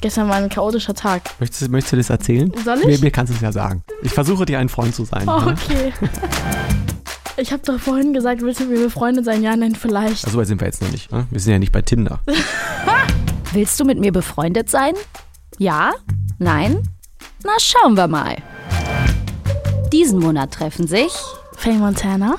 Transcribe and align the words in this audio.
Gestern 0.00 0.28
war 0.28 0.36
ein 0.36 0.48
chaotischer 0.48 0.94
Tag. 0.94 1.22
Möchtest, 1.40 1.68
möchtest 1.70 1.92
du 1.92 1.96
das 1.96 2.10
erzählen? 2.10 2.52
Soll 2.64 2.78
ich? 2.80 2.86
Mir, 2.86 2.98
mir 2.98 3.10
kannst 3.10 3.32
du 3.32 3.36
es 3.36 3.40
ja 3.42 3.50
sagen. 3.52 3.82
Ich 4.02 4.12
versuche 4.12 4.44
dir 4.44 4.58
ein 4.58 4.68
Freund 4.68 4.94
zu 4.94 5.04
sein. 5.04 5.28
Oh, 5.28 5.40
ne? 5.40 5.52
okay. 5.52 5.92
Ich 7.40 7.52
habe 7.52 7.62
doch 7.64 7.78
vorhin 7.78 8.12
gesagt, 8.12 8.42
willst 8.42 8.58
du 8.58 8.64
mit 8.64 8.78
mir 8.78 8.84
befreundet 8.86 9.24
sein? 9.24 9.44
Ja, 9.44 9.54
nein, 9.54 9.76
vielleicht. 9.76 10.24
Also, 10.24 10.30
so 10.30 10.38
weit 10.38 10.48
sind 10.48 10.60
wir 10.60 10.66
jetzt 10.66 10.82
noch 10.82 10.90
nicht. 10.90 11.12
Ne? 11.12 11.24
Wir 11.30 11.38
sind 11.38 11.52
ja 11.52 11.60
nicht 11.60 11.70
bei 11.70 11.82
Tinder. 11.82 12.18
Willst 13.52 13.78
du 13.78 13.84
mit 13.84 14.00
mir 14.00 14.10
befreundet 14.10 14.68
sein? 14.68 14.94
Ja? 15.56 15.92
Nein? 16.38 16.82
Na, 17.44 17.52
schauen 17.60 17.96
wir 17.96 18.08
mal. 18.08 18.34
Diesen 19.92 20.18
Monat 20.18 20.50
treffen 20.50 20.88
sich 20.88 21.12
Faye 21.56 21.74
Montana? 21.78 22.38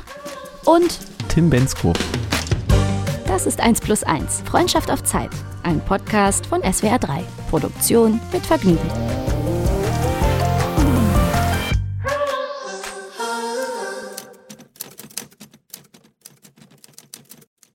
und 0.66 1.00
Tim 1.30 1.50
Bensko. 1.50 1.94
Das 3.40 3.46
ist 3.46 3.62
1 3.62 3.80
plus 3.80 4.04
1. 4.04 4.42
Freundschaft 4.42 4.92
auf 4.92 5.02
Zeit. 5.06 5.30
Ein 5.64 5.80
Podcast 5.80 6.46
von 6.46 6.62
SWR 6.62 7.00
3. 7.00 7.24
Produktion 7.50 8.20
mit 8.34 8.46
Vergnügen. 8.46 8.78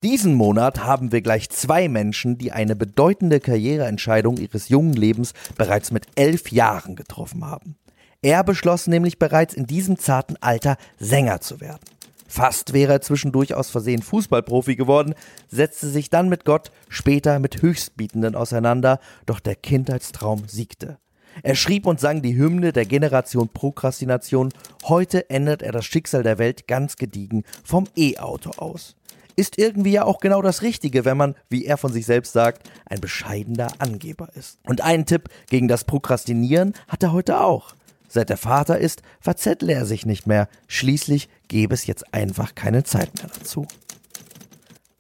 Diesen 0.03 0.35
Monat 0.35 0.85
haben 0.85 1.13
wir 1.13 1.23
gleich 1.23 1.49
zwei 1.49 1.89
Menschen, 1.89 2.37
die 2.37 2.53
eine 2.53 2.77
bedeutende 2.77 3.41
Karriereentscheidung 3.41 4.37
ihres 4.37 4.69
jungen 4.69 4.93
Lebens 4.93 5.33
bereits 5.57 5.91
mit 5.91 6.05
elf 6.15 6.53
Jahren 6.53 6.95
getroffen 6.95 7.43
haben. 7.43 7.77
Er 8.21 8.45
beschloss 8.45 8.87
nämlich 8.87 9.19
bereits 9.19 9.55
in 9.55 9.67
diesem 9.67 9.99
zarten 9.99 10.37
Alter 10.43 10.77
Sänger 10.99 11.41
zu 11.41 11.63
werden. 11.63 11.94
Fast 12.27 12.73
wäre 12.73 12.95
er 12.95 13.01
zwischendurch 13.01 13.55
aus 13.55 13.71
Versehen 13.71 14.03
Fußballprofi 14.03 14.77
geworden, 14.77 15.15
setzte 15.49 15.89
sich 15.89 16.11
dann 16.11 16.29
mit 16.29 16.45
Gott, 16.45 16.71
später 16.89 17.39
mit 17.39 17.63
Höchstbietenden 17.63 18.35
auseinander, 18.35 18.99
doch 19.27 19.41
der 19.41 19.57
Kindheitstraum 19.57 20.49
siegte. 20.49 20.99
Er 21.43 21.55
schrieb 21.55 21.87
und 21.87 22.01
sang 22.01 22.23
die 22.23 22.37
Hymne 22.37 22.73
der 22.73 22.87
Generation 22.87 23.49
Prokrastination. 23.49 24.51
Heute 24.85 25.29
ändert 25.31 25.63
er 25.63 25.73
das 25.73 25.85
Schicksal 25.85 26.23
der 26.23 26.39
Welt 26.39 26.69
ganz 26.69 26.97
gediegen 26.97 27.45
vom 27.65 27.89
E-Auto 27.97 28.51
aus. 28.51 28.95
Ist 29.37 29.59
irgendwie 29.59 29.91
ja 29.91 30.05
auch 30.05 30.21
genau 30.21 30.43
das 30.43 30.63
Richtige, 30.63 31.05
wenn 31.05 31.17
man, 31.17 31.35
wie 31.49 31.65
er 31.65 31.77
von 31.77 31.93
sich 31.93 32.07
selbst 32.07 32.33
sagt, 32.33 32.71
ein 32.87 33.01
bescheidener 33.01 33.69
Angeber 33.79 34.29
ist. 34.37 34.59
Und 34.65 34.81
einen 34.81 35.07
Tipp 35.07 35.29
gegen 35.51 35.67
das 35.67 35.85
Prokrastinieren 35.85 36.75
hat 36.87 37.03
er 37.03 37.13
heute 37.13 37.41
auch. 37.41 37.75
Seit 38.15 38.31
er 38.31 38.37
Vater 38.37 38.79
ist, 38.79 39.03
verzettle 39.19 39.73
er 39.73 39.87
sich 39.87 40.07
nicht 40.07 40.29
mehr. 40.29 40.47
Schließlich 40.69 41.29
gäbe 41.49 41.75
es 41.75 41.89
jetzt 41.89 42.15
einfach 42.15 42.55
keine 42.55 42.85
Zeit 42.85 43.13
mehr 43.17 43.27
dazu. 43.37 43.67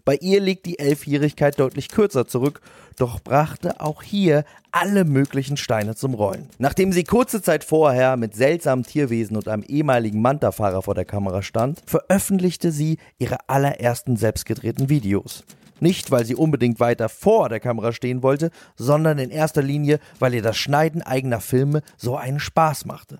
Bei 0.04 0.16
ihr 0.16 0.40
liegt 0.40 0.66
die 0.66 0.80
Elfjährigkeit 0.80 1.60
deutlich 1.60 1.90
kürzer 1.90 2.26
zurück, 2.26 2.60
doch 2.96 3.20
brachte 3.20 3.80
auch 3.80 4.02
hier 4.02 4.44
alle 4.72 5.04
möglichen 5.04 5.56
Steine 5.56 5.94
zum 5.94 6.14
Rollen. 6.14 6.48
Nachdem 6.58 6.90
sie 6.90 7.04
kurze 7.04 7.40
Zeit 7.40 7.62
vorher 7.62 8.16
mit 8.16 8.34
seltsamen 8.34 8.84
Tierwesen 8.84 9.36
und 9.36 9.46
einem 9.46 9.62
ehemaligen 9.62 10.20
Manta-Fahrer 10.20 10.82
vor 10.82 10.96
der 10.96 11.04
Kamera 11.04 11.42
stand, 11.42 11.82
veröffentlichte 11.86 12.72
sie 12.72 12.98
ihre 13.18 13.48
allerersten 13.48 14.16
selbstgedrehten 14.16 14.88
Videos. 14.88 15.44
Nicht, 15.84 16.10
weil 16.10 16.24
sie 16.24 16.34
unbedingt 16.34 16.80
weiter 16.80 17.10
vor 17.10 17.50
der 17.50 17.60
Kamera 17.60 17.92
stehen 17.92 18.22
wollte, 18.22 18.50
sondern 18.74 19.18
in 19.18 19.28
erster 19.28 19.60
Linie, 19.60 20.00
weil 20.18 20.32
ihr 20.32 20.40
das 20.40 20.56
Schneiden 20.56 21.02
eigener 21.02 21.42
Filme 21.42 21.82
so 21.98 22.16
einen 22.16 22.40
Spaß 22.40 22.86
machte. 22.86 23.18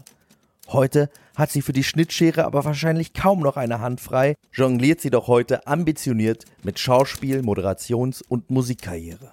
Heute 0.69 1.11
hat 1.37 1.51
sie 1.51 1.61
für 1.61 1.75
die 1.75 1.85
Schnittschere 1.85 2.47
aber 2.47 2.65
wahrscheinlich 2.65 3.12
kaum 3.12 3.41
noch 3.41 3.59
eine 3.59 3.81
Hand 3.81 4.01
frei, 4.01 4.35
jongliert 4.51 5.03
sie 5.03 5.11
doch 5.11 5.29
heute 5.29 5.67
ambitioniert 5.67 6.47
mit 6.62 6.79
Schauspiel, 6.79 7.41
Moderations- 7.42 8.25
und 8.27 8.48
Musikkarriere. 8.48 9.31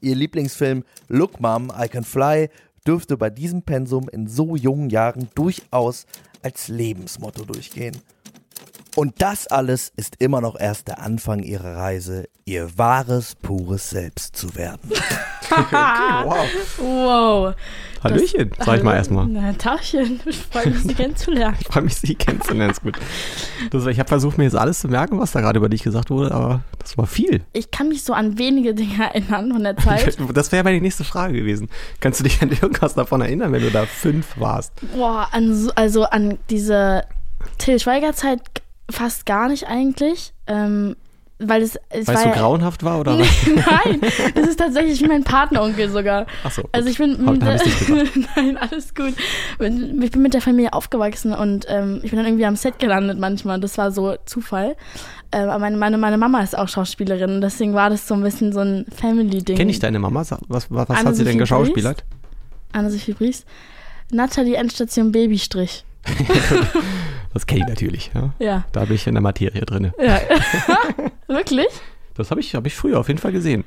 Ihr 0.00 0.16
Lieblingsfilm 0.16 0.82
Look 1.06 1.38
Mom, 1.38 1.72
I 1.80 1.86
Can 1.86 2.02
Fly 2.02 2.48
dürfte 2.84 3.16
bei 3.16 3.30
diesem 3.30 3.62
Pensum 3.62 4.08
in 4.08 4.26
so 4.26 4.56
jungen 4.56 4.90
Jahren 4.90 5.28
durchaus 5.36 6.06
als 6.42 6.66
Lebensmotto 6.66 7.44
durchgehen. 7.44 7.96
Und 8.94 9.20
das 9.22 9.46
alles 9.48 9.92
ist 9.96 10.16
immer 10.20 10.40
noch 10.40 10.58
erst 10.58 10.88
der 10.88 11.00
Anfang 11.00 11.40
ihrer 11.42 11.76
Reise, 11.76 12.28
ihr 12.44 12.78
wahres, 12.78 13.34
pures 13.34 13.90
Selbst 13.90 14.36
zu 14.36 14.54
werden. 14.54 14.90
wow. 15.50 16.46
Wow. 16.78 17.54
Hallöchen, 18.02 18.50
sag 18.58 18.76
ich 18.78 18.82
mal 18.82 18.94
erstmal. 18.94 19.26
Na, 19.26 19.52
Tagchen. 19.54 20.20
Ich 20.26 20.36
freue 20.38 20.68
mich, 20.70 20.82
Sie 20.82 20.94
kennenzulernen. 20.94 21.56
Ich 21.60 21.66
freue 21.66 21.82
mich, 21.84 21.96
Sie 21.96 22.14
kennenzulernen. 22.14 22.70
Ist 22.70 22.82
gut. 22.82 22.98
Das, 23.70 23.86
ich 23.86 23.98
habe 23.98 24.08
versucht, 24.08 24.36
mir 24.36 24.44
jetzt 24.44 24.56
alles 24.56 24.80
zu 24.80 24.88
merken, 24.88 25.18
was 25.18 25.32
da 25.32 25.40
gerade 25.40 25.58
über 25.58 25.68
dich 25.70 25.82
gesagt 25.82 26.10
wurde, 26.10 26.32
aber 26.32 26.60
das 26.78 26.98
war 26.98 27.06
viel. 27.06 27.42
Ich 27.54 27.70
kann 27.70 27.88
mich 27.88 28.04
so 28.04 28.12
an 28.12 28.36
wenige 28.38 28.74
Dinge 28.74 29.02
erinnern 29.12 29.50
von 29.52 29.62
der 29.64 29.76
Zeit. 29.76 30.16
Das 30.34 30.52
wäre 30.52 30.64
meine 30.64 30.80
nächste 30.80 31.04
Frage 31.04 31.32
gewesen. 31.34 31.68
Kannst 32.00 32.20
du 32.20 32.24
dich 32.24 32.42
an 32.42 32.50
irgendwas 32.50 32.94
davon 32.94 33.20
erinnern, 33.22 33.52
wenn 33.52 33.62
du 33.62 33.70
da 33.70 33.86
fünf 33.86 34.38
warst? 34.38 34.72
Boah, 34.94 35.28
an, 35.32 35.54
so- 35.54 35.72
also 35.74 36.04
an 36.04 36.38
diese 36.50 37.04
Till 37.58 37.78
Schweiger-Zeit 37.78 38.40
fast 38.90 39.26
gar 39.26 39.48
nicht 39.48 39.66
eigentlich. 39.66 40.32
Ähm, 40.46 40.96
weil 41.40 41.62
es, 41.62 41.76
es 41.90 42.06
Weil 42.06 42.14
es 42.14 42.22
so 42.22 42.28
ja, 42.28 42.34
grauenhaft 42.34 42.84
war 42.84 43.00
oder 43.00 43.18
was? 43.18 43.26
nein, 43.46 44.00
das 44.34 44.46
ist 44.46 44.58
tatsächlich 44.58 45.00
wie 45.00 45.08
mein 45.08 45.24
Patenonkel 45.24 45.90
sogar. 45.90 46.26
Ach 46.44 46.50
so, 46.52 46.62
Also 46.70 46.88
ich 46.88 46.96
bin 46.98 47.12
ich 47.12 48.14
nicht 48.14 48.28
nein, 48.36 48.56
alles 48.56 48.94
gut. 48.94 49.14
Ich 49.16 49.58
bin 49.58 50.22
mit 50.22 50.32
der 50.32 50.40
Familie 50.40 50.72
aufgewachsen 50.72 51.32
und 51.32 51.66
ähm, 51.68 52.00
ich 52.04 52.10
bin 52.10 52.18
dann 52.18 52.26
irgendwie 52.26 52.46
am 52.46 52.54
Set 52.54 52.78
gelandet 52.78 53.18
manchmal. 53.18 53.58
Das 53.58 53.76
war 53.78 53.90
so 53.90 54.14
Zufall. 54.26 54.76
Ähm, 55.32 55.48
aber 55.48 55.58
meine, 55.58 55.76
meine, 55.76 55.98
meine 55.98 56.18
Mama 56.18 56.40
ist 56.40 56.56
auch 56.56 56.68
Schauspielerin 56.68 57.34
und 57.34 57.40
deswegen 57.40 57.74
war 57.74 57.90
das 57.90 58.06
so 58.06 58.14
ein 58.14 58.22
bisschen 58.22 58.52
so 58.52 58.60
ein 58.60 58.86
Family-Ding. 58.96 59.56
Kenne 59.56 59.72
ich 59.72 59.80
deine 59.80 59.98
Mama? 59.98 60.20
Was, 60.20 60.38
was, 60.48 60.70
was 60.70 60.88
hat 60.88 61.16
sie 61.16 61.24
denn 61.24 61.32
Sophie 61.32 61.38
geschauspielert? 61.38 62.04
Anne-Sophie 62.72 63.12
Bries. 63.12 63.44
Nathalie 64.12 64.54
Endstation 64.54 65.10
Babystrich. 65.10 65.84
Das 67.34 67.46
kenne 67.46 67.62
ich 67.62 67.68
natürlich. 67.68 68.10
Ja. 68.14 68.32
Ja. 68.38 68.64
Da 68.72 68.84
bin 68.84 68.94
ich 68.94 69.06
in 69.06 69.14
der 69.14 69.22
Materie 69.22 69.62
drin. 69.62 69.92
ja. 69.98 70.20
Wirklich? 71.26 71.66
Das 72.14 72.30
habe 72.30 72.40
ich, 72.40 72.54
hab 72.54 72.64
ich 72.64 72.74
früher 72.74 73.00
auf 73.00 73.08
jeden 73.08 73.18
Fall 73.18 73.32
gesehen. 73.32 73.64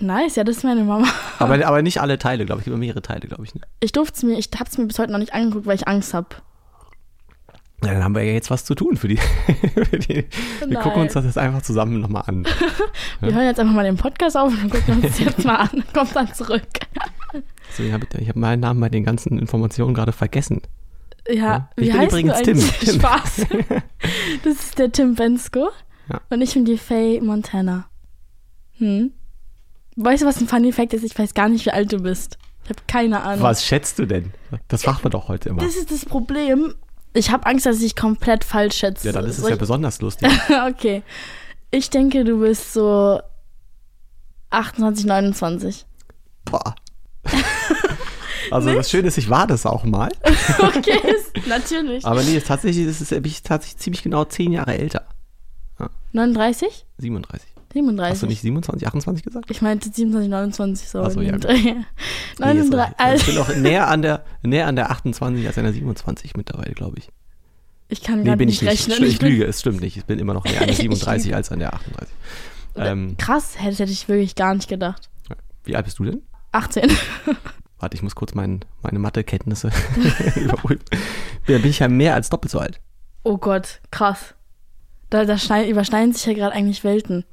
Nice, 0.00 0.36
ja, 0.36 0.44
das 0.44 0.58
ist 0.58 0.64
meine 0.64 0.82
Mama. 0.84 1.06
Aber, 1.38 1.64
aber 1.66 1.82
nicht 1.82 2.00
alle 2.00 2.18
Teile, 2.18 2.46
glaube 2.46 2.62
ich. 2.62 2.66
Über 2.66 2.76
mehrere 2.76 3.02
Teile, 3.02 3.26
glaube 3.28 3.44
ich. 3.44 3.54
Ne? 3.54 3.60
Ich 3.80 3.92
durfte 3.92 4.16
es 4.16 4.22
mir, 4.22 4.38
ich 4.38 4.48
habe 4.54 4.70
es 4.70 4.78
mir 4.78 4.86
bis 4.86 4.98
heute 4.98 5.12
noch 5.12 5.18
nicht 5.18 5.34
angeguckt, 5.34 5.66
weil 5.66 5.74
ich 5.74 5.86
Angst 5.88 6.14
habe. 6.14 6.28
Ja, 7.84 7.94
dann 7.94 8.04
haben 8.04 8.14
wir 8.14 8.22
ja 8.22 8.32
jetzt 8.32 8.50
was 8.50 8.64
zu 8.64 8.74
tun 8.74 8.96
für 8.96 9.08
die. 9.08 9.16
für 9.74 9.98
die 9.98 10.26
wir 10.60 10.68
Nein. 10.68 10.82
gucken 10.82 11.02
uns 11.02 11.14
das 11.14 11.24
jetzt 11.24 11.38
einfach 11.38 11.62
zusammen 11.62 12.00
nochmal 12.00 12.24
an. 12.26 12.46
Wir 13.20 13.34
hören 13.34 13.44
jetzt 13.44 13.58
einfach 13.58 13.74
mal 13.74 13.84
den 13.84 13.96
Podcast 13.96 14.36
auf 14.36 14.52
und 14.52 14.70
gucken 14.70 14.96
uns 14.96 15.02
das 15.02 15.18
jetzt 15.18 15.44
mal 15.44 15.56
an. 15.56 15.82
Kommt 15.94 16.14
dann 16.14 16.32
zurück. 16.32 16.62
Habe 17.32 18.06
ich, 18.12 18.20
ich 18.20 18.28
hab 18.28 18.36
meinen 18.36 18.60
Namen 18.60 18.80
bei 18.80 18.90
den 18.90 19.04
ganzen 19.04 19.38
Informationen 19.38 19.94
gerade 19.94 20.12
vergessen. 20.12 20.60
Ja, 21.32 21.70
Ich 21.76 21.86
wie 21.86 21.90
bin 21.90 21.98
heißt 22.00 22.12
übrigens 22.12 22.38
du 22.38 22.42
Tim. 22.44 22.58
eigentlich? 22.58 22.78
Tim. 22.78 22.94
Spaß. 23.00 23.46
Das 24.44 24.52
ist 24.54 24.78
der 24.78 24.92
Tim 24.92 25.14
Bensko. 25.14 25.68
Ja. 26.08 26.20
Und 26.30 26.42
ich 26.42 26.54
bin 26.54 26.64
die 26.64 26.78
Faye 26.78 27.20
Montana. 27.20 27.86
Hm? 28.78 29.12
Weißt 29.96 30.22
du, 30.22 30.26
was 30.26 30.40
ein 30.40 30.48
Funny 30.48 30.72
Fact 30.72 30.92
ist? 30.94 31.04
Ich 31.04 31.18
weiß 31.18 31.34
gar 31.34 31.48
nicht, 31.48 31.66
wie 31.66 31.70
alt 31.70 31.92
du 31.92 31.98
bist. 31.98 32.38
Ich 32.64 32.70
habe 32.70 32.80
keine 32.86 33.22
Ahnung. 33.22 33.42
Was 33.42 33.64
schätzt 33.64 33.98
du 33.98 34.06
denn? 34.06 34.32
Das 34.68 34.86
machen 34.86 35.04
wir 35.04 35.10
doch 35.10 35.28
heute 35.28 35.48
immer. 35.50 35.60
Das 35.62 35.74
ist 35.76 35.90
das 35.90 36.04
Problem. 36.06 36.74
Ich 37.12 37.30
habe 37.30 37.44
Angst, 37.46 37.66
dass 37.66 37.80
ich 37.82 37.96
komplett 37.96 38.44
falsch 38.44 38.76
schätze. 38.78 39.08
Ja, 39.08 39.12
dann 39.12 39.24
ist 39.24 39.36
es 39.36 39.40
Soll 39.42 39.50
ja 39.50 39.54
ich- 39.56 39.60
besonders 39.60 40.00
lustig. 40.00 40.28
okay. 40.68 41.02
Ich 41.72 41.90
denke, 41.90 42.24
du 42.24 42.40
bist 42.40 42.72
so 42.72 43.20
28, 44.50 45.06
29. 45.06 45.86
Boah. 46.44 46.74
Also 48.50 48.72
das 48.74 48.90
Schöne 48.90 49.08
ist, 49.08 49.18
ich 49.18 49.28
war 49.30 49.46
das 49.46 49.66
auch 49.66 49.84
mal. 49.84 50.10
Okay, 50.60 50.98
ist, 51.16 51.46
natürlich. 51.46 52.04
Aber 52.04 52.22
nee, 52.22 52.40
tatsächlich 52.40 52.86
ist 52.86 53.00
es 53.00 53.08
bin 53.10 53.24
ich 53.24 53.42
tatsächlich 53.42 53.78
ziemlich 53.78 54.02
genau 54.02 54.24
zehn 54.24 54.52
Jahre 54.52 54.76
älter. 54.78 55.06
39? 56.12 56.86
37. 56.98 57.48
37. 57.72 58.10
Hast 58.12 58.22
du 58.22 58.26
nicht 58.26 58.40
27, 58.42 58.86
28 58.88 59.24
gesagt? 59.24 59.50
Ich 59.50 59.62
meinte 59.62 59.90
27, 59.92 60.28
29, 60.28 60.88
so. 60.88 61.02
Ach 61.02 61.10
so, 61.12 61.20
ja, 61.20 61.30
dem 61.32 61.40
gut. 61.40 61.44
Dreh. 61.44 61.54
Nee, 61.62 62.58
ist 62.58 62.70
39, 62.70 62.98
richtig. 63.00 63.28
ich 63.28 63.34
bin 63.34 63.38
auch 63.38 63.56
näher 63.56 63.86
an 63.88 64.02
der, 64.02 64.24
näher 64.42 64.66
an 64.66 64.74
der 64.76 64.90
28 64.90 65.46
als 65.46 65.56
an 65.56 65.64
der 65.64 65.72
27 65.72 66.36
mittlerweile, 66.36 66.72
glaube 66.74 66.98
ich. 66.98 67.08
ich 67.88 68.02
kann 68.02 68.20
Nee, 68.20 68.24
gar 68.26 68.36
bin 68.36 68.46
nicht 68.48 68.62
ich 68.62 68.68
nicht. 68.68 68.88
rechnen. 68.90 69.08
Ich, 69.08 69.18
bin- 69.20 69.28
lüge, 69.28 69.44
es 69.46 69.60
stimmt 69.60 69.80
nicht. 69.82 69.96
Ich 69.96 70.04
bin 70.04 70.18
immer 70.18 70.34
noch 70.34 70.44
näher 70.44 70.60
an 70.62 70.66
der 70.66 70.70
Ich 70.70 70.78
37 70.78 71.26
lüge. 71.26 71.36
als 71.36 71.52
an 71.52 71.60
der 71.60 71.72
38. 71.74 72.08
Ähm, 72.76 73.16
Krass, 73.18 73.54
hätte, 73.56 73.78
hätte 73.78 73.92
ich 73.92 74.08
wirklich 74.08 74.34
gar 74.34 74.54
nicht 74.54 74.68
gedacht. 74.68 75.08
wie 75.64 75.76
alt 75.76 75.84
bist 75.84 75.98
du 76.00 76.04
denn? 76.04 76.22
18. 76.52 76.90
Warte, 77.80 77.96
ich 77.96 78.02
muss 78.02 78.14
kurz 78.14 78.34
mein, 78.34 78.60
meine 78.82 78.98
Mathekenntnisse 78.98 79.70
überprüfen. 80.36 80.84
Da 81.46 81.58
bin 81.58 81.70
ich 81.70 81.78
ja 81.80 81.88
mehr 81.88 82.14
als 82.14 82.28
doppelt 82.28 82.52
so 82.52 82.58
alt. 82.58 82.80
Oh 83.22 83.38
Gott, 83.38 83.80
krass. 83.90 84.34
Da, 85.08 85.24
da 85.24 85.36
schneid, 85.38 85.68
überschneiden 85.68 86.12
sich 86.12 86.24
ja 86.26 86.34
gerade 86.34 86.54
eigentlich 86.54 86.84
Welten. 86.84 87.24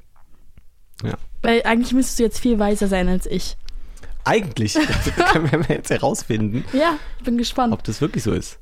Ja. 1.04 1.14
Weil 1.42 1.62
eigentlich 1.64 1.92
müsstest 1.92 2.18
du 2.18 2.22
jetzt 2.24 2.40
viel 2.40 2.58
weiser 2.58 2.88
sein 2.88 3.08
als 3.08 3.26
ich. 3.26 3.56
Eigentlich, 4.24 4.72
das 5.16 5.32
können 5.32 5.50
wir 5.52 5.76
jetzt 5.76 5.90
herausfinden, 5.90 6.64
Ja, 6.72 6.94
ich 7.18 7.24
bin 7.24 7.38
gespannt. 7.38 7.72
ob 7.72 7.84
das 7.84 8.00
wirklich 8.00 8.24
so 8.24 8.32
ist. 8.32 8.58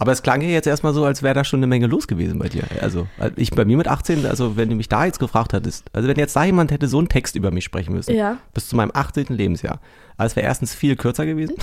Aber 0.00 0.12
es 0.12 0.22
klang 0.22 0.40
ja 0.42 0.48
jetzt 0.48 0.66
erstmal 0.66 0.94
so, 0.94 1.04
als 1.04 1.22
wäre 1.24 1.34
da 1.34 1.42
schon 1.44 1.58
eine 1.58 1.66
Menge 1.66 1.88
los 1.88 2.06
gewesen 2.06 2.38
bei 2.38 2.48
dir. 2.48 2.62
Also 2.80 3.08
ich 3.34 3.50
bei 3.50 3.64
mir 3.64 3.76
mit 3.76 3.88
18, 3.88 4.26
also 4.26 4.56
wenn 4.56 4.68
du 4.68 4.76
mich 4.76 4.88
da 4.88 5.04
jetzt 5.04 5.18
gefragt 5.18 5.52
hättest, 5.52 5.86
also 5.92 6.06
wenn 6.08 6.16
jetzt 6.16 6.36
da 6.36 6.44
jemand 6.44 6.70
hätte 6.70 6.86
so 6.86 6.98
einen 6.98 7.08
Text 7.08 7.34
über 7.34 7.50
mich 7.50 7.64
sprechen 7.64 7.94
müssen, 7.94 8.14
Ja. 8.14 8.38
bis 8.54 8.68
zu 8.68 8.76
meinem 8.76 8.92
18. 8.94 9.26
Lebensjahr, 9.30 9.80
also 10.16 10.32
es 10.32 10.36
wäre 10.36 10.46
erstens 10.46 10.72
viel 10.72 10.94
kürzer 10.94 11.26
gewesen 11.26 11.56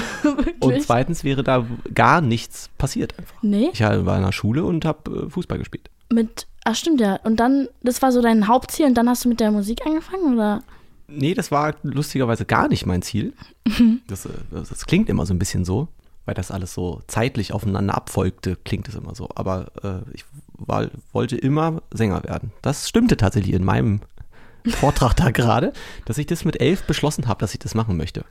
und 0.60 0.82
zweitens 0.82 1.24
wäre 1.24 1.42
da 1.44 1.66
gar 1.92 2.20
nichts 2.20 2.70
passiert 2.78 3.18
einfach. 3.18 3.36
Nee, 3.42 3.68
Ich 3.72 3.80
war 3.80 4.16
in 4.16 4.22
der 4.24 4.32
Schule 4.32 4.64
und 4.64 4.84
habe 4.84 5.28
Fußball 5.30 5.58
gespielt. 5.58 5.90
mit, 6.10 6.46
ach 6.64 6.74
stimmt 6.76 7.00
ja. 7.00 7.16
Und 7.24 7.38
dann, 7.40 7.68
das 7.82 8.00
war 8.02 8.12
so 8.12 8.22
dein 8.22 8.48
Hauptziel 8.48 8.86
und 8.86 8.94
dann 8.94 9.08
hast 9.08 9.24
du 9.24 9.28
mit 9.28 9.40
der 9.40 9.50
Musik 9.50 9.82
angefangen, 9.86 10.34
oder? 10.34 10.62
Nee, 11.06 11.34
das 11.34 11.50
war 11.50 11.74
lustigerweise 11.82 12.46
gar 12.46 12.68
nicht 12.68 12.86
mein 12.86 13.02
Ziel. 13.02 13.34
Das, 14.06 14.24
äh, 14.26 14.30
das, 14.50 14.68
das 14.70 14.86
klingt 14.86 15.08
immer 15.08 15.26
so 15.26 15.34
ein 15.34 15.38
bisschen 15.38 15.64
so, 15.64 15.88
weil 16.24 16.34
das 16.34 16.50
alles 16.50 16.74
so 16.74 17.02
zeitlich 17.06 17.52
aufeinander 17.52 17.94
abfolgte, 17.94 18.56
klingt 18.56 18.88
es 18.88 18.94
immer 18.94 19.14
so. 19.14 19.28
Aber 19.34 19.66
äh, 19.82 20.00
ich 20.12 20.24
war, 20.54 20.88
wollte 21.12 21.36
immer 21.36 21.82
Sänger 21.92 22.24
werden. 22.24 22.52
Das 22.62 22.88
stimmte 22.88 23.16
tatsächlich 23.16 23.54
in 23.54 23.64
meinem 23.64 24.00
Vortrag 24.66 25.14
da 25.14 25.30
gerade, 25.30 25.72
dass 26.06 26.18
ich 26.18 26.26
das 26.26 26.44
mit 26.44 26.60
elf 26.60 26.84
beschlossen 26.84 27.28
habe, 27.28 27.40
dass 27.40 27.52
ich 27.52 27.60
das 27.60 27.74
machen 27.74 27.96
möchte. 27.96 28.24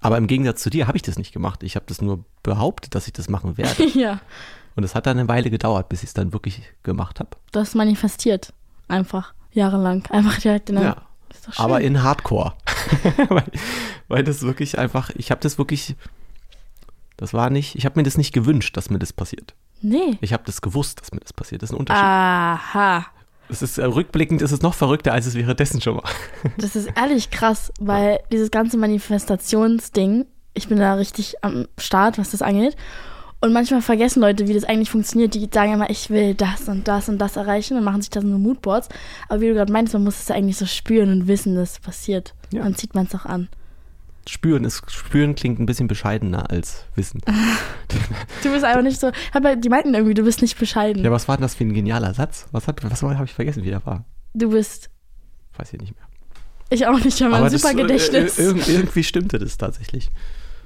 Aber 0.00 0.18
im 0.18 0.26
Gegensatz 0.26 0.62
zu 0.62 0.70
dir 0.70 0.86
habe 0.86 0.96
ich 0.96 1.02
das 1.02 1.18
nicht 1.18 1.32
gemacht. 1.32 1.62
Ich 1.62 1.76
habe 1.76 1.86
das 1.88 2.00
nur 2.00 2.24
behauptet, 2.42 2.94
dass 2.94 3.06
ich 3.06 3.12
das 3.12 3.28
machen 3.28 3.56
werde. 3.56 3.88
ja. 3.98 4.20
Und 4.74 4.84
es 4.84 4.94
hat 4.94 5.06
dann 5.06 5.18
eine 5.18 5.28
Weile 5.28 5.50
gedauert, 5.50 5.88
bis 5.88 6.02
ich 6.02 6.08
es 6.08 6.14
dann 6.14 6.32
wirklich 6.32 6.62
gemacht 6.82 7.18
habe. 7.18 7.30
Du 7.52 7.60
hast 7.60 7.74
manifestiert. 7.74 8.52
Einfach. 8.88 9.32
Jahrelang. 9.52 10.04
Einfach 10.10 10.38
direkt 10.38 10.68
in 10.68 10.76
der. 10.76 10.84
Ja. 10.84 10.96
Aber 11.56 11.80
in 11.80 12.02
Hardcore. 12.02 12.54
weil, 13.28 13.44
weil 14.08 14.24
das 14.24 14.42
wirklich 14.42 14.78
einfach, 14.78 15.10
ich 15.14 15.30
habe 15.30 15.40
das 15.40 15.58
wirklich, 15.58 15.96
das 17.16 17.32
war 17.32 17.50
nicht, 17.50 17.76
ich 17.76 17.84
habe 17.84 17.98
mir 17.98 18.04
das 18.04 18.18
nicht 18.18 18.32
gewünscht, 18.32 18.76
dass 18.76 18.90
mir 18.90 18.98
das 18.98 19.12
passiert. 19.12 19.54
Nee. 19.80 20.18
Ich 20.20 20.32
habe 20.32 20.42
das 20.46 20.60
gewusst, 20.60 21.00
dass 21.00 21.12
mir 21.12 21.20
das 21.20 21.32
passiert. 21.32 21.62
Das 21.62 21.70
ist 21.70 21.74
ein 21.74 21.80
Unterschied. 21.80 22.02
Aha. 22.02 23.06
Es 23.48 23.62
ist 23.62 23.78
äh, 23.78 23.84
rückblickend, 23.84 24.42
ist 24.42 24.52
es 24.52 24.62
noch 24.62 24.74
verrückter, 24.74 25.12
als 25.12 25.26
es 25.26 25.34
währenddessen 25.34 25.80
schon 25.80 25.96
war. 25.96 26.10
Das 26.58 26.74
ist 26.74 26.88
ehrlich 26.96 27.30
krass, 27.30 27.72
weil 27.78 28.20
dieses 28.32 28.50
ganze 28.50 28.76
Manifestationsding, 28.76 30.26
ich 30.54 30.68
bin 30.68 30.78
da 30.78 30.94
richtig 30.94 31.36
am 31.42 31.66
Start, 31.78 32.18
was 32.18 32.30
das 32.30 32.42
angeht. 32.42 32.76
Und 33.40 33.52
manchmal 33.52 33.82
vergessen 33.82 34.20
Leute, 34.20 34.48
wie 34.48 34.54
das 34.54 34.64
eigentlich 34.64 34.90
funktioniert. 34.90 35.34
Die 35.34 35.48
sagen 35.52 35.74
immer, 35.74 35.90
ich 35.90 36.08
will 36.10 36.34
das 36.34 36.68
und 36.68 36.88
das 36.88 37.08
und 37.08 37.18
das 37.18 37.36
erreichen 37.36 37.76
und 37.76 37.84
machen 37.84 38.00
sich 38.00 38.10
da 38.10 38.22
so 38.22 38.26
Moodboards. 38.26 38.88
Aber 39.28 39.40
wie 39.40 39.48
du 39.48 39.54
gerade 39.54 39.72
meinst, 39.72 39.92
man 39.92 40.04
muss 40.04 40.20
es 40.20 40.30
eigentlich 40.30 40.56
so 40.56 40.66
spüren 40.66 41.10
und 41.12 41.28
wissen, 41.28 41.54
dass 41.54 41.72
es 41.72 41.80
passiert. 41.80 42.34
Ja. 42.50 42.62
Dann 42.62 42.74
zieht 42.74 42.94
man 42.94 43.04
es 43.06 43.14
auch 43.14 43.26
an. 43.26 43.48
Spüren 44.28 44.64
ist, 44.64 44.82
spüren 44.90 45.34
klingt 45.36 45.58
ein 45.60 45.66
bisschen 45.66 45.86
bescheidener 45.88 46.50
als 46.50 46.84
wissen. 46.94 47.20
Du 48.42 48.52
bist 48.52 48.64
einfach 48.64 48.82
nicht 48.82 49.00
so. 49.00 49.10
Aber 49.32 49.56
die 49.56 49.68
meinten 49.68 49.94
irgendwie, 49.94 50.14
du 50.14 50.22
bist 50.24 50.42
nicht 50.42 50.58
bescheiden. 50.58 51.02
Ja, 51.04 51.10
was 51.10 51.28
war 51.28 51.36
denn 51.36 51.42
das 51.42 51.54
für 51.54 51.64
ein 51.64 51.72
genialer 51.74 52.12
Satz? 52.14 52.46
Was, 52.52 52.66
hat, 52.68 52.82
was 52.88 53.02
habe 53.02 53.24
ich 53.24 53.32
vergessen, 53.32 53.64
wie 53.64 53.70
der 53.70 53.84
war? 53.86 54.04
Du 54.34 54.50
bist. 54.50 54.90
Weiß 55.56 55.72
ich 55.72 55.80
nicht 55.80 55.94
mehr. 55.96 56.06
Ich 56.70 56.86
auch 56.86 56.98
nicht, 56.98 57.20
aber 57.22 57.36
ein 57.36 57.50
super 57.50 57.72
das, 57.72 57.72
äh, 57.72 57.74
Gedächtnis. 57.82 58.38
Äh, 58.38 58.42
irg- 58.50 58.68
irgendwie 58.68 59.04
stimmte 59.04 59.38
das 59.38 59.56
tatsächlich. 59.56 60.10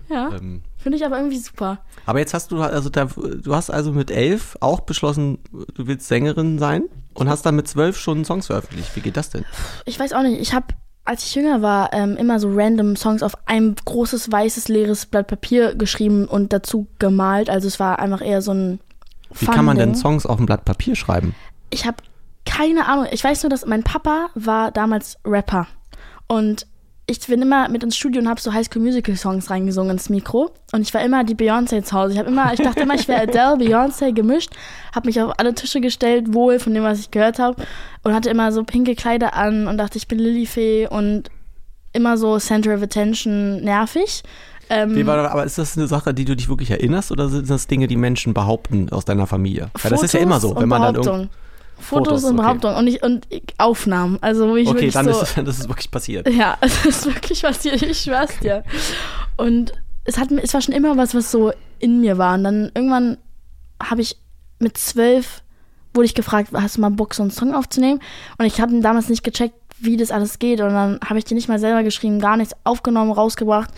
ja, 0.09 0.31
Ähm, 0.37 0.63
finde 0.79 0.97
ich 0.99 1.05
aber 1.05 1.19
irgendwie 1.19 1.39
super. 1.39 1.85
Aber 2.07 2.19
jetzt 2.19 2.35
hast 2.35 2.51
du 2.51 2.61
also 2.63 2.89
da, 2.89 3.05
du 3.05 3.55
hast 3.55 3.71
also 3.71 3.93
mit 3.93 4.11
elf 4.11 4.57
auch 4.61 4.81
beschlossen, 4.81 5.39
du 5.75 5.87
willst 5.87 6.09
Sängerin 6.09 6.59
sein 6.59 6.85
und 7.15 7.29
hast 7.29 7.45
dann 7.47 7.57
mit 7.57 7.69
zwölf 7.69 7.99
schon 7.99 8.25
Songs 8.25 8.47
veröffentlicht. 8.47 8.97
Wie 8.97 9.01
geht 9.01 9.17
das 9.17 9.31
denn? 9.31 9.45
Ich 9.85 9.99
weiß 10.01 10.13
auch 10.15 10.23
nicht. 10.23 10.41
Ich 10.41 10.53
habe, 10.55 10.67
als 11.05 11.25
ich 11.25 11.35
jünger 11.35 11.63
war, 11.63 11.93
ähm, 11.93 12.17
immer 12.17 12.39
so 12.39 12.51
random 12.53 12.97
Songs 12.97 13.23
auf 13.23 13.33
ein 13.47 13.75
großes, 13.85 14.31
weißes, 14.31 14.69
leeres 14.69 15.07
Blatt 15.07 15.27
Papier 15.27 15.75
geschrieben 15.75 16.27
und 16.27 16.53
dazu 16.53 16.87
gemalt. 16.99 17.51
Also 17.51 17.69
es 17.69 17.81
war 17.81 17.99
einfach 17.99 18.21
eher 18.21 18.43
so 18.43 18.53
ein 18.53 18.81
Wie 19.33 19.47
kann 19.47 19.65
man 19.65 19.77
denn. 19.77 19.95
Songs 19.95 20.27
auf 20.27 20.39
ein 20.39 20.47
Blatt 20.47 20.65
Papier 20.65 20.95
schreiben? 20.95 21.35
Ich 21.71 21.87
habe 21.87 21.97
keine 22.47 22.87
Ahnung. 22.87 23.07
Ich 23.11 23.25
weiß 23.25 23.43
nur, 23.43 23.51
dass 23.51 23.67
mein 23.67 23.83
Papa 23.83 24.29
war 24.35 24.71
damals 24.71 25.19
Rapper. 25.25 25.67
Und 26.27 26.67
ich 27.11 27.27
bin 27.27 27.43
immer 27.43 27.69
mit 27.69 27.83
ins 27.83 27.97
Studio 27.97 28.23
und 28.23 28.29
habe 28.29 28.41
so 28.41 28.53
High 28.53 28.65
School 28.65 28.83
Musical 28.83 29.17
Songs 29.17 29.51
reingesungen 29.51 29.93
ins 29.93 30.09
Mikro. 30.11 30.53
Und 30.73 30.83
ich 30.83 30.95
war 30.95 31.03
immer 31.03 31.25
die 31.25 31.35
Beyoncé 31.35 31.83
zu 31.83 31.97
Hause. 31.97 32.13
Ich, 32.13 32.19
hab 32.21 32.29
immer, 32.29 32.53
ich 32.53 32.61
dachte 32.61 32.81
immer, 32.81 32.95
ich 32.95 33.09
wäre 33.09 33.23
Adele, 33.23 33.57
Beyoncé 33.57 34.13
gemischt. 34.13 34.51
Habe 34.95 35.09
mich 35.09 35.21
auf 35.21 35.33
alle 35.39 35.53
Tische 35.55 35.81
gestellt, 35.81 36.33
wohl 36.33 36.61
von 36.61 36.73
dem, 36.73 36.85
was 36.85 37.01
ich 37.01 37.11
gehört 37.11 37.41
habe. 37.41 37.61
Und 38.05 38.15
hatte 38.15 38.31
immer 38.31 38.53
so 38.53 38.63
pinke 38.63 38.95
Kleider 38.95 39.35
an 39.35 39.67
und 39.67 39.77
dachte, 39.79 39.99
ich 39.99 40.07
bin 40.07 40.21
Lilifee 40.21 40.87
und 40.87 41.31
immer 41.93 42.17
so 42.17 42.39
Center 42.39 42.75
of 42.75 42.83
Attention 42.83 43.61
nervig. 43.63 44.23
Ähm, 44.69 45.09
Aber 45.09 45.45
ist 45.45 45.59
das 45.59 45.77
eine 45.77 45.89
Sache, 45.89 46.15
die 46.15 46.25
du 46.25 46.37
dich 46.37 46.49
wirklich 46.49 46.71
erinnerst 46.71 47.11
oder 47.11 47.29
sind 47.29 47.51
das 47.51 47.67
Dinge, 47.67 47.89
die 47.89 47.97
Menschen 47.97 48.35
behaupten 48.35 48.89
aus 48.93 49.05
deiner 49.05 49.27
Familie? 49.27 49.71
Weil 49.83 49.91
das 49.91 50.05
ist 50.05 50.15
ja 50.15 50.21
immer 50.21 50.39
so, 50.39 50.55
wenn 50.55 50.69
man 50.69 50.83
dann 50.83 50.95
irgend 50.95 51.07
Behauptung. 51.07 51.29
Fotos, 51.81 52.23
Fotos, 52.23 52.25
und 52.25 52.39
okay. 52.39 52.43
Behauptung 52.43 52.75
und, 52.77 52.87
ich, 52.87 53.03
und 53.03 53.27
Aufnahmen. 53.59 54.19
Also 54.21 54.49
wo 54.49 54.57
ich 54.57 54.69
Okay, 54.69 54.77
wirklich 54.77 54.95
dann 54.95 55.07
so, 55.07 55.11
ist 55.13 55.23
es, 55.23 55.35
das 55.45 55.59
ist 55.59 55.69
wirklich 55.69 55.91
passiert. 55.91 56.29
Ja, 56.29 56.57
es 56.61 56.85
ist 56.85 57.07
wirklich 57.07 57.43
passiert, 57.43 57.83
ich 57.83 57.99
schwör's 57.99 58.39
dir. 58.41 58.65
Und 59.37 59.73
es, 60.05 60.19
hat, 60.19 60.31
es 60.33 60.55
war 60.55 60.61
schon 60.61 60.75
immer 60.75 60.97
was, 60.97 61.15
was 61.15 61.31
so 61.31 61.53
in 61.79 62.01
mir 62.01 62.19
war. 62.19 62.35
Und 62.35 62.45
dann 62.45 62.71
irgendwann 62.75 63.19
habe 63.83 64.03
ich 64.03 64.17
mit 64.59 64.77
zwölf, 64.77 65.43
wurde 65.95 66.07
ich 66.07 66.15
gefragt, 66.15 66.51
hast 66.53 66.77
du 66.77 66.81
mal 66.81 66.91
Bock, 66.91 67.15
so 67.15 67.23
einen 67.23 67.31
Song 67.31 67.55
aufzunehmen? 67.55 68.01
Und 68.39 68.47
ich 68.47 68.61
habe 68.61 68.79
damals 68.81 69.09
nicht 69.09 69.25
gecheckt, 69.25 69.55
wie 69.79 69.97
das 69.97 70.11
alles 70.11 70.39
geht. 70.39 70.61
Und 70.61 70.71
dann 70.71 71.01
habe 71.05 71.19
ich 71.19 71.25
den 71.25 71.37
nicht 71.37 71.49
mal 71.49 71.59
selber 71.59 71.83
geschrieben, 71.83 72.21
gar 72.21 72.37
nichts 72.37 72.55
aufgenommen, 72.65 73.13
rausgebracht. 73.13 73.71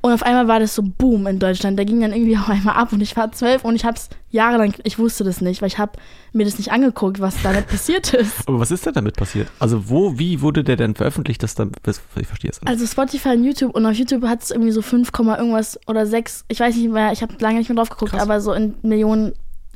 Und 0.00 0.12
auf 0.12 0.22
einmal 0.22 0.46
war 0.46 0.60
das 0.60 0.74
so 0.76 0.82
Boom 0.82 1.26
in 1.26 1.38
Deutschland. 1.40 1.78
Da 1.78 1.82
ging 1.84 2.00
dann 2.00 2.12
irgendwie 2.12 2.36
auf 2.36 2.48
einmal 2.48 2.76
ab 2.76 2.92
und 2.92 3.00
ich 3.00 3.16
war 3.16 3.32
zwölf 3.32 3.64
und 3.64 3.74
ich 3.74 3.84
habe 3.84 3.96
es 3.96 4.08
jahrelang, 4.30 4.74
ich 4.84 4.98
wusste 4.98 5.24
das 5.24 5.40
nicht, 5.40 5.60
weil 5.60 5.66
ich 5.68 5.78
habe 5.78 5.92
mir 6.32 6.44
das 6.44 6.56
nicht 6.58 6.70
angeguckt, 6.70 7.20
was 7.20 7.42
damit 7.42 7.66
passiert 7.68 8.14
ist. 8.14 8.46
Aber 8.46 8.60
was 8.60 8.70
ist 8.70 8.86
denn 8.86 8.92
damit 8.94 9.16
passiert? 9.16 9.48
Also 9.58 9.88
wo, 9.90 10.18
wie 10.18 10.40
wurde 10.40 10.62
der 10.62 10.76
denn 10.76 10.94
veröffentlicht, 10.94 11.42
dass 11.42 11.54
dann, 11.56 11.72
das- 11.82 12.00
ich 12.16 12.26
verstehe 12.28 12.50
es 12.52 12.60
nicht. 12.60 12.68
Also 12.70 12.86
Spotify 12.86 13.30
und 13.30 13.44
YouTube 13.44 13.74
und 13.74 13.84
auf 13.86 13.94
YouTube 13.94 14.22
hat 14.24 14.42
es 14.42 14.50
irgendwie 14.52 14.70
so 14.70 14.82
5, 14.82 15.10
irgendwas 15.18 15.78
oder 15.88 16.06
6, 16.06 16.44
ich 16.48 16.60
weiß 16.60 16.76
nicht 16.76 16.90
mehr, 16.92 17.10
ich 17.12 17.22
habe 17.22 17.34
lange 17.40 17.58
nicht 17.58 17.68
mehr 17.68 17.76
drauf 17.76 17.90
geguckt, 17.90 18.12
Krass. 18.12 18.22
aber 18.22 18.40
so 18.40 18.52
in 18.52 18.74
Millionen 18.82 19.32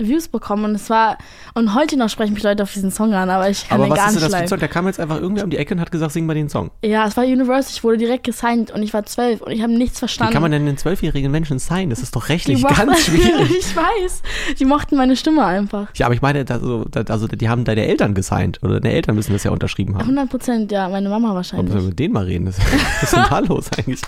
Views 0.08 0.28
bekommen 0.28 0.64
und 0.64 0.74
es 0.74 0.90
war 0.90 1.18
und 1.54 1.74
heute 1.74 1.96
noch 1.96 2.08
sprechen 2.08 2.34
mich 2.34 2.42
Leute 2.42 2.62
auf 2.62 2.72
diesen 2.72 2.90
Song 2.90 3.14
an, 3.14 3.30
aber 3.30 3.48
ich 3.48 3.68
kann 3.68 3.76
Aber 3.80 3.86
den 3.86 3.90
was 3.92 3.98
gar 3.98 4.08
ist 4.08 4.14
denn 4.14 4.22
nicht 4.22 4.32
das 4.32 4.38
für 4.38 4.42
ein. 4.42 4.48
Song? 4.48 4.58
Da 4.60 4.68
kam 4.68 4.86
jetzt 4.86 5.00
einfach 5.00 5.20
irgendwer 5.20 5.44
um 5.44 5.50
die 5.50 5.56
Ecke 5.56 5.74
und 5.74 5.80
hat 5.80 5.90
gesagt, 5.90 6.12
sing 6.12 6.26
mal 6.26 6.34
den 6.34 6.48
Song. 6.48 6.70
Ja, 6.84 7.06
es 7.06 7.16
war 7.16 7.24
Universal, 7.24 7.72
ich 7.72 7.84
wurde 7.84 7.98
direkt 7.98 8.24
gesigned 8.24 8.70
und 8.70 8.82
ich 8.82 8.92
war 8.94 9.04
12 9.04 9.40
und 9.42 9.52
ich 9.52 9.62
habe 9.62 9.72
nichts 9.72 9.96
Wie 9.96 10.00
verstanden. 10.00 10.32
kann 10.32 10.42
man 10.42 10.50
denn 10.52 10.66
einen 10.66 10.76
zwölfjährigen 10.76 11.30
Menschen 11.30 11.58
sein? 11.58 11.90
Das 11.90 12.00
ist 12.00 12.14
doch 12.16 12.28
rechtlich 12.28 12.62
ganz 12.66 13.00
schwierig. 13.04 13.50
ich 13.58 13.76
weiß, 13.76 14.22
die 14.58 14.64
mochten 14.64 14.96
meine 14.96 15.16
Stimme 15.16 15.44
einfach. 15.44 15.88
Ja, 15.94 16.06
aber 16.06 16.14
ich 16.14 16.22
meine, 16.22 16.44
also, 16.48 16.84
also 17.08 17.26
die 17.28 17.48
haben 17.48 17.64
deine 17.64 17.86
Eltern 17.86 18.14
gesigned 18.14 18.62
oder 18.62 18.80
deine 18.80 18.94
Eltern 18.94 19.14
müssen 19.14 19.32
das 19.32 19.44
ja 19.44 19.50
unterschrieben 19.50 19.94
haben. 19.94 20.02
100 20.02 20.28
Prozent, 20.30 20.72
ja, 20.72 20.88
meine 20.88 21.08
Mama 21.08 21.28
Ob 21.28 21.32
wir 21.32 21.36
wahrscheinlich. 21.36 21.82
mit 21.84 21.98
denen 21.98 22.14
mal 22.14 22.24
reden, 22.24 22.46
das, 22.46 22.58
was 23.00 23.12
ist 23.12 23.30
da 23.30 23.38
los 23.40 23.66
eigentlich? 23.76 24.00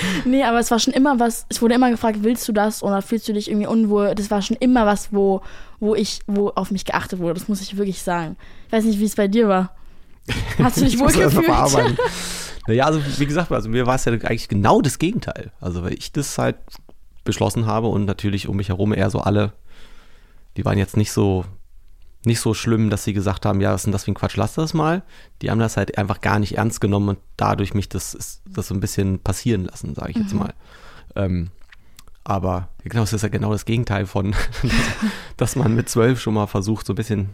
Nee, 0.24 0.44
aber 0.44 0.58
es 0.58 0.70
war 0.70 0.78
schon 0.78 0.92
immer 0.92 1.18
was, 1.18 1.46
es 1.48 1.62
wurde 1.62 1.74
immer 1.74 1.90
gefragt, 1.90 2.18
willst 2.22 2.46
du 2.48 2.52
das 2.52 2.82
oder 2.82 3.02
fühlst 3.02 3.28
du 3.28 3.32
dich 3.32 3.50
irgendwie 3.50 3.66
unwohl? 3.66 4.14
Das 4.14 4.30
war 4.30 4.42
schon 4.42 4.56
immer 4.56 4.86
was, 4.86 5.12
wo, 5.12 5.42
wo 5.80 5.94
ich, 5.94 6.20
wo 6.26 6.48
auf 6.50 6.70
mich 6.70 6.84
geachtet 6.84 7.18
wurde, 7.18 7.34
das 7.34 7.48
muss 7.48 7.60
ich 7.60 7.76
wirklich 7.76 8.02
sagen. 8.02 8.36
Ich 8.66 8.72
weiß 8.72 8.84
nicht, 8.84 8.98
wie 8.98 9.04
es 9.04 9.16
bei 9.16 9.28
dir 9.28 9.48
war. 9.48 9.74
Hast 10.58 10.76
du 10.76 10.84
dich 10.84 10.94
Ich 10.94 11.00
wohl 11.00 11.12
gefühlt? 11.12 11.98
Naja, 12.66 12.84
also 12.84 13.00
wie 13.16 13.24
gesagt, 13.24 13.50
also 13.50 13.70
mir 13.70 13.86
war 13.86 13.94
es 13.94 14.04
ja 14.04 14.12
eigentlich 14.12 14.50
genau 14.50 14.82
das 14.82 14.98
Gegenteil. 14.98 15.52
Also 15.58 15.82
weil 15.82 15.94
ich 15.94 16.12
das 16.12 16.36
halt 16.36 16.56
beschlossen 17.24 17.64
habe 17.64 17.86
und 17.86 18.04
natürlich 18.04 18.46
um 18.46 18.56
mich 18.56 18.68
herum 18.68 18.92
eher 18.92 19.08
so 19.08 19.20
alle, 19.20 19.52
die 20.58 20.66
waren 20.66 20.76
jetzt 20.76 20.98
nicht 20.98 21.10
so 21.10 21.46
nicht 22.24 22.40
so 22.40 22.52
schlimm, 22.52 22.90
dass 22.90 23.04
sie 23.04 23.12
gesagt 23.12 23.46
haben, 23.46 23.60
ja, 23.60 23.72
was 23.72 23.82
ist 23.82 23.84
denn 23.86 23.92
das 23.92 24.04
für 24.04 24.10
ein 24.10 24.14
Quatsch, 24.14 24.36
lass 24.36 24.54
das 24.54 24.74
mal. 24.74 25.02
Die 25.40 25.50
haben 25.50 25.60
das 25.60 25.76
halt 25.76 25.96
einfach 25.98 26.20
gar 26.20 26.38
nicht 26.38 26.56
ernst 26.58 26.80
genommen 26.80 27.10
und 27.10 27.18
dadurch 27.36 27.74
mich 27.74 27.88
das, 27.88 28.40
das 28.46 28.66
so 28.68 28.74
ein 28.74 28.80
bisschen 28.80 29.20
passieren 29.20 29.64
lassen, 29.66 29.94
sage 29.94 30.10
ich 30.10 30.16
jetzt 30.16 30.32
Mhm. 30.32 30.38
mal. 30.40 30.54
Ähm, 31.14 31.48
aber 32.24 32.68
genau, 32.84 33.04
es 33.04 33.12
ist 33.12 33.22
ja 33.22 33.28
genau 33.28 33.52
das 33.52 33.64
Gegenteil 33.64 34.04
von, 34.06 34.34
dass 35.36 35.56
man 35.56 35.74
mit 35.74 35.88
zwölf 35.88 36.20
schon 36.20 36.34
mal 36.34 36.46
versucht, 36.46 36.86
so 36.86 36.92
ein 36.92 36.96
bisschen 36.96 37.30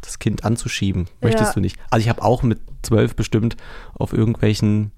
das 0.00 0.18
Kind 0.18 0.44
anzuschieben. 0.44 1.06
Möchtest 1.20 1.50
Ja. 1.50 1.54
du 1.54 1.60
nicht? 1.60 1.78
Also 1.90 2.02
ich 2.02 2.08
habe 2.08 2.22
auch 2.22 2.42
mit 2.42 2.60
zwölf 2.82 3.14
bestimmt 3.16 3.56
auf 3.94 4.12
irgendwelchen 4.12 4.90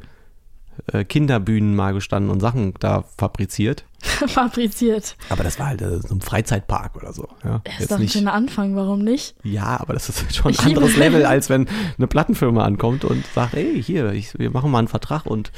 Kinderbühnen 1.05 1.75
mal 1.75 1.93
gestanden 1.95 2.31
und 2.31 2.41
Sachen 2.41 2.75
da 2.81 3.05
fabriziert. 3.19 3.85
Fabriziert. 4.27 5.17
Aber 5.31 5.43
das 5.45 5.59
war 5.59 5.67
halt 5.67 5.83
äh, 5.83 5.99
so 6.01 6.15
ein 6.15 6.21
Freizeitpark 6.21 6.97
oder 6.97 7.13
so. 7.13 7.29
Ja, 7.45 7.61
Das 7.65 7.81
ist 7.81 7.91
doch 7.91 7.99
ein 7.99 8.09
schöner 8.09 8.33
Anfang, 8.35 8.77
warum 8.77 9.01
nicht? 9.01 9.35
ja, 9.43 9.79
aber 9.81 9.95
das 9.95 10.09
ist 10.09 10.35
schon 10.37 10.53
Ich 10.53 10.61
ein 10.61 10.69
anderes 10.69 10.97
Level, 10.97 11.25
als 11.27 11.49
wenn 11.51 11.67
eine 11.97 12.07
Plattenfirma 12.07 12.65
ankommt 12.65 13.05
und 13.05 13.25
sagt, 13.35 13.55
ey, 13.55 13.83
hier, 13.83 14.13
ich, 14.13 14.39
wir 14.39 14.51
machen 14.51 14.71
mal 14.71 14.79
einen 14.79 14.89
Vertrag 14.89 15.27
und 15.27 15.51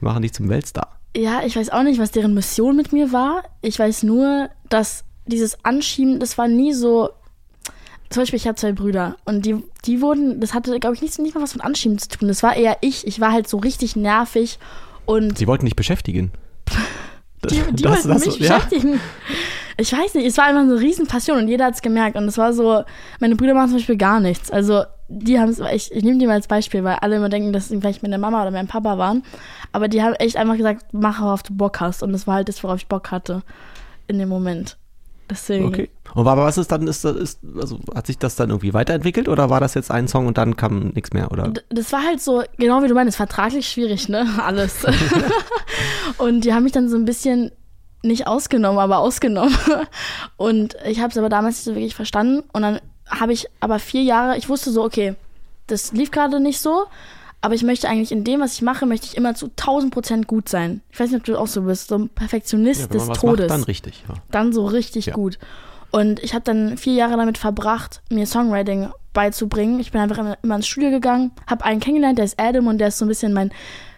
wir 0.00 0.08
machen 0.08 0.22
dich 0.22 0.32
zum 0.32 0.48
Weltstar. 0.48 0.98
Ja, 1.16 1.42
ich 1.46 1.56
weiß 1.56 1.70
auch 1.70 1.82
nicht, 1.84 2.00
was 2.00 2.10
deren 2.10 2.34
Mission 2.34 2.76
mit 2.76 2.92
mir 2.92 3.12
war. 3.12 3.42
Ich 3.62 3.78
weiß 3.78 4.02
nur, 4.02 4.48
dass 4.68 5.04
dieses 5.26 5.64
Anschieben, 5.64 6.18
das 6.20 6.36
war 6.38 6.48
nie 6.48 6.72
so. 6.72 7.10
Zum 8.14 8.22
Beispiel, 8.22 8.36
ich 8.36 8.46
habe 8.46 8.54
zwei 8.56 8.72
Brüder 8.72 9.16
und 9.24 9.44
die, 9.44 9.56
die 9.84 10.00
wurden, 10.00 10.40
das 10.40 10.54
hatte, 10.54 10.78
glaube 10.78 10.94
ich, 10.94 11.02
nicht, 11.02 11.18
nicht 11.18 11.34
mal 11.34 11.42
was 11.42 11.54
mit 11.54 11.64
Anschieben 11.64 11.98
zu 11.98 12.08
tun. 12.08 12.28
Das 12.28 12.42
war 12.42 12.54
eher 12.56 12.76
ich. 12.80 13.06
Ich 13.06 13.20
war 13.20 13.32
halt 13.32 13.48
so 13.48 13.56
richtig 13.58 13.96
nervig 13.96 14.58
und 15.04 15.36
Sie 15.36 15.46
wollten 15.46 15.66
dich 15.66 15.74
beschäftigen. 15.76 16.30
die, 17.50 17.60
die 17.72 17.82
Das- 17.82 17.92
wollten 17.92 18.08
das- 18.08 18.24
mich 18.26 18.38
ja. 18.38 18.54
beschäftigen. 18.56 19.00
Ich 19.76 19.92
weiß 19.92 20.14
nicht, 20.14 20.24
es 20.26 20.38
war 20.38 20.44
einfach 20.44 20.62
so 20.66 20.70
eine 20.70 20.80
Riesenpassion 20.80 21.36
und 21.38 21.48
jeder 21.48 21.64
hat 21.64 21.74
es 21.74 21.82
gemerkt. 21.82 22.16
Und 22.16 22.28
es 22.28 22.38
war 22.38 22.52
so, 22.52 22.84
meine 23.18 23.34
Brüder 23.34 23.54
machen 23.54 23.70
zum 23.70 23.78
Beispiel 23.78 23.96
gar 23.96 24.20
nichts. 24.20 24.48
Also 24.52 24.84
die 25.08 25.40
haben 25.40 25.48
es, 25.50 25.58
ich, 25.58 25.90
ich 25.92 26.04
nehme 26.04 26.18
die 26.18 26.26
mal 26.28 26.34
als 26.34 26.46
Beispiel, 26.46 26.84
weil 26.84 26.98
alle 27.00 27.16
immer 27.16 27.28
denken, 27.28 27.52
dass 27.52 27.68
sie 27.68 27.80
vielleicht 27.80 28.04
meine 28.04 28.18
Mama 28.18 28.40
oder 28.42 28.52
mein 28.52 28.68
Papa 28.68 28.96
waren. 28.98 29.24
Aber 29.72 29.88
die 29.88 30.00
haben 30.00 30.14
echt 30.14 30.36
einfach 30.36 30.56
gesagt, 30.56 30.86
mach, 30.92 31.20
worauf 31.20 31.42
du 31.42 31.52
Bock 31.54 31.80
hast. 31.80 32.04
Und 32.04 32.12
das 32.12 32.28
war 32.28 32.36
halt 32.36 32.48
das, 32.48 32.62
worauf 32.62 32.76
ich 32.78 32.86
Bock 32.86 33.10
hatte 33.10 33.42
in 34.06 34.18
dem 34.20 34.28
Moment. 34.28 34.76
Deswegen. 35.30 35.66
Okay. 35.66 35.90
Und 36.14 36.26
aber 36.28 36.44
was 36.44 36.58
ist 36.58 36.70
dann, 36.70 36.86
ist, 36.86 37.04
ist, 37.04 37.40
also 37.60 37.80
hat 37.94 38.06
sich 38.06 38.18
das 38.18 38.36
dann 38.36 38.50
irgendwie 38.50 38.72
weiterentwickelt 38.74 39.28
oder 39.28 39.50
war 39.50 39.58
das 39.60 39.74
jetzt 39.74 39.90
ein 39.90 40.06
Song 40.06 40.26
und 40.26 40.38
dann 40.38 40.56
kam 40.56 40.88
nichts 40.90 41.12
mehr? 41.12 41.32
Oder? 41.32 41.48
D- 41.48 41.60
Das 41.70 41.92
war 41.92 42.04
halt 42.04 42.20
so, 42.20 42.42
genau 42.58 42.82
wie 42.82 42.88
du 42.88 42.94
meinst, 42.94 43.16
vertraglich 43.16 43.68
schwierig, 43.68 44.08
ne? 44.08 44.26
Alles. 44.44 44.84
und 46.18 46.42
die 46.42 46.52
haben 46.54 46.62
mich 46.64 46.72
dann 46.72 46.88
so 46.88 46.96
ein 46.96 47.04
bisschen 47.04 47.50
nicht 48.02 48.26
ausgenommen, 48.26 48.78
aber 48.78 48.98
ausgenommen. 48.98 49.56
Und 50.36 50.76
ich 50.84 51.00
habe 51.00 51.10
es 51.10 51.16
aber 51.16 51.30
damals 51.30 51.56
nicht 51.56 51.64
so 51.64 51.74
wirklich 51.74 51.94
verstanden. 51.94 52.42
Und 52.52 52.60
dann 52.60 52.80
habe 53.08 53.32
ich 53.32 53.46
aber 53.60 53.78
vier 53.78 54.02
Jahre, 54.02 54.36
ich 54.36 54.48
wusste 54.50 54.70
so, 54.72 54.84
okay, 54.84 55.14
das 55.68 55.92
lief 55.92 56.10
gerade 56.10 56.38
nicht 56.38 56.60
so, 56.60 56.84
aber 57.44 57.54
ich 57.54 57.62
möchte 57.62 57.88
eigentlich 57.88 58.10
in 58.10 58.24
dem, 58.24 58.40
was 58.40 58.54
ich 58.54 58.62
mache, 58.62 58.86
möchte 58.86 59.06
ich 59.06 59.16
immer 59.16 59.34
zu 59.34 59.46
1000 59.46 59.92
Prozent 59.92 60.26
gut 60.26 60.48
sein. 60.48 60.80
Ich 60.90 60.98
weiß 60.98 61.10
nicht, 61.10 61.18
ob 61.20 61.24
du 61.24 61.36
auch 61.38 61.46
so 61.46 61.62
bist, 61.62 61.88
so 61.88 61.96
ein 61.96 62.08
Perfektionist 62.08 62.80
Ja, 62.80 62.86
des 62.86 63.06
Todes 63.08 63.40
macht, 63.48 63.50
dann 63.50 63.62
richtig. 63.64 64.02
Ja. 64.08 64.14
dann 64.30 64.52
so 64.54 64.64
richtig 64.66 65.06
Ja. 65.06 65.14
gut. 65.14 65.38
Und 65.90 66.20
ich 66.22 66.32
habe 66.34 66.42
dann 66.44 66.76
vier 66.78 66.94
Jahre 66.94 67.16
damit 67.16 67.36
verbracht, 67.38 68.02
mir 68.10 68.26
Songwriting 68.26 68.88
beizubringen. 69.12 69.78
Ich 69.78 69.92
bin 69.92 70.00
einfach 70.00 70.18
immer, 70.18 70.36
immer 70.42 70.56
ins 70.56 70.66
Studio 70.66 70.90
gegangen, 70.90 71.30
habe 71.46 71.64
einen 71.64 71.80
kennengelernt, 71.80 72.18
der 72.18 72.24
ist 72.24 72.40
Adam 72.40 72.66
und 72.66 72.78
der 72.78 72.88
ist 72.88 72.98
so 72.98 73.04
ein 73.04 73.08
bisschen 73.08 73.32
mein 73.32 73.52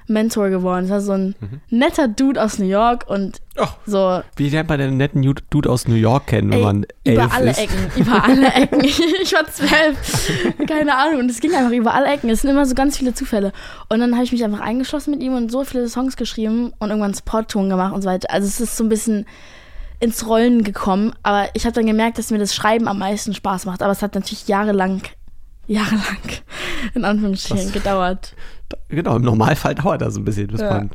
Mentor 0.09 0.51
geworden. 0.51 0.83
Das 0.83 0.91
war 0.91 1.01
so 1.01 1.13
ein 1.13 1.35
Mhm. 1.41 1.61
netter 1.71 2.09
Dude 2.09 2.43
aus 2.43 2.59
New 2.59 2.67
York 2.67 3.05
und 3.09 3.41
Ach. 3.57 3.75
so 3.87 4.21
Wie 4.37 4.49
lernt 4.49 4.69
man 4.69 4.79
den 4.79 4.97
netten 4.97 5.23
Dude 5.51 5.69
aus 5.71 5.89
New 5.89 5.95
York 5.95 6.29
kennen, 6.29 6.51
wenn 6.51 6.59
ey, 6.59 6.65
man 6.65 6.87
über 7.05 7.23
elf 7.23 7.35
alle 7.35 7.51
ist? 7.51 7.59
Ecken, 7.59 7.91
über 7.97 8.25
alle 8.25 8.47
Ecken. 8.55 8.81
Ich 9.23 9.33
war 9.33 9.47
zwölf, 9.49 10.31
keine 10.69 10.97
Ahnung. 10.97 11.21
Und 11.21 11.31
es 11.31 11.41
ging 11.41 11.55
einfach 11.55 11.73
über 11.73 11.95
alle 11.95 12.07
Ecken. 12.07 12.31
Es 12.31 12.43
sind 12.43 12.51
immer 12.51 12.67
so 12.67 12.75
ganz 12.75 12.97
viele 12.99 13.15
Zufälle. 13.15 13.53
Und 13.89 14.01
dann 14.01 14.15
habe 14.15 14.25
ich 14.25 14.33
mich 14.33 14.45
einfach 14.45 14.61
eingeschlossen 14.61 15.11
mit 15.11 15.23
ihm 15.23 15.35
und 15.35 15.51
so 15.51 15.65
viele 15.65 15.89
Songs 15.89 16.17
geschrieben 16.17 16.73
und 16.79 16.91
irgendwann 16.91 17.15
Spot-Ton 17.15 17.69
gemacht 17.69 17.95
und 17.95 18.03
so 18.03 18.09
weiter. 18.09 18.31
Also 18.31 18.47
es 18.47 18.61
ist 18.61 18.77
so 18.77 18.85
ein 18.85 18.89
bisschen 18.89 19.27
ins 19.99 20.27
Rollen 20.29 20.63
gekommen. 20.63 21.15
Aber 21.23 21.49
ich 21.55 21.65
habe 21.65 21.73
dann 21.75 21.87
gemerkt, 21.87 22.19
dass 22.19 22.31
mir 22.31 22.39
das 22.39 22.55
Schreiben 22.55 22.87
am 22.87 22.99
meisten 22.99 23.35
Spaß 23.35 23.65
macht. 23.67 23.83
Aber 23.83 23.93
es 23.93 24.03
hat 24.03 24.15
natürlich 24.15 24.47
jahrelang, 24.47 25.01
jahrelang 25.67 26.19
in 26.95 27.05
Anführungsstrichen 27.05 27.73
gedauert. 27.73 28.35
Genau, 28.89 29.17
im 29.17 29.23
Normalfall 29.23 29.75
dauert 29.77 30.01
das 30.03 30.17
ein 30.17 30.25
bisschen, 30.25 30.49
bis 30.49 30.61
Ja. 30.61 30.71
man 30.71 30.91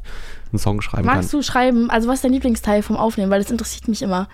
einen 0.51 0.59
Song 0.59 0.81
schreiben 0.81 1.05
Magst 1.05 1.31
kann. 1.31 1.39
du 1.39 1.43
schreiben? 1.43 1.89
Also 1.89 2.07
was 2.07 2.15
ist 2.15 2.23
dein 2.23 2.33
Lieblingsteil 2.33 2.83
vom 2.83 2.97
Aufnehmen? 2.97 3.31
Weil 3.31 3.41
das 3.41 3.51
interessiert 3.51 3.87
mich 3.87 4.01
immer 4.01 4.27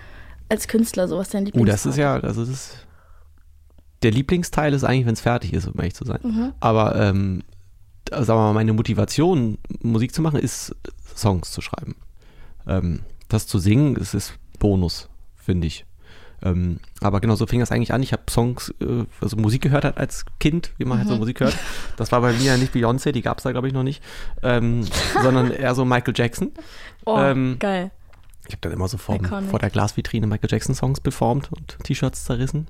als 0.48 0.66
Künstler, 0.68 1.08
so 1.08 1.16
was 1.18 1.28
ist 1.28 1.34
dein 1.34 1.42
Oh, 1.42 1.46
Lieblingsteil 1.46 1.72
das 1.74 1.86
ist 1.86 1.96
ja, 1.96 2.18
das 2.20 2.36
ist, 2.36 2.86
der 4.02 4.10
Lieblingsteil 4.12 4.72
ist 4.74 4.84
eigentlich, 4.84 5.06
wenn 5.06 5.14
es 5.14 5.20
fertig 5.20 5.52
ist, 5.52 5.66
um 5.66 5.74
ehrlich 5.76 5.94
zu 5.94 6.04
sein. 6.04 6.20
Mhm. 6.22 6.52
Aber, 6.60 6.96
ähm, 6.96 7.42
sagen 8.10 8.26
wir 8.28 8.34
mal, 8.36 8.52
meine 8.54 8.72
Motivation, 8.72 9.58
Musik 9.82 10.14
zu 10.14 10.22
machen, 10.22 10.38
ist, 10.40 10.74
Songs 11.14 11.50
zu 11.52 11.60
schreiben. 11.60 11.96
Ähm, 12.66 13.00
das 13.28 13.46
zu 13.46 13.58
singen, 13.58 13.94
das 13.94 14.14
ist 14.14 14.34
Bonus, 14.58 15.08
finde 15.36 15.66
ich. 15.66 15.84
Ähm, 16.42 16.78
aber 17.00 17.20
genau 17.20 17.34
so 17.34 17.46
fing 17.46 17.60
das 17.60 17.72
eigentlich 17.72 17.92
an. 17.92 18.02
Ich 18.02 18.12
habe 18.12 18.22
Songs, 18.30 18.72
äh, 18.80 19.04
also 19.20 19.36
Musik 19.36 19.62
gehört 19.62 19.84
hat 19.84 19.98
als 19.98 20.24
Kind, 20.38 20.70
wie 20.78 20.84
man 20.84 20.98
halt 20.98 21.08
so 21.08 21.14
Mhm. 21.14 21.20
Musik 21.20 21.40
hört. 21.40 21.56
Das 21.96 22.12
war 22.12 22.20
bei 22.20 22.32
mir 22.32 22.42
ja 22.44 22.56
nicht 22.56 22.72
Beyoncé, 22.74 23.10
die 23.12 23.22
gab 23.22 23.38
es 23.38 23.44
da 23.44 23.50
glaube 23.52 23.66
ich 23.68 23.74
noch 23.74 23.82
nicht, 23.82 24.02
ähm, 24.42 24.84
sondern 25.22 25.50
eher 25.50 25.74
so 25.74 25.84
Michael 25.84 26.14
Jackson. 26.16 26.52
Oh, 27.04 27.18
Ähm, 27.18 27.56
geil. 27.58 27.90
Ich 28.46 28.52
habe 28.54 28.60
dann 28.62 28.72
immer 28.72 28.88
so 28.88 28.96
vor, 28.96 29.18
vor 29.50 29.58
der 29.58 29.68
Glasvitrine 29.68 30.26
Michael 30.26 30.48
Jackson 30.50 30.74
Songs 30.74 31.00
performt 31.00 31.50
und 31.52 31.76
T-Shirts 31.84 32.24
zerrissen. 32.24 32.66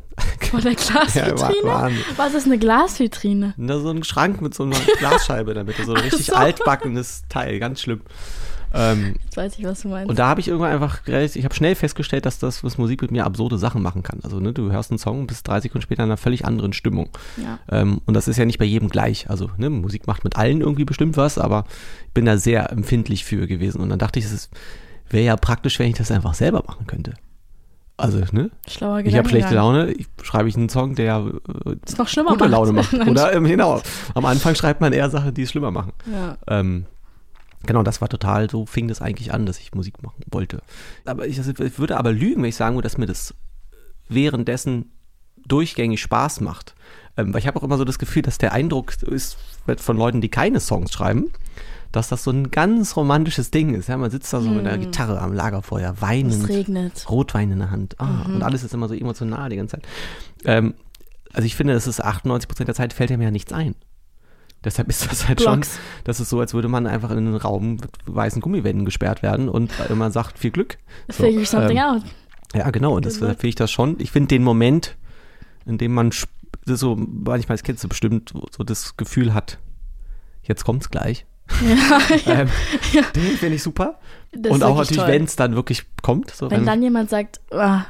Vor 0.50 0.60
der 0.60 0.74
Glasvitrine? 0.74 1.38
war- 1.62 1.82
Wahnsinn. 1.82 2.02
Was 2.16 2.34
ist 2.34 2.46
eine 2.46 2.58
Glasvitrine? 2.58 3.54
Na, 3.56 3.78
so 3.78 3.90
ein 3.90 4.02
Schrank 4.02 4.40
mit 4.40 4.54
so 4.54 4.64
einer 4.64 4.76
Glasscheibe 4.98 5.52
in 5.52 5.54
der 5.54 5.62
Mitte, 5.64 5.84
so 5.84 5.94
ein 5.94 6.00
richtig 6.00 6.26
so. 6.26 6.34
altbackenes 6.34 7.22
Teil, 7.28 7.60
ganz 7.60 7.80
schlimm. 7.80 8.00
Ähm, 8.74 9.14
Jetzt 9.24 9.36
weiß 9.36 9.58
ich, 9.58 9.64
was 9.64 9.82
du 9.82 9.88
meinst. 9.88 10.10
und 10.10 10.18
da 10.18 10.28
habe 10.28 10.40
ich 10.40 10.48
irgendwann 10.48 10.72
einfach, 10.72 11.06
ich 11.06 11.44
habe 11.44 11.54
schnell 11.54 11.74
festgestellt, 11.74 12.26
dass 12.26 12.38
das, 12.38 12.62
was 12.64 12.78
Musik 12.78 13.02
mit 13.02 13.10
mir 13.10 13.24
absurde 13.24 13.58
Sachen 13.58 13.82
machen 13.82 14.02
kann. 14.02 14.20
Also 14.22 14.40
ne, 14.40 14.52
du 14.52 14.70
hörst 14.70 14.90
einen 14.90 14.98
Song 14.98 15.20
und 15.20 15.26
bist 15.26 15.46
drei 15.48 15.60
Sekunden 15.60 15.82
später 15.82 16.02
in 16.02 16.10
einer 16.10 16.16
völlig 16.16 16.44
anderen 16.44 16.72
Stimmung. 16.72 17.08
ja. 17.36 17.58
Ähm, 17.70 18.00
und 18.06 18.14
das 18.14 18.28
ist 18.28 18.36
ja 18.36 18.44
nicht 18.44 18.58
bei 18.58 18.64
jedem 18.64 18.88
gleich. 18.88 19.30
Also 19.30 19.50
ne, 19.56 19.70
Musik 19.70 20.06
macht 20.06 20.24
mit 20.24 20.36
allen 20.36 20.60
irgendwie 20.60 20.84
bestimmt 20.84 21.16
was, 21.16 21.38
aber 21.38 21.64
ich 22.06 22.12
bin 22.12 22.24
da 22.24 22.36
sehr 22.36 22.70
empfindlich 22.70 23.24
für 23.24 23.46
gewesen. 23.46 23.80
Und 23.80 23.88
dann 23.88 23.98
dachte 23.98 24.18
ich, 24.18 24.24
es 24.26 24.50
wäre 25.10 25.24
ja 25.24 25.36
praktisch, 25.36 25.78
wenn 25.78 25.88
ich 25.90 25.96
das 25.96 26.10
einfach 26.10 26.34
selber 26.34 26.62
machen 26.66 26.86
könnte. 26.86 27.14
Also, 27.96 28.22
ne? 28.30 28.50
Schlauer 28.68 29.00
Ich 29.00 29.16
habe 29.16 29.28
schlechte. 29.28 29.56
Laune, 29.56 29.90
ich 29.90 30.06
schreibe 30.22 30.48
ich 30.48 30.56
einen 30.56 30.68
Song, 30.68 30.94
der 30.94 31.32
äh, 31.66 31.74
Ist 31.84 31.98
noch 31.98 32.06
schlimmer 32.06 32.30
gute 32.30 32.44
macht. 32.44 32.50
Laune 32.52 32.72
macht. 32.72 32.94
Oder 33.08 33.32
ähm, 33.32 33.44
genau. 33.48 33.82
Am 34.14 34.24
Anfang 34.24 34.54
schreibt 34.54 34.80
man 34.80 34.92
eher 34.92 35.10
Sachen, 35.10 35.34
die 35.34 35.42
es 35.42 35.50
schlimmer 35.50 35.72
machen. 35.72 35.92
Ja. 36.06 36.36
Ähm, 36.46 36.86
genau, 37.68 37.84
das 37.84 38.00
war 38.00 38.08
total, 38.08 38.50
so 38.50 38.66
fing 38.66 38.88
das 38.88 39.00
eigentlich 39.00 39.32
an, 39.32 39.46
dass 39.46 39.60
ich 39.60 39.72
Musik 39.74 40.02
machen 40.02 40.24
wollte. 40.30 40.60
Aber 41.04 41.26
ich, 41.26 41.38
also, 41.38 41.52
ich 41.52 41.78
würde 41.78 41.96
aber 41.96 42.10
lügen, 42.10 42.42
wenn 42.42 42.48
ich 42.48 42.56
sagen 42.56 42.74
würde, 42.74 42.86
dass 42.86 42.98
mir 42.98 43.06
das 43.06 43.34
währenddessen 44.08 44.90
durchgängig 45.46 46.00
Spaß 46.00 46.40
macht. 46.40 46.74
Ähm, 47.16 47.32
weil 47.32 47.40
ich 47.40 47.46
habe 47.46 47.58
auch 47.58 47.62
immer 47.64 47.78
so 47.78 47.84
das 47.84 47.98
Gefühl, 47.98 48.22
dass 48.22 48.38
der 48.38 48.52
Eindruck 48.52 49.02
ist 49.02 49.36
von 49.76 49.96
Leuten, 49.96 50.20
die 50.20 50.28
keine 50.28 50.60
Songs 50.60 50.92
schreiben, 50.92 51.30
dass 51.92 52.08
das 52.08 52.24
so 52.24 52.30
ein 52.30 52.50
ganz 52.50 52.96
romantisches 52.96 53.50
Ding 53.50 53.74
ist. 53.74 53.88
Ja, 53.88 53.96
man 53.96 54.10
sitzt 54.10 54.32
da 54.32 54.40
so 54.40 54.50
mit 54.50 54.66
der 54.66 54.78
Gitarre 54.78 55.20
am 55.20 55.32
Lagerfeuer, 55.32 55.94
Es 55.96 56.02
weinend, 56.02 56.48
regnet. 56.48 57.08
Rotwein 57.08 57.50
in 57.50 57.58
der 57.58 57.70
Hand. 57.70 57.96
Ah, 57.98 58.24
Und 58.26 58.42
alles 58.42 58.62
ist 58.62 58.74
immer 58.74 58.88
so 58.88 58.94
emotional 58.94 59.48
die 59.50 59.56
ganze 59.56 59.76
Zeit. 59.76 59.86
Ähm, 60.44 60.74
also 61.32 61.46
ich 61.46 61.56
finde, 61.56 61.74
das 61.74 61.86
ist 61.86 62.02
98 62.02 62.48
Prozent 62.48 62.68
der 62.68 62.74
Zeit 62.74 62.92
fällt 62.92 63.10
mir 63.10 63.24
ja 63.24 63.30
nichts 63.30 63.52
ein. 63.52 63.74
Deshalb 64.64 64.88
ist 64.88 65.10
das 65.10 65.28
halt 65.28 65.38
Blocks. 65.38 65.74
schon, 65.74 65.82
das 66.04 66.20
ist 66.20 66.30
so, 66.30 66.40
als 66.40 66.52
würde 66.52 66.68
man 66.68 66.86
einfach 66.86 67.10
in 67.10 67.18
einen 67.18 67.36
Raum 67.36 67.76
mit 67.76 67.90
weißen 68.06 68.42
Gummibänden 68.42 68.84
gesperrt 68.84 69.22
werden 69.22 69.48
und 69.48 69.72
man 69.94 70.10
sagt 70.10 70.38
viel 70.38 70.50
Glück. 70.50 70.78
So, 71.08 71.24
Figure 71.24 71.44
something 71.44 71.76
ähm, 71.76 71.82
out. 71.84 72.02
Ja, 72.54 72.70
genau. 72.70 72.96
Und 72.96 73.04
luck. 73.04 73.14
finde 73.14 73.46
ich 73.46 73.54
das 73.54 73.70
schon. 73.70 73.96
Ich 74.00 74.10
finde 74.10 74.28
den 74.28 74.42
Moment, 74.42 74.96
in 75.64 75.78
dem 75.78 75.94
man 75.94 76.10
das 76.68 76.74
ist 76.74 76.80
so 76.80 76.96
manchmal 76.96 77.54
als 77.54 77.62
Kind 77.62 77.78
so 77.78 77.88
bestimmt 77.88 78.32
so 78.56 78.64
das 78.64 78.96
Gefühl 78.96 79.34
hat, 79.34 79.58
jetzt 80.42 80.64
kommt's 80.64 80.90
gleich. 80.90 81.24
Ja, 81.62 82.00
ähm, 82.42 82.48
Den 83.14 83.36
finde 83.38 83.54
ich 83.56 83.62
super. 83.62 83.98
das 84.32 84.52
und 84.52 84.62
auch 84.62 84.76
natürlich, 84.76 85.06
wenn 85.06 85.24
es 85.24 85.36
dann 85.36 85.54
wirklich 85.54 85.84
kommt. 86.02 86.30
So, 86.30 86.50
Wenn 86.50 86.66
dann 86.66 86.82
jemand 86.82 87.08
sagt, 87.10 87.40
ah, 87.52 87.86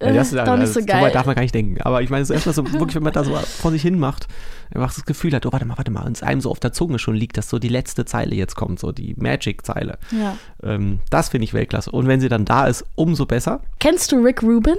Ja, 0.00 0.08
äh, 0.08 0.14
das 0.14 0.32
ist 0.32 0.38
doch 0.38 0.56
nicht 0.56 0.72
so 0.72 0.80
so 0.80 0.86
geil. 0.86 1.02
weit 1.02 1.14
darf 1.14 1.26
man 1.26 1.34
gar 1.34 1.42
nicht 1.42 1.54
denken. 1.54 1.80
Aber 1.82 2.02
ich 2.02 2.10
meine, 2.10 2.24
so 2.24 2.32
erstmal 2.34 2.54
so 2.54 2.64
wirklich, 2.72 2.94
wenn 2.94 3.02
man 3.02 3.12
da 3.12 3.24
so 3.24 3.34
vor 3.34 3.70
sich 3.70 3.82
hin 3.82 3.98
macht, 3.98 4.26
einfach 4.74 4.94
das 4.94 5.04
Gefühl 5.04 5.34
hat, 5.34 5.46
oh, 5.46 5.52
warte 5.52 5.64
mal, 5.66 5.76
warte 5.76 5.90
mal, 5.90 6.06
und 6.06 6.16
es 6.16 6.22
einem 6.22 6.40
so 6.40 6.50
auf 6.50 6.60
der 6.60 6.72
Zunge 6.72 6.98
schon 6.98 7.14
liegt, 7.14 7.36
dass 7.36 7.50
so 7.50 7.58
die 7.58 7.68
letzte 7.68 8.04
Zeile 8.04 8.34
jetzt 8.34 8.56
kommt, 8.56 8.80
so 8.80 8.92
die 8.92 9.14
Magic-Zeile. 9.18 9.98
ja. 10.10 10.36
Ähm, 10.62 11.00
das 11.10 11.28
finde 11.28 11.44
ich 11.44 11.54
Weltklasse. 11.54 11.90
Und 11.90 12.06
wenn 12.06 12.20
sie 12.20 12.28
dann 12.28 12.44
da 12.44 12.66
ist, 12.66 12.84
umso 12.94 13.26
besser. 13.26 13.60
Kennst 13.78 14.12
du 14.12 14.16
Rick 14.16 14.42
Rubin? 14.42 14.76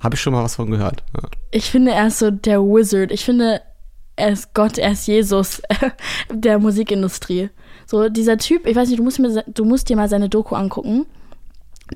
Habe 0.00 0.16
ich 0.16 0.20
schon 0.20 0.32
mal 0.32 0.44
was 0.44 0.56
von 0.56 0.70
gehört. 0.70 1.02
Ja. 1.16 1.28
Ich 1.50 1.70
finde, 1.70 1.92
er 1.92 2.08
ist 2.08 2.18
so 2.18 2.30
der 2.30 2.60
Wizard. 2.60 3.10
Ich 3.10 3.24
finde, 3.24 3.62
er 4.16 4.30
ist 4.30 4.52
Gott, 4.54 4.78
er 4.78 4.92
ist 4.92 5.06
Jesus 5.06 5.62
der 6.32 6.58
Musikindustrie. 6.58 7.50
So, 7.86 8.08
dieser 8.08 8.38
Typ, 8.38 8.66
ich 8.66 8.76
weiß 8.76 8.88
nicht, 8.88 8.98
du 8.98 9.02
musst, 9.04 9.18
mir, 9.18 9.44
du 9.46 9.64
musst 9.64 9.88
dir 9.88 9.96
mal 9.96 10.08
seine 10.08 10.28
Doku 10.28 10.54
angucken. 10.54 11.06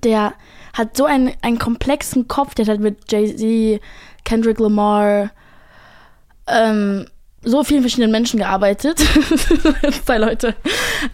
Der 0.03 0.35
hat 0.75 0.97
so 0.97 1.05
einen, 1.05 1.33
einen 1.43 1.59
komplexen 1.59 2.29
Kopf, 2.29 2.55
der 2.55 2.65
hat 2.65 2.71
halt 2.71 2.81
mit 2.81 3.11
Jay-Z, 3.11 3.81
Kendrick 4.25 4.59
Lamar, 4.59 5.31
ähm, 6.47 7.07
so 7.43 7.63
vielen 7.63 7.83
verschiedenen 7.83 8.11
Menschen 8.11 8.39
gearbeitet. 8.39 8.99
Zwei 10.05 10.19
Leute. 10.19 10.55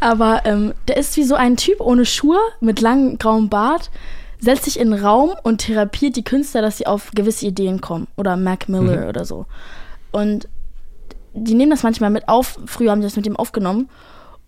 Aber 0.00 0.43
ähm, 0.45 0.75
der 0.88 0.97
ist 0.97 1.16
wie 1.16 1.25
so 1.25 1.35
ein 1.35 1.57
Typ 1.57 1.81
ohne 1.81 2.07
Schuhe, 2.07 2.38
mit 2.61 2.81
langem 2.81 3.19
grauem 3.19 3.49
Bart, 3.49 3.90
setzt 4.40 4.64
sich 4.64 4.78
in 4.78 4.93
einen 4.93 5.04
Raum 5.04 5.35
und 5.43 5.59
therapiert 5.59 6.16
die 6.16 6.25
Künstler, 6.25 6.62
dass 6.62 6.78
sie 6.78 6.87
auf 6.87 7.11
gewisse 7.14 7.47
Ideen 7.47 7.81
kommen. 7.81 8.09
Oder 8.16 8.37
Mac 8.37 8.69
Miller 8.69 9.09
oder 9.09 9.25
so. 9.25 9.47
Und 10.12 10.49
die 11.33 11.54
nehmen 11.54 11.71
das 11.71 11.83
manchmal 11.83 12.11
mit 12.11 12.28
auf. 12.28 12.59
Früher 12.66 12.90
haben 12.90 13.00
die 13.00 13.07
das 13.07 13.16
mit 13.16 13.26
ihm 13.26 13.37
aufgenommen. 13.37 13.88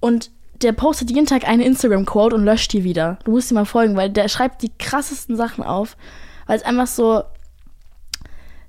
Und 0.00 0.30
der 0.62 0.72
postet 0.72 1.10
jeden 1.10 1.26
Tag 1.26 1.46
eine 1.46 1.64
Instagram-Quote 1.64 2.34
und 2.36 2.44
löscht 2.44 2.72
die 2.72 2.84
wieder. 2.84 3.18
Du 3.24 3.30
musst 3.32 3.50
ihm 3.50 3.54
mal 3.56 3.64
folgen, 3.66 3.96
weil 3.96 4.10
der 4.10 4.28
schreibt 4.28 4.62
die 4.62 4.72
krassesten 4.78 5.36
Sachen 5.36 5.62
auf. 5.64 5.96
Weil 6.46 6.56
es 6.56 6.64
einfach 6.64 6.86
so. 6.86 7.22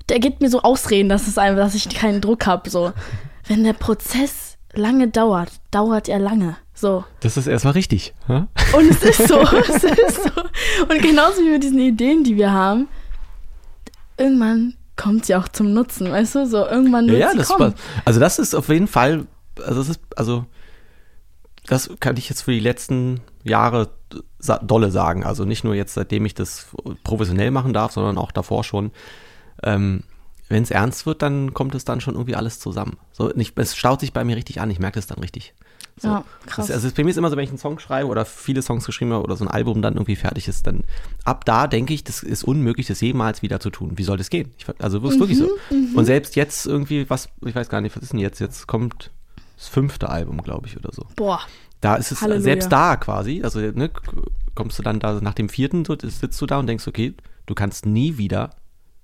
Der 0.10 0.20
gibt 0.20 0.41
mir 0.41 0.50
so 0.50 0.62
Ausreden, 0.62 1.10
dass, 1.10 1.27
es 1.27 1.38
einfach, 1.38 1.58
dass 1.63 1.75
ich 1.75 1.89
keinen 1.89 2.22
Druck 2.22 2.46
habe. 2.46 2.70
So. 2.70 2.94
Wenn 3.48 3.63
der 3.63 3.74
Prozess 3.74 4.58
lange 4.74 5.08
dauert, 5.10 5.50
dauert 5.72 6.08
er 6.08 6.20
lange. 6.20 6.56
So. 6.74 7.03
Das 7.22 7.36
ist 7.38 7.48
erstmal 7.48 7.74
richtig. 7.74 8.13
Ja? 8.27 8.48
Und 8.74 8.89
es 8.89 9.03
ist 9.03 9.27
so, 9.27 9.39
es 9.70 9.84
ist 9.84 10.24
so. 10.24 10.41
Und 10.88 11.01
genauso 11.01 11.41
wie 11.41 11.51
mit 11.51 11.63
diesen 11.63 11.79
Ideen, 11.79 12.24
die 12.24 12.38
wir 12.38 12.51
haben, 12.51 12.88
irgendwann 14.17 14.75
kommt 14.96 15.25
sie 15.25 15.36
auch 15.36 15.48
zum 15.48 15.74
Nutzen, 15.74 16.12
weißt 16.12 16.36
du? 16.36 16.46
So, 16.48 16.65
irgendwann 16.65 17.06
Ja, 17.06 17.12
wird 17.12 17.22
ja, 17.22 17.32
sie 17.32 17.38
das 17.38 17.48
kommen. 17.50 17.74
war, 17.74 17.79
also 18.06 18.20
das 18.20 18.39
ist 18.39 18.56
auf 18.56 18.70
jeden 18.70 18.88
Fall, 18.88 19.25
also 19.63 19.79
das 19.79 19.89
ist, 19.89 20.00
also 20.15 20.46
das 21.67 21.89
kann 22.00 22.17
ich 22.17 22.29
jetzt 22.29 22.41
für 22.41 22.51
die 22.51 22.59
letzten 22.59 23.21
Jahre 23.43 23.91
dolle 24.62 24.91
sagen. 24.91 25.24
Also 25.24 25.45
nicht 25.45 25.63
nur 25.63 25.75
jetzt, 25.75 25.93
seitdem 25.93 26.25
ich 26.25 26.33
das 26.33 26.67
professionell 27.03 27.51
machen 27.51 27.74
darf, 27.74 27.91
sondern 27.91 28.17
auch 28.17 28.31
davor 28.31 28.63
schon. 28.63 28.91
Ähm, 29.63 30.03
wenn 30.50 30.63
es 30.63 30.71
ernst 30.71 31.05
wird, 31.05 31.21
dann 31.21 31.53
kommt 31.53 31.75
es 31.75 31.83
dann 31.83 32.00
schon 32.00 32.15
irgendwie 32.15 32.36
alles 32.36 32.59
zusammen. 32.59 32.97
So, 33.12 33.29
nicht, 33.36 33.57
es 33.59 33.75
staut 33.75 34.00
sich 34.00 34.13
bei 34.13 34.24
mir 34.24 34.38
richtig 34.38 34.62
an, 34.62 34.71
ich 34.71 34.79
merke 34.79 34.95
das 34.95 35.07
dann 35.07 35.19
richtig. 35.19 35.53
So. 36.00 36.07
Ja, 36.07 36.24
krass. 36.45 36.67
Das, 36.67 36.75
also 36.75 36.95
bei 36.95 37.03
mir 37.03 37.09
ist 37.09 37.17
immer 37.17 37.29
so, 37.29 37.36
wenn 37.36 37.43
ich 37.43 37.50
einen 37.50 37.57
Song 37.57 37.79
schreibe 37.79 38.07
oder 38.07 38.24
viele 38.24 38.62
Songs 38.62 38.86
geschrieben 38.86 39.13
habe 39.13 39.24
oder 39.24 39.36
so 39.36 39.43
ein 39.43 39.50
Album 39.50 39.81
dann 39.81 39.95
irgendwie 39.95 40.15
fertig 40.15 40.47
ist, 40.47 40.67
dann 40.67 40.83
ab 41.25 41.43
da 41.43 41.67
denke 41.67 41.93
ich, 41.93 42.03
das 42.03 42.24
ist 42.24 42.43
unmöglich, 42.43 42.88
das 42.88 43.01
jemals 43.01 43.41
wieder 43.41 43.59
zu 43.59 43.71
tun. 43.71 43.97
Wie 43.97 44.03
soll 44.03 44.17
das 44.17 44.29
gehen? 44.29 44.53
Ich, 44.57 44.65
also 44.79 45.00
ist 45.05 45.19
wirklich 45.19 45.39
so. 45.39 45.50
Und 45.95 46.05
selbst 46.05 46.36
jetzt 46.36 46.67
irgendwie, 46.67 47.09
was, 47.09 47.29
ich 47.43 47.55
weiß 47.55 47.67
gar 47.67 47.81
nicht, 47.81 47.95
was 47.95 48.03
ist 48.03 48.13
denn 48.13 48.19
jetzt? 48.19 48.39
Jetzt 48.39 48.67
kommt 48.67 49.12
das 49.58 49.68
fünfte 49.68 50.10
Album, 50.10 50.42
glaube 50.44 50.68
ich, 50.68 50.78
oder 50.78 50.92
so. 50.94 51.06
Boah. 51.16 51.42
Da 51.82 51.96
ist 51.96 52.12
es 52.12 52.22
Halleluja. 52.22 52.44
selbst 52.44 52.72
da 52.72 52.96
quasi, 52.96 53.42
also 53.44 53.60
ne, 53.60 53.90
kommst 54.56 54.80
du 54.80 54.84
dann 54.84 55.00
da 55.00 55.20
nach 55.22 55.34
dem 55.34 55.50
vierten, 55.50 55.86
so, 55.86 55.96
sitzt 56.02 56.40
du 56.42 56.46
da 56.46 56.58
und 56.60 56.68
denkst, 56.68 56.88
okay, 56.88 57.14
du 57.46 57.54
kannst 57.54 57.86
nie 57.86 58.18
wieder, 58.18 58.52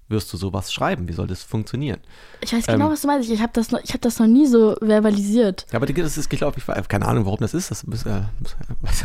wirst 0.10 0.32
du 0.34 0.38
sowas 0.38 0.72
schreiben. 0.74 1.08
Wie 1.08 1.14
soll 1.14 1.28
das 1.28 1.44
funktionieren? 1.44 2.00
Ich 2.42 2.54
weiß 2.54 2.66
genau, 2.68 2.86
Ähm. 2.88 2.92
was 2.92 3.02
du 3.02 3.08
meinst. 3.08 3.30
Ich 3.30 3.42
habe 3.42 3.52
das, 3.54 3.72
noch- 3.72 3.80
ich 3.84 3.94
hab 3.94 4.02
das 4.02 4.20
noch 4.20 4.28
nie 4.28 4.48
so 4.48 4.76
verbalisiert. 4.82 5.66
Ja, 5.72 5.78
aber 5.78 5.86
das 5.86 6.18
ist, 6.18 6.32
ich 6.32 6.38
glaube, 6.40 6.58
ich 6.60 6.88
keine 6.88 7.06
Ahnung, 7.08 7.26
warum 7.26 7.40
das 7.40 7.54
ist. 7.54 7.72
Das 7.72 7.86
muss, 7.86 8.06
äh, 8.06 8.22
muss, 8.40 8.56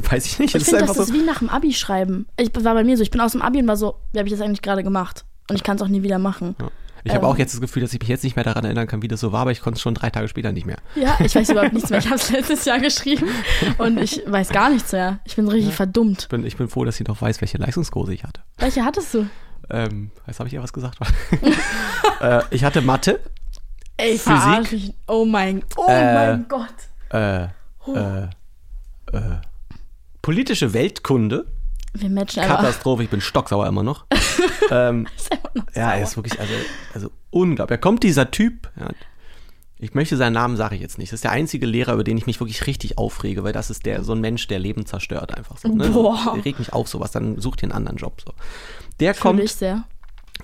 weiß 0.10 0.26
ich 0.26 0.38
nicht. 0.38 0.54
Ich 0.54 0.64
finde, 0.64 0.86
das 0.86 0.96
ist 0.96 1.08
so. 1.08 1.14
wie 1.14 1.22
nach 1.22 1.38
dem 1.38 1.48
Abi 1.50 1.72
schreiben. 1.72 2.26
Ich 2.38 2.50
war 2.64 2.74
bei 2.74 2.84
mir 2.84 2.96
so, 2.96 3.02
ich 3.02 3.10
bin 3.10 3.20
aus 3.20 3.32
dem 3.32 3.42
Abi 3.42 3.60
und 3.60 3.68
war 3.68 3.76
so, 3.76 3.96
wie 4.12 4.18
habe 4.18 4.28
ich 4.28 4.34
das 4.34 4.40
eigentlich 4.42 4.62
gerade 4.62 4.82
gemacht? 4.82 5.24
Und 5.50 5.56
ich 5.56 5.62
kann 5.62 5.76
es 5.76 5.82
auch 5.82 5.88
nie 5.88 6.02
wieder 6.02 6.18
machen. 6.18 6.56
Ja. 6.60 6.68
Ich 7.04 7.12
habe 7.14 7.24
Ähm. 7.26 7.32
auch 7.32 7.38
jetzt 7.38 7.54
das 7.54 7.60
Gefühl, 7.60 7.82
dass 7.82 7.92
ich 7.92 8.00
mich 8.00 8.08
jetzt 8.08 8.24
nicht 8.24 8.36
mehr 8.36 8.44
daran 8.44 8.64
erinnern 8.64 8.86
kann, 8.86 9.02
wie 9.02 9.08
das 9.08 9.20
so 9.20 9.32
war, 9.32 9.40
aber 9.42 9.52
ich 9.52 9.60
konnte 9.60 9.76
es 9.76 9.82
schon 9.82 9.94
drei 9.94 10.10
Tage 10.10 10.28
später 10.28 10.52
nicht 10.52 10.66
mehr. 10.66 10.78
Ja, 10.94 11.16
ich 11.24 11.34
weiß 11.34 11.50
überhaupt 11.50 11.72
nichts 11.72 11.90
mehr. 11.90 11.98
Ich 12.00 12.06
habe 12.06 12.16
es 12.16 12.30
letztes 12.32 12.64
Jahr 12.64 12.78
geschrieben 12.80 13.28
und 13.78 13.98
ich 13.98 14.22
weiß 14.26 14.48
gar 14.50 14.70
nichts 14.70 14.92
mehr. 14.92 15.20
Ich 15.24 15.36
bin 15.36 15.48
richtig 15.48 15.74
verdummt. 15.74 16.22
Ich 16.22 16.28
bin, 16.28 16.44
ich 16.44 16.56
bin 16.56 16.68
froh, 16.68 16.84
dass 16.84 17.00
ich 17.00 17.06
noch 17.06 17.20
weiß, 17.20 17.40
welche 17.40 17.58
Leistungskurse 17.58 18.12
ich 18.14 18.24
hatte. 18.24 18.40
Welche 18.58 18.84
hattest 18.84 19.14
du? 19.14 19.26
Ähm, 19.70 20.10
jetzt 20.26 20.38
habe 20.40 20.48
ich 20.48 20.54
ja 20.54 20.62
was 20.62 20.72
gesagt. 20.72 20.98
äh, 22.20 22.40
ich 22.50 22.64
hatte 22.64 22.80
Mathe, 22.80 23.20
Ey, 23.96 24.16
Physik? 24.18 24.72
mich. 24.72 24.94
Oh 25.06 25.24
mein, 25.24 25.62
oh 25.76 25.86
Äh. 25.88 26.14
mein 26.14 26.46
Gott. 26.48 26.68
äh, 27.10 27.44
äh, 27.44 28.22
äh, 29.12 29.20
politische 30.22 30.72
Weltkunde, 30.72 31.46
Wir 31.94 32.10
matchen 32.10 32.40
einfach. 32.42 32.56
Katastrophe, 32.58 33.02
ich 33.04 33.10
bin 33.10 33.20
stocksauer 33.20 33.66
immer 33.66 33.82
noch. 33.82 34.06
ähm, 34.70 35.06
Ist 35.16 35.30
immer 35.32 35.50
noch 35.54 35.74
ja, 35.74 35.92
er 35.92 36.02
ist 36.02 36.16
wirklich, 36.16 36.38
also, 36.38 36.52
also 36.94 37.10
unglaublich. 37.30 37.76
Da 37.76 37.80
kommt 37.80 38.02
dieser 38.02 38.30
Typ, 38.30 38.70
ja, 38.78 38.88
ich 39.80 39.94
möchte 39.94 40.16
seinen 40.16 40.32
Namen 40.32 40.56
sage 40.56 40.74
ich 40.74 40.80
jetzt 40.80 40.98
nicht. 40.98 41.12
Das 41.12 41.18
ist 41.18 41.24
der 41.24 41.30
einzige 41.30 41.64
Lehrer, 41.64 41.94
über 41.94 42.02
den 42.04 42.18
ich 42.18 42.26
mich 42.26 42.40
wirklich 42.40 42.66
richtig 42.66 42.98
aufrege, 42.98 43.44
weil 43.44 43.52
das 43.52 43.70
ist 43.70 43.86
der 43.86 44.02
so 44.02 44.12
ein 44.12 44.20
Mensch, 44.20 44.48
der 44.48 44.58
Leben 44.58 44.86
zerstört 44.86 45.36
einfach 45.36 45.56
so. 45.56 45.68
Ne? 45.68 45.88
Boah. 45.90 46.32
Der 46.34 46.44
regt 46.44 46.58
mich 46.58 46.72
auf 46.72 46.88
sowas, 46.88 47.12
dann 47.12 47.40
such 47.40 47.56
dir 47.56 47.64
einen 47.64 47.72
anderen 47.72 47.96
Job 47.96 48.20
so. 48.20 48.32
Der 48.98 49.14
Fühl 49.14 49.22
kommt, 49.22 49.40
ich 49.40 49.54
sehr. 49.54 49.84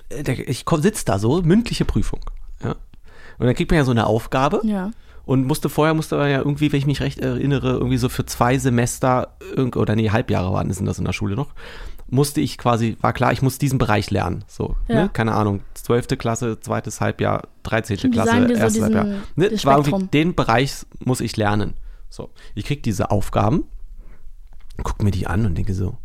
äh, 0.09 0.23
der, 0.23 0.47
ich 0.47 0.63
komm, 0.63 0.81
sitz 0.81 1.03
da 1.03 1.19
so, 1.19 1.41
mündliche 1.41 1.83
Prüfung. 1.83 2.21
Ja. 2.63 2.75
Und 3.37 3.45
dann 3.45 3.55
kriegt 3.55 3.71
man 3.71 3.77
ja 3.77 3.83
so 3.83 3.91
eine 3.91 4.07
Aufgabe 4.07 4.61
Ja. 4.63 4.91
Und 5.25 5.45
musste 5.45 5.69
vorher, 5.69 5.93
musste 5.93 6.17
man 6.17 6.29
ja 6.29 6.37
irgendwie, 6.39 6.71
wenn 6.71 6.79
ich 6.79 6.85
mich 6.85 7.01
recht 7.01 7.19
erinnere, 7.19 7.71
irgendwie 7.71 7.97
so 7.97 8.09
für 8.09 8.25
zwei 8.25 8.57
Semester, 8.57 9.35
oder 9.75 9.95
nee, 9.95 10.09
Halbjahre 10.09 10.53
waren 10.53 10.69
es 10.69 10.79
in 10.79 10.85
das 10.85 10.99
in 10.99 11.05
der 11.05 11.13
Schule 11.13 11.35
noch, 11.35 11.53
musste 12.07 12.39
ich 12.41 12.57
quasi, 12.57 12.97
war 13.01 13.13
klar, 13.13 13.31
ich 13.31 13.41
muss 13.41 13.57
diesen 13.57 13.79
Bereich 13.79 14.11
lernen. 14.11 14.43
So, 14.47 14.75
Ja. 14.87 15.03
ne? 15.03 15.09
keine 15.11 15.33
Ahnung, 15.33 15.61
zwölfte 15.73 16.17
Klasse, 16.17 16.59
zweites 16.59 17.01
Halbjahr, 17.01 17.47
13. 17.63 17.97
Die 17.97 18.09
Klasse, 18.11 18.47
so 18.47 18.53
erstes 18.53 18.83
Halbjahr. 18.83 19.05
Ne? 19.35 19.51
war 19.63 19.77
irgendwie, 19.77 20.07
den 20.07 20.35
Bereich 20.35 20.85
muss 20.99 21.21
ich 21.21 21.35
lernen. 21.35 21.73
So, 22.09 22.29
ich 22.53 22.65
krieg 22.65 22.83
diese 22.83 23.09
Aufgaben, 23.11 23.65
guck 24.83 25.01
mir 25.01 25.11
die 25.11 25.27
an 25.27 25.45
und 25.45 25.55
denke 25.57 25.73
so, 25.73 25.97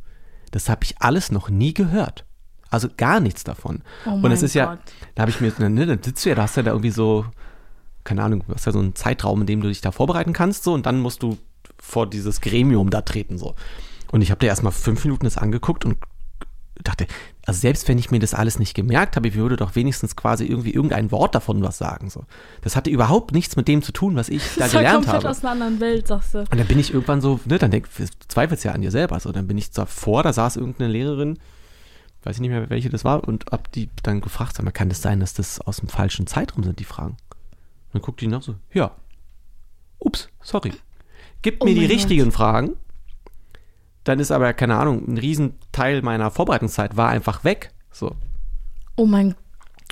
das 0.51 0.69
habe 0.69 0.85
ich 0.85 0.97
alles 1.01 1.31
noch 1.31 1.51
nie 1.51 1.75
gehört. 1.75 2.25
Also 2.71 2.89
gar 2.97 3.21
nichts 3.21 3.45
davon. 3.45 3.83
Oh 4.07 4.11
und 4.23 4.31
es 4.33 4.43
ist 4.43 4.55
ja, 4.55 4.67
Gott. 4.67 4.79
da 5.15 5.23
habe 5.23 5.31
ich 5.31 5.41
mir, 5.41 5.53
ne, 5.69 5.87
dann 5.87 6.03
sitzt 6.03 6.25
du 6.25 6.29
ja, 6.31 6.35
da 6.37 6.43
hast 6.43 6.57
du 6.57 6.61
ja 6.61 6.65
da 6.65 6.71
irgendwie 6.71 6.91
so, 6.91 7.27
keine 8.05 8.23
Ahnung, 8.23 8.45
du 8.47 8.55
hast 8.55 8.67
ja 8.67 8.73
so 8.73 8.79
einen 8.79 8.95
Zeitraum, 8.95 9.43
in 9.43 9.47
dem 9.47 9.61
du 9.61 9.69
dich 9.69 9.81
da 9.81 9.93
vorbereiten 9.93 10.33
kannst, 10.33 10.65
so, 10.65 10.75
und 10.75 10.87
dann 10.87 11.01
musst 11.01 11.23
du 11.23 11.39
vor 11.79 12.09
dieses 12.09 12.41
Gremium 12.41 12.91
da 12.91 13.03
treten, 13.03 13.39
so. 13.39 13.55
Und 14.11 14.23
ich 14.23 14.31
habe 14.31 14.41
dir 14.41 14.49
erstmal 14.49 14.73
fünf 14.73 15.05
Minuten 15.05 15.25
das 15.25 15.39
angeguckt 15.39 15.85
und 15.85 15.97
dachte, 16.83 17.07
also 17.47 17.61
selbst 17.61 17.89
wenn 17.89 17.99
ich 17.99 18.11
mir 18.11 18.21
das 18.21 18.35
alles 18.35 18.59
nicht 18.59 18.75
gemerkt 18.75 19.17
habe, 19.17 19.29
ich 19.29 19.35
würde 19.35 19.57
doch 19.57 19.75
wenigstens 19.75 20.17
quasi 20.17 20.45
irgendwie 20.47 20.73
irgendein 20.73 21.11
Wort 21.11 21.35
davon 21.35 21.63
was 21.63 21.79
sagen, 21.79 22.11
so. 22.11 22.25
Das 22.63 22.77
hatte 22.77 22.91
überhaupt 22.91 23.33
nichts 23.33 23.57
mit 23.57 23.69
dem 23.69 23.83
zu 23.83 23.93
tun, 23.93 24.17
was 24.17 24.29
ich 24.29 24.43
da 24.55 24.65
Das 24.65 24.73
gelernt 24.73 25.05
komplett 25.05 25.25
habe. 25.25 25.31
aus 25.31 25.45
einer 25.45 25.53
anderen 25.53 25.81
Welt, 25.81 26.07
sagst 26.09 26.35
du. 26.35 26.39
Und 26.39 26.57
dann 26.57 26.67
bin 26.67 26.79
ich 26.79 26.93
irgendwann 26.93 27.21
so, 27.21 27.41
ne, 27.45 27.59
dann 27.59 27.71
denk, 27.71 27.89
du 27.97 28.05
zweifelst 28.29 28.65
ja 28.65 28.73
an 28.73 28.81
dir 28.81 28.91
selber. 28.91 29.21
So, 29.21 29.33
dann 29.33 29.47
bin 29.47 29.59
ich 29.59 29.71
davor, 29.71 30.23
da 30.23 30.33
saß 30.33 30.57
irgendeine 30.57 30.91
Lehrerin, 30.93 31.39
weiß 32.23 32.37
ich 32.37 32.41
nicht 32.41 32.51
mehr, 32.51 32.71
welche 32.71 32.89
das 32.91 33.05
war, 33.05 33.27
und 33.27 33.47
hab 33.51 33.71
die 33.73 33.91
dann 34.03 34.21
gefragt, 34.21 34.57
sag 34.57 34.65
mal, 34.65 34.71
kann 34.71 34.89
das 34.89 35.03
sein, 35.03 35.21
dass 35.21 35.35
das 35.35 35.61
aus 35.61 35.79
dem 35.79 35.89
falschen 35.89 36.27
Zeitraum 36.27 36.65
sind, 36.65 36.79
die 36.79 36.85
Fragen? 36.85 37.17
Dann 37.93 38.03
guckt 38.03 38.21
die 38.21 38.27
nach 38.27 38.43
so, 38.43 38.55
ja. 38.73 38.93
Ups, 39.99 40.29
sorry. 40.43 40.73
Gib 41.43 41.61
Oh 41.61 41.65
mir 41.65 41.75
die 41.75 41.81
mein 41.81 41.89
Gott. 41.89 41.97
richtigen 41.97 42.33
Fragen. 42.33 42.77
Dann 44.05 44.19
ist 44.19 44.31
aber, 44.31 44.53
keine 44.55 44.77
Ahnung, 44.77 45.07
ein 45.09 45.19
Riesenteil 45.19 46.03
meiner 46.03 46.31
Vorbereitungszeit 46.31 46.97
war 46.97 47.09
einfach 47.11 47.45
weg. 47.45 47.73
So. 47.91 48.15
Oh 48.97 49.07
mein 49.07 49.35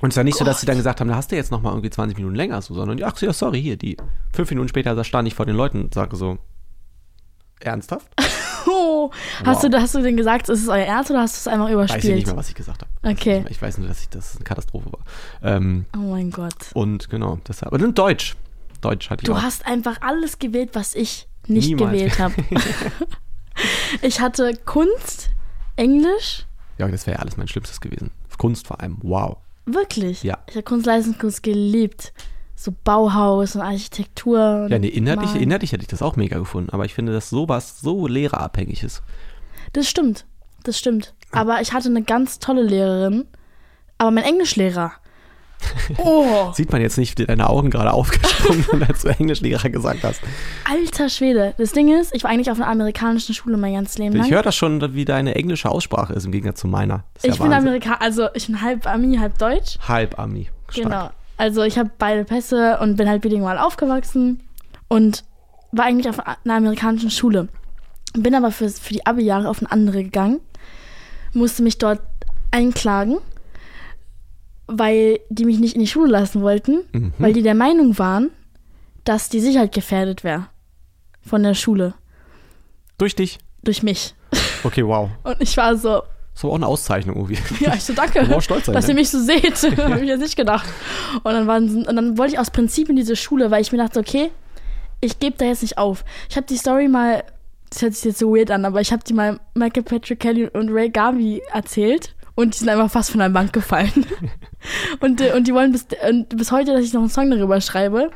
Und 0.00 0.11
es 0.12 0.16
war 0.16 0.24
nicht 0.24 0.38
so, 0.38 0.44
dass 0.44 0.61
sie 0.61 0.66
Gott. 0.66 0.70
dann 0.70 0.76
gesagt 0.78 1.00
haben, 1.00 1.08
da 1.08 1.16
hast 1.16 1.30
du 1.30 1.37
jetzt 1.37 1.50
noch 1.50 1.61
mal 1.62 1.70
irgendwie 1.70 1.90
20 1.90 2.16
Minuten 2.16 2.34
länger, 2.34 2.62
so, 2.62 2.74
sondern, 2.74 3.02
ach 3.02 3.20
ja, 3.20 3.32
sorry, 3.32 3.61
hier, 3.61 3.76
die. 3.76 3.96
Fünf 4.32 4.50
Minuten 4.50 4.68
später 4.68 4.94
da 4.94 5.04
stand 5.04 5.28
ich 5.28 5.34
vor 5.34 5.46
den 5.46 5.56
Leuten 5.56 5.82
und 5.84 5.94
sage 5.94 6.16
so, 6.16 6.38
ernsthaft? 7.61 8.07
Oh, 8.71 9.11
hast, 9.47 9.62
Wow. 9.62 9.71
du, 9.71 9.81
hast 9.81 9.94
du 9.94 10.03
denn 10.03 10.18
gesagt, 10.18 10.51
ist 10.51 10.61
es 10.62 10.68
euer 10.68 10.85
Ernst 10.85 11.11
oder 11.11 11.21
hast 11.21 11.37
du 11.37 11.38
es 11.38 11.49
einfach 11.49 11.71
Weiß 11.71 11.71
ich 11.71 11.77
nicht 11.79 11.94
überspielt? 12.03 12.27
mehr, 12.27 12.37
was 12.37 12.49
ich 12.51 12.55
gesagt 12.55 12.83
habe. 12.83 13.12
Okay. 13.14 13.42
Ich 13.49 13.62
weiß 13.62 13.79
nur, 13.79 13.88
dass 13.88 14.01
ich, 14.03 14.11
dass 14.11 14.31
es 14.33 14.37
eine 14.37 14.44
Katastrophe 14.44 14.92
war. 14.92 15.01
Ähm, 15.42 15.87
Oh 15.94 16.01
mein 16.01 16.31
Gott. 16.31 16.53
und 16.75 17.09
genau, 17.09 17.38
deshalb. 17.49 17.68
Aber 17.68 17.79
dann 17.79 17.94
Deutsch. 17.94 18.37
Deutsch 18.83 19.09
hatte 19.09 19.23
ich 19.23 19.27
Du 19.27 19.33
auch. 19.33 19.40
hast 19.42 19.64
einfach 19.66 20.03
alles 20.03 20.38
gewählt, 20.38 20.71
was 20.75 20.94
ich 20.94 21.29
nicht 21.47 21.68
Niemals. 21.68 21.92
gewählt 21.92 22.18
habe. 22.18 22.35
ich 24.03 24.21
hatte 24.21 24.53
Kunst, 24.66 25.31
Englisch, 25.77 26.44
Ja, 26.79 26.88
das 26.88 27.07
wäre 27.07 27.16
ja 27.16 27.23
alles 27.23 27.37
mein 27.38 27.49
Schlimmstes 27.49 27.81
gewesen. 27.81 28.11
Kunst 28.37 28.66
vor 28.66 28.81
allem. 28.81 28.99
Wow. 29.03 29.38
wirklich. 29.66 30.23
Ja. 30.25 30.38
Ich 30.49 30.55
habe 30.57 30.62
Kunst-Leistungskurs 30.64 31.40
geliebt. 31.42 32.12
So 32.61 32.75
Bauhaus 32.83 33.55
und 33.55 33.62
Architektur. 33.62 34.66
Ja, 34.68 34.81
nee, 34.81 34.88
inhaltlich, 34.88 35.33
inhaltlich 35.40 35.71
hätte 35.71 35.83
ich 35.83 35.88
das 35.88 36.03
auch 36.03 36.16
mega 36.16 36.38
gefunden. 36.38 36.71
Aber 36.71 36.85
ich 36.85 36.92
finde, 36.92 37.12
dass 37.12 37.31
sowas 37.31 37.81
so 37.81 38.09
lehrerabhängig 38.09 38.83
ist. 38.83 39.01
Das 39.75 39.88
stimmt. 39.88 40.27
Das 40.64 40.77
stimmt. 40.77 41.14
Aber 41.31 41.61
ich 41.61 41.73
hatte 41.73 41.88
eine 41.88 42.03
ganz 42.03 42.40
tolle 42.40 42.64
Lehrerin. 42.64 43.27
Aber 43.99 44.11
mein 44.11 44.25
Englischlehrer. 44.25 44.90
Oh, 45.99 46.53
Sieht 46.53 46.71
man 46.71 46.81
jetzt 46.81 46.99
nicht, 46.99 47.18
wie 47.18 47.27
deine 47.27 47.51
Augen 47.51 47.71
gerade 47.71 47.92
aufgesprungen 47.92 48.62
sind, 48.62 48.88
als 48.88 49.03
du 49.03 49.09
Englischlehrer 49.09 49.68
gesagt 49.71 50.05
hast. 50.05 50.21
alter 50.68 51.09
Schwede. 51.09 51.55
Das 51.59 51.73
Ding 51.73 51.92
ist, 51.92 52.14
ich 52.14 52.23
war 52.23 52.31
eigentlich 52.31 52.51
auf 52.51 52.59
einer 52.59 52.68
amerikanischen 52.68 53.35
Schule 53.35 53.57
mein 53.57 53.75
ganzes 53.75 53.99
Leben 53.99 54.14
lang. 54.14 54.27
Ich 54.27 54.33
höre 54.33 54.42
das 54.42 54.55
schon, 54.55 54.94
wie 54.94 55.05
deine 55.05 55.35
englische 55.35 55.68
Aussprache 55.68 56.12
ist 56.12 56.27
im 56.27 56.33
Gegensatz 56.33 56.61
zu 56.61 56.68
meiner. 56.68 57.05
Ist 57.16 57.25
ja 57.27 57.33
ich 57.33 57.40
bin. 57.40 57.53
Amerikaner, 57.53 58.01
also 58.01 58.29
ich 58.35 58.47
bin 58.47 58.62
halb 58.62 58.87
Ami, 58.87 59.16
halb 59.16 59.38
Deutsch. 59.38 59.79
Halb 59.87 60.18
Ami. 60.18 60.49
Stark. 60.68 60.85
Genau. 60.85 61.11
Also 61.38 61.62
ich 61.62 61.79
habe 61.79 61.90
beide 61.98 62.24
Pässe 62.24 62.79
und 62.81 62.96
bin 62.96 63.09
halt 63.09 63.22
bilingual 63.22 63.59
aufgewachsen 63.59 64.42
und 64.88 65.24
war 65.72 65.85
eigentlich 65.87 66.09
auf 66.09 66.18
einer 66.27 66.55
amerikanischen 66.57 67.11
Schule. 67.11 67.48
Bin 68.14 68.35
aber 68.35 68.51
für, 68.51 68.68
für 68.68 68.92
die 68.94 69.07
Abi-Jahre 69.07 69.48
auf 69.48 69.61
eine 69.61 69.70
andere 69.70 70.03
gegangen, 70.03 70.40
musste 71.33 71.62
mich 71.62 71.79
dort 71.79 72.01
einklagen, 72.51 73.18
weil 74.66 75.20
die 75.31 75.44
mich 75.44 75.59
nicht 75.61 75.74
in 75.74 75.81
die 75.81 75.87
Schule 75.87 76.11
lassen 76.11 76.42
wollten, 76.42 76.81
Mhm. 76.92 77.12
weil 77.18 77.33
die 77.33 77.42
der 77.42 77.55
Meinung 77.55 77.98
waren, 77.98 78.31
dass 79.05 79.29
die 79.29 79.40
Sicherheit 79.40 79.72
gefährdet 79.72 80.24
wäre 80.24 80.48
von 81.22 81.42
der 81.42 81.55
Schule 81.55 81.94
Durch 82.98 83.14
dich. 83.14 83.38
durch 83.62 83.83
mich. 83.83 84.14
Okay, 84.64 84.85
wow. 84.85 85.11
Und 85.22 85.37
ich 85.40 85.57
war 85.57 85.77
so, 85.77 86.03
Das 86.38 86.44
war 86.44 86.53
auch 86.53 86.55
eine 86.55 86.68
Auszeichnung 86.68 87.16
irgendwie. 87.16 87.38
Ja, 87.64 87.74
ich 87.74 87.83
so, 87.83 87.92
danke, 87.94 88.24
brauchst 88.24 88.44
stolz 88.44 88.66
sein, 88.66 88.74
dass 88.77 88.87
ne? 88.87 88.92
ihr 88.92 88.94
mich 88.94 89.11
so 89.11 89.18
seht. 89.18 89.61
Habe 89.77 90.03
ich 90.03 90.07
jetzt 90.07 90.20
nicht 90.20 90.37
gedacht. 90.37 90.68
Und 91.24 91.33
dann, 91.33 91.48
waren, 91.48 91.85
und 91.85 91.96
dann 91.96 92.16
wollte 92.16 92.35
ich 92.35 92.38
aus 92.38 92.53
Prinzip 92.53 92.88
in 92.88 92.94
diese 92.94 93.16
Schule, 93.16 93.51
weil 93.51 93.61
ich 93.61 93.72
mir 93.72 93.79
dachte, 93.79 93.98
okay, 93.98 94.31
ich 95.01 95.18
gebe 95.18 95.37
da 95.37 95.46
jetzt 95.46 95.62
nicht 95.62 95.79
auf. 95.79 96.05
Ich 96.31 96.37
habe 96.37 96.46
die 96.46 96.57
Story 96.57 96.87
mal, 96.87 97.24
das 97.70 97.83
hört 97.83 97.94
sich 97.94 98.05
jetzt 98.05 98.20
so 98.20 98.37
weird 98.37 98.53
an, 98.53 98.64
aber 98.64 98.81
ich 98.81 98.92
habe 98.92 99.03
die 99.03 99.14
mal 99.14 99.40
Michael 99.55 99.83
Patrick 99.83 100.20
Kelly 100.20 100.46
und 100.46 100.68
Ray 100.70 100.90
Garvey 100.90 101.42
erzählt. 101.53 102.14
Und 102.37 102.55
die 102.55 102.59
sind 102.59 102.68
einfach 102.68 102.92
fast 102.92 103.11
von 103.11 103.18
der 103.18 103.31
Bank 103.31 103.53
gefallen. 103.53 104.07
und, 105.01 105.20
äh, 105.20 105.33
und 105.33 105.48
die 105.48 105.55
wollen 105.55 105.72
bis, 105.72 105.88
bis 106.29 106.53
heute, 106.53 106.72
dass 106.72 106.85
ich 106.85 106.92
noch 106.92 107.01
einen 107.01 107.11
Song 107.11 107.33
darüber 107.33 107.61
schreibe. 107.61 108.12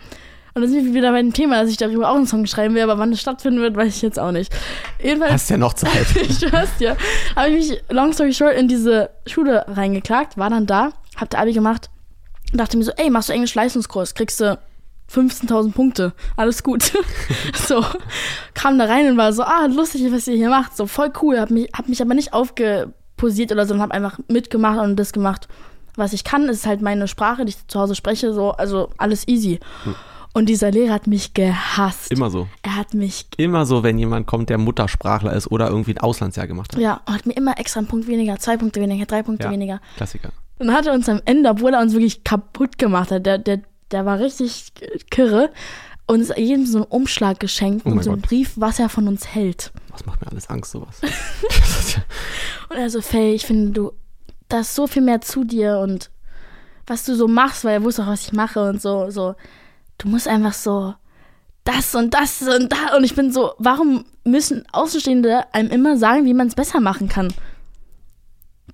Und 0.55 0.63
dann 0.63 0.71
sind 0.71 0.85
wir 0.85 0.95
wieder 0.95 1.13
bei 1.13 1.23
dem 1.23 1.33
Thema, 1.33 1.63
dass 1.63 1.71
ich 1.71 1.79
darüber 1.79 2.11
auch 2.11 2.17
einen 2.17 2.27
Song 2.27 2.45
schreiben 2.47 2.75
will, 2.75 2.83
aber 2.83 2.99
wann 2.99 3.11
das 3.11 3.21
stattfinden 3.21 3.61
wird, 3.61 3.75
weiß 3.75 3.97
ich 3.97 4.03
jetzt 4.03 4.19
auch 4.19 4.33
nicht. 4.33 4.55
Jedenfalls 5.03 5.33
Hast 5.33 5.51
ja 5.51 5.57
noch 5.57 5.73
Zeit. 5.73 6.07
ich 6.15 6.39
schwör's 6.39 6.77
dir. 6.79 6.97
Habe 7.35 7.49
ich 7.51 7.71
mich, 7.71 7.83
long 7.89 8.13
story 8.13 8.35
short, 8.35 8.55
in 8.55 8.69
diese 8.69 9.11
Schule 9.27 9.65
reingeklagt, 9.67 10.37
war 10.37 10.51
dann 10.51 10.67
da, 10.67 10.93
hab 11.17 11.31
der 11.31 11.41
Abi 11.41 11.55
gemacht 11.55 11.89
und 12.53 12.59
dachte 12.59 12.77
mir 12.77 12.85
so, 12.85 12.93
ey, 12.97 13.09
machst 13.09 13.31
du 13.31 13.33
Englisch-Leistungskurs, 13.33 14.15
kriegst 14.15 14.41
du 14.41 14.59
15.000 15.11 15.73
Punkte, 15.73 16.13
alles 16.37 16.63
gut. 16.63 16.93
so, 17.67 17.83
kam 18.53 18.79
da 18.79 18.85
rein 18.85 19.09
und 19.09 19.17
war 19.17 19.33
so, 19.33 19.45
ah, 19.45 19.67
lustig, 19.67 20.13
was 20.13 20.27
ihr 20.29 20.37
hier 20.37 20.51
macht, 20.51 20.77
so 20.77 20.87
voll 20.87 21.13
cool, 21.23 21.41
hab 21.41 21.51
mich, 21.51 21.71
hab 21.75 21.89
mich 21.89 22.03
aber 22.03 22.13
nicht 22.13 22.35
aufgeposiert 22.35 23.53
oder 23.53 23.65
so, 23.65 23.69
sondern 23.69 23.89
hab 23.89 23.97
einfach 23.97 24.19
mitgemacht 24.29 24.81
und 24.81 24.97
das 24.97 25.15
gemacht, 25.15 25.49
was 25.97 26.13
ich 26.13 26.25
kann, 26.25 26.49
ist 26.51 26.67
halt 26.67 26.83
meine 26.83 27.09
Sprache, 27.09 27.47
die 27.47 27.51
ich 27.51 27.67
zu 27.69 27.81
Hause 27.81 27.95
spreche, 27.95 28.35
so, 28.35 28.51
also 28.51 28.91
alles 28.99 29.27
easy. 29.29 29.59
Hm. 29.85 29.95
Und 30.35 30.47
dieser 30.49 30.71
Lehrer 30.71 30.95
hat 30.95 31.07
mich 31.07 31.35
gehasst. 31.35 32.11
Immer 32.11 32.31
so. 32.31 32.49
Er 32.63 32.77
hat 32.77 32.95
mich, 32.95 33.27
Immer 33.37 33.67
so, 33.67 33.83
wenn 33.83 33.99
jemand 33.99 34.27
kommt, 34.27 34.49
der 34.49 34.57
Muttersprachler 34.59 35.33
ist 35.35 35.51
oder 35.51 35.69
irgendwie 35.69 35.93
ein 35.95 35.99
Auslandsjahr 35.99 36.47
gemacht 36.47 36.73
hat. 36.73 36.81
ja, 36.81 37.01
hat 37.07 37.27
mir 37.27 37.35
immer 37.35 37.59
extra 37.59 37.81
einen 37.81 37.89
Punkt 37.89 38.07
weniger, 38.07 38.39
zwei 38.39 38.57
Punkte 38.57 38.81
weniger, 38.81 39.05
drei 39.05 39.23
Punkte 39.23 39.47
Ja. 39.47 39.53
weniger. 39.53 39.81
Klassiker. 39.97 40.31
Und 40.59 40.73
hat 40.73 40.87
er 40.87 40.95
uns 40.95 41.09
am 41.09 41.21
Ende, 41.27 41.51
obwohl 41.51 41.75
er 41.75 41.81
uns 41.83 41.93
wirklich 41.93 42.25
kaputt 42.25 42.79
gemacht 42.79 43.11
hat, 43.11 43.27
der, 43.27 43.37
der, 43.39 43.61
der 43.91 44.07
war 44.07 44.21
richtig 44.21 44.73
kirre, 45.11 45.51
uns 46.07 46.31
jedem 46.37 46.67
so 46.67 46.79
einen 46.79 46.87
Umschlag 46.87 47.39
geschenkt 47.41 47.85
Oh 47.85 47.91
und 47.91 48.03
so 48.03 48.11
einen 48.13 48.21
Gott. 48.23 48.31
Brief, 48.31 48.53
was 48.57 48.79
er 48.79 48.89
von 48.89 49.09
uns 49.09 49.27
hält. 49.35 49.71
Was 49.91 50.07
macht 50.07 50.21
mir 50.23 50.31
alles 50.31 50.49
Angst, 50.49 50.71
sowas? 50.73 51.01
Und 52.71 52.77
er 52.77 52.89
so, 52.91 53.01
Faye, 53.03 53.35
ich 53.35 53.45
finde, 53.47 53.73
du, 53.73 53.93
da 54.49 54.61
ist 54.61 54.75
so 54.75 54.87
viel 54.87 55.03
mehr 55.03 55.21
zu 55.21 55.45
dir 55.45 55.79
und 55.79 56.11
was 56.87 57.05
du 57.05 57.15
so 57.15 57.29
machst, 57.29 57.65
weil 57.65 57.75
er 57.75 57.83
wusste 57.85 58.03
auch, 58.03 58.07
was 58.09 58.23
ich 58.23 58.33
mache 58.33 58.69
und 58.69 58.81
so, 58.81 59.11
so, 59.11 59.35
du 60.03 60.09
musst 60.09 60.29
einfach 60.29 60.53
so 60.53 60.95
das 61.65 61.95
und 61.95 62.13
das 62.13 62.43
und 62.43 62.71
da. 62.73 62.97
Und 62.97 63.05
ich 63.05 63.15
bin 63.15 63.33
so, 63.33 63.55
warum 63.59 64.05
müssen 64.25 64.65
Außenstehende 64.73 65.55
einem 65.55 65.71
immer 65.71 65.97
sagen, 65.97 66.25
wie 66.25 66.35
man 66.35 66.49
es 66.49 66.57
besser 66.57 66.81
machen 66.81 67.09
kann? 67.09 67.33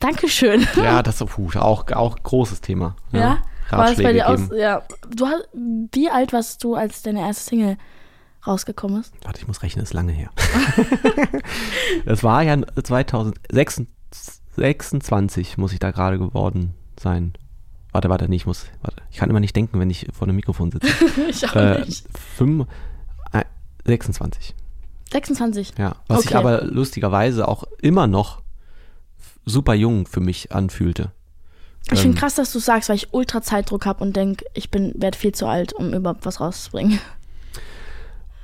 Dankeschön. 0.00 0.66
ja, 0.76 1.02
das 1.06 1.20
ist 1.20 1.28
puh, 1.28 1.50
auch, 1.58 1.90
auch 1.92 2.16
großes 2.22 2.62
Thema. 2.62 2.96
Ja? 3.12 3.42
War 3.70 3.90
es 3.90 4.02
bei 4.02 4.14
dir 4.14 4.26
aus? 4.28 4.48
Ja. 4.56 4.82
Du 5.14 5.26
hast, 5.26 5.46
wie 5.52 6.08
alt 6.08 6.32
warst 6.32 6.64
du, 6.64 6.74
als 6.74 7.02
deine 7.02 7.20
erste 7.20 7.50
Single 7.50 7.76
rausgekommen 8.46 9.02
ist? 9.02 9.12
Warte, 9.22 9.40
ich 9.40 9.46
muss 9.46 9.62
rechnen, 9.62 9.82
ist 9.82 9.92
lange 9.92 10.12
her. 10.12 10.30
das 12.06 12.24
war 12.24 12.42
ja 12.42 12.56
2026, 12.82 15.58
muss 15.58 15.74
ich 15.74 15.80
da 15.80 15.90
gerade 15.90 16.18
geworden 16.18 16.72
sein. 16.98 17.34
Warte, 17.92 18.08
warte, 18.10 18.28
nee, 18.28 18.36
ich 18.36 18.46
muss, 18.46 18.66
warte. 18.82 19.02
Ich 19.10 19.16
kann 19.16 19.30
immer 19.30 19.40
nicht 19.40 19.56
denken, 19.56 19.80
wenn 19.80 19.88
ich 19.90 20.06
vor 20.12 20.26
einem 20.28 20.36
Mikrofon 20.36 20.70
sitze. 20.70 20.88
ich 21.28 21.48
auch 21.48 21.56
äh, 21.56 21.80
nicht. 21.84 22.04
fünf, 22.36 22.66
äh, 23.32 23.44
26, 23.86 24.54
26. 25.10 25.72
ja. 25.78 25.96
Was 26.06 26.22
sich 26.22 26.30
Okay. 26.30 26.36
aber 26.38 26.62
lustigerweise 26.64 27.48
auch 27.48 27.64
immer 27.80 28.06
noch 28.06 28.42
super 29.46 29.72
jung 29.74 30.06
für 30.06 30.20
mich 30.20 30.52
anfühlte. 30.52 31.12
Ich 31.86 31.92
Ähm, 31.92 31.98
finde 31.98 32.18
krass, 32.18 32.34
dass 32.34 32.52
du 32.52 32.58
sagst, 32.58 32.90
weil 32.90 32.96
ich 32.96 33.14
ultra 33.14 33.40
Zeitdruck 33.40 33.86
habe 33.86 34.04
und 34.04 34.14
denk, 34.14 34.44
ich 34.52 34.70
bin 34.70 34.92
werde 34.96 35.16
viel 35.16 35.32
zu 35.32 35.46
alt, 35.46 35.72
um 35.72 35.94
überhaupt 35.94 36.26
was 36.26 36.40
rauszubringen. 36.40 37.00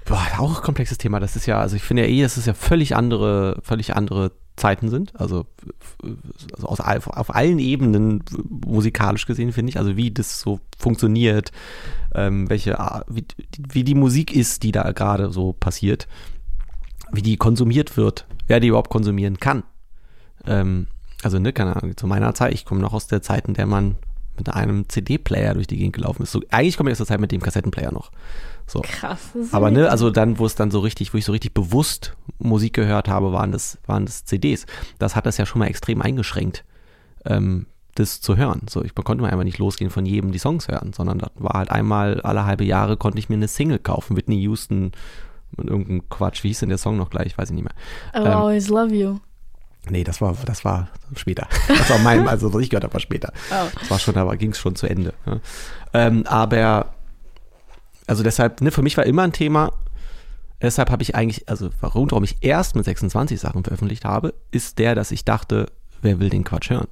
Boah, 0.06 0.22
auch 0.38 0.56
ein 0.56 0.62
komplexes 0.62 0.98
Thema. 0.98 1.20
Das 1.20 1.36
ist 1.36 1.46
ja, 1.46 1.58
also 1.60 1.76
ich 1.76 1.82
finde 1.82 2.02
ja 2.04 2.08
eh, 2.08 2.22
dass 2.22 2.36
es 2.36 2.46
ja 2.46 2.54
völlig 2.54 2.94
andere, 2.96 3.58
völlig 3.62 3.94
andere 3.96 4.32
Zeiten 4.56 4.88
sind. 4.88 5.18
Also, 5.18 5.46
also 6.52 6.68
aus, 6.68 6.80
auf 6.80 7.34
allen 7.34 7.58
Ebenen 7.58 8.22
musikalisch 8.66 9.26
gesehen, 9.26 9.52
finde 9.52 9.70
ich. 9.70 9.78
Also 9.78 9.96
wie 9.96 10.10
das 10.10 10.40
so 10.40 10.60
funktioniert, 10.78 11.50
ähm, 12.14 12.48
welche, 12.48 12.78
wie, 13.08 13.24
wie 13.56 13.84
die 13.84 13.94
Musik 13.94 14.34
ist, 14.34 14.62
die 14.62 14.72
da 14.72 14.92
gerade 14.92 15.30
so 15.30 15.52
passiert, 15.52 16.06
wie 17.12 17.22
die 17.22 17.36
konsumiert 17.36 17.96
wird, 17.96 18.26
wer 18.46 18.60
die 18.60 18.68
überhaupt 18.68 18.90
konsumieren 18.90 19.38
kann. 19.38 19.64
Ähm, 20.46 20.86
also, 21.22 21.38
ne, 21.38 21.52
keine 21.52 21.74
Ahnung, 21.74 21.96
zu 21.96 22.06
meiner 22.06 22.34
Zeit, 22.34 22.52
ich 22.52 22.64
komme 22.64 22.80
noch 22.80 22.92
aus 22.92 23.06
der 23.06 23.22
Zeit, 23.22 23.48
in 23.48 23.54
der 23.54 23.66
man 23.66 23.96
mit 24.36 24.48
einem 24.48 24.88
CD-Player 24.88 25.54
durch 25.54 25.66
die 25.66 25.76
Gegend 25.76 25.94
gelaufen 25.94 26.22
ist. 26.22 26.32
So, 26.32 26.42
eigentlich 26.50 26.76
komme 26.76 26.90
ich 26.90 26.94
aus 26.94 26.98
der 26.98 27.06
Zeit 27.06 27.20
mit 27.20 27.32
dem 27.32 27.40
Kassettenplayer 27.40 27.92
noch. 27.92 28.10
So. 28.66 28.80
Krass. 28.80 29.20
Aber 29.52 29.70
ne, 29.70 29.90
also 29.90 30.10
dann, 30.10 30.38
wo 30.38 30.46
es 30.46 30.54
dann 30.54 30.70
so 30.70 30.80
richtig, 30.80 31.12
wo 31.12 31.18
ich 31.18 31.24
so 31.24 31.32
richtig 31.32 31.52
bewusst 31.54 32.16
Musik 32.38 32.74
gehört 32.74 33.08
habe, 33.08 33.32
waren 33.32 33.52
das, 33.52 33.78
waren 33.86 34.06
das 34.06 34.24
CDs. 34.24 34.66
Das 34.98 35.16
hat 35.16 35.26
das 35.26 35.36
ja 35.36 35.46
schon 35.46 35.58
mal 35.58 35.66
extrem 35.66 36.00
eingeschränkt, 36.00 36.64
ähm, 37.24 37.66
das 37.94 38.20
zu 38.20 38.36
hören. 38.36 38.62
So, 38.68 38.82
ich 38.82 38.94
konnte 38.94 39.22
mal 39.22 39.30
einfach 39.30 39.44
nicht 39.44 39.58
losgehen 39.58 39.90
von 39.90 40.06
jedem 40.06 40.32
die 40.32 40.38
Songs 40.38 40.68
hören, 40.68 40.92
sondern 40.92 41.18
das 41.18 41.30
war 41.34 41.58
halt 41.58 41.70
einmal 41.70 42.20
alle 42.22 42.46
halbe 42.46 42.64
Jahre 42.64 42.96
konnte 42.96 43.18
ich 43.18 43.28
mir 43.28 43.36
eine 43.36 43.48
Single 43.48 43.78
kaufen, 43.78 44.16
Whitney 44.16 44.40
Houston 44.40 44.92
und 45.56 45.68
irgendein 45.68 46.08
Quatsch. 46.08 46.42
Wie 46.42 46.48
hieß 46.48 46.60
denn 46.60 46.70
der 46.70 46.78
Song 46.78 46.96
noch 46.96 47.10
gleich? 47.10 47.36
Weiß 47.38 47.50
ich 47.50 47.54
nicht 47.54 47.64
mehr. 47.64 47.74
I 48.14 48.24
will 48.24 48.32
ähm, 48.32 48.38
always 48.38 48.68
love 48.68 48.94
you. 48.94 49.18
Nee, 49.90 50.02
das 50.02 50.20
war, 50.20 50.34
das 50.46 50.64
war 50.64 50.88
später. 51.14 51.46
Das 51.68 51.90
war 51.90 51.98
mein, 51.98 52.26
also 52.26 52.52
was 52.54 52.62
ich 52.62 52.70
gehört 52.70 52.84
habe, 52.84 52.94
war 52.94 53.00
später. 53.00 53.32
Oh. 53.50 53.66
Das 53.78 53.90
war 53.90 53.98
schon, 53.98 54.16
aber 54.16 54.36
ging 54.36 54.52
es 54.52 54.58
schon 54.58 54.76
zu 54.76 54.86
Ende. 54.86 55.12
Ja. 55.26 55.40
Ähm, 55.92 56.26
aber, 56.26 56.93
also 58.06 58.22
deshalb, 58.22 58.60
ne, 58.60 58.70
für 58.70 58.82
mich 58.82 58.96
war 58.96 59.04
immer 59.06 59.22
ein 59.22 59.32
Thema, 59.32 59.72
deshalb 60.60 60.90
habe 60.90 61.02
ich 61.02 61.14
eigentlich, 61.14 61.48
also 61.48 61.70
warum, 61.80 62.10
warum 62.10 62.24
ich 62.24 62.36
erst 62.40 62.76
mit 62.76 62.84
26 62.84 63.38
Sachen 63.40 63.64
veröffentlicht 63.64 64.04
habe, 64.04 64.34
ist 64.50 64.78
der, 64.78 64.94
dass 64.94 65.10
ich 65.10 65.24
dachte, 65.24 65.66
wer 66.02 66.20
will 66.20 66.30
den 66.30 66.44
Quatsch 66.44 66.70
hören? 66.70 66.88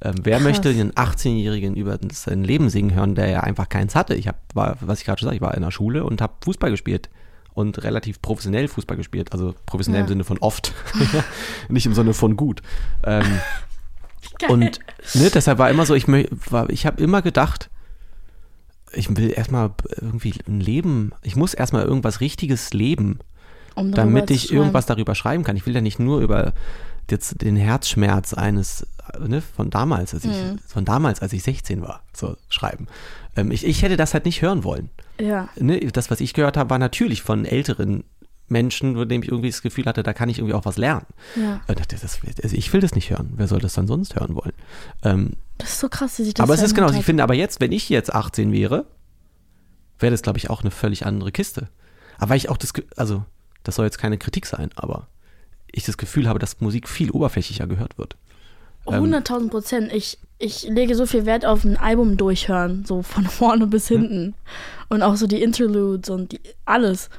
Ähm, 0.00 0.14
wer 0.22 0.36
Krass. 0.36 0.44
möchte 0.44 0.68
einen 0.68 0.92
18-Jährigen 0.92 1.74
über 1.74 1.98
sein 2.12 2.44
Leben 2.44 2.70
singen 2.70 2.94
hören, 2.94 3.14
der 3.16 3.28
ja 3.30 3.40
einfach 3.40 3.68
keins 3.68 3.94
hatte? 3.96 4.14
Ich 4.14 4.28
habe, 4.28 4.38
war, 4.54 4.76
was 4.80 5.00
ich 5.00 5.04
gerade 5.04 5.18
schon 5.18 5.26
sagte, 5.26 5.36
ich 5.36 5.42
war 5.42 5.54
in 5.54 5.62
der 5.62 5.72
Schule 5.72 6.04
und 6.04 6.20
habe 6.20 6.34
Fußball 6.44 6.70
gespielt 6.70 7.10
und 7.52 7.82
relativ 7.82 8.22
professionell 8.22 8.68
Fußball 8.68 8.96
gespielt, 8.96 9.32
also 9.32 9.54
professionell 9.66 10.02
im 10.02 10.06
Ja. 10.06 10.08
Sinne 10.10 10.22
von 10.24 10.38
oft, 10.38 10.72
nicht 11.68 11.86
im 11.86 11.94
Sinne 11.94 12.14
von 12.14 12.36
gut. 12.36 12.62
Ähm, 13.02 13.24
und 14.48 14.78
ne, 15.14 15.30
deshalb 15.34 15.58
war 15.58 15.68
immer 15.68 15.84
so, 15.84 15.94
ich, 15.94 16.06
war- 16.06 16.70
ich 16.70 16.86
habe 16.86 17.02
immer 17.02 17.20
gedacht, 17.22 17.68
ich 18.92 19.14
will 19.16 19.32
erstmal 19.34 19.70
irgendwie 20.00 20.34
ein 20.46 20.60
Leben, 20.60 21.12
ich 21.22 21.36
muss 21.36 21.54
erstmal 21.54 21.84
irgendwas 21.84 22.20
Richtiges 22.20 22.72
leben, 22.72 23.18
um 23.74 23.92
damit 23.92 24.30
ich 24.30 24.52
irgendwas 24.52 24.86
darüber 24.86 25.14
schreiben 25.14 25.44
kann. 25.44 25.56
Ich 25.56 25.66
will 25.66 25.74
ja 25.74 25.80
nicht 25.80 25.98
nur 25.98 26.20
über 26.20 26.52
jetzt 27.10 27.40
den 27.42 27.56
Herzschmerz 27.56 28.34
eines, 28.34 28.86
ne, 29.18 29.40
von 29.40 29.70
damals, 29.70 30.12
als 30.14 30.24
ich, 30.24 30.30
Mhm. 30.30 30.58
von 30.66 30.84
damals, 30.84 31.20
als 31.22 31.32
ich 31.32 31.42
16 31.42 31.80
war, 31.80 32.02
so 32.12 32.36
schreiben. 32.50 32.86
Ähm, 33.36 33.50
ich, 33.50 33.64
ich 33.64 33.82
hätte 33.82 33.96
das 33.96 34.12
halt 34.14 34.24
nicht 34.26 34.42
hören 34.42 34.62
wollen. 34.64 34.90
Ja. 35.20 35.48
Ne, 35.58 35.80
das, 35.92 36.10
was 36.10 36.20
ich 36.20 36.34
gehört 36.34 36.56
habe, 36.56 36.70
war 36.70 36.78
natürlich 36.78 37.22
von 37.22 37.44
älteren 37.46 38.04
Menschen, 38.48 38.94
von 38.96 39.08
denen 39.08 39.22
ich 39.22 39.30
irgendwie 39.30 39.50
das 39.50 39.62
Gefühl 39.62 39.86
hatte, 39.86 40.02
da 40.02 40.12
kann 40.12 40.28
ich 40.28 40.38
irgendwie 40.38 40.54
auch 40.54 40.64
was 40.64 40.76
lernen. 40.76 41.06
Ja. 41.36 41.60
Und 41.66 41.78
dachte, 41.80 41.96
das, 42.00 42.18
also 42.42 42.56
ich 42.56 42.72
will 42.72 42.80
das 42.80 42.94
nicht 42.94 43.10
hören. 43.10 43.32
Wer 43.36 43.46
soll 43.46 43.60
das 43.60 43.74
dann 43.74 43.86
sonst 43.86 44.16
hören 44.16 44.34
wollen? 44.34 44.52
Ähm, 45.02 45.32
Das 45.58 45.70
ist 45.70 45.80
so 45.80 45.88
krass, 45.88 46.18
wie 46.18 46.24
sich 46.24 46.34
das 46.34 46.44
aber 46.44 46.54
es 46.54 46.62
ist 46.62 46.74
genau, 46.74 46.90
ich 46.90 47.04
finde 47.04 47.22
aber 47.22 47.34
jetzt, 47.34 47.60
wenn 47.60 47.72
ich 47.72 47.88
jetzt 47.88 48.14
18 48.14 48.52
wäre, 48.52 48.86
wäre 49.98 50.12
das, 50.12 50.22
glaube 50.22 50.38
ich, 50.38 50.50
auch 50.50 50.62
eine 50.62 50.70
völlig 50.70 51.04
andere 51.04 51.32
Kiste. 51.32 51.68
Aber 52.18 52.30
weil 52.30 52.36
ich 52.36 52.48
auch 52.48 52.56
das, 52.56 52.72
also, 52.96 53.24
das 53.64 53.74
soll 53.74 53.84
jetzt 53.84 53.98
keine 53.98 54.18
Kritik 54.18 54.46
sein, 54.46 54.70
aber 54.76 55.08
ich 55.70 55.84
das 55.84 55.98
Gefühl 55.98 56.28
habe, 56.28 56.38
dass 56.38 56.60
Musik 56.60 56.88
viel 56.88 57.10
oberflächlicher 57.10 57.66
gehört 57.66 57.98
wird. 57.98 58.16
Ähm, 58.86 59.12
100.000 59.12 59.50
Prozent. 59.50 59.92
Ich, 59.92 60.18
ich 60.38 60.64
lege 60.64 60.94
so 60.94 61.06
viel 61.06 61.26
Wert 61.26 61.44
auf 61.44 61.64
ein 61.64 61.76
Album 61.76 62.16
durchhören, 62.16 62.84
so 62.86 63.02
von 63.02 63.24
vorne 63.26 63.66
bis 63.66 63.88
hinten. 63.88 64.34
Und 64.88 65.02
auch 65.02 65.16
so 65.16 65.26
die 65.26 65.42
Interludes 65.42 66.10
und 66.10 66.32
die, 66.32 66.40
alles. 66.64 67.10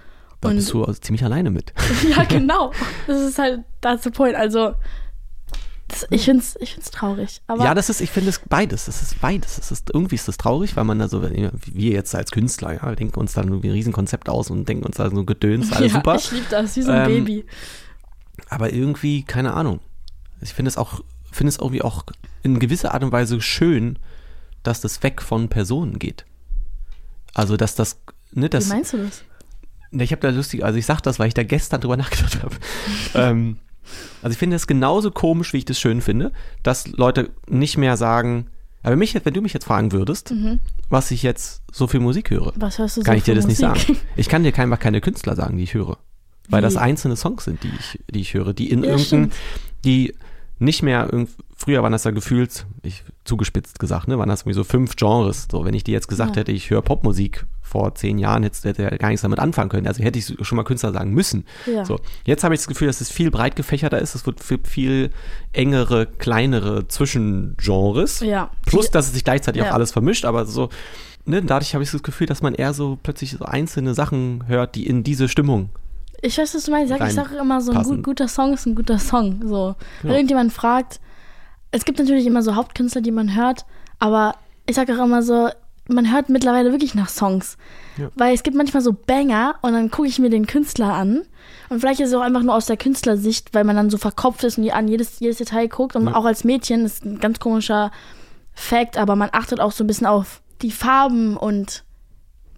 Da 0.41 0.49
Und 0.49 0.55
bist 0.55 0.71
du 0.71 0.83
also 0.83 0.99
ziemlich 0.99 1.23
alleine 1.23 1.51
mit. 1.51 1.73
ja, 2.09 2.23
genau. 2.27 2.71
Das 3.07 3.21
ist 3.21 3.37
halt, 3.37 3.63
that's 3.81 4.03
the 4.03 4.09
point. 4.09 4.35
Also, 4.35 4.73
das, 6.01 6.11
ich 6.11 6.25
finde 6.25 6.41
es 6.43 6.55
ich 6.59 6.73
find's 6.73 6.91
traurig. 6.91 7.41
Ja, 7.59 7.73
das 7.73 7.89
ist, 7.89 8.01
ich 8.01 8.09
finde 8.11 8.29
es 8.29 8.39
beides. 8.47 8.85
Das 8.85 9.01
ist 9.01 9.19
beides. 9.21 9.55
Das 9.57 9.71
ist, 9.71 9.89
irgendwie 9.93 10.15
ist 10.15 10.27
das 10.27 10.37
traurig, 10.37 10.75
weil 10.75 10.83
man 10.83 10.99
da 10.99 11.07
so, 11.07 11.21
wie 11.23 11.49
wir 11.73 11.91
jetzt 11.91 12.13
als 12.15 12.31
Künstler, 12.31 12.73
ja, 12.73 12.87
wir 12.89 12.95
denken 12.95 13.19
uns 13.19 13.33
dann 13.33 13.47
irgendwie 13.47 13.69
ein 13.69 13.73
Riesenkonzept 13.73 14.29
aus 14.29 14.49
und 14.49 14.67
denken 14.67 14.85
uns 14.85 14.97
da 14.97 15.09
so 15.09 15.23
Gedöns, 15.25 15.71
alles 15.71 15.91
ja, 15.93 15.97
super. 15.99 16.15
ich 16.15 16.31
liebe 16.31 16.45
das, 16.49 16.75
wie 16.75 16.81
so 16.81 16.91
ein 16.91 17.09
Ähm, 17.09 17.25
Baby. 17.25 17.45
aber 18.49 18.71
irgendwie, 18.73 19.23
keine 19.23 19.53
Ahnung. 19.53 19.79
Ich 20.41 20.53
finde 20.53 20.69
es 20.69 20.77
auch, 20.77 21.01
finde 21.31 21.49
es 21.49 21.57
irgendwie 21.57 21.81
auch 21.81 22.03
in 22.43 22.59
gewisser 22.59 22.93
Art 22.93 23.03
und 23.03 23.11
Weise 23.11 23.41
schön, 23.41 23.99
dass 24.63 24.81
das 24.81 25.01
weg 25.03 25.21
von 25.21 25.49
Personen 25.49 25.99
geht. 25.99 26.25
Also, 27.33 27.57
dass 27.57 27.75
das, 27.75 27.97
ne, 28.31 28.45
Wie 28.45 28.49
das, 28.49 28.67
meinst 28.67 28.93
du 28.93 28.97
das? 28.97 29.23
Ich 29.91 30.11
habe 30.11 30.21
da 30.21 30.29
lustig, 30.29 30.63
also 30.63 30.77
ich 30.77 30.85
sag 30.85 31.01
das, 31.01 31.17
weil 31.19 31.27
ich 31.29 31.33
da 31.33 31.43
gestern 31.43 31.81
drüber 31.81 31.97
nachgedacht 31.97 32.41
habe. 32.43 32.55
ähm, 33.15 33.57
also 34.21 34.31
ich 34.33 34.37
finde 34.37 34.55
es 34.55 34.67
genauso 34.67 35.11
komisch, 35.11 35.53
wie 35.53 35.57
ich 35.57 35.65
das 35.65 35.79
schön 35.79 36.01
finde, 36.01 36.31
dass 36.63 36.87
Leute 36.87 37.29
nicht 37.47 37.77
mehr 37.77 37.97
sagen, 37.97 38.47
aber 38.83 38.95
mich, 38.95 39.13
wenn 39.25 39.33
du 39.33 39.41
mich 39.41 39.53
jetzt 39.53 39.65
fragen 39.65 39.91
würdest, 39.91 40.33
was 40.89 41.11
ich 41.11 41.21
jetzt 41.23 41.61
so 41.71 41.87
viel 41.87 41.99
Musik 41.99 42.29
höre, 42.31 42.53
kann 42.53 42.71
so 42.71 43.11
ich 43.13 43.23
dir 43.23 43.35
das 43.35 43.47
nicht 43.47 43.61
Musik? 43.61 43.85
sagen. 43.87 43.97
Ich 44.15 44.29
kann 44.29 44.43
dir 44.43 44.57
einfach 44.57 44.79
keine 44.79 45.01
Künstler 45.01 45.35
sagen, 45.35 45.57
die 45.57 45.63
ich 45.63 45.73
höre. 45.73 45.97
Weil 46.49 46.61
Wie? 46.61 46.63
das 46.63 46.77
einzelne 46.77 47.15
Songs 47.15 47.43
sind, 47.43 47.61
die 47.63 47.69
ich, 47.77 47.99
die 48.09 48.21
ich 48.21 48.33
höre, 48.33 48.53
die 48.53 48.71
in 48.71 48.79
Ja, 48.83 48.91
irgendein, 48.91 49.05
stimmt. 49.31 49.33
die 49.85 50.15
nicht 50.57 50.81
mehr, 50.81 51.09
früher 51.55 51.83
waren 51.83 51.91
das 51.91 52.03
ja 52.05 52.11
gefühlt, 52.11 52.65
ich 52.81 53.03
zugespitzt 53.23 53.79
gesagt, 53.79 54.07
ne, 54.07 54.17
waren 54.17 54.29
das 54.29 54.41
irgendwie 54.41 54.55
so 54.55 54.63
fünf 54.63 54.95
Genres. 54.95 55.47
So, 55.51 55.63
wenn 55.63 55.73
ich 55.73 55.83
dir 55.83 55.91
jetzt 55.93 56.07
gesagt 56.07 56.35
Ja. 56.35 56.41
hätte, 56.41 56.51
ich 56.51 56.69
höre 56.69 56.81
Popmusik 56.81 57.45
vor 57.69 57.93
zehn 57.95 58.17
Jahren, 58.17 58.43
hätte, 58.43 58.67
hätte 58.67 58.83
er 58.91 58.97
gar 58.97 59.09
nichts 59.09 59.21
damit 59.21 59.39
anfangen 59.39 59.69
können. 59.69 59.87
Also 59.87 60.03
hätte 60.03 60.17
ich 60.19 60.35
schon 60.41 60.55
mal 60.55 60.63
Künstler 60.63 60.91
sagen 60.91 61.11
müssen. 61.13 61.45
Ja. 61.65 61.85
So, 61.85 61.99
jetzt 62.25 62.43
habe 62.43 62.53
ich 62.55 62.59
das 62.61 62.67
Gefühl, 62.67 62.87
dass 62.87 62.99
es 62.99 63.11
viel 63.11 63.29
breit 63.31 63.55
gefächerter 63.55 63.99
ist. 63.99 64.15
Es 64.15 64.25
wird 64.25 64.43
viel, 64.43 64.59
viel 64.63 65.09
engere, 65.53 66.07
kleinere 66.07 66.87
Zwischengenres. 66.87 68.19
Ja. 68.21 68.49
Plus, 68.65 68.89
dass 68.91 69.07
es 69.07 69.13
sich 69.13 69.23
gleichzeitig 69.23 69.61
Ja. 69.61 69.69
auch 69.69 69.73
alles 69.75 69.91
vermischt, 69.91 70.25
aber 70.25 70.45
so, 70.45 70.69
ne, 71.25 71.41
dadurch 71.41 71.73
habe 71.73 71.83
ich 71.83 71.91
das 71.91 72.03
Gefühl, 72.03 72.27
dass 72.27 72.41
man 72.41 72.53
eher 72.55 72.73
so 72.73 72.97
plötzlich 73.01 73.31
so 73.31 73.45
einzelne 73.45 73.93
Sachen 73.93 74.43
hört, 74.47 74.75
die 74.75 74.87
in 74.87 75.03
diese 75.03 75.27
Stimmung. 75.29 75.69
Ich 76.21 76.37
weiß, 76.37 76.53
was 76.55 76.65
du 76.65 76.71
meinst. 76.71 76.91
Ich 76.91 76.97
sag, 76.97 77.07
ich 77.07 77.13
sage 77.13 77.37
immer 77.37 77.61
so, 77.61 77.71
ein 77.71 77.83
gut, 77.83 78.03
guter 78.03 78.27
Song 78.27 78.53
ist 78.53 78.65
ein 78.65 78.75
guter 78.75 78.99
Song. 78.99 79.41
So. 79.47 79.75
Wenn 80.01 80.11
Ja. 80.11 80.17
irgendjemand 80.17 80.51
fragt, 80.51 80.99
es 81.71 81.85
gibt 81.85 81.99
natürlich 81.99 82.25
immer 82.25 82.41
so 82.43 82.55
Hauptkünstler, 82.55 83.01
die 83.01 83.11
man 83.11 83.35
hört, 83.35 83.65
aber 83.99 84.35
ich 84.65 84.75
sage 84.75 84.93
auch 84.99 85.05
immer 85.05 85.21
so, 85.23 85.49
man 85.89 86.11
hört 86.11 86.29
mittlerweile 86.29 86.71
wirklich 86.71 86.95
nach 86.95 87.09
Songs. 87.09 87.57
Ja. 87.97 88.09
Weil 88.15 88.33
es 88.33 88.43
gibt 88.43 88.55
manchmal 88.55 88.81
so 88.81 88.93
Banger 88.93 89.55
und 89.61 89.73
dann 89.73 89.91
gucke 89.91 90.07
ich 90.07 90.19
mir 90.19 90.29
den 90.29 90.47
Künstler 90.47 90.93
an. 90.93 91.23
Und 91.69 91.79
vielleicht 91.79 91.99
ist 91.99 92.09
es 92.09 92.15
auch 92.15 92.21
einfach 92.21 92.43
nur 92.43 92.55
aus 92.55 92.65
der 92.67 92.77
Künstlersicht, 92.77 93.53
weil 93.53 93.63
man 93.63 93.75
dann 93.75 93.89
so 93.89 93.97
verkopft 93.97 94.43
ist 94.43 94.57
und 94.57 94.69
an 94.71 94.87
jedes, 94.87 95.19
jedes 95.19 95.37
Detail 95.37 95.67
guckt. 95.67 95.95
Und 95.95 96.07
Ja. 96.07 96.15
auch 96.15 96.25
als 96.25 96.43
Mädchen 96.43 96.85
ist 96.85 97.05
ein 97.05 97.19
ganz 97.19 97.39
komischer 97.39 97.91
Fact, 98.53 98.97
aber 98.97 99.15
man 99.15 99.29
achtet 99.31 99.59
auch 99.59 99.71
so 99.71 99.83
ein 99.83 99.87
bisschen 99.87 100.07
auf 100.07 100.41
die 100.61 100.71
Farben 100.71 101.37
und 101.37 101.83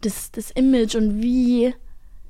das, 0.01 0.31
das 0.31 0.51
Image 0.51 0.95
und 0.95 1.21
wie 1.21 1.73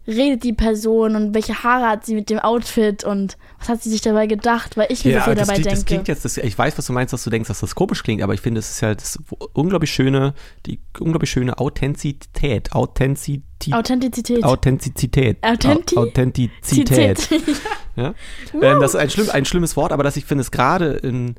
redet 0.07 0.43
die 0.43 0.53
Person 0.53 1.15
und 1.15 1.33
welche 1.35 1.63
Haare 1.63 1.87
hat 1.87 2.05
sie 2.05 2.15
mit 2.15 2.29
dem 2.29 2.39
Outfit 2.39 3.03
und 3.03 3.37
was 3.59 3.69
hat 3.69 3.83
sie 3.83 3.89
sich 3.91 4.01
dabei 4.01 4.25
gedacht, 4.25 4.75
weil 4.75 4.87
ich 4.89 5.05
mir 5.05 5.19
so 5.19 5.25
viel 5.25 5.35
das, 5.35 5.47
dabei 5.47 5.59
klingt, 5.59 5.65
das 5.71 5.79
denke. 5.79 5.85
klingt 5.85 6.07
jetzt, 6.07 6.25
das, 6.25 6.37
ich 6.37 6.57
weiß, 6.57 6.77
was 6.77 6.87
du 6.87 6.93
meinst, 6.93 7.13
dass 7.13 7.23
du 7.23 7.29
denkst, 7.29 7.47
dass 7.47 7.59
das 7.59 7.75
komisch 7.75 8.01
klingt, 8.01 8.23
aber 8.23 8.33
ich 8.33 8.41
finde, 8.41 8.59
es 8.59 8.71
ist 8.71 8.81
ja 8.81 8.95
das 8.95 9.19
unglaublich 9.53 9.91
schöne, 9.91 10.33
die 10.65 10.79
unglaublich 10.99 11.29
schöne 11.29 11.59
Authentizität, 11.59 12.71
Authentizität, 12.73 13.73
Authentizität. 13.73 14.43
Authentizität, 14.43 15.37
Authenti- 15.43 15.95
Au- 15.97 16.01
Authentizität. 16.01 17.17
Zität. 17.19 17.61
Ja? 17.95 18.15
Ähm, 18.59 18.79
das 18.79 18.95
ist 18.95 18.99
ein, 18.99 19.09
schlimm, 19.11 19.29
ein 19.31 19.45
schlimmes 19.45 19.77
Wort, 19.77 19.91
aber 19.91 20.03
dass 20.03 20.17
ich 20.17 20.25
finde 20.25 20.41
es 20.41 20.49
gerade 20.51 20.93
in, 20.93 21.35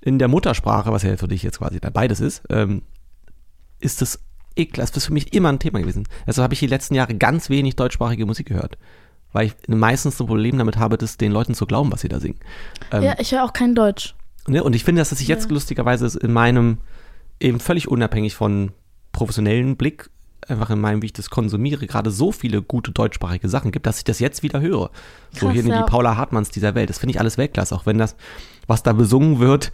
in 0.00 0.18
der 0.18 0.26
Muttersprache, 0.28 0.90
was 0.90 1.04
ja 1.04 1.16
für 1.16 1.28
dich 1.28 1.42
jetzt 1.44 1.58
quasi 1.58 1.78
beides 1.78 2.18
ist, 2.20 2.42
ähm, 2.50 2.82
ist 3.78 4.02
es 4.02 4.18
ekelhaft. 4.56 4.94
Das 4.94 5.04
ist 5.04 5.06
für 5.06 5.12
mich 5.12 5.32
immer 5.32 5.48
ein 5.50 5.58
Thema 5.58 5.80
gewesen. 5.80 6.04
Also 6.26 6.42
habe 6.42 6.54
ich 6.54 6.60
die 6.60 6.66
letzten 6.66 6.94
Jahre 6.94 7.14
ganz 7.14 7.50
wenig 7.50 7.76
deutschsprachige 7.76 8.26
Musik 8.26 8.46
gehört. 8.46 8.78
Weil 9.32 9.46
ich 9.46 9.54
meistens 9.68 10.20
ein 10.20 10.26
Problem 10.26 10.58
damit 10.58 10.76
habe, 10.76 10.98
das 10.98 11.16
den 11.16 11.32
Leuten 11.32 11.54
zu 11.54 11.66
glauben, 11.66 11.92
was 11.92 12.00
sie 12.00 12.08
da 12.08 12.18
singen. 12.18 12.38
Ähm, 12.90 13.02
ja, 13.02 13.14
ich 13.18 13.32
höre 13.32 13.44
auch 13.44 13.52
kein 13.52 13.74
Deutsch. 13.74 14.14
Ne? 14.48 14.64
Und 14.64 14.74
ich 14.74 14.84
finde, 14.84 15.00
dass 15.00 15.12
es 15.12 15.18
sich 15.18 15.28
jetzt 15.28 15.44
Ja. 15.44 15.54
lustigerweise 15.54 16.18
in 16.18 16.32
meinem, 16.32 16.78
eben 17.38 17.60
völlig 17.60 17.88
unabhängig 17.88 18.34
von 18.34 18.72
professionellen 19.12 19.76
Blick, 19.76 20.10
einfach 20.48 20.70
in 20.70 20.80
meinem, 20.80 21.02
wie 21.02 21.06
ich 21.06 21.12
das 21.12 21.30
konsumiere, 21.30 21.86
gerade 21.86 22.10
so 22.10 22.32
viele 22.32 22.62
gute 22.62 22.90
deutschsprachige 22.90 23.48
Sachen 23.48 23.70
gibt, 23.70 23.86
dass 23.86 23.98
ich 23.98 24.04
das 24.04 24.18
jetzt 24.18 24.42
wieder 24.42 24.60
höre. 24.60 24.90
so 25.32 25.46
Krass, 25.46 25.52
hier 25.52 25.64
ja. 25.64 25.82
die 25.82 25.90
Paula 25.90 26.16
Hartmanns 26.16 26.50
dieser 26.50 26.74
Welt. 26.74 26.90
Das 26.90 26.98
finde 26.98 27.12
ich 27.12 27.20
alles 27.20 27.38
Weltklasse, 27.38 27.74
auch 27.74 27.86
wenn 27.86 27.98
das, 27.98 28.16
was 28.66 28.82
da 28.82 28.92
besungen 28.92 29.38
wird, 29.38 29.70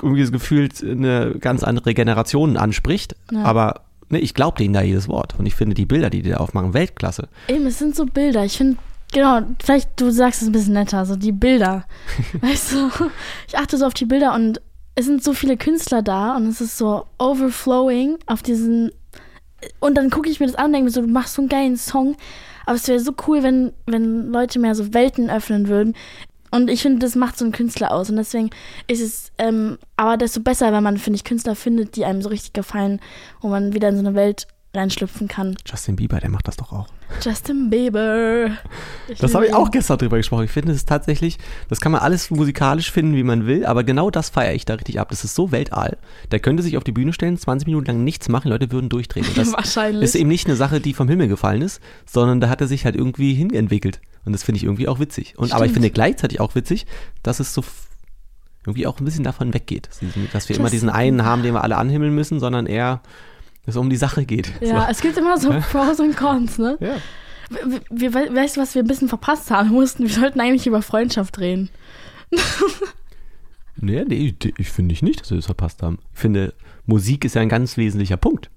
irgendwie 0.00 0.22
das 0.22 0.32
gefühlt 0.32 0.82
eine 0.82 1.34
ganz 1.38 1.62
andere 1.62 1.92
Generation 1.94 2.56
anspricht. 2.56 3.16
Ja. 3.30 3.42
Aber 3.42 3.82
ne, 4.10 4.18
ich 4.18 4.34
glaube 4.34 4.58
denen 4.58 4.74
da 4.74 4.82
jedes 4.82 5.08
Wort. 5.08 5.34
Und 5.38 5.46
ich 5.46 5.54
finde 5.54 5.74
die 5.74 5.86
Bilder, 5.86 6.10
die 6.10 6.22
die 6.22 6.30
da 6.30 6.38
aufmachen, 6.38 6.74
Weltklasse. 6.74 7.28
Eben, 7.48 7.66
es 7.66 7.78
sind 7.78 7.94
so 7.94 8.06
Bilder. 8.06 8.44
Ich 8.44 8.56
finde, 8.56 8.78
genau, 9.12 9.40
vielleicht 9.62 10.00
du 10.00 10.10
sagst 10.10 10.42
es 10.42 10.48
ein 10.48 10.52
bisschen 10.52 10.74
netter, 10.74 11.04
so 11.06 11.16
die 11.16 11.32
Bilder. 11.32 11.84
weißt 12.40 12.72
du, 12.72 12.90
ich 13.46 13.56
achte 13.56 13.76
so 13.76 13.86
auf 13.86 13.94
die 13.94 14.06
Bilder 14.06 14.34
und 14.34 14.60
es 14.94 15.06
sind 15.06 15.22
so 15.22 15.32
viele 15.32 15.56
Künstler 15.56 16.02
da 16.02 16.36
und 16.36 16.46
es 16.48 16.60
ist 16.60 16.76
so 16.76 17.06
overflowing 17.18 18.18
auf 18.26 18.42
diesen. 18.42 18.90
Und 19.80 19.96
dann 19.96 20.10
gucke 20.10 20.28
ich 20.28 20.40
mir 20.40 20.46
das 20.46 20.56
an 20.56 20.66
und 20.66 20.72
denke 20.72 20.84
mir 20.86 20.90
so, 20.90 21.00
du 21.00 21.08
machst 21.08 21.34
so 21.34 21.42
einen 21.42 21.48
geilen 21.48 21.76
Song. 21.76 22.16
Aber 22.66 22.76
es 22.76 22.86
wäre 22.86 23.00
so 23.00 23.14
cool, 23.26 23.42
wenn, 23.42 23.72
wenn 23.86 24.30
Leute 24.30 24.58
mehr 24.58 24.74
so 24.74 24.92
Welten 24.92 25.30
öffnen 25.30 25.68
würden. 25.68 25.94
Und 26.50 26.70
ich 26.70 26.82
finde, 26.82 27.00
das 27.00 27.14
macht 27.14 27.38
so 27.38 27.44
einen 27.44 27.52
Künstler 27.52 27.92
aus. 27.92 28.10
Und 28.10 28.16
deswegen 28.16 28.50
ist 28.86 29.00
es 29.00 29.32
ähm, 29.38 29.78
aber 29.96 30.16
desto 30.16 30.40
besser, 30.40 30.72
wenn 30.72 30.82
man, 30.82 30.98
finde 30.98 31.16
ich, 31.16 31.24
Künstler 31.24 31.54
findet, 31.54 31.96
die 31.96 32.04
einem 32.04 32.22
so 32.22 32.28
richtig 32.28 32.52
gefallen, 32.52 33.00
wo 33.40 33.48
man 33.48 33.72
wieder 33.72 33.88
in 33.88 33.96
so 33.96 34.00
eine 34.00 34.14
Welt 34.14 34.46
reinschlüpfen 34.74 35.28
kann. 35.28 35.56
Justin 35.66 35.96
Bieber, 35.96 36.20
der 36.20 36.30
macht 36.30 36.46
das 36.46 36.56
doch 36.56 36.72
auch. 36.72 36.88
Justin 37.22 37.70
Bieber. 37.70 38.50
Das 39.18 39.34
habe 39.34 39.46
ich 39.46 39.54
auch 39.54 39.70
gestern 39.70 39.96
drüber 39.96 40.18
gesprochen. 40.18 40.44
Ich 40.44 40.50
finde, 40.50 40.72
es 40.72 40.78
ist 40.78 40.88
tatsächlich, 40.88 41.38
das 41.68 41.80
kann 41.80 41.90
man 41.90 42.02
alles 42.02 42.30
musikalisch 42.30 42.90
finden, 42.92 43.16
wie 43.16 43.22
man 43.22 43.46
will, 43.46 43.64
aber 43.64 43.82
genau 43.82 44.10
das 44.10 44.28
feiere 44.28 44.54
ich 44.54 44.66
da 44.66 44.74
richtig 44.74 45.00
ab. 45.00 45.08
Das 45.08 45.24
ist 45.24 45.34
so 45.34 45.50
weltall. 45.50 45.96
Der 46.30 46.38
könnte 46.38 46.62
sich 46.62 46.76
auf 46.76 46.84
die 46.84 46.92
Bühne 46.92 47.14
stellen, 47.14 47.38
20 47.38 47.66
Minuten 47.66 47.86
lang 47.86 48.04
nichts 48.04 48.28
machen, 48.28 48.50
Leute 48.50 48.70
würden 48.70 48.90
durchdrehen. 48.90 49.26
Und 49.26 49.38
das 49.38 49.52
Wahrscheinlich. 49.52 50.04
ist 50.04 50.14
eben 50.14 50.28
nicht 50.28 50.46
eine 50.46 50.56
Sache, 50.56 50.80
die 50.80 50.92
vom 50.92 51.08
Himmel 51.08 51.28
gefallen 51.28 51.62
ist, 51.62 51.80
sondern 52.04 52.40
da 52.40 52.50
hat 52.50 52.60
er 52.60 52.66
sich 52.66 52.84
halt 52.84 52.94
irgendwie 52.94 53.32
hinentwickelt. 53.34 54.00
Und 54.28 54.32
das 54.34 54.42
finde 54.42 54.58
ich 54.58 54.64
irgendwie 54.64 54.88
auch 54.88 55.00
witzig. 55.00 55.38
Und, 55.38 55.52
aber 55.52 55.64
ich 55.64 55.70
Stimmt. 55.70 55.84
finde 55.84 55.90
gleichzeitig 55.90 56.38
auch 56.38 56.54
witzig, 56.54 56.84
dass 57.22 57.40
es 57.40 57.54
so 57.54 57.64
irgendwie 58.66 58.86
auch 58.86 59.00
ein 59.00 59.06
bisschen 59.06 59.24
davon 59.24 59.54
weggeht. 59.54 59.88
Dass 59.88 60.50
wir 60.50 60.56
immer 60.56 60.64
Justin 60.64 60.70
diesen 60.70 60.90
einen 60.90 61.24
haben, 61.24 61.42
den 61.42 61.54
wir 61.54 61.62
alle 61.64 61.78
anhimmeln 61.78 62.14
müssen, 62.14 62.38
sondern 62.40 62.66
eher 62.66 63.00
es 63.64 63.76
um 63.76 63.88
die 63.88 63.96
Sache 63.96 64.26
geht. 64.26 64.52
Ja, 64.60 64.82
So. 64.82 64.90
es 64.90 65.00
gibt 65.00 65.16
immer 65.16 65.38
so 65.38 65.48
Pros 65.72 65.98
und 66.00 66.14
Cons, 66.14 66.58
ne? 66.58 66.76
ja. 66.78 66.96
Wir, 67.88 68.12
wir, 68.12 68.34
weißt 68.34 68.58
du, 68.58 68.60
was 68.60 68.74
wir 68.74 68.82
ein 68.82 68.86
bisschen 68.86 69.08
verpasst 69.08 69.50
haben? 69.50 69.70
Wir, 69.70 69.80
mussten, 69.80 70.02
wir 70.02 70.10
sollten 70.10 70.38
eigentlich 70.40 70.66
über 70.66 70.82
Freundschaft 70.82 71.38
reden. 71.38 71.70
Nee, 73.80 74.04
nee, 74.08 74.34
ich 74.56 74.70
finde 74.70 74.92
ich 74.92 75.02
nicht, 75.02 75.20
dass 75.20 75.30
wir 75.30 75.36
das 75.36 75.46
verpasst 75.46 75.82
haben. 75.82 75.98
Ich 76.12 76.18
finde, 76.18 76.52
Musik 76.86 77.24
ist 77.24 77.34
ja 77.36 77.42
ein 77.42 77.48
ganz 77.48 77.76
wesentlicher 77.76 78.16
Punkt. 78.16 78.50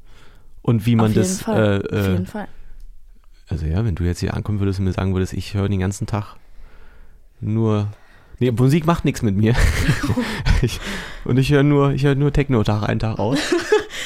Und 0.64 0.86
wie 0.88 0.96
man 0.96 1.12
Auf 1.12 1.16
jeden 1.16 1.22
das, 1.28 1.42
Fall. 1.42 1.86
äh, 1.92 1.96
Auf 1.96 2.06
äh, 2.08 2.12
jeden 2.14 2.26
Fall. 2.26 2.48
Also 3.52 3.66
ja, 3.66 3.84
wenn 3.86 3.96
du 3.96 4.04
jetzt 4.04 4.20
hier 4.20 4.34
ankommen 4.34 4.60
würdest 4.60 4.80
und 4.80 4.86
mir 4.86 4.94
sagen 4.94 5.14
würdest, 5.14 5.34
ich 5.34 5.54
höre 5.54 5.68
den 5.70 5.80
ganzen 5.80 6.08
Tag 6.08 6.36
nur, 7.42 7.88
nee, 8.40 8.52
Musik 8.52 8.86
macht 8.86 9.04
nichts 9.04 9.22
mit 9.22 9.36
mir. 9.36 9.56
ich, 10.62 10.80
und 11.26 11.38
ich 11.38 11.52
höre 11.52 11.64
nur, 11.64 11.92
ich 11.92 12.04
höre 12.04 12.16
nur 12.16 12.32
Techno 12.32 12.64
Tag 12.64 12.84
ein, 12.88 13.00
Tag 13.00 13.20
aus. 13.20 13.40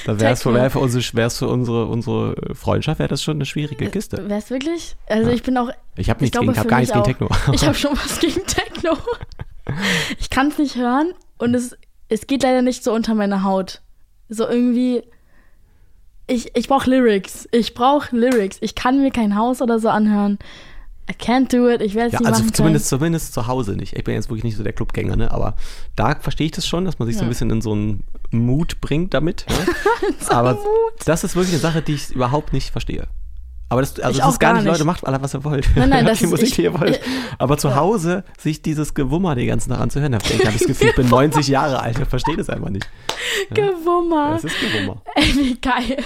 Da 0.05 0.19
wäre 0.19 0.34
es 0.34 0.43
für, 0.43 0.53
wär 0.53 0.69
für, 0.69 0.79
unsere, 0.79 1.03
wär's 1.13 1.38
für 1.38 1.47
unsere, 1.47 1.86
unsere 1.86 2.36
Freundschaft, 2.53 2.99
wäre 2.99 3.10
das 3.10 3.21
schon 3.21 3.38
eine 3.38 3.45
schwierige 3.45 3.89
Kiste. 3.89 4.27
Wär's 4.29 4.49
wirklich? 4.49 4.95
Also 5.08 5.29
Ja. 5.29 5.36
ich 5.36 5.43
bin 5.43 5.58
auch, 5.58 5.69
Ich 5.97 6.10
habe 6.10 6.17
ich 6.19 6.21
nichts 6.21 6.38
glaube, 6.38 6.47
gegen, 6.53 6.60
hab 6.60 6.67
gar 6.67 6.79
nichts 6.79 6.93
gegen. 6.93 7.05
Techno. 7.05 7.29
ich 7.53 7.65
habe 7.65 7.75
schon 7.75 7.91
was 7.91 8.19
gegen 8.19 8.41
Techno. 8.45 8.97
Ich 10.19 10.29
kann 10.29 10.47
es 10.47 10.58
nicht 10.58 10.75
hören 10.75 11.13
und 11.38 11.53
es, 11.53 11.75
es 12.08 12.27
geht 12.27 12.43
leider 12.43 12.62
nicht 12.62 12.84
so 12.84 12.93
unter 12.93 13.15
meine 13.15 13.43
Haut. 13.43 13.81
So 14.29 14.47
irgendwie, 14.47 15.03
ich, 16.27 16.55
ich 16.55 16.67
brauche 16.67 16.89
Lyrics. 16.89 17.47
Ich 17.51 17.73
brauche 17.73 18.15
Lyrics. 18.15 18.57
Ich 18.61 18.75
kann 18.75 19.01
mir 19.01 19.11
kein 19.11 19.35
Haus 19.35 19.61
oder 19.61 19.79
so 19.79 19.89
anhören. 19.89 20.39
I 21.09 21.13
can't 21.13 21.51
do 21.55 21.69
it. 21.69 21.81
Ich 21.81 21.93
werde 21.93 22.07
es 22.07 22.13
Ja, 22.13 22.19
nicht 22.19 22.27
also 22.29 22.41
machen 22.43 22.53
zumindest, 22.53 22.88
zumindest 22.88 23.33
zu 23.33 23.45
Hause 23.45 23.73
nicht. 23.73 23.93
Ich 23.95 24.03
bin 24.03 24.15
jetzt 24.15 24.29
wirklich 24.29 24.43
nicht 24.43 24.57
so 24.57 24.63
der 24.63 24.73
Clubgänger, 24.73 25.15
ne? 25.15 25.29
Aber 25.31 25.55
da 25.95 26.15
verstehe 26.15 26.45
ich 26.47 26.51
das 26.51 26.65
schon, 26.67 26.85
dass 26.85 26.97
man 26.97 27.07
sich 27.07 27.15
so 27.15 27.21
ein 27.21 27.25
Ja. 27.25 27.29
bisschen 27.29 27.51
in 27.51 27.61
so 27.61 27.73
einen 27.73 28.03
Mut 28.31 28.81
bringt 28.81 29.13
damit. 29.13 29.45
Ne? 29.47 30.15
Aber 30.29 30.57
das 31.05 31.23
ist 31.23 31.35
wirklich 31.35 31.53
eine 31.53 31.61
Sache, 31.61 31.83
die 31.83 31.93
ich 31.93 32.09
überhaupt 32.09 32.53
nicht 32.53 32.71
verstehe. 32.71 33.07
Aber 33.67 33.82
das, 33.82 33.99
also 33.99 34.12
Ich 34.19 34.23
das 34.23 34.34
ist 34.34 34.39
gar 34.39 34.51
gar 34.51 34.54
nicht, 34.62 34.63
nicht. 34.65 34.71
Leute, 34.73 34.86
macht 34.86 35.06
alle, 35.08 35.21
was 35.21 35.34
ihr 35.34 35.43
wollt. 35.43 35.67
Nein, 35.75 35.89
nein, 35.89 36.06
das 36.06 36.19
die 36.19 36.25
ist- 36.25 36.30
Musik, 36.32 36.47
ich- 36.49 36.56
die 36.56 36.62
ihr 36.63 36.80
wollt. 36.80 36.99
Aber 37.39 37.58
zu 37.58 37.69
ja. 37.69 37.75
Hause 37.75 38.23
sich 38.38 38.62
dieses 38.62 38.93
Gewummer 38.93 39.34
den 39.36 39.47
ganzen 39.47 39.71
Tag 39.71 39.80
anzuhören, 39.80 40.12
da 40.12 40.19
habe 40.19 40.34
ich 40.34 40.39
das 40.60 40.67
Gefühl, 40.67 40.89
ich 40.89 40.95
bin 40.95 41.10
90 41.10 41.47
Jahre 41.47 41.80
alt, 41.82 41.97
ich 41.99 42.08
verstehe 42.08 42.38
das 42.38 42.49
einfach 42.49 42.69
nicht. 42.69 42.88
Gewummer. 43.51 44.34
Das 44.34 44.43
ist 44.45 44.56
Gewummer. 44.60 45.01
Ey, 45.15 45.36
wie 45.36 45.56
geil. 45.60 45.97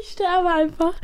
Ich 0.00 0.08
sterbe 0.12 0.48
einfach. 0.48 0.94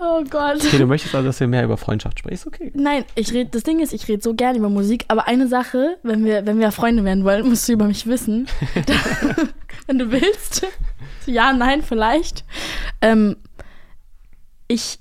Oh 0.00 0.22
Gott. 0.28 0.56
Okay, 0.64 0.78
du 0.78 0.86
möchtest 0.86 1.14
also, 1.14 1.26
dass 1.28 1.38
wir 1.40 1.46
mehr 1.46 1.64
über 1.64 1.76
Freundschaft 1.76 2.18
sprechen, 2.18 2.34
ist 2.34 2.46
okay. 2.46 2.72
Nein, 2.74 3.04
ich 3.14 3.32
red, 3.32 3.54
das 3.54 3.62
Ding 3.62 3.78
ist, 3.80 3.92
ich 3.92 4.08
rede 4.08 4.22
so 4.22 4.34
gern 4.34 4.56
über 4.56 4.68
Musik, 4.68 5.04
aber 5.08 5.26
eine 5.28 5.46
Sache, 5.46 5.96
wenn 6.02 6.24
wir, 6.24 6.44
wenn 6.46 6.58
wir 6.58 6.72
Freunde 6.72 7.04
werden 7.04 7.24
wollen, 7.24 7.48
musst 7.48 7.68
du 7.68 7.72
über 7.72 7.84
mich 7.86 8.06
wissen. 8.06 8.48
Wenn 9.86 9.98
du 9.98 10.10
willst. 10.10 10.66
Ja, 11.26 11.52
nein, 11.52 11.82
vielleicht. 11.82 12.44
Ähm, 13.00 13.36
ich 14.72 14.98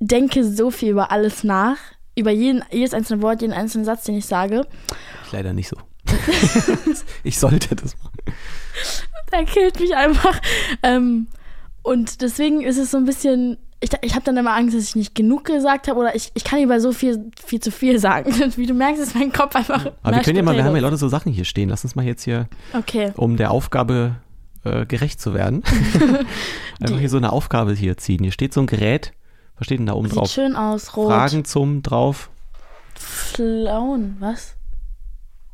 denke 0.00 0.44
so 0.44 0.70
viel 0.70 0.90
über 0.90 1.10
alles 1.10 1.44
nach, 1.44 1.76
über 2.16 2.30
jeden, 2.30 2.62
jedes 2.70 2.92
einzelne 2.94 3.22
Wort, 3.22 3.40
jeden 3.42 3.52
einzelnen 3.52 3.84
Satz, 3.84 4.04
den 4.04 4.16
ich 4.16 4.26
sage. 4.26 4.66
Leider 5.32 5.52
nicht 5.52 5.68
so. 5.68 5.76
ich 7.24 7.38
sollte 7.38 7.74
das 7.76 7.96
machen. 7.98 8.18
Der 9.32 9.44
killt 9.44 9.80
mich 9.80 9.94
einfach. 9.94 10.40
Ähm, 10.82 11.28
und 11.82 12.20
deswegen 12.20 12.62
ist 12.62 12.78
es 12.78 12.90
so 12.90 12.98
ein 12.98 13.04
bisschen. 13.04 13.58
Ich, 13.80 13.90
ich 14.00 14.14
habe 14.14 14.24
dann 14.24 14.36
immer 14.36 14.54
Angst, 14.54 14.74
dass 14.74 14.82
ich 14.84 14.96
nicht 14.96 15.14
genug 15.14 15.44
gesagt 15.44 15.88
habe 15.88 15.98
oder 16.00 16.14
ich, 16.14 16.30
ich 16.34 16.44
kann 16.44 16.62
über 16.62 16.80
so 16.80 16.92
viel, 16.92 17.30
viel 17.44 17.60
zu 17.60 17.70
viel 17.70 17.98
sagen. 17.98 18.32
Wie 18.56 18.66
du 18.66 18.74
merkst, 18.74 19.02
ist 19.02 19.14
mein 19.14 19.32
Kopf 19.32 19.54
einfach. 19.56 19.92
Aber 20.02 20.16
wir 20.16 20.22
können 20.22 20.36
ja 20.36 20.42
mal, 20.42 20.56
wir 20.56 20.64
haben 20.64 20.74
ja. 20.74 20.80
Leute 20.82 20.96
so 20.96 21.08
Sachen 21.08 21.32
hier 21.32 21.44
stehen. 21.44 21.68
Lass 21.68 21.84
uns 21.84 21.94
mal 21.94 22.04
jetzt 22.04 22.22
hier 22.22 22.48
Okay. 22.72 23.12
um 23.16 23.36
der 23.36 23.50
Aufgabe 23.50 24.16
äh, 24.64 24.86
gerecht 24.86 25.20
zu 25.20 25.34
werden. 25.34 25.62
Einfach 26.80 26.98
hier 26.98 27.08
so 27.10 27.16
eine 27.16 27.32
Aufgabe 27.32 27.72
hier 27.74 27.96
ziehen. 27.96 28.22
Hier 28.22 28.32
steht 28.32 28.52
so 28.54 28.60
ein 28.60 28.66
Gerät. 28.66 29.12
Was 29.58 29.66
steht 29.66 29.78
denn 29.78 29.86
da 29.86 29.92
oben 29.94 30.08
Sieht 30.08 30.16
drauf? 30.18 30.30
schön 30.30 30.56
aus, 30.56 30.96
rot. 30.96 31.08
Fragen 31.08 31.44
zum 31.44 31.82
drauf. 31.82 32.30
Flauen, 32.94 34.16
was? 34.20 34.56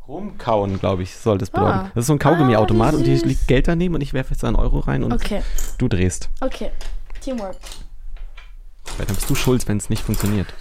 Rumkauen, 0.08 0.78
glaube 0.80 1.02
ich, 1.04 1.14
soll 1.16 1.38
das 1.38 1.50
bedeuten. 1.50 1.70
Ah. 1.78 1.90
Das 1.94 2.02
ist 2.02 2.06
so 2.08 2.14
ein 2.14 2.18
Kaugummiautomat 2.18 2.94
Ah, 2.94 2.96
und 2.96 3.04
hier 3.04 3.16
liegt 3.24 3.46
Geld 3.46 3.68
daneben 3.68 3.94
und 3.94 4.00
ich 4.00 4.12
werfe 4.12 4.32
jetzt 4.32 4.44
einen 4.44 4.56
Euro 4.56 4.80
rein 4.80 5.04
und 5.04 5.12
Okay, 5.12 5.42
du 5.78 5.86
drehst. 5.88 6.28
okay. 6.40 6.70
Teamwork. 7.20 7.56
Weil 8.96 9.06
dann 9.06 9.14
bist 9.14 9.28
du 9.30 9.34
schuld, 9.34 9.68
wenn 9.68 9.76
es 9.76 9.88
nicht 9.90 10.02
funktioniert. 10.02 10.52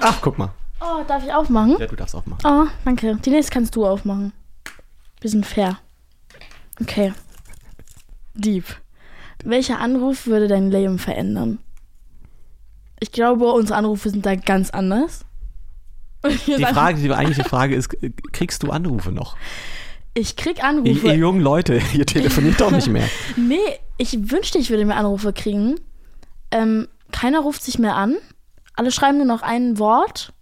Ach, 0.00 0.18
guck 0.20 0.38
mal. 0.38 0.50
Oh, 0.80 1.02
darf 1.06 1.24
ich 1.24 1.32
aufmachen? 1.32 1.76
Ja, 1.78 1.86
du 1.86 1.96
darfst 1.96 2.14
aufmachen. 2.14 2.40
Oh, 2.44 2.66
danke. 2.84 3.16
Die 3.24 3.30
nächste 3.30 3.52
kannst 3.52 3.76
du 3.76 3.86
aufmachen. 3.86 4.32
Wir 5.20 5.30
sind 5.30 5.46
fair. 5.46 5.78
Okay. 6.80 7.12
Deep. 8.34 8.64
Welcher 9.44 9.80
Anruf 9.80 10.26
würde 10.26 10.48
dein 10.48 10.70
Leben 10.70 10.98
verändern? 10.98 11.58
Ich 13.00 13.12
glaube, 13.12 13.52
unsere 13.52 13.78
Anrufe 13.78 14.10
sind 14.10 14.24
da 14.24 14.34
ganz 14.34 14.70
anders. 14.70 15.24
Die 16.24 16.64
Frage, 16.64 17.00
die 17.00 17.12
eigentliche 17.12 17.48
Frage 17.48 17.74
ist, 17.74 17.90
kriegst 18.32 18.62
du 18.62 18.70
Anrufe 18.70 19.12
noch? 19.12 19.36
Ich 20.14 20.36
krieg 20.36 20.58
Ihr, 20.58 20.64
Anrufe. 20.64 21.06
ihr 21.06 21.14
jungen 21.14 21.40
Leute, 21.40 21.80
ihr 21.94 22.06
telefoniert 22.06 22.60
doch 22.60 22.70
nicht 22.70 22.88
mehr. 22.88 23.08
Nee, 23.36 23.58
ich 23.98 24.30
wünschte, 24.30 24.58
ich 24.58 24.70
würde 24.70 24.84
mehr 24.86 24.96
Anrufe 24.96 25.32
kriegen. 25.32 25.76
Ähm, 26.50 26.88
keiner 27.12 27.40
ruft 27.40 27.62
sich 27.62 27.78
mehr 27.78 27.96
an. 27.96 28.16
Alle 28.74 28.90
schreiben 28.90 29.18
nur 29.18 29.26
noch 29.26 29.42
ein 29.42 29.78
Wort 29.78 30.32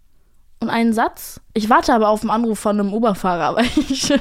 und 0.65 0.71
einen 0.71 0.93
Satz. 0.93 1.41
Ich 1.53 1.71
warte 1.71 1.95
aber 1.95 2.09
auf 2.09 2.23
einen 2.23 2.31
Anruf 2.31 2.59
von 2.59 2.79
einem 2.81 2.93
Uberfahrer, 2.93 3.55
weil 3.57 3.67
ich, 3.89 4.13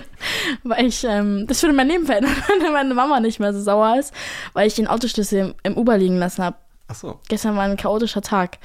weil 0.63 0.85
ich, 0.85 1.03
ähm, 1.03 1.45
das 1.47 1.61
würde 1.63 1.75
mein 1.75 1.87
Leben 1.87 2.05
verändern, 2.05 2.35
wenn 2.61 2.71
meine 2.73 2.93
Mama 2.93 3.19
nicht 3.19 3.39
mehr 3.39 3.53
so 3.53 3.61
sauer 3.61 3.97
ist, 3.99 4.13
weil 4.53 4.67
ich 4.67 4.75
den 4.75 4.87
Autoschlüssel 4.87 5.39
im, 5.39 5.55
im 5.63 5.77
Uber 5.77 5.97
liegen 5.97 6.17
lassen 6.17 6.43
habe. 6.43 6.57
Ach 6.87 6.95
so. 6.95 7.19
Gestern 7.29 7.55
war 7.55 7.63
ein 7.63 7.77
chaotischer 7.77 8.21
Tag. 8.21 8.57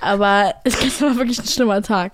Aber 0.00 0.54
es 0.64 0.78
gestern 0.78 1.10
war 1.10 1.16
wirklich 1.18 1.38
ein 1.38 1.46
schlimmer 1.46 1.80
Tag. 1.82 2.12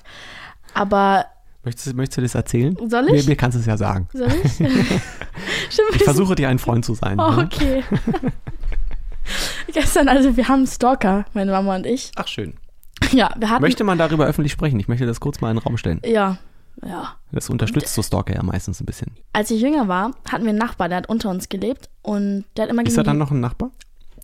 Aber 0.74 1.26
Möchtest, 1.64 1.88
du- 1.88 1.94
möchtest 1.96 2.18
du 2.18 2.22
das 2.22 2.34
erzählen? 2.34 2.76
Soll 2.88 3.02
Mir, 3.04 3.14
ich? 3.16 3.26
mir 3.26 3.36
kannst 3.36 3.56
du 3.56 3.60
es 3.60 3.66
ja 3.66 3.76
sagen. 3.76 4.08
soll 4.12 4.28
ich? 4.44 4.52
Stimmt, 4.54 5.94
Ich 5.96 6.04
versuche 6.04 6.34
dir 6.36 6.48
ein 6.48 6.58
Freund 6.58 6.84
zu 6.84 6.94
sein. 6.94 7.18
Oh, 7.18 7.30
ne? 7.32 7.48
okay. 7.52 7.82
Gestern, 9.72 10.08
also 10.08 10.36
wir 10.36 10.48
haben 10.48 10.60
einen 10.60 10.66
Stalker, 10.66 11.24
meine 11.34 11.50
Mama 11.52 11.76
und 11.76 11.84
ich. 11.86 12.10
Ach 12.16 12.26
schön. 12.26 12.54
Ja, 13.12 13.32
wir 13.38 13.50
hatten. 13.50 13.62
Möchte 13.62 13.84
man 13.84 13.98
darüber 13.98 14.26
öffentlich 14.26 14.52
sprechen? 14.52 14.78
Ich 14.80 14.88
möchte 14.88 15.06
das 15.06 15.20
kurz 15.20 15.40
mal 15.40 15.50
in 15.50 15.56
den 15.56 15.62
Raum 15.62 15.76
stellen. 15.76 16.00
ja, 16.04 16.38
ja. 16.84 17.14
Das 17.32 17.50
unterstützt 17.50 17.94
so 17.94 18.02
Stalker 18.02 18.34
ja 18.34 18.42
meistens 18.42 18.80
ein 18.80 18.87
bisschen. 18.87 19.16
Als 19.32 19.50
ich 19.50 19.61
jünger 19.61 19.88
war, 19.88 20.12
hatten 20.30 20.44
wir 20.44 20.50
einen 20.50 20.58
Nachbar, 20.58 20.88
der 20.88 20.98
hat 20.98 21.08
unter 21.08 21.30
uns 21.30 21.48
gelebt 21.48 21.88
und 22.02 22.44
der 22.56 22.64
hat 22.64 22.70
immer 22.70 22.84
Ist 22.84 22.96
er 22.96 23.04
dann 23.04 23.18
noch 23.18 23.30
ein 23.30 23.40
Nachbar? 23.40 23.70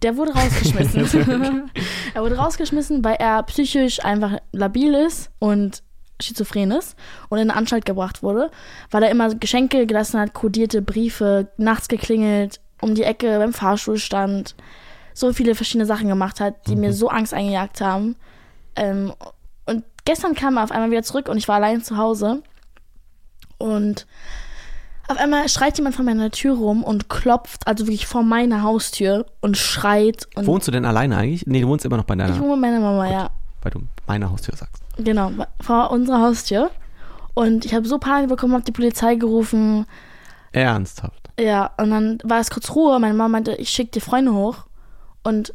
Der 0.03 0.17
wurde 0.17 0.33
rausgeschmissen. 0.33 1.05
er 2.15 2.23
wurde 2.23 2.37
rausgeschmissen, 2.37 3.05
weil 3.05 3.17
er 3.17 3.43
psychisch 3.45 4.05
einfach 4.05 4.39
labil 4.53 4.95
ist 4.95 5.31
und 5.39 5.83
schizophren 6.21 6.71
ist 6.71 6.97
und 7.29 7.39
in 7.39 7.51
eine 7.51 7.59
Anstalt 7.59 7.85
gebracht 7.85 8.23
wurde, 8.23 8.51
weil 8.91 9.03
er 9.03 9.11
immer 9.11 9.35
Geschenke 9.35 9.87
gelassen 9.87 10.21
hat, 10.21 10.33
kodierte 10.33 10.83
Briefe, 10.83 11.49
nachts 11.57 11.89
geklingelt, 11.89 12.61
um 12.81 12.95
die 12.95 13.03
Ecke 13.03 13.39
beim 13.39 13.53
Fahrstuhl 13.53 13.99
stand, 13.99 14.55
so 15.13 15.33
viele 15.33 15.55
verschiedene 15.55 15.87
Sachen 15.87 16.09
gemacht 16.09 16.41
hat, 16.41 16.67
die 16.69 16.77
mir 16.77 16.93
so 16.93 17.09
Angst 17.09 17.35
eingejagt 17.35 17.81
haben. 17.81 18.17
Ähm, 18.77 19.13
und 19.67 19.85
gestern 20.05 20.35
kam 20.35 20.57
er 20.57 20.65
auf 20.65 20.71
einmal 20.71 20.91
wieder 20.91 21.03
zurück 21.03 21.29
und 21.29 21.37
ich 21.37 21.49
war 21.49 21.57
allein 21.57 21.83
zu 21.83 21.97
Hause 21.97 22.43
und 23.59 24.07
auf 25.07 25.19
einmal 25.19 25.49
schreit 25.49 25.77
jemand 25.77 25.95
vor 25.95 26.05
meiner 26.05 26.31
Tür 26.31 26.57
rum 26.57 26.83
und 26.83 27.09
klopft, 27.11 27.67
also 27.67 27.87
wirklich 27.87 28.07
vor 28.07 28.23
meiner 28.23 28.63
Haustür 28.63 29.27
und 29.41 29.57
schreit. 29.57 30.29
Und 30.35 30.47
Wohnst 30.47 30.67
du 30.67 30.73
denn 30.73 30.87
alleine 30.87 31.17
eigentlich? 31.17 31.47
Nee, 31.47 31.61
du 31.61 31.69
wohnst 31.69 31.85
immer 31.85 31.99
noch 31.99 32.05
bei 32.05 32.15
ich 32.15 32.19
deiner, 32.19 32.39
wohne 32.41 32.57
mit 32.57 32.61
meiner 32.61 32.81
Mama, 32.81 33.11
ja. 33.11 33.31
weil 33.63 33.73
du 33.73 33.81
meine 34.07 34.31
Haustür 34.31 34.57
sagst. 34.57 34.83
Genau, 34.97 35.31
vor 35.61 35.91
unserer 35.91 36.21
Haustür. 36.21 36.71
Und 37.35 37.65
ich 37.65 37.75
habe 37.75 37.87
so 37.87 37.99
Panik 37.99 38.29
bekommen, 38.29 38.55
habe 38.55 38.65
die 38.65 38.73
Polizei 38.73 39.17
gerufen. 39.17 39.87
Ernsthaft. 40.53 41.31
Ja, 41.39 41.73
und 41.79 41.91
dann 41.91 42.19
war 42.23 42.41
es 42.41 42.51
kurz 42.51 42.71
Ruhe. 42.75 42.99
Meine 42.99 43.15
Mama 43.15 43.29
meinte, 43.29 43.55
ich 43.57 43.71
schicke 43.71 43.91
die 43.91 44.01
Freunde 44.01 44.33
hoch. 44.33 44.59
Und 45.23 45.53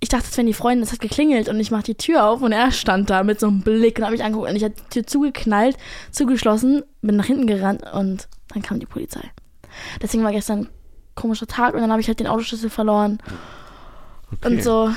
ich 0.00 0.08
dachte, 0.08 0.26
es 0.30 0.36
wären 0.36 0.46
die 0.46 0.54
Freunde, 0.54 0.84
es 0.84 0.92
hat 0.92 1.00
geklingelt 1.00 1.48
und 1.48 1.58
ich 1.58 1.70
mache 1.70 1.82
die 1.82 1.94
Tür 1.96 2.26
auf 2.26 2.40
und 2.42 2.52
er 2.52 2.70
stand 2.70 3.10
da 3.10 3.24
mit 3.24 3.40
so 3.40 3.48
einem 3.48 3.60
Blick 3.62 3.98
und 3.98 4.04
habe 4.04 4.12
mich 4.12 4.24
angeguckt 4.24 4.48
und 4.50 4.56
ich 4.56 4.64
habe 4.64 4.74
die 4.74 4.88
Tür 4.90 5.06
zugeknallt, 5.06 5.76
zugeschlossen, 6.12 6.82
bin 7.02 7.16
nach 7.16 7.24
hinten 7.26 7.46
gerannt 7.46 7.82
und 7.92 8.28
dann 8.52 8.62
kam 8.62 8.78
die 8.80 8.86
Polizei. 8.86 9.22
Deswegen 10.00 10.24
war 10.24 10.32
gestern 10.32 10.60
ein 10.60 10.68
komischer 11.14 11.46
Tag 11.46 11.74
und 11.74 11.80
dann 11.80 11.90
habe 11.90 12.00
ich 12.00 12.08
halt 12.08 12.20
den 12.20 12.26
Autoschlüssel 12.28 12.70
verloren 12.70 13.18
Okay. 14.32 14.54
und 14.54 14.62
so. 14.62 14.90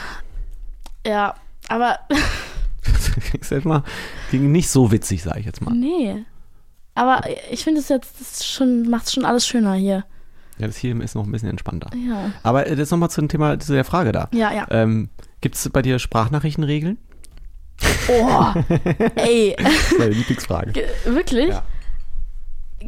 Ja, 1.08 1.36
aber 1.70 2.00
ich 3.40 3.48
sag 3.48 3.66
mal, 3.66 3.84
ging 4.30 4.52
nicht 4.52 4.70
so 4.70 4.92
witzig, 4.92 5.24
sage 5.24 5.40
ich 5.40 5.46
jetzt 5.46 5.62
mal. 5.62 5.74
nee. 5.74 6.26
Aber 6.94 7.22
ich 7.50 7.64
finde 7.64 7.80
es 7.80 7.88
jetzt, 7.88 8.20
das 8.20 8.32
ist 8.34 8.48
schon, 8.48 8.90
macht 8.90 9.06
es 9.06 9.14
schon 9.14 9.24
alles 9.24 9.48
schöner 9.48 9.74
hier. 9.76 10.04
Ja, 10.62 10.68
das 10.68 10.78
hier 10.78 11.00
ist 11.02 11.16
noch 11.16 11.26
ein 11.26 11.32
bisschen 11.32 11.50
entspannter. 11.50 11.90
Ja. 11.96 12.32
Aber 12.44 12.68
äh, 12.68 12.76
jetzt 12.76 12.92
nochmal 12.92 13.10
zum 13.10 13.28
Thema, 13.28 13.60
zu 13.60 13.74
der 13.74 13.84
Frage 13.84 14.12
da. 14.12 14.30
Ja, 14.32 14.54
ja. 14.54 14.68
Ähm, 14.70 15.10
Gibt 15.42 15.56
es 15.56 15.68
bei 15.70 15.82
dir 15.82 15.98
Sprachnachrichtenregeln? 16.00 16.98
Oh, 18.10 18.46
ey, 19.16 19.56
Das 19.58 19.74
ist 19.74 19.98
meine 20.00 20.12
Lieblingsfrage. 20.12 20.72
Ge- 20.74 20.86
wirklich? 21.06 21.50
Ja. 21.50 21.64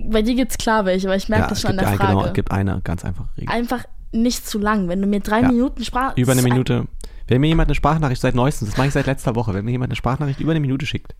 Bei 0.06 0.22
dir 0.22 0.36
gibt's 0.36 0.58
klar 0.58 0.86
welche, 0.86 1.08
weil 1.08 1.18
ich 1.18 1.30
merke 1.30 1.44
ja, 1.46 1.50
das 1.50 1.58
es 1.58 1.62
schon 1.64 1.72
an 1.72 1.78
gibt, 1.78 1.82
der 1.88 1.92
ein, 1.94 1.98
Frage. 1.98 2.12
genau, 2.14 2.26
es 2.28 2.34
gibt 2.34 2.52
eine 2.52 2.82
ganz 2.84 3.04
einfache 3.06 3.30
Regel. 3.38 3.52
Einfach 3.54 3.84
nicht 4.12 4.48
zu 4.48 4.60
lang. 4.60 4.88
Wenn 4.88 5.02
du 5.02 5.08
mir 5.08 5.20
drei 5.20 5.42
Ja. 5.42 5.48
Minuten 5.48 5.84
Sprache. 5.84 6.14
Über 6.20 6.32
eine 6.34 6.42
das 6.42 6.50
Minute. 6.52 6.86
Wenn 7.28 7.42
mir 7.42 7.48
jemand 7.48 7.70
eine 7.70 7.76
Sprachnachricht 7.76 8.22
seit 8.22 8.36
neuestem, 8.36 8.68
das 8.68 8.78
mache 8.78 8.88
ich 8.88 8.94
seit 8.94 9.06
letzter 9.08 9.36
Woche, 9.36 9.54
wenn 9.54 9.66
mir 9.66 9.72
jemand 9.72 9.90
eine 9.92 9.96
Sprachnachricht 9.96 10.40
über 10.42 10.52
eine 10.52 10.60
Minute 10.60 10.86
schickt 10.86 11.16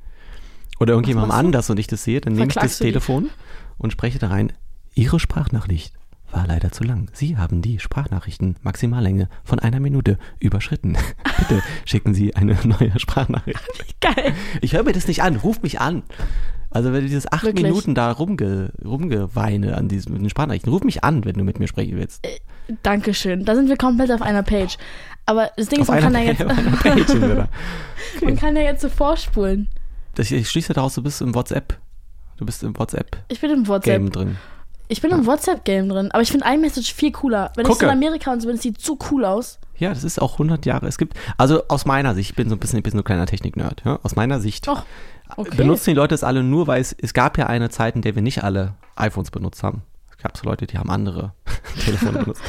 oder 0.80 0.94
irgendjemandem 0.94 1.32
anders 1.32 1.70
und 1.70 1.80
ich 1.80 1.88
das 1.88 2.04
sehe, 2.04 2.20
dann 2.22 2.34
nehme 2.34 2.48
ich 2.48 2.54
das 2.56 2.78
du 2.78 2.84
die? 2.84 2.92
Telefon 2.92 3.30
und 3.78 3.92
spreche 3.92 4.20
da 4.20 4.28
rein. 4.28 4.54
Ihre 4.96 5.20
Sprachnachricht 5.20 5.94
war 6.34 6.48
leider 6.48 6.72
zu 6.72 6.84
lang. 6.84 7.10
Sie 7.14 7.38
haben 7.38 7.62
die 7.62 7.80
Sprachnachrichten 7.80 8.56
Maximallänge 8.62 9.30
von 9.44 9.60
einer 9.60 9.80
Minute 9.80 10.18
überschritten. 10.40 10.98
Bitte 11.38 11.62
schicken 11.86 12.14
Sie 12.14 12.36
eine 12.36 12.58
neue 12.64 12.98
Sprachnachricht. 13.00 13.60
Geil. 14.02 14.34
Ich 14.62 14.74
höre 14.74 14.84
mir 14.84 14.94
das 14.94 15.08
nicht 15.08 15.22
an, 15.24 15.36
ruf 15.38 15.62
mich 15.62 15.80
an. 15.80 16.04
Also 16.70 16.92
wenn 16.92 17.02
du 17.02 17.08
dieses 17.08 17.32
acht 17.32 17.44
Wirklich? 17.44 17.66
Minuten 17.66 17.94
da 17.94 18.12
rumge, 18.12 18.72
rumgeweine 18.84 19.78
an 19.78 19.88
diesen, 19.88 20.28
Sprachnachrichten, 20.30 20.72
ruf 20.72 20.84
mich 20.84 21.04
an, 21.04 21.24
wenn 21.24 21.36
du 21.36 21.44
mit 21.44 21.60
mir 21.60 21.68
sprechen 21.68 21.98
willst. 21.98 22.28
Dankeschön. 22.82 23.46
Da 23.46 23.56
sind 23.56 23.70
wir 23.70 23.78
komplett 23.78 24.12
auf 24.12 24.24
einer 24.24 24.42
Page. 24.42 24.78
Aber 25.26 25.52
das 25.56 25.68
Ding 25.68 25.82
Auf 25.82 25.90
ist, 25.90 25.94
man 25.94 26.02
kann, 26.02 26.14
ja 26.14 26.20
jetzt, 26.22 26.42
da. 26.42 27.48
man 28.24 28.36
kann 28.36 28.56
ja 28.56 28.64
jetzt 28.64 28.82
so 28.82 28.90
vorspulen. 28.90 29.68
Das, 30.16 30.32
ich 30.32 30.50
schließe 30.50 30.74
daraus, 30.74 30.96
du 30.96 31.04
bist 31.04 31.22
im 31.22 31.34
WhatsApp. 31.36 31.78
Du 32.38 32.46
bist 32.46 32.64
im 32.64 32.78
WhatsApp-Game 32.78 33.22
Ich 33.30 33.40
bin 33.40 33.52
im 33.52 33.68
WhatsApp. 33.68 34.12
drin. 34.12 34.38
Ich 34.94 35.02
bin 35.02 35.10
im 35.10 35.26
WhatsApp-Game 35.26 35.90
drin. 35.90 36.12
Aber 36.12 36.22
ich 36.22 36.32
finde 36.32 36.46
iMessage 36.48 36.94
viel 36.94 37.12
cooler. 37.12 37.52
Wenn 37.56 37.66
ich 37.66 37.72
Gucke. 37.72 37.86
in 37.86 37.92
Amerika 37.92 38.32
und 38.32 38.42
so 38.42 38.48
bin, 38.48 38.58
es 38.58 38.62
sieht 38.62 38.80
so 38.80 38.96
cool 39.10 39.26
aus. 39.26 39.58
Ja, 39.76 39.90
das 39.90 40.04
ist 40.04 40.22
auch 40.22 40.34
100 40.34 40.68
Jahre. 40.68 40.86
Es 40.86 41.00
gibt, 41.00 41.18
also 41.36 41.64
aus 41.68 41.86
meiner 41.86 42.14
Sicht, 42.14 42.30
ich 42.30 42.36
bin 42.36 42.48
so 42.48 42.56
ein 42.56 42.60
bisschen, 42.60 42.78
ich 42.78 42.84
bin 42.84 42.92
so 42.92 43.00
ein 43.00 43.04
kleiner 43.04 43.26
Technik-Nerd, 43.26 43.82
ja? 43.86 44.00
aus 44.04 44.16
meiner 44.16 44.40
Sicht 44.40 44.68
Och, 44.68 44.84
okay. 45.36 45.58
benutzen 45.58 45.90
die 45.90 45.96
Leute 45.96 46.14
es 46.14 46.24
alle 46.24 46.44
nur, 46.44 46.68
weil 46.68 46.80
es, 46.80 46.94
es 46.94 47.16
gab 47.16 47.40
ja 47.40 47.48
eine 47.48 47.72
Zeit, 47.72 47.96
in 47.96 48.04
der 48.04 48.14
wir 48.14 48.22
nicht 48.22 48.44
alle 48.44 48.76
iPhones 48.96 49.32
benutzt 49.32 49.64
haben. 49.64 49.82
Es 50.12 50.18
gab 50.20 50.38
so 50.38 50.46
Leute, 50.46 50.68
die 50.68 50.78
haben 50.78 50.92
andere 50.92 51.34
Telefone 51.84 52.20
benutzt. 52.20 52.44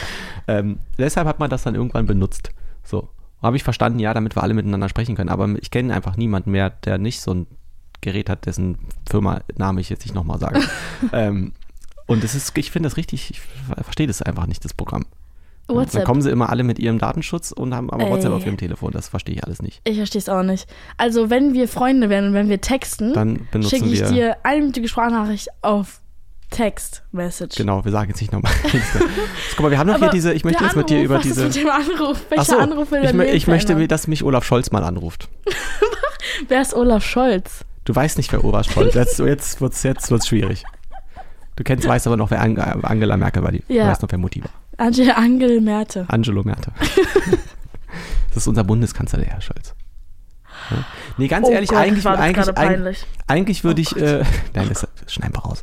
Ähm, 0.47 0.81
deshalb 0.99 1.27
hat 1.27 1.39
man 1.39 1.49
das 1.49 1.63
dann 1.63 1.75
irgendwann 1.75 2.05
benutzt. 2.05 2.51
So. 2.83 3.09
Habe 3.41 3.57
ich 3.57 3.65
verstanden, 3.65 4.01
ja, 4.01 4.13
damit 4.13 4.37
wir 4.37 4.43
alle 4.43 4.53
miteinander 4.53 4.91
sprechen 4.91 5.17
können. 5.17 5.31
Aber 5.31 5.49
ich 5.63 5.71
kenne 5.71 5.95
einfach 5.95 6.19
niemanden 6.19 6.51
mehr, 6.51 6.69
der 6.69 6.99
nicht 6.99 7.23
so 7.23 7.33
ein 7.33 7.47
Gerät 8.03 8.29
hat, 8.29 8.45
dessen 8.45 8.77
Firma-Name 9.09 9.81
ich 9.81 9.89
jetzt 9.89 10.05
nicht 10.05 10.15
nochmal 10.15 10.39
sage. 10.39 10.61
ähm, 11.13 11.53
und 12.07 12.25
das 12.25 12.35
ist, 12.35 12.57
ich 12.57 12.71
finde 12.71 12.89
das 12.89 12.97
richtig, 12.97 13.31
ich 13.31 13.41
verstehe 13.83 14.07
das 14.07 14.23
einfach 14.23 14.47
nicht, 14.47 14.65
das 14.65 14.75
Programm. 14.75 15.07
Dann 15.67 15.79
WhatsApp. 15.79 16.05
kommen 16.05 16.21
sie 16.21 16.31
immer 16.31 16.51
alle 16.51 16.63
mit 16.63 16.79
ihrem 16.79 16.99
Datenschutz 16.99 17.51
und 17.51 17.75
haben 17.75 17.91
aber 17.91 18.11
WhatsApp 18.11 18.33
Ey. 18.33 18.37
auf 18.37 18.45
ihrem 18.47 18.59
Telefon. 18.59 18.93
Das 18.93 19.09
verstehe 19.09 19.37
ich 19.37 19.45
alles 19.45 19.63
nicht. 19.63 19.81
Ich 19.85 19.97
verstehe 19.97 20.19
es 20.19 20.29
auch 20.29 20.43
nicht. 20.43 20.69
Also, 20.99 21.31
wenn 21.31 21.55
wir 21.55 21.69
Freunde 21.69 22.11
werden 22.11 22.29
und 22.29 22.35
wenn 22.35 22.51
wir 22.51 22.61
texten, 22.61 23.15
Dann 23.15 23.49
schicke 23.63 23.87
ich 23.87 24.03
dir 24.03 24.37
eine 24.43 24.61
minütige 24.61 24.89
Sprachnachricht 24.89 25.49
auf 25.63 26.03
Text-Message. 26.51 27.57
Genau, 27.57 27.85
wir 27.85 27.91
sagen 27.91 28.11
jetzt 28.11 28.21
nicht 28.21 28.33
nochmal. 28.33 28.53
Guck 29.57 29.61
mal, 29.61 29.71
wir 29.71 29.79
haben 29.79 29.89
noch 29.89 29.99
hier 29.99 30.11
diese, 30.11 30.33
ich 30.35 30.45
möchte 30.45 30.63
jetzt 30.63 30.77
mit 30.77 30.91
dir 30.91 31.03
über 31.03 31.17
was 31.17 31.23
diese. 31.23 31.47
Ist 31.47 31.57
mit 31.57 31.65
dem 31.65 31.71
Anruf? 31.71 32.21
Welcher 32.29 32.45
so, 32.45 32.59
Anruf 32.59 32.91
will 32.91 33.03
ich, 33.03 33.13
Leben 33.13 33.21
ich 33.23 33.47
möchte, 33.47 33.89
dass 33.89 34.07
mich 34.07 34.23
Olaf 34.23 34.45
Scholz 34.45 34.71
mal 34.71 34.85
anruft. 34.85 35.29
Wer 36.49 36.61
ist 36.61 36.75
Olaf 36.75 37.05
Scholz? 37.05 37.65
Du 37.85 37.95
weißt 37.95 38.17
nicht, 38.17 38.33
wer 38.33 38.45
Olaf 38.45 38.71
Scholz 38.71 38.89
ist. 38.89 38.95
Jetzt, 38.95 39.19
jetzt 39.19 39.61
wird 39.61 39.75
es 39.75 39.83
jetzt 39.83 40.11
wird's 40.11 40.29
schwierig. 40.29 40.65
Du 41.57 41.65
kennst, 41.65 41.87
weißt 41.87 42.07
aber 42.07 42.17
noch, 42.17 42.31
wer 42.31 42.41
Ang 42.43 42.59
Angela 42.59 43.17
Merkel 43.17 43.43
war. 43.43 43.53
Die, 43.53 43.63
Ja. 43.69 43.85
Du 43.85 43.91
weißt 43.91 44.03
noch, 44.03 44.11
wer 44.11 44.19
Mutti 44.19 44.43
war. 44.43 44.51
Angel 44.77 45.11
Angel 45.13 45.61
Merte. 45.61 46.05
Angelo 46.09 46.43
Merte. 46.43 46.73
das 48.29 48.39
ist 48.39 48.47
unser 48.49 48.65
Bundeskanzler, 48.65 49.21
der 49.21 49.29
Herr 49.29 49.41
Scholz. 49.41 49.75
Ja. 50.71 50.85
Nee, 51.19 51.29
ganz 51.29 51.47
Oh 51.47 51.51
ehrlich, 51.51 51.71
Gott, 51.71 51.79
eigentlich, 51.79 52.05
war 52.05 52.17
das 52.17 52.21
eigentlich, 52.23 52.57
eigentlich, 52.57 53.07
eigentlich 53.27 53.65
würde 53.65 53.81
Oh 53.81 53.83
ich, 53.83 53.97
äh, 53.97 54.25
nein, 54.55 54.69
das, 54.69 54.87
das 55.01 55.13
schneiden 55.13 55.35
wir 55.35 55.41
raus. 55.41 55.63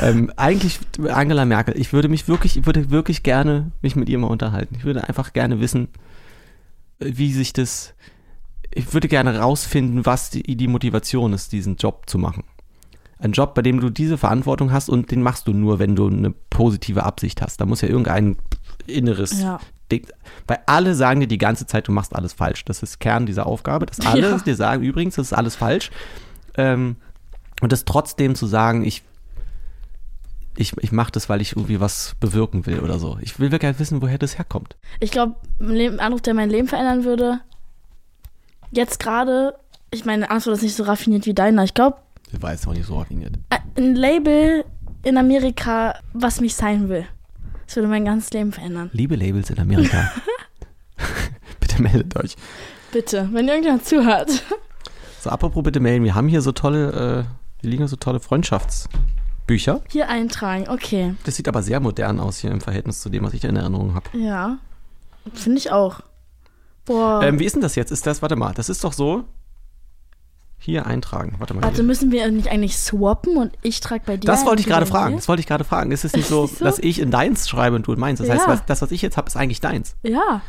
ähm, 0.00 0.30
eigentlich 0.36 0.78
Angela 1.08 1.44
Merkel, 1.44 1.76
ich 1.76 1.92
würde 1.92 2.08
mich 2.08 2.28
wirklich, 2.28 2.56
ich 2.56 2.66
würde 2.66 2.90
wirklich 2.90 3.22
gerne 3.22 3.72
mich 3.82 3.96
mit 3.96 4.08
ihr 4.08 4.18
mal 4.18 4.26
unterhalten. 4.28 4.76
Ich 4.78 4.84
würde 4.84 5.08
einfach 5.08 5.32
gerne 5.32 5.60
wissen, 5.60 5.88
äh, 7.00 7.12
wie 7.14 7.32
sich 7.32 7.52
das, 7.52 7.94
ich 8.70 8.92
würde 8.92 9.08
gerne 9.08 9.38
rausfinden, 9.38 10.04
was 10.06 10.30
die, 10.30 10.56
die 10.56 10.68
Motivation 10.68 11.32
ist, 11.32 11.52
diesen 11.52 11.76
Job 11.76 12.04
zu 12.06 12.18
machen. 12.18 12.44
Ein 13.18 13.32
Job, 13.32 13.54
bei 13.54 13.62
dem 13.62 13.80
du 13.80 13.88
diese 13.90 14.18
Verantwortung 14.18 14.72
hast 14.72 14.88
und 14.90 15.10
den 15.10 15.22
machst 15.22 15.46
du 15.48 15.52
nur, 15.52 15.78
wenn 15.78 15.96
du 15.96 16.06
eine 16.08 16.30
positive 16.50 17.02
Absicht 17.04 17.40
hast. 17.40 17.60
Da 17.60 17.66
muss 17.66 17.80
ja 17.80 17.88
irgendein 17.88 18.36
inneres 18.86 19.40
Ja. 19.40 19.58
Ding, 19.90 20.06
weil 20.46 20.58
alle 20.66 20.94
sagen 20.94 21.20
dir 21.20 21.28
die 21.28 21.38
ganze 21.38 21.66
Zeit, 21.66 21.86
du 21.88 21.92
machst 21.92 22.14
alles 22.14 22.32
falsch. 22.32 22.64
Das 22.64 22.82
ist 22.82 22.98
Kern 23.00 23.24
dieser 23.24 23.46
Aufgabe, 23.46 23.86
dass 23.86 24.00
alle 24.06 24.30
Ja. 24.30 24.38
dir 24.38 24.56
sagen, 24.56 24.82
übrigens, 24.82 25.14
das 25.16 25.28
ist 25.28 25.32
alles 25.32 25.54
falsch. 25.56 25.90
Ähm, 26.56 26.96
und 27.62 27.72
das 27.72 27.84
trotzdem 27.84 28.34
zu 28.34 28.46
sagen, 28.46 28.84
ich 28.84 29.02
ich, 30.58 30.72
ich 30.78 30.90
mache 30.90 31.12
das, 31.12 31.28
weil 31.28 31.42
ich 31.42 31.52
irgendwie 31.52 31.80
was 31.80 32.16
bewirken 32.18 32.64
will 32.64 32.80
oder 32.80 32.98
so. 32.98 33.18
Ich 33.20 33.38
will 33.38 33.52
wirklich 33.52 33.78
wissen, 33.78 34.00
woher 34.00 34.16
das 34.16 34.38
herkommt. 34.38 34.76
Ich 35.00 35.10
glaube, 35.10 35.36
ein 35.60 36.00
Anruf, 36.00 36.22
der 36.22 36.32
mein 36.32 36.48
Leben 36.48 36.66
verändern 36.66 37.04
würde, 37.04 37.40
jetzt 38.70 38.98
gerade, 38.98 39.54
ich 39.90 40.06
meine, 40.06 40.30
Antwort 40.30 40.56
ist 40.56 40.62
nicht 40.62 40.74
so 40.74 40.84
raffiniert 40.84 41.26
wie 41.26 41.34
deiner. 41.34 41.62
Ich 41.64 41.74
glaube, 41.74 41.98
Ich 42.32 42.42
weiß 42.42 42.66
auch 42.66 42.72
nicht 42.72 42.86
so 42.86 42.98
raffiniert. 42.98 43.34
ein 43.76 43.94
Label 43.94 44.64
in 45.02 45.16
Amerika, 45.16 45.94
was 46.12 46.40
mich 46.40 46.54
sein 46.54 46.88
will. 46.88 47.06
Das 47.66 47.76
würde 47.76 47.88
mein 47.88 48.04
ganzes 48.04 48.30
Leben 48.30 48.52
verändern. 48.52 48.90
Liebe 48.92 49.16
Labels 49.16 49.50
in 49.50 49.58
Amerika. 49.58 50.12
bitte 51.60 51.82
meldet 51.82 52.16
euch. 52.16 52.36
Bitte, 52.92 53.28
wenn 53.32 53.48
irgendjemand 53.48 53.84
zuhört. 53.84 54.30
So, 55.18 55.30
apropos 55.30 55.64
bitte 55.64 55.80
melden. 55.80 56.04
Wir 56.04 56.14
haben 56.14 56.28
hier 56.28 56.40
so 56.40 56.52
tolle, 56.52 57.24
äh, 57.26 57.60
hier 57.60 57.70
liegen 57.70 57.88
so 57.88 57.96
tolle 57.96 58.20
Freundschaftsbücher. 58.20 59.80
Hier 59.88 60.08
eintragen, 60.08 60.68
okay. 60.68 61.16
Das 61.24 61.34
sieht 61.34 61.48
aber 61.48 61.64
sehr 61.64 61.80
modern 61.80 62.20
aus 62.20 62.38
hier 62.38 62.52
im 62.52 62.60
Verhältnis 62.60 63.00
zu 63.00 63.08
dem, 63.08 63.24
was 63.24 63.32
ich 63.34 63.42
in 63.42 63.56
Erinnerung 63.56 63.94
habe. 63.94 64.16
Ja. 64.16 64.58
Finde 65.34 65.58
ich 65.58 65.72
auch. 65.72 66.00
Boah. 66.84 67.22
Ähm, 67.24 67.40
wie 67.40 67.44
ist 67.44 67.56
denn 67.56 67.62
das 67.62 67.74
jetzt? 67.74 67.90
Ist 67.90 68.06
das, 68.06 68.22
warte 68.22 68.36
mal, 68.36 68.54
das 68.54 68.68
ist 68.68 68.84
doch 68.84 68.92
so. 68.92 69.24
Hier 70.58 70.86
eintragen. 70.86 71.34
Warte 71.38 71.54
mal. 71.54 71.62
Warte, 71.62 71.76
hier. 71.76 71.84
müssen 71.84 72.10
wir 72.10 72.28
nicht 72.30 72.48
eigentlich 72.48 72.76
swappen 72.78 73.36
und 73.36 73.52
ich 73.62 73.80
trage 73.80 74.02
bei 74.06 74.16
dir 74.16 74.26
Das 74.26 74.44
wollte 74.46 74.60
ich 74.60 74.66
gerade 74.66 74.86
fragen. 74.86 75.10
mir? 75.14 75.16
Das 75.20 75.28
wollte 75.28 75.40
ich 75.40 75.46
gerade 75.46 75.64
fragen. 75.64 75.92
Ist 75.92 76.04
es 76.04 76.12
nicht 76.14 76.28
so, 76.28 76.46
so? 76.46 76.64
dass 76.64 76.78
ich 76.78 76.98
in 76.98 77.10
deins 77.10 77.48
schreibe 77.48 77.76
und 77.76 77.86
du 77.86 77.92
in 77.92 78.00
meins? 78.00 78.18
Das 78.20 78.28
heißt, 78.28 78.46
Ja. 78.46 78.52
was, 78.52 78.64
das, 78.66 78.82
was 78.82 78.90
ich 78.90 79.02
jetzt 79.02 79.16
habe, 79.16 79.28
ist 79.28 79.36
eigentlich 79.36 79.60
deins. 79.60 79.96
Ja. 80.02 80.40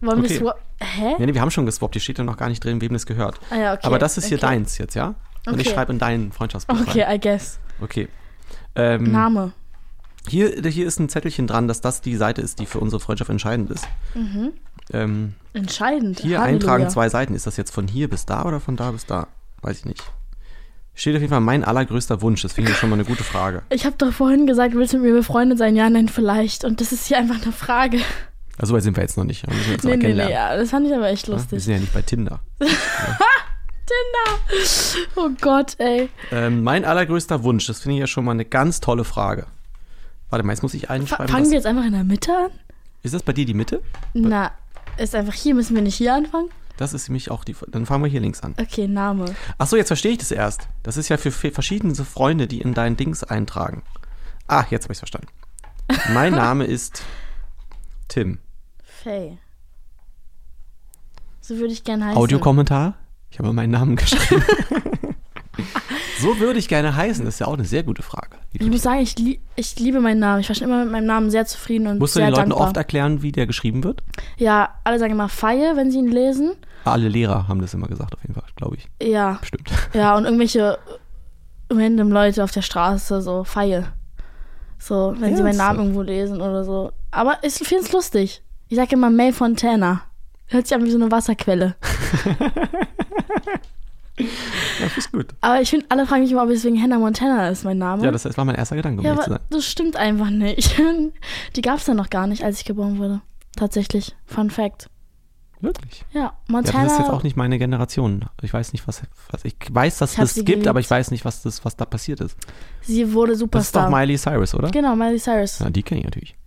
Wollen 0.00 0.20
Okay. 0.20 0.30
wir 0.30 0.38
swappen? 0.38 0.60
Hä? 0.80 1.14
Ja, 1.18 1.26
nee, 1.26 1.34
wir 1.34 1.40
haben 1.40 1.50
schon 1.50 1.66
geswappt. 1.66 1.94
Hier 1.94 2.02
steht 2.02 2.18
ja 2.18 2.24
noch 2.24 2.36
gar 2.36 2.48
nicht 2.48 2.62
drin, 2.62 2.80
wem 2.80 2.92
das 2.92 3.06
gehört. 3.06 3.40
Ah, 3.50 3.56
ja, 3.56 3.72
okay. 3.72 3.86
Aber 3.86 3.98
das 3.98 4.18
ist 4.18 4.26
hier 4.26 4.36
okay. 4.38 4.46
deins 4.46 4.76
jetzt, 4.78 4.94
ja? 4.94 5.14
Und 5.46 5.58
ich 5.60 5.66
Okay. 5.66 5.74
schreibe 5.76 5.92
in 5.92 5.98
deinen 5.98 6.30
Freundschaftsbuch 6.32 6.80
Okay, 6.80 7.02
rein. 7.02 7.16
I 7.16 7.20
guess. 7.20 7.58
Okay. 7.80 8.08
Ähm, 8.76 9.10
Name. 9.12 9.52
hier, 10.28 10.50
hier 10.68 10.86
ist 10.86 10.98
ein 11.00 11.08
Zettelchen 11.08 11.46
dran, 11.46 11.68
dass 11.68 11.80
das 11.80 12.00
die 12.00 12.16
Seite 12.16 12.42
ist, 12.42 12.58
die 12.60 12.66
für 12.66 12.80
unsere 12.80 13.00
Freundschaft 13.00 13.30
entscheidend 13.30 13.70
ist. 13.70 13.86
Ähm, 14.92 15.34
Entscheidend. 15.54 16.20
hier 16.20 16.40
Halleluja. 16.40 16.42
eintragen 16.42 16.90
zwei 16.90 17.08
Seiten. 17.08 17.34
Ist 17.34 17.46
das 17.46 17.56
jetzt 17.56 17.72
von 17.72 17.88
hier 17.88 18.08
bis 18.10 18.26
da 18.26 18.44
oder 18.44 18.60
von 18.60 18.76
da 18.76 18.90
bis 18.90 19.06
da? 19.06 19.28
Weiß 19.64 19.78
ich 19.80 19.84
nicht. 19.86 20.02
Steht 20.94 21.14
auf 21.16 21.20
jeden 21.22 21.30
Fall 21.32 21.40
mein 21.40 21.64
allergrößter 21.64 22.22
Wunsch. 22.22 22.42
Das 22.42 22.52
finde 22.52 22.70
ich 22.70 22.76
schon 22.76 22.88
mal 22.90 22.94
eine 22.94 23.04
gute 23.04 23.24
Frage. 23.24 23.62
Ich 23.70 23.84
habe 23.84 23.96
doch 23.98 24.12
vorhin 24.12 24.46
gesagt, 24.46 24.74
willst 24.74 24.92
du 24.92 24.98
mit 24.98 25.06
mir 25.10 25.16
befreundet 25.16 25.58
sein? 25.58 25.74
Ja, 25.74 25.90
nein, 25.90 26.08
vielleicht. 26.08 26.64
Und 26.64 26.80
das 26.80 26.92
ist 26.92 27.06
hier 27.08 27.18
einfach 27.18 27.42
eine 27.42 27.50
Frage. 27.50 27.98
Also 28.58 28.74
weit 28.74 28.84
sind 28.84 28.96
wir 28.96 29.02
jetzt 29.02 29.16
noch 29.16 29.24
nicht. 29.24 29.44
Wir 29.48 29.72
jetzt 29.72 29.84
Nee, 29.84 29.96
nee, 29.96 30.14
nee, 30.14 30.30
ja, 30.30 30.56
das 30.56 30.70
fand 30.70 30.86
ich 30.86 30.94
aber 30.94 31.08
echt 31.08 31.26
Ja, 31.26 31.32
Wir 31.32 31.38
lustig. 31.38 31.64
sind 31.64 31.72
ja 31.74 31.80
nicht 31.80 31.92
bei 31.92 32.02
Tinder. 32.02 32.38
Oh 35.16 35.30
Gott, 35.40 35.74
ey. 35.78 36.08
Ähm, 36.32 36.62
mein 36.62 36.84
allergrößter 36.84 37.42
Wunsch, 37.42 37.66
das 37.66 37.80
finde 37.80 37.96
ich 37.96 38.00
ja 38.00 38.06
schon 38.06 38.24
mal 38.24 38.32
eine 38.32 38.44
ganz 38.44 38.80
tolle 38.80 39.04
Frage. 39.04 39.46
Warte 40.30 40.44
mal, 40.44 40.52
jetzt 40.52 40.62
muss 40.62 40.74
ich 40.74 40.90
einschreiben. 40.90 41.28
fangen 41.28 41.44
was- 41.44 41.50
wir 41.50 41.56
jetzt 41.58 41.66
einfach 41.66 41.84
in 41.84 41.92
der 41.92 42.04
Mitte 42.04 42.32
an? 42.32 42.50
ist 43.02 43.12
das 43.14 43.22
bei 43.22 43.32
dir 43.32 43.44
die 43.44 43.54
Mitte? 43.54 43.82
Na, 44.14 44.50
ist 44.96 45.14
einfach 45.14 45.34
hier, 45.34 45.54
müssen 45.54 45.74
wir 45.74 45.82
nicht 45.82 45.96
hier 45.96 46.14
anfangen? 46.14 46.48
Das 46.76 46.92
ist 46.92 47.08
nämlich 47.08 47.30
auch 47.30 47.44
die. 47.44 47.54
Dann 47.68 47.86
fangen 47.86 48.02
wir 48.02 48.10
hier 48.10 48.20
links 48.20 48.40
an. 48.42 48.54
Okay, 48.60 48.88
Name. 48.88 49.34
Ach 49.58 49.66
so, 49.66 49.76
jetzt 49.76 49.88
verstehe 49.88 50.12
ich 50.12 50.18
das 50.18 50.30
erst. 50.30 50.68
Das 50.82 50.96
ist 50.96 51.08
ja 51.08 51.16
für 51.16 51.30
verschiedene 51.30 51.94
Freunde, 51.94 52.46
die 52.46 52.60
in 52.60 52.74
dein 52.74 52.96
Dings 52.96 53.22
eintragen. 53.22 53.82
Ah, 54.48 54.64
jetzt 54.70 54.84
habe 54.84 54.92
ich 54.92 54.98
verstanden. 54.98 55.28
Mein 56.12 56.32
Name 56.34 56.64
ist 56.64 57.02
Tim. 58.08 58.38
Faye. 58.82 59.38
So 61.40 61.58
würde 61.58 61.72
ich 61.72 61.84
gerne 61.84 62.06
heißen. 62.06 62.16
Audiokommentar? 62.16 62.94
Ich 63.30 63.38
habe 63.38 63.52
meinen 63.52 63.70
Namen 63.70 63.96
geschrieben. 63.96 64.42
so 66.20 66.38
würde 66.38 66.58
ich 66.58 66.68
gerne 66.68 66.96
heißen. 66.96 67.24
Das 67.24 67.34
ist 67.34 67.40
ja 67.40 67.46
auch 67.46 67.54
eine 67.54 67.64
sehr 67.64 67.82
gute 67.82 68.02
Frage. 68.02 68.38
Du 68.58 68.64
Ich 68.64 68.70
muss 68.70 68.82
sagen, 68.82 69.00
ich, 69.00 69.18
lie 69.18 69.40
ich 69.56 69.78
liebe 69.78 70.00
meinen 70.00 70.20
Namen. 70.20 70.40
Ich 70.40 70.48
war 70.48 70.54
schon 70.56 70.68
immer 70.68 70.84
mit 70.84 70.92
meinem 70.92 71.06
Namen 71.06 71.30
sehr 71.30 71.44
zufrieden 71.46 71.86
und 71.86 71.98
Musst 71.98 72.14
du 72.16 72.20
sehr 72.20 72.28
den 72.30 72.34
Leuten 72.36 72.50
dankbar. 72.50 72.68
oft 72.68 72.76
erklären, 72.76 73.22
wie 73.22 73.32
der 73.32 73.46
geschrieben 73.46 73.82
wird? 73.84 74.02
Ja, 74.36 74.74
alle 74.84 74.98
sagen 74.98 75.12
immer 75.12 75.28
Faye, 75.28 75.72
wenn 75.76 75.90
sie 75.90 75.98
ihn 75.98 76.08
lesen. 76.10 76.52
Alle 76.84 77.08
Lehrer 77.08 77.48
haben 77.48 77.60
das 77.60 77.74
immer 77.74 77.86
gesagt, 77.88 78.14
auf 78.14 78.22
jeden 78.22 78.34
Fall, 78.34 78.44
glaube 78.56 78.76
ich. 78.76 78.88
Ja, 79.02 79.38
Bestimmt. 79.40 79.70
ja, 79.94 80.16
und 80.16 80.24
irgendwelche 80.24 80.78
random 81.70 82.10
Leute 82.12 82.44
auf 82.44 82.50
der 82.52 82.62
Straße, 82.62 83.22
so 83.22 83.42
Faye. 83.44 83.84
So, 84.78 85.14
wenn 85.18 85.30
Ja, 85.30 85.36
sie 85.38 85.42
meinen 85.42 85.56
Namen 85.56 85.78
irgendwo 85.80 86.02
lesen 86.02 86.40
oder 86.42 86.62
so. 86.64 86.92
Aber 87.10 87.38
ich 87.42 87.54
finde 87.54 87.84
es 87.84 87.92
lustig. 87.92 88.42
Ich 88.68 88.76
sage 88.76 88.94
immer 88.96 89.10
May 89.10 89.32
Fontana. 89.32 90.02
Hört 90.46 90.66
sich 90.66 90.76
an 90.76 90.84
wie 90.84 90.90
so 90.90 90.98
eine 90.98 91.10
Wasserquelle. 91.10 91.74
Das 94.16 94.96
ist 94.96 95.10
gut. 95.12 95.26
Aber 95.40 95.60
ich 95.60 95.70
finde, 95.70 95.86
alle 95.88 96.06
fragen 96.06 96.22
mich 96.22 96.30
immer, 96.32 96.44
ob 96.44 96.50
es 96.50 96.64
wegen 96.64 96.80
Hannah 96.80 96.98
Montana 96.98 97.48
ist, 97.48 97.64
mein 97.64 97.78
Name. 97.78 98.04
Ja, 98.04 98.10
das, 98.12 98.22
das 98.22 98.36
war 98.36 98.44
mein 98.44 98.54
erster 98.54 98.76
Gedanke, 98.76 99.00
um 99.00 99.06
Ja, 99.06 99.20
zu 99.20 99.30
sein. 99.30 99.40
das 99.50 99.64
stimmt 99.64 99.96
einfach 99.96 100.30
nicht. 100.30 100.76
Die 101.56 101.62
gab 101.62 101.78
es 101.78 101.86
ja 101.86 101.94
noch 101.94 102.10
gar 102.10 102.26
nicht, 102.26 102.44
als 102.44 102.58
ich 102.60 102.64
geboren 102.64 102.98
wurde. 102.98 103.20
Tatsächlich. 103.56 104.14
Fun 104.26 104.50
Fact. 104.50 104.88
Wirklich. 105.60 106.04
Ja, 106.12 106.20
Ja, 106.20 106.32
Montana. 106.48 106.84
das 106.84 106.92
ist 106.92 106.98
jetzt 106.98 107.10
auch 107.10 107.22
nicht 107.22 107.36
meine 107.36 107.58
Generation. 107.58 108.26
Ich 108.42 108.52
weiß 108.52 108.72
nicht, 108.74 108.86
was, 108.86 109.00
was 109.30 109.44
ich 109.46 109.56
weiß, 109.70 109.98
dass 109.98 110.10
es 110.10 110.16
das 110.16 110.34
gibt, 110.34 110.46
geliebt. 110.46 110.68
aber 110.68 110.78
ich 110.80 110.90
weiß 110.90 111.10
nicht, 111.10 111.24
was 111.24 111.42
das, 111.42 111.64
was 111.64 111.74
da 111.76 111.84
passiert 111.86 112.20
ist. 112.20 112.36
sie 112.82 113.12
wurde 113.14 113.32
Das 113.32 113.36
ist 113.36 113.40
Superstar. 113.40 113.90
doch 113.90 113.96
Miley 113.96 114.18
Cyrus, 114.18 114.54
oder? 114.54 114.70
Genau, 114.70 114.94
Miley 114.94 115.18
Cyrus. 115.18 115.60
Ja, 115.60 115.70
die 115.70 115.82
kenne 115.82 116.00
ich 116.00 116.04
natürlich. 116.04 116.36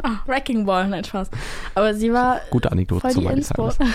Ah, 0.00 0.20
Wrecking 0.26 0.64
Ball, 0.64 0.86
nein, 0.88 1.02
Spaß. 1.02 1.28
Aber 1.74 1.92
sie 1.92 2.12
war 2.12 2.40
Gute 2.50 2.70
Anekdote 2.70 3.08
zu 3.08 3.20
Miley 3.20 3.38
Inspo. 3.38 3.68
Cyrus. 3.70 3.78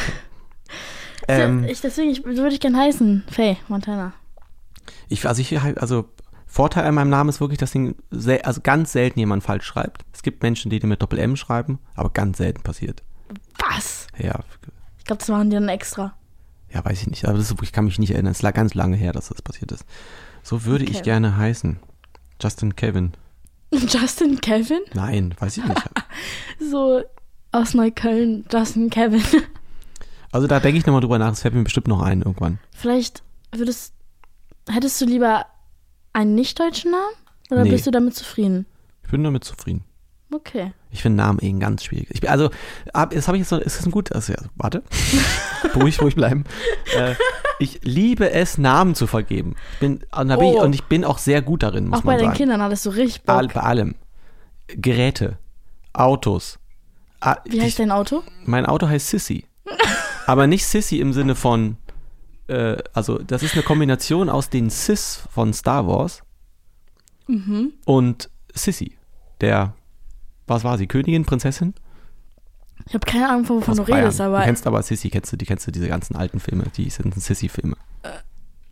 Ähm, 1.28 1.64
ich, 1.66 1.82
deswegen, 1.82 2.10
ich, 2.12 2.18
so 2.18 2.26
würde 2.44 2.54
ich 2.54 2.60
gerne 2.60 2.78
heißen. 2.78 3.24
Faye 3.30 3.58
Montana. 3.68 4.14
ich, 5.10 5.26
also, 5.28 5.42
ich, 5.42 5.58
also 5.82 6.06
Vorteil 6.46 6.86
an 6.86 6.96
meinem 6.96 7.10
Namen 7.10 7.30
ist 7.30 7.40
wirklich, 7.42 7.58
dass 7.60 7.72
den 7.72 7.96
sel 8.12 8.42
also 8.44 8.62
ganz 8.62 8.92
selten 8.92 9.20
jemand 9.20 9.44
falsch 9.44 9.66
schreibt. 9.66 10.04
Es 10.14 10.22
gibt 10.22 10.44
Menschen, 10.44 10.70
die 10.70 10.80
den 10.80 10.90
mit 10.90 11.02
Doppel-M 11.02 11.36
schreiben, 11.36 11.80
aber 11.96 12.10
ganz 12.12 12.38
selten 12.38 12.62
passiert. 12.62 13.02
Was? 13.58 14.08
Ja, 14.18 14.40
Ich 15.00 15.06
glaube, 15.06 15.20
das 15.20 15.30
machen 15.30 15.50
die 15.50 15.56
dann 15.56 15.70
extra. 15.70 16.14
ja, 16.72 16.84
weiß 16.86 17.02
ich 17.02 17.08
nicht. 17.08 17.26
Aber 17.26 17.38
das 17.38 17.50
ist, 17.50 17.62
ich 17.64 17.72
kann 17.72 17.86
mich 17.86 17.98
nicht 18.00 18.12
erinnern. 18.12 18.32
Es 18.32 18.42
lag 18.42 18.54
ganz 18.54 18.74
lange 18.76 18.96
her, 18.98 19.14
dass 19.14 19.30
das 19.30 19.42
passiert 19.42 19.72
ist. 19.72 19.86
So 20.44 20.66
würde 20.66 20.84
ich 20.84 20.96
Okay. 20.98 21.04
gerne 21.06 21.38
heißen. 21.38 21.80
Justin 22.42 22.76
Kevin. 22.76 23.14
Justin 23.72 24.40
Kevin? 24.42 24.82
Nein, 24.94 25.34
weiß 25.40 25.58
ich 25.58 25.66
nicht. 25.66 25.82
So 26.72 27.02
aus 27.52 27.74
Neukölln, 27.74 28.46
Justin 28.52 28.90
Kevin. 28.90 29.24
Also 30.34 30.48
da 30.48 30.60
denke 30.60 30.78
ich 30.80 30.86
nochmal 30.86 31.02
drüber 31.02 31.20
nach. 31.20 31.32
Es 31.32 31.42
fällt 31.42 31.54
mir 31.54 31.64
bestimmt 31.64 31.88
noch 31.88 32.02
ein 32.02 32.22
irgendwann. 32.24 32.60
Vielleicht 32.72 33.24
würdest, 33.56 33.94
hättest 34.70 35.00
du 35.00 35.06
lieber 35.06 35.46
einen 36.12 36.36
nicht-deutschen 36.36 36.92
Namen? 36.92 37.14
Oder 37.52 37.64
Nee. 37.64 37.70
bist 37.72 37.86
du 37.88 37.92
damit 37.92 38.16
zufrieden? 38.16 38.66
Ich 39.04 39.12
bin 39.12 39.24
damit 39.24 39.44
zufrieden. 39.44 39.84
Okay. 40.34 40.74
Ich 40.90 41.04
finde 41.04 41.18
Namen 41.24 41.38
eh 41.42 41.50
ein 41.50 41.60
ganz 41.60 41.84
schwierig. 41.84 42.08
Ich 42.10 42.22
bin, 42.22 42.30
also, 42.32 42.50
ab, 42.94 43.12
das 43.14 43.28
habe 43.28 43.38
ich 43.38 43.42
jetzt 43.42 43.50
so, 43.50 43.58
ist 43.58 43.78
das 43.78 43.86
ein 43.86 43.92
gut, 43.92 44.12
also, 44.14 44.34
ja, 44.34 44.40
warte. 44.56 44.82
ruhig, 45.76 46.02
ruhig 46.02 46.16
bleiben. 46.16 46.46
Äh, 46.98 47.14
ich 47.60 47.82
liebe 47.84 48.32
es, 48.32 48.58
Namen 48.58 48.96
zu 48.96 49.06
vergeben. 49.06 49.56
Ich 49.74 49.80
bin, 49.80 50.00
und, 50.12 50.28
bin 50.30 50.40
ich, 50.40 50.56
Oh. 50.56 50.64
und 50.64 50.74
ich 50.74 50.84
bin 50.86 51.06
auch 51.06 51.20
sehr 51.20 51.44
gut 51.44 51.62
darin, 51.62 51.88
muss 51.90 52.00
Auch 52.00 52.04
bei 52.04 52.14
man 52.14 52.18
den 52.20 52.26
sagen. 52.30 52.38
Kindern 52.38 52.62
hattest 52.64 52.86
du 52.88 52.90
richtig 52.90 53.22
Bock. 53.24 53.36
All, 53.36 53.48
bei 53.50 53.62
allem. 53.62 53.94
Geräte, 54.68 55.38
Autos. 55.94 56.58
Ah, 57.22 57.38
Wie 57.46 57.60
heißt 57.60 57.70
ich, 57.70 57.76
dein 57.76 57.92
Auto? 57.92 58.24
Mein 58.46 58.66
Auto 58.66 58.88
heißt 58.88 59.08
Sissy. 59.10 59.46
Aber 60.26 60.48
nicht 60.48 60.66
Sissy 60.66 61.00
im 61.00 61.14
Sinne 61.14 61.36
von, 61.36 61.78
äh, 62.48 62.78
also 62.94 63.18
das 63.20 63.44
ist 63.44 63.54
eine 63.54 63.64
Kombination 63.64 64.30
aus 64.30 64.50
den 64.50 64.70
Sis 64.70 65.24
von 65.32 65.54
Star 65.54 65.88
Wars 65.88 66.22
Mhm. 67.28 67.74
und 67.86 68.30
Sissy, 68.54 68.98
der, 69.42 69.74
was 70.48 70.64
war 70.64 70.78
sie, 70.78 70.88
Königin, 70.88 71.26
Prinzessin? 71.26 71.74
Ich 72.88 72.94
habe 72.94 73.06
keine 73.06 73.30
Ahnung, 73.30 73.48
wovon 73.48 73.78
du 73.78 73.84
redest, 73.84 74.20
aber. 74.20 74.40
Du 74.40 74.46
kennst 74.46 74.68
aber 74.68 74.84
Sissy, 74.84 75.10
kennst 75.10 75.32
du, 75.32 75.38
die 75.38 75.46
kennst 75.46 75.66
du 75.68 75.72
diese 75.72 75.88
ganzen 75.88 76.16
alten 76.18 76.40
Filme, 76.40 76.66
die 76.76 76.90
sind 76.90 77.14
Sissy-Filme. 77.16 77.78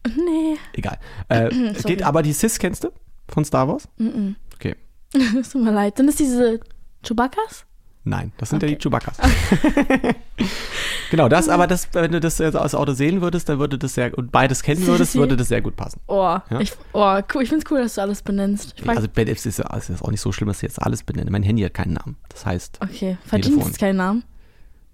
nee. 0.08 0.58
Egal. 0.74 0.97
Äh, 1.30 1.49
geht, 1.86 2.04
aber 2.04 2.22
die 2.24 2.34
Sis 2.34 2.60
kennst 2.60 2.84
du 2.84 2.89
von 3.30 3.45
Star 3.45 3.68
Wars? 3.68 3.88
Mhm. 3.97 4.36
Okay. 4.56 4.76
Es 5.39 5.49
tut 5.49 5.64
mir 5.64 5.72
leid. 5.72 5.97
Sind 5.97 6.10
es 6.10 6.16
diese 6.18 6.60
Chewbacca's? 7.04 7.66
Nein, 8.04 8.32
das 8.38 8.49
sind 8.49 8.64
ja 8.64 8.68
Okay. 8.68 8.76
die 8.78 8.82
Chewbaccas. 8.82 9.18
genau, 11.12 11.30
das, 11.30 11.49
aber 11.49 11.68
das, 11.68 11.89
wenn 11.93 12.12
du 12.12 12.20
das 12.20 12.38
jetzt 12.39 12.56
aus 12.56 12.74
Auto 12.74 12.93
sehen 12.93 13.22
würdest, 13.22 13.47
dann 13.49 13.60
würde 13.60 13.78
das 13.78 13.93
sehr, 13.93 14.18
und 14.18 14.32
beides 14.32 14.64
kennen 14.64 14.86
würdest, 14.88 15.16
würde 15.16 15.38
das 15.38 15.49
sehr 15.49 15.62
gut 15.62 15.76
passen. 15.76 15.99
Oh, 16.08 16.38
Ja? 16.49 16.60
ich, 16.60 16.74
oh 16.93 17.20
cool. 17.34 17.43
Ich 17.43 17.49
find's 17.49 17.66
cool, 17.70 17.82
dass 17.82 17.95
du 17.95 18.02
alles 18.02 18.22
benennst. 18.22 18.74
Ich 18.78 18.89
Also, 18.89 19.08
Ben 19.08 19.28
F. 19.28 19.45
ist 19.45 19.60
ja 19.60 19.66
es 19.78 19.89
ist 19.89 20.02
auch 20.02 20.10
nicht 20.12 20.22
so 20.22 20.32
schlimm, 20.32 20.47
dass 20.47 20.58
ich 20.58 20.64
jetzt 20.64 20.82
alles 20.82 21.04
benenne. 21.04 21.30
Mein 21.32 21.43
Handy 21.43 21.62
hat 21.64 21.74
keinen 21.74 21.93
Namen. 21.93 22.18
Das 22.30 22.45
heißt, 22.45 22.80
okay, 22.82 23.18
verdienst 23.26 23.58
Telefon. 23.58 23.74
keinen 23.78 23.97
Namen. 23.97 24.24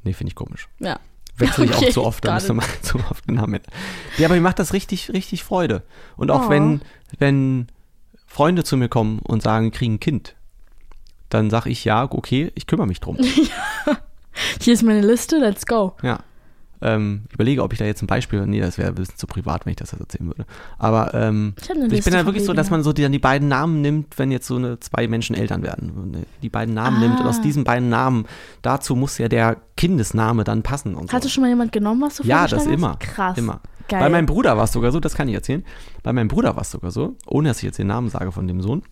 nee, 0.04 0.14
finde 0.14 0.30
ich 0.32 0.36
komisch. 0.36 0.68
Ja. 0.80 1.00
Wechsle 1.38 1.66
ich 1.66 1.72
Okay, 1.76 1.88
auch 1.88 1.92
zu 1.94 2.04
oft, 2.04 2.26
dann 2.26 2.34
müsste 2.34 2.54
man 2.56 2.66
zu 2.82 2.98
oft 3.10 3.28
den 3.30 3.36
Namen. 3.36 3.60
Ja, 4.18 4.28
aber 4.28 4.36
mir 4.36 4.42
macht 4.42 4.60
das 4.60 4.74
richtig, 4.74 5.12
richtig 5.14 5.44
Freude. 5.44 5.84
Und 6.18 6.32
auch 6.32 6.48
Oh. 6.48 6.50
wenn, 6.50 6.82
wenn 7.20 7.68
Freunde 8.26 8.64
zu 8.64 8.76
mir 8.76 8.90
kommen 8.90 9.20
und 9.20 9.44
sagen, 9.44 9.72
kriegen 9.72 9.94
ein 9.96 10.00
Kind, 10.00 10.36
dann 11.30 11.50
sage 11.50 11.70
ich 11.70 11.84
ja, 11.86 12.04
okay, 12.10 12.52
ich 12.56 12.68
kümmere 12.68 12.88
mich 12.88 13.00
drum. 13.00 13.18
Hier 14.62 14.74
ist 14.74 14.84
meine 14.84 15.02
Liste, 15.02 15.38
let's 15.38 15.66
go. 15.66 15.94
Ja. 16.04 16.20
Ähm, 16.80 17.24
ich 17.30 17.34
überlege, 17.34 17.64
ob 17.64 17.74
ich 17.74 17.80
da 17.80 17.86
jetzt 17.86 18.04
ein 18.04 18.08
Beispiel, 18.08 18.46
nee, 18.46 18.60
das 18.60 18.78
wäre 18.78 18.90
ein 18.90 18.94
bisschen 18.96 19.18
zu 19.18 19.26
privat, 19.26 19.66
wenn 19.66 19.72
ich 19.72 19.78
das 19.78 19.92
jetzt 19.94 20.00
erzählen 20.00 20.28
würde. 20.28 20.46
Aber 20.78 21.12
ähm, 21.16 21.56
Ich, 21.60 21.70
ich 21.92 22.04
bin 22.04 22.14
da 22.14 22.24
wirklich 22.28 22.46
so, 22.46 22.54
dass 22.54 22.70
man 22.70 22.84
so 22.84 22.94
die, 22.94 23.02
dann 23.02 23.12
die 23.12 23.18
beiden 23.18 23.48
Namen 23.48 23.82
nimmt, 23.82 24.20
wenn 24.20 24.30
jetzt 24.30 24.46
so 24.46 24.58
eine 24.58 24.80
zwei 24.80 25.08
Menschen 25.08 25.36
Eltern 25.36 25.64
werden. 25.64 26.24
Die 26.44 26.50
beiden 26.50 26.76
Namen 26.76 27.00
nimmt 27.00 27.20
und 27.20 27.26
aus 27.26 27.40
Ah. 27.40 27.42
diesen 27.42 27.64
beiden 27.64 27.90
Namen, 27.90 28.28
dazu 28.62 28.96
muss 28.96 29.18
ja 29.18 29.28
der 29.28 29.58
Kindesname 29.76 30.44
dann 30.44 30.62
passen 30.62 30.94
und 30.94 31.10
so. 31.10 31.14
Hatte 31.18 31.30
schon 31.30 31.42
mal 31.42 31.48
jemand 31.50 31.72
genommen, 31.72 32.02
was 32.02 32.18
du 32.18 32.24
Ja, 32.24 32.44
das 32.48 32.64
vorgeschlagen 32.64 32.74
immer. 32.78 32.90
hast? 32.92 33.00
Krass. 33.00 33.38
Immer. 33.40 33.62
Geil. 33.90 34.00
Bei 34.02 34.10
meinem 34.10 34.28
Bruder 34.28 34.56
war 34.56 34.66
es 34.66 34.72
sogar 34.72 34.92
so, 34.92 35.00
das 35.00 35.16
kann 35.16 35.28
ich 35.30 35.34
erzählen. 35.34 35.66
Bei 36.04 36.14
meinem 36.14 36.28
Bruder 36.28 36.56
war 36.56 36.62
es 36.62 36.70
sogar 36.70 36.92
so, 36.92 37.16
ohne 37.26 37.48
dass 37.50 37.58
ich 37.58 37.64
jetzt 37.64 37.80
den 37.80 37.88
Namen 37.88 38.10
sage 38.10 38.32
von 38.32 38.48
dem 38.48 38.62
Sohn, 38.62 38.84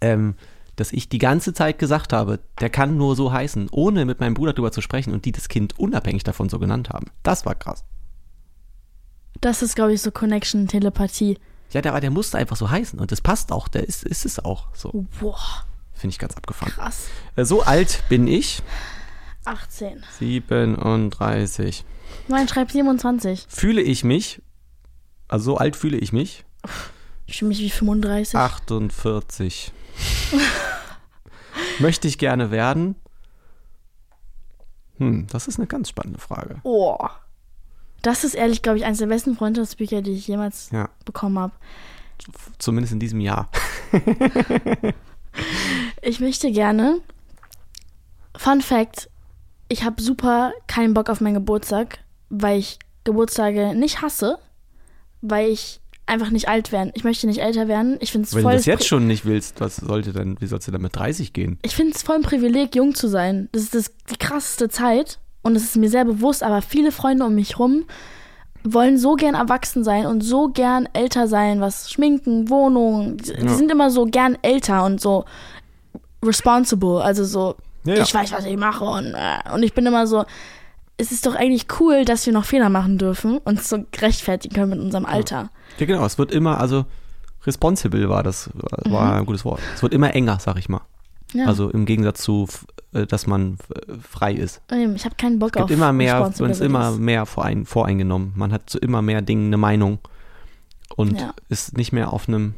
ähm, 0.00 0.34
dass 0.76 0.92
ich 0.92 1.08
die 1.08 1.18
ganze 1.18 1.52
Zeit 1.54 1.78
gesagt 1.78 2.12
habe, 2.12 2.38
der 2.60 2.70
kann 2.70 2.96
nur 2.96 3.16
so 3.16 3.32
heißen, 3.32 3.68
ohne 3.70 4.04
mit 4.04 4.20
meinem 4.20 4.34
Bruder 4.34 4.52
drüber 4.52 4.72
zu 4.72 4.80
sprechen 4.82 5.12
und 5.12 5.24
die 5.24 5.32
das 5.32 5.48
Kind 5.48 5.78
unabhängig 5.78 6.22
davon 6.22 6.48
so 6.48 6.58
genannt 6.58 6.90
haben. 6.90 7.06
Das 7.22 7.44
war 7.46 7.54
krass. 7.54 7.84
das 9.40 9.62
ist, 9.62 9.74
glaube 9.74 9.92
ich, 9.94 10.02
so 10.02 10.10
Connection, 10.10 10.68
Telepathie. 10.68 11.38
Ja, 11.72 11.82
der, 11.82 11.92
aber 11.92 12.00
der 12.00 12.10
musste 12.10 12.38
einfach 12.38 12.56
so 12.56 12.70
heißen 12.70 12.98
und 12.98 13.10
das 13.12 13.20
passt 13.20 13.50
auch, 13.52 13.68
der 13.68 13.88
ist, 13.88 14.04
ist 14.04 14.24
es 14.24 14.38
auch 14.44 14.68
so. 14.74 15.06
Boah, 15.20 15.38
Finde 15.94 16.12
ich 16.12 16.18
ganz 16.18 16.36
abgefahren. 16.36 16.72
krass. 16.72 17.06
Äh, 17.36 17.44
So 17.44 17.62
alt 17.62 18.04
bin 18.08 18.26
ich, 18.28 18.62
18. 19.44 20.02
37. 20.18 21.84
Nein, 22.28 22.48
schreib 22.48 22.70
27. 22.70 23.46
Fühle 23.48 23.82
ich 23.82 24.04
mich, 24.04 24.42
also 25.28 25.52
so 25.52 25.56
alt 25.58 25.76
fühle 25.76 25.96
ich 25.98 26.12
mich, 26.12 26.44
Ich 27.26 27.38
fühle 27.38 27.48
mich 27.48 27.58
wie 27.60 27.70
35. 27.70 28.36
48. 28.38 29.72
Möchte 31.78 32.08
ich 32.08 32.18
gerne 32.18 32.50
werden? 32.50 32.96
Hm, 34.98 35.26
das 35.30 35.46
ist 35.46 35.58
eine 35.58 35.66
ganz 35.66 35.88
spannende 35.88 36.18
Frage. 36.20 36.56
Oh. 36.62 36.96
Das 38.02 38.24
ist 38.24 38.34
ehrlich, 38.34 38.62
glaube 38.62 38.78
ich, 38.78 38.84
eines 38.84 38.98
der 38.98 39.06
besten 39.06 39.36
Freundschaftsbücher, 39.36 40.00
die 40.02 40.12
ich 40.12 40.26
jemals 40.28 40.70
Ja, 40.70 40.88
bekommen 41.04 41.38
habe. 41.38 41.52
zumindest 42.58 42.92
in 42.92 43.00
diesem 43.00 43.20
Jahr. 43.20 43.48
Ich 46.00 46.20
möchte 46.20 46.50
gerne. 46.50 47.00
Fun 48.36 48.62
Fact: 48.62 49.10
Ich 49.68 49.84
habe 49.84 50.00
super 50.00 50.52
keinen 50.66 50.94
Bock 50.94 51.10
auf 51.10 51.20
meinen 51.20 51.34
Geburtstag, 51.34 51.98
weil 52.30 52.58
ich 52.58 52.78
Geburtstage 53.04 53.74
nicht 53.74 54.00
hasse, 54.02 54.38
weil 55.20 55.50
ich 55.50 55.80
einfach 56.06 56.30
nicht 56.30 56.48
alt 56.48 56.70
werden. 56.72 56.92
Ich 56.94 57.02
möchte 57.04 57.26
nicht 57.26 57.40
älter 57.40 57.66
werden. 57.68 57.96
Ich 58.00 58.12
finde 58.12 58.26
es 58.28 58.34
Wenn 58.34 58.42
voll. 58.42 58.52
du 58.52 58.56
das 58.58 58.66
jetzt 58.66 58.82
Pri- 58.84 58.88
schon 58.88 59.06
nicht 59.06 59.24
willst, 59.24 59.60
was 59.60 59.76
sollte 59.76 60.12
dann, 60.12 60.36
wie 60.40 60.46
sollst 60.46 60.68
du 60.68 60.72
dann 60.72 60.82
mit 60.82 60.94
30 60.94 61.32
gehen? 61.32 61.58
Ich 61.62 61.74
finde 61.74 61.92
es 61.94 62.02
voll 62.02 62.16
ein 62.16 62.22
Privileg, 62.22 62.74
jung 62.76 62.94
zu 62.94 63.08
sein. 63.08 63.48
Das 63.52 63.62
ist 63.62 63.74
das, 63.74 63.90
die 64.10 64.16
krasseste 64.16 64.68
Zeit 64.68 65.18
und 65.42 65.56
es 65.56 65.64
ist 65.64 65.76
mir 65.76 65.90
sehr 65.90 66.04
bewusst, 66.04 66.42
aber 66.44 66.62
viele 66.62 66.92
Freunde 66.92 67.24
um 67.24 67.34
mich 67.34 67.58
rum 67.58 67.84
wollen 68.68 68.98
so 68.98 69.14
gern 69.14 69.34
erwachsen 69.36 69.84
sein 69.84 70.06
und 70.06 70.22
so 70.22 70.48
gern 70.48 70.88
älter 70.92 71.28
sein, 71.28 71.60
was 71.60 71.88
Schminken, 71.90 72.50
Wohnung, 72.50 73.16
die, 73.16 73.32
die 73.34 73.46
Ja. 73.46 73.54
sind 73.54 73.70
immer 73.70 73.90
so 73.90 74.06
gern 74.06 74.36
älter 74.42 74.84
und 74.84 75.00
so 75.00 75.24
responsible, 76.24 77.00
also 77.02 77.24
so, 77.24 77.54
Ja, 77.84 77.94
ja. 77.94 78.02
ich 78.02 78.12
weiß, 78.14 78.32
was 78.32 78.44
ich 78.44 78.56
mache 78.56 78.84
und, 78.84 79.14
äh, 79.14 79.52
und 79.54 79.62
ich 79.62 79.72
bin 79.74 79.86
immer 79.86 80.06
so, 80.06 80.24
es 80.98 81.12
ist 81.12 81.26
doch 81.26 81.34
eigentlich 81.34 81.66
cool, 81.80 82.04
dass 82.04 82.24
wir 82.26 82.32
noch 82.32 82.44
Fehler 82.44 82.68
machen 82.70 82.98
dürfen 82.98 83.38
und 83.38 83.62
so 83.62 83.84
rechtfertigen 84.00 84.54
können 84.54 84.70
mit 84.70 84.80
unserem 84.80 85.04
Alter. 85.06 85.50
Ja, 85.78 85.86
genau, 85.86 86.04
es 86.06 86.18
wird 86.18 86.32
immer, 86.32 86.60
also 86.60 86.86
responsible 87.44 88.08
war 88.08 88.22
das, 88.22 88.50
war 88.84 89.16
ein 89.16 89.26
gutes 89.26 89.44
Wort. 89.44 89.60
Es 89.74 89.82
wird 89.82 89.92
immer 89.94 90.14
enger, 90.14 90.38
sag 90.40 90.56
ich 90.58 90.68
mal. 90.68 90.80
Mhm. 91.34 91.40
Ja. 91.40 91.46
Also 91.46 91.70
im 91.70 91.84
Gegensatz 91.86 92.22
zu, 92.22 92.48
äh, 92.92 93.04
dass 93.06 93.26
man 93.26 93.58
f- 93.60 94.00
frei 94.10 94.32
ist. 94.32 94.62
ich 94.70 95.04
habe 95.04 95.16
keinen 95.16 95.38
Bock 95.38 95.50
Es 95.50 95.52
gibt 95.54 95.64
auf 95.64 95.70
immer 95.70 95.92
mehr, 95.92 96.32
man 96.38 96.50
ist 96.50 96.60
immer 96.60 96.92
mehr 96.92 97.26
vorein, 97.26 97.66
voreingenommen. 97.66 98.32
Man 98.36 98.52
hat 98.52 98.70
zu 98.70 98.78
immer 98.78 99.02
mehr 99.02 99.22
Dingen 99.22 99.48
eine 99.48 99.56
Meinung 99.58 99.98
und 100.96 101.20
Ja. 101.20 101.34
ist 101.48 101.76
nicht 101.76 101.92
mehr 101.92 102.12
auf 102.12 102.28
einem, 102.28 102.54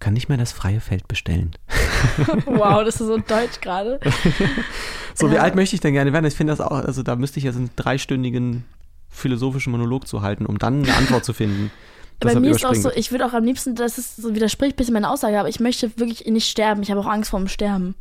kann 0.00 0.14
nicht 0.14 0.28
mehr 0.28 0.38
das 0.38 0.52
freie 0.52 0.80
Feld 0.80 1.08
bestellen. 1.08 1.52
Wow, 2.46 2.84
das 2.84 3.00
ist 3.00 3.06
so 3.08 3.18
deutsch 3.18 3.60
gerade. 3.60 3.98
So, 5.14 5.28
wie 5.32 5.34
Ja. 5.34 5.40
alt 5.42 5.56
möchte 5.56 5.74
ich 5.74 5.80
denn 5.80 5.94
gerne 5.94 6.12
werden? 6.12 6.26
Ich 6.26 6.34
finde 6.34 6.52
das 6.52 6.60
auch, 6.60 6.70
also 6.70 7.02
da 7.02 7.16
müsste 7.16 7.38
ich 7.40 7.44
jetzt 7.44 7.56
einen 7.56 7.70
dreistündigen 7.74 8.64
philosophischen 9.08 9.72
Monolog 9.72 10.06
zu 10.06 10.22
halten, 10.22 10.46
um 10.46 10.58
dann 10.58 10.84
eine 10.84 10.94
Antwort 10.94 11.24
zu 11.24 11.32
finden. 11.32 11.72
Bei 12.20 12.38
mir 12.38 12.52
ist 12.52 12.64
auch 12.64 12.74
so, 12.74 12.92
ich 12.92 13.10
würde 13.10 13.26
auch 13.26 13.32
am 13.32 13.42
liebsten, 13.42 13.74
das 13.74 13.98
ist 13.98 14.14
so 14.16 14.34
widerspricht 14.36 14.74
ein 14.74 14.76
bisschen 14.76 14.94
meiner 14.94 15.10
Aussage, 15.10 15.38
aber 15.40 15.48
ich 15.48 15.58
möchte 15.58 15.98
wirklich 15.98 16.24
nicht 16.26 16.48
sterben. 16.48 16.82
Ich 16.82 16.90
habe 16.92 17.00
auch 17.00 17.06
Angst 17.06 17.30
vor 17.30 17.40
dem 17.40 17.48
Sterben. 17.48 17.96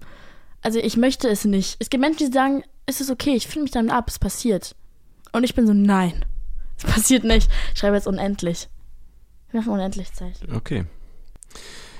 Also 0.62 0.78
ich 0.78 0.96
möchte 0.96 1.28
es 1.28 1.44
nicht. 1.46 1.78
Es 1.80 1.90
gibt 1.90 2.02
Menschen, 2.02 2.28
die 2.28 2.34
sagen, 2.34 2.64
es 2.86 3.02
ist 3.02 3.10
okay, 3.10 3.34
ich 3.36 3.48
finde 3.48 3.64
mich 3.64 3.72
damit 3.72 3.92
ab, 3.92 4.06
es 4.08 4.20
passiert. 4.20 4.76
Und 5.32 5.44
ich 5.44 5.56
bin 5.56 5.66
so, 5.66 5.74
nein, 5.74 6.24
es 6.78 6.84
passiert 6.84 7.24
nicht. 7.24 7.50
Ich 7.74 7.80
schreibe 7.80 7.96
jetzt 7.96 8.08
unendlich. 8.08 8.70
Wir 9.52 9.62
machen 9.62 9.74
unendlich 9.74 10.14
Zeichen. 10.14 10.54
Okay. 10.56 10.86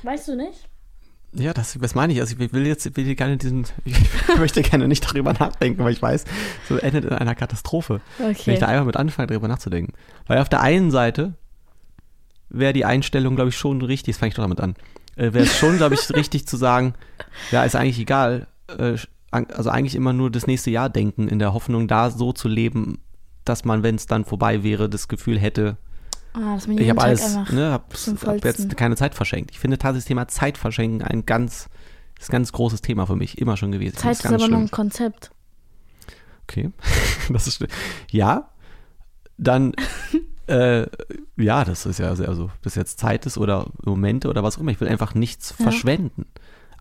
Weißt 0.08 0.30
du 0.30 0.36
nicht? 0.38 0.70
Ja, 1.34 1.54
das, 1.54 1.78
das 1.82 1.94
meine 1.96 2.14
ich. 2.14 2.22
Also 2.22 2.38
ich 2.40 2.54
will 2.54 2.66
jetzt 2.66 2.96
will 2.96 3.14
gerne 3.16 3.36
diesen, 3.36 3.66
ich 3.86 3.98
möchte 4.38 4.62
gerne 4.62 4.88
nicht 4.88 5.04
darüber 5.06 5.34
nachdenken, 5.34 5.84
weil 5.84 5.92
ich 5.92 6.02
weiß, 6.02 6.24
so 6.70 6.78
endet 6.78 7.04
in 7.04 7.12
einer 7.12 7.36
Katastrophe. 7.36 8.00
Wenn 8.18 8.32
ich 8.32 8.40
Okay. 8.40 8.58
da 8.58 8.68
einfach 8.68 8.86
mit 8.86 8.96
anfange, 8.96 9.28
darüber 9.28 9.50
nachzudenken. 9.50 9.92
Weil 10.26 10.40
auf 10.40 10.48
der 10.48 10.62
einen 10.62 10.92
Seite 10.92 11.34
wäre 12.48 12.72
die 12.72 12.86
Einstellung, 12.86 13.36
glaube 13.36 13.50
ich, 13.50 13.58
schon 13.58 13.82
richtig, 13.82 14.16
das 14.16 14.20
fange 14.20 14.30
ich 14.30 14.36
doch 14.36 14.44
damit 14.44 14.62
an, 14.62 14.76
äh, 15.18 15.34
wäre 15.34 15.44
es 15.44 15.58
schon, 15.58 15.76
glaube 15.76 15.96
ich, 15.96 16.10
richtig 16.16 16.48
zu 16.48 16.56
sagen, 16.56 16.94
ja, 17.52 17.66
ist 17.66 17.76
eigentlich 17.76 18.00
egal, 18.00 18.48
äh, 18.78 18.96
also 19.32 19.70
eigentlich 19.70 19.96
immer 19.96 20.14
nur 20.14 20.32
das 20.32 20.48
nächste 20.48 20.72
Jahr 20.72 20.90
denken, 20.90 21.28
in 21.28 21.40
der 21.40 21.54
Hoffnung, 21.54 21.90
da 21.90 22.12
so 22.12 22.32
zu 22.32 22.48
leben, 22.48 23.00
dass 23.44 23.66
man, 23.66 23.84
wenn 23.84 23.96
es 23.96 24.06
dann 24.06 24.24
vorbei 24.24 24.64
wäre, 24.64 24.88
das 24.88 25.10
Gefühl 25.10 25.38
hätte, 25.38 25.76
Man 26.38 26.78
ich 26.78 26.90
habe 26.90 27.02
alles, 27.02 27.36
ne, 27.52 27.72
hab, 27.72 27.96
zum 27.96 28.18
hab 28.22 28.44
jetzt 28.46 28.76
keine 28.78 28.96
Zeit 28.96 29.16
verschenkt. 29.16 29.52
Ich 29.52 29.60
finde 29.60 29.78
tatsächlich 29.78 30.04
das 30.04 30.08
Thema 30.08 30.28
Zeit 30.28 30.58
verschenken 30.58 31.02
ein 31.02 31.26
ganz, 31.26 31.70
ist 32.20 32.30
ein 32.30 32.34
ganz 32.34 32.52
großes 32.52 32.82
Thema 32.82 33.06
für 33.08 33.16
mich, 33.16 33.38
immer 33.40 33.58
schon 33.58 33.72
gewesen. 33.72 33.98
Zeit 33.98 34.18
ist 34.20 34.26
aber 34.26 34.40
schlimm. 34.40 34.54
ein 34.62 34.72
Konzept. 34.72 35.32
Okay, 36.44 36.72
das 37.30 37.48
ist. 37.48 37.66
Ja, 38.12 38.50
dann, 39.38 39.74
äh, 40.48 40.88
ja, 41.36 41.66
das 41.66 41.86
ist 41.86 42.00
ja 42.00 42.16
sehr 42.16 42.34
so, 42.36 42.46
ob 42.46 42.62
das 42.62 42.76
jetzt 42.76 43.00
Zeit 43.00 43.26
ist 43.26 43.38
oder 43.38 43.68
Momente 43.84 44.30
oder 44.30 44.44
was 44.44 44.58
auch 44.58 44.62
immer. 44.62 44.72
Ich 44.72 44.80
will 44.80 44.88
einfach 44.88 45.14
nichts 45.16 45.56
Ja. 45.58 45.64
verschwenden. 45.64 46.26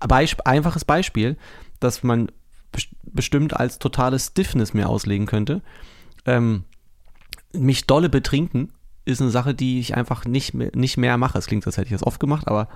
Beisp 0.06 0.40
einfaches 0.44 0.84
Beispiel, 0.84 1.36
das 1.80 2.02
man 2.02 2.30
best- 2.70 2.94
bestimmt 3.04 3.54
als 3.56 3.78
totale 3.78 4.18
Stiffness 4.18 4.74
mir 4.74 4.88
auslegen 4.88 5.26
könnte. 5.26 5.62
Ähm, 6.26 6.64
mich 7.52 7.86
dolle 7.86 8.08
betrinken 8.10 8.70
ist 9.06 9.22
eine 9.22 9.30
Sache, 9.30 9.54
die 9.54 9.80
ich 9.80 9.96
einfach 9.96 10.24
nicht 10.26 10.52
mehr, 10.52 10.70
nicht 10.74 10.98
mehr 10.98 11.16
mache. 11.16 11.38
Es 11.38 11.46
klingt, 11.46 11.66
als 11.66 11.76
hätte 11.78 11.86
ich 11.86 11.92
das 11.92 12.02
oft 12.06 12.20
gemacht, 12.20 12.46
aber 12.48 12.68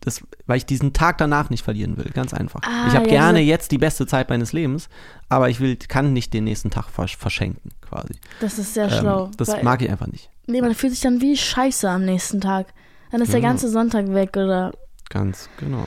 das, 0.00 0.22
weil 0.46 0.58
ich 0.58 0.66
diesen 0.66 0.92
Tag 0.92 1.18
danach 1.18 1.48
nicht 1.50 1.64
verlieren 1.64 1.96
will. 1.96 2.10
Ganz 2.12 2.34
einfach. 2.34 2.60
Ah, 2.64 2.86
ich 2.88 2.94
habe 2.94 3.06
ja, 3.06 3.10
gerne 3.12 3.38
diese- 3.38 3.48
jetzt 3.50 3.70
die 3.72 3.78
beste 3.78 4.06
Zeit 4.06 4.28
meines 4.28 4.52
Lebens, 4.52 4.88
aber 5.28 5.48
ich 5.48 5.60
will, 5.60 5.76
kann 5.76 6.12
nicht 6.12 6.34
den 6.34 6.44
nächsten 6.44 6.70
Tag 6.70 6.88
versch 6.90 7.16
verschenken, 7.16 7.70
quasi. 7.80 8.14
Das 8.40 8.58
ist 8.58 8.74
sehr 8.74 8.90
Ähm, 8.92 8.98
schlau. 9.00 9.30
das 9.36 9.62
mag 9.62 9.80
ich 9.82 9.90
einfach 9.90 10.06
nicht. 10.08 10.30
Nee, 10.46 10.60
man 10.60 10.74
fühlt 10.74 10.92
sich 10.92 11.00
dann 11.02 11.20
wie 11.20 11.36
Scheiße 11.36 11.88
am 11.88 12.04
nächsten 12.04 12.40
Tag. 12.40 12.66
Dann 13.10 13.20
ist 13.22 13.32
der 13.32 13.40
Ja. 13.40 13.48
ganze 13.48 13.68
Sonntag 13.70 14.12
weg 14.12 14.36
oder. 14.36 14.72
Ganz 15.10 15.48
genau. 15.58 15.86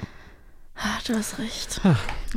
Ah, 0.84 0.98
du 1.06 1.16
hast 1.16 1.38
recht. 1.38 1.80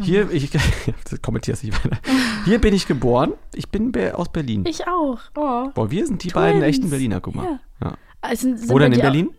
Hier, 0.03 0.31
ich 0.31 0.51
kommentiere 1.23 1.57
es 1.57 1.63
nicht 1.63 1.83
weiter. 1.85 1.97
Hier 2.45 2.61
bin 2.61 2.75
ich 2.75 2.87
geboren. 2.87 3.33
Ich 3.55 3.69
bin 3.71 3.93
aus 4.13 4.29
Berlin. 4.29 4.65
Ich 4.67 4.87
auch. 4.87 5.19
Oh. 5.35 5.71
Boah, 5.75 5.91
wir 5.91 6.07
sind 6.07 6.23
die 6.23 6.29
Twins. 6.29 6.35
beiden 6.35 6.63
echten 6.63 6.91
Berliner, 6.91 7.21
guck 7.23 7.35
mal. 7.37 7.45
Ja. 7.81 7.89
Ja. 7.89 7.95
Also, 8.21 8.43
sind, 8.43 8.59
sind 8.59 8.71
Wo 8.71 8.79
denn 8.79 8.93
in 8.93 8.99
auch- 8.99 9.03
Berlin? 9.03 9.31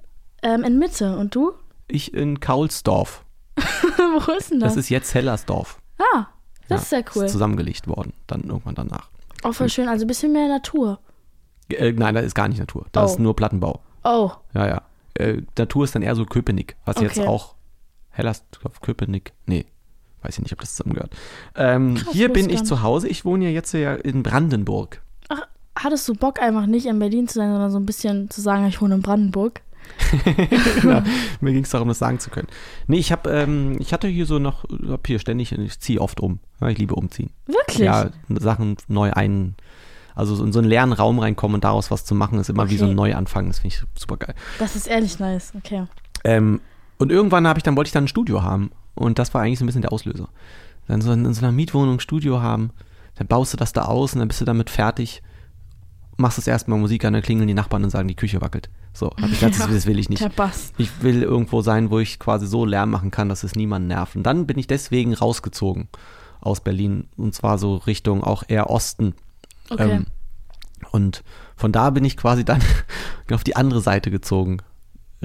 Ähm, 0.41 0.63
in 0.63 0.79
Mitte. 0.79 1.17
Und 1.17 1.35
du? 1.35 1.53
Ich 1.87 2.13
in 2.15 2.39
Kaulsdorf. 2.39 3.23
Wo 3.97 4.31
ist 4.31 4.51
denn 4.51 4.59
das? 4.59 4.73
Das 4.73 4.77
ist 4.85 4.89
jetzt 4.89 5.13
Hellersdorf. 5.13 5.79
ah, 5.99 6.25
das 6.67 6.69
Ja, 6.69 6.75
ist 6.77 6.89
sehr 6.89 7.05
cool. 7.15 7.25
Ist 7.25 7.31
zusammengelegt 7.33 7.87
worden, 7.87 8.13
dann 8.27 8.41
irgendwann 8.43 8.75
danach. 8.75 9.09
Auch 9.43 9.53
voll 9.53 9.69
schön. 9.69 9.87
Also 9.87 10.05
ein 10.05 10.07
bisschen 10.07 10.31
mehr 10.33 10.47
Natur. 10.47 10.99
Äh, 11.69 11.91
nein, 11.91 12.15
das 12.15 12.25
ist 12.25 12.35
gar 12.35 12.47
nicht 12.47 12.57
Natur. 12.59 12.85
Das 12.91 13.11
Oh. 13.11 13.13
ist 13.13 13.19
nur 13.19 13.35
Plattenbau. 13.35 13.81
Oh, 14.03 14.31
Ja, 14.55 14.67
ja. 14.67 14.81
Äh, 15.15 15.41
Natur 15.57 15.83
ist 15.85 15.93
dann 15.95 16.01
eher 16.01 16.15
so 16.15 16.25
Köpenick, 16.25 16.75
was 16.85 16.99
jetzt 16.99 17.19
Okay. 17.19 17.27
auch 17.27 17.54
Hellersdorf, 18.15 18.81
Köpenick, 18.81 19.33
nee, 19.45 19.65
weiß 20.23 20.37
ich 20.37 20.43
nicht, 20.43 20.53
ob 20.53 20.59
das 20.59 20.75
zusammengehört. 20.75 21.15
Ähm, 21.55 21.95
Krass, 21.95 22.13
hier 22.13 22.31
bin 22.31 22.49
ich 22.49 22.63
zu 22.63 22.81
Hause. 22.81 23.07
Ich 23.07 23.25
wohne 23.25 23.45
ja 23.45 23.51
jetzt 23.51 23.73
ja 23.73 23.93
in 23.93 24.23
Brandenburg. 24.23 25.01
Ach, 25.29 25.43
hattest 25.75 26.07
du 26.07 26.15
Bock 26.15 26.41
einfach 26.41 26.65
nicht 26.65 26.85
in 26.85 26.97
Berlin 26.99 27.27
zu 27.27 27.35
sein, 27.35 27.51
sondern 27.51 27.71
so 27.71 27.77
ein 27.77 27.85
bisschen 27.85 28.29
zu 28.29 28.41
sagen, 28.41 28.65
ich 28.67 28.81
wohne 28.81 28.95
in 28.95 29.01
Brandenburg? 29.01 29.61
genau. 30.81 31.03
Mir 31.41 31.53
ging 31.53 31.63
es 31.63 31.69
darum, 31.69 31.87
das 31.89 31.99
sagen 31.99 32.19
zu 32.19 32.29
können. 32.29 32.47
Nee, 32.87 32.97
ich 32.97 33.11
habe, 33.11 33.29
ähm, 33.29 33.77
ich 33.79 33.93
hatte 33.93 34.07
hier 34.07 34.25
so 34.25 34.39
noch, 34.39 34.65
hab 34.87 35.05
hier 35.05 35.19
ständig, 35.19 35.51
ich 35.51 35.79
ziehe 35.79 36.01
oft 36.01 36.19
um. 36.21 36.39
Ich 36.67 36.77
liebe 36.77 36.95
umziehen. 36.95 37.29
Wirklich? 37.45 37.79
Ja, 37.79 38.09
Sachen 38.29 38.77
neu 38.87 39.11
ein, 39.11 39.55
also 40.15 40.35
so 40.35 40.43
in 40.43 40.53
so 40.53 40.59
einen 40.59 40.69
leeren 40.69 40.93
Raum 40.93 41.19
reinkommen 41.19 41.55
und 41.55 41.63
daraus 41.63 41.91
was 41.91 42.05
zu 42.05 42.15
machen, 42.15 42.39
ist 42.39 42.49
immer 42.49 42.69
wie 42.69 42.77
so 42.77 42.85
ein 42.85 42.91
Okay. 42.91 42.95
Neuanfang. 42.95 43.47
Das 43.47 43.59
finde 43.59 43.75
ich 43.75 43.83
super 43.99 44.17
geil. 44.17 44.35
Das 44.57 44.75
ist 44.75 44.87
ehrlich 44.87 45.19
nice. 45.19 45.53
Okay. 45.55 45.85
Ähm, 46.23 46.61
und 46.97 47.11
irgendwann 47.11 47.47
habe 47.47 47.59
ich 47.59 47.63
dann, 47.63 47.75
wollte 47.75 47.89
ich 47.89 47.93
dann 47.93 48.05
ein 48.05 48.09
Studio 48.09 48.43
haben. 48.43 48.71
Und 48.93 49.19
das 49.19 49.33
war 49.33 49.41
eigentlich 49.41 49.59
so 49.59 49.65
ein 49.65 49.67
bisschen 49.67 49.81
der 49.81 49.91
Auslöser. 49.91 50.29
Dann 50.87 51.01
so 51.01 51.11
in, 51.11 51.25
in 51.25 51.33
so 51.33 51.41
einer 51.41 51.51
Mietwohnung 51.51 51.95
ein 51.95 51.99
Studio 51.99 52.41
haben, 52.41 52.71
dann 53.15 53.27
baust 53.27 53.53
du 53.53 53.57
das 53.57 53.73
da 53.73 53.83
aus 53.83 54.13
und 54.13 54.19
dann 54.19 54.27
bist 54.27 54.41
du 54.41 54.45
damit 54.45 54.69
fertig. 54.69 55.21
machst 56.17 56.37
das 56.37 56.47
erste 56.47 56.69
Mal 56.69 56.77
Musik 56.77 57.03
an, 57.05 57.13
dann 57.13 57.21
klingeln 57.21 57.47
die 57.47 57.53
Nachbarn 57.53 57.83
und 57.83 57.89
sagen, 57.89 58.07
die 58.07 58.15
Küche 58.15 58.41
wackelt. 58.41 58.69
So, 58.93 59.07
hab 59.07 59.29
ich 59.29 59.39
gesagt, 59.39 59.59
das, 59.59 59.67
das 59.71 59.85
will 59.85 59.99
ich 59.99 60.09
nicht. 60.09 60.21
Der 60.21 60.29
Bass. 60.29 60.71
Ich 60.77 61.01
will 61.01 61.23
irgendwo 61.23 61.61
sein, 61.61 61.89
wo 61.89 61.99
ich 61.99 62.19
quasi 62.19 62.47
so 62.47 62.65
Lärm 62.65 62.91
machen 62.91 63.11
kann, 63.11 63.29
dass 63.29 63.43
es 63.43 63.55
niemanden 63.55 63.89
nervt. 63.89 64.15
Und 64.15 64.23
dann 64.23 64.47
bin 64.47 64.57
ich 64.57 64.67
deswegen 64.67 65.13
rausgezogen 65.13 65.89
aus 66.39 66.61
Berlin. 66.61 67.07
Und 67.17 67.33
zwar 67.35 67.57
so 67.57 67.75
Richtung 67.75 68.23
auch 68.23 68.43
eher 68.47 68.69
Osten. 68.69 69.15
Okay. 69.69 69.91
Ähm, 69.91 70.05
und 70.91 71.23
von 71.55 71.71
da 71.71 71.89
bin 71.89 72.05
ich 72.05 72.15
quasi 72.15 72.45
dann 72.45 72.61
auf 73.31 73.43
die 73.43 73.55
andere 73.55 73.81
Seite 73.81 74.11
gezogen. 74.11 74.59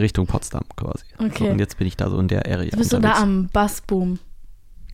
Richtung 0.00 0.26
Potsdam 0.26 0.64
quasi. 0.76 1.04
Okay. 1.18 1.44
So, 1.46 1.50
und 1.50 1.58
jetzt 1.58 1.78
bin 1.78 1.86
ich 1.86 1.96
da 1.96 2.10
so 2.10 2.18
in 2.18 2.28
der 2.28 2.46
Area. 2.46 2.70
Du 2.70 2.76
bist 2.78 2.90
so 2.90 2.98
da 2.98 3.08
unterwegs. 3.08 3.22
am 3.22 3.48
Bassboom. 3.52 4.18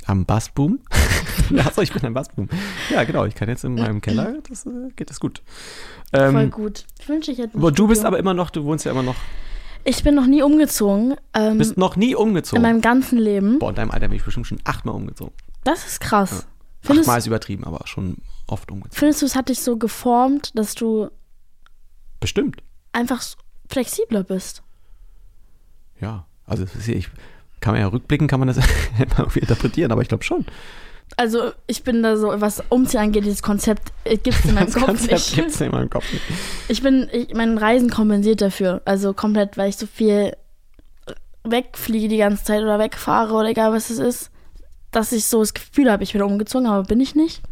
Am 0.07 0.25
Bassboom? 0.25 0.79
Achso, 1.59 1.83
ich 1.83 1.93
bin 1.93 2.05
am 2.05 2.15
Bassboom. 2.15 2.49
Ja, 2.91 3.05
genau. 3.05 3.25
Ich 3.25 3.35
kann 3.35 3.49
jetzt 3.49 3.65
in 3.65 3.75
meinem 3.75 4.01
Keller, 4.01 4.35
das 4.49 4.67
äh, 4.67 4.71
geht 4.97 5.11
das 5.11 5.21
gut. 5.21 5.43
Voll 6.15 6.21
Ähm, 6.37 6.51
gut. 6.51 6.85
Ich 7.01 7.09
wünsche, 7.09 7.33
ich 7.33 7.39
hätte 7.39 7.57
ein 7.57 7.61
aber 7.61 7.73
du 7.73 7.87
bist 7.89 8.05
aber 8.05 8.19
immer 8.19 8.35
noch, 8.35 8.51
du 8.51 8.65
wohnst 8.65 8.85
ja 8.85 8.93
immer 8.93 9.03
noch, 9.03 9.17
Ich 9.85 10.03
bin 10.05 10.15
noch 10.15 10.27
nie 10.27 10.43
umgezogen. 10.43 11.17
Ähm, 11.35 11.59
bist 11.59 11.77
noch 11.77 11.97
nie 11.97 12.11
in 12.13 12.17
umgezogen. 12.17 12.63
meinem 12.63 12.81
ganzen 12.81 13.19
Leben. 13.19 13.59
Boah, 13.59 13.71
in 13.71 13.77
deinem 13.77 13.91
Alter 13.91 14.09
bin 14.09 14.17
ich 14.17 14.25
bestimmt 14.25 14.47
schon 14.47 14.61
achtmal 14.65 14.95
umgezogen. 14.95 15.33
Das 15.65 15.87
ist 15.87 16.01
krass. 16.01 16.47
Findest, 16.83 17.09
Achtmal 17.09 17.19
ist 17.19 17.27
übertrieben, 17.27 17.65
aber 17.65 17.85
schon 17.87 18.17
oft 18.47 18.71
umgezogen. 18.71 18.97
findest 18.97 19.23
du, 19.23 19.27
es 19.27 19.35
hat 19.35 19.49
dich 19.49 19.61
so 19.61 19.77
geformt, 19.77 20.57
dass 20.57 20.75
du 20.77 21.09
Bestimmt. 22.21 22.63
einfach 22.93 23.23
flexibler 23.69 24.23
bist? 24.23 24.63
Ja. 26.01 26.27
Also 26.45 26.65
ich 26.87 27.09
kann 27.61 27.75
man 27.75 27.81
ja 27.81 27.89
rückblicken, 27.89 28.29
kann 28.29 28.41
man 28.41 28.49
das 28.49 28.59
interpretieren, 29.35 29.93
aber 29.93 30.03
ich 30.03 30.09
glaube 30.09 30.25
schon. 30.25 30.45
Also 31.17 31.53
ich 31.67 31.85
bin 31.85 32.03
da 32.03 32.17
so, 32.17 32.33
was 32.41 32.63
Umziehen 32.69 33.01
angeht, 33.01 33.25
dieses 33.25 33.43
Konzept 33.43 33.93
äh, 34.05 34.17
gibt 34.17 34.39
es 34.39 34.45
in 34.45 34.55
meinem 34.55 34.73
Kopf 34.73 34.87
Konzept 34.87 35.13
nicht. 35.13 35.35
gibt 35.35 35.51
es 35.51 35.61
in 35.61 35.71
meinem 35.71 35.89
Kopf 35.89 36.13
nicht. 36.13 36.25
Ich 36.69 36.83
bin, 36.83 37.09
ich, 37.13 37.33
mein 37.33 37.57
Reisen 37.59 37.91
kompensiert 37.91 38.41
dafür. 38.41 38.83
Also 38.85 39.15
komplett, 39.15 39.57
weil 39.57 39.69
ich 39.69 39.77
so 39.77 39.87
viel 39.87 40.37
wegfliege 41.45 42.09
die 42.09 42.17
ganze 42.17 42.45
Zeit 42.45 42.63
oder 42.63 42.79
wegfahre 42.79 43.35
oder 43.35 43.49
egal 43.49 43.73
was 43.73 43.91
es 43.91 43.99
ist, 43.99 44.31
dass 44.91 45.13
ich 45.13 45.27
so 45.27 45.41
das 45.41 45.55
Gefühl 45.55 45.91
habe, 45.91 46.03
ich 46.03 46.13
bin 46.13 46.23
umgezogen, 46.23 46.67
aber 46.67 46.83
bin 46.83 47.01
ich 47.01 47.15
nicht. 47.15 47.43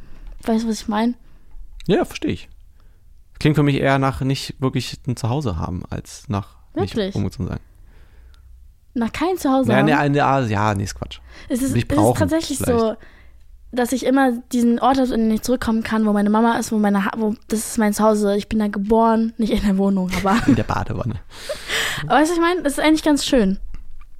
Weißt 0.42 0.64
du, 0.64 0.68
was 0.68 0.82
ich 0.82 0.88
meine? 0.88 1.14
Ja, 1.86 2.05
verstehe 2.05 2.32
ich. 2.32 2.49
Klingt 3.38 3.57
für 3.57 3.62
mich 3.62 3.76
eher 3.76 3.99
nach 3.99 4.20
nicht 4.20 4.61
wirklich 4.61 4.99
ein 5.07 5.16
Zuhause 5.16 5.59
haben, 5.59 5.84
als 5.90 6.28
nach 6.28 6.57
Wirklich? 6.74 7.07
nicht 7.07 7.14
umgezogen 7.14 7.49
sein. 7.49 7.61
Nach 8.95 9.12
kein 9.12 9.36
Zuhause 9.36 9.70
Ja, 9.72 9.78
haben. 9.78 9.86
nee, 9.86 10.09
nee, 10.09 10.18
ja, 10.51 10.74
nee, 10.74 10.84
ist 10.84 10.95
Quatsch. 10.95 11.18
Es 11.49 11.62
ist, 11.62 11.74
Nicht 11.74 11.90
es 11.90 11.97
ist 11.97 12.03
brauchen, 12.03 12.18
tatsächlich 12.18 12.59
so, 12.59 12.64
vielleicht. 12.64 12.97
dass 13.72 13.92
ich 13.92 14.07
immer 14.07 14.32
diesen 14.53 14.78
Ort 14.78 14.99
habe, 14.99 15.12
in 15.14 15.22
den 15.22 15.30
ich 15.32 15.42
zurückkommen 15.42 15.82
kann, 15.82 16.07
wo 16.07 16.12
meine 16.12 16.30
Mama 16.30 16.57
ist, 16.59 16.70
wo 16.70 16.78
meine, 16.78 17.05
ha 17.05 17.11
wo, 17.16 17.34
das 17.49 17.59
ist 17.61 17.78
mein 17.78 17.92
Zuhause. 17.92 18.36
Ich 18.36 18.49
bin 18.49 18.61
da 18.61 18.68
geboren, 18.68 19.32
nicht 19.36 19.53
in 19.53 19.62
der 19.62 19.76
Wohnung, 19.78 20.11
aber, 20.16 20.38
In 20.47 20.55
der 20.55 20.62
Badewanne. 20.64 21.16
aber 22.07 22.14
weißt 22.20 22.30
du, 22.30 22.32
was 22.32 22.36
ich 22.36 22.40
meine? 22.40 22.62
Das 22.62 22.74
ist 22.74 22.80
eigentlich 22.80 23.03
ganz 23.03 23.24
schön. 23.24 23.59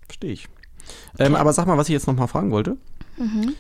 Verstehe 0.09 0.33
ich. 0.33 0.49
Ähm, 1.19 1.37
aber 1.37 1.53
sag 1.53 1.67
mal, 1.67 1.79
was 1.79 1.89
ich 1.89 1.93
jetzt 1.93 2.07
nochmal 2.09 2.27
fragen 2.29 2.51
wollte. 2.51 2.77
Mhm. 3.17 3.55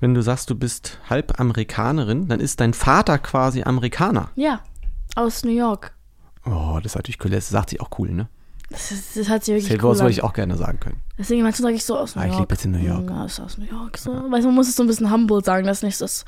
Wenn 0.00 0.12
du 0.12 0.20
sagst, 0.22 0.50
du 0.50 0.54
bist 0.54 0.98
halb 1.08 1.40
Amerikanerin, 1.40 2.28
dann 2.28 2.40
ist 2.40 2.60
dein 2.60 2.74
Vater 2.74 3.16
quasi 3.18 3.62
Amerikaner. 3.62 4.28
Ja, 4.34 4.60
aus 5.16 5.44
New 5.44 5.52
York. 5.52 5.94
Oh, 6.44 6.74
das 6.82 6.92
ist 6.92 6.96
natürlich 6.96 7.24
cool. 7.24 7.30
Das 7.30 7.48
sagt 7.48 7.70
sich 7.70 7.80
auch 7.80 7.88
cool, 7.98 8.10
ne? 8.10 8.28
Das, 8.74 8.92
ist, 8.92 9.16
das 9.16 9.28
hat 9.28 9.44
sich 9.44 9.54
wirklich 9.54 9.68
Das 9.72 9.82
cool 9.84 9.90
würde 9.94 10.04
an. 10.04 10.10
ich 10.10 10.22
auch 10.24 10.32
gerne 10.32 10.56
sagen 10.56 10.80
können. 10.80 11.00
Deswegen 11.18 11.42
manchmal 11.42 11.62
sage 11.68 11.74
ich 11.76 11.84
so 11.84 11.96
aus 11.96 12.14
New 12.16 12.22
Ah, 12.22 12.24
ich 12.26 12.30
York. 12.32 12.40
lebe 12.40 12.54
jetzt 12.54 12.64
in 12.64 12.70
New 12.72 12.78
York. 12.78 13.08
Ja, 13.08 13.24
ist 13.24 13.40
aus 13.40 13.56
New 13.56 13.64
York. 13.66 13.96
So. 13.98 14.10
Weißt 14.12 14.42
du, 14.44 14.48
man 14.48 14.54
muss 14.56 14.68
es 14.68 14.76
so 14.76 14.82
ein 14.82 14.86
bisschen 14.88 15.10
humble 15.12 15.42
sagen, 15.44 15.66
dass 15.66 15.82
nicht 15.82 15.96
so 15.96 16.04
ist. 16.04 16.24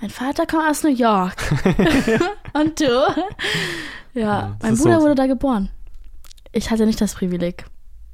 Mein 0.00 0.10
Vater 0.10 0.46
kommt 0.46 0.68
aus 0.68 0.82
New 0.82 0.90
York. 0.94 1.36
Und 2.52 2.78
du? 2.80 2.84
Ja, 4.14 4.56
das 4.60 4.70
mein 4.70 4.76
Bruder 4.78 4.96
so- 4.98 5.02
wurde 5.06 5.14
da 5.14 5.26
geboren. 5.26 5.70
Ich 6.52 6.70
hatte 6.70 6.86
nicht 6.86 7.00
das 7.00 7.14
Privileg. 7.14 7.64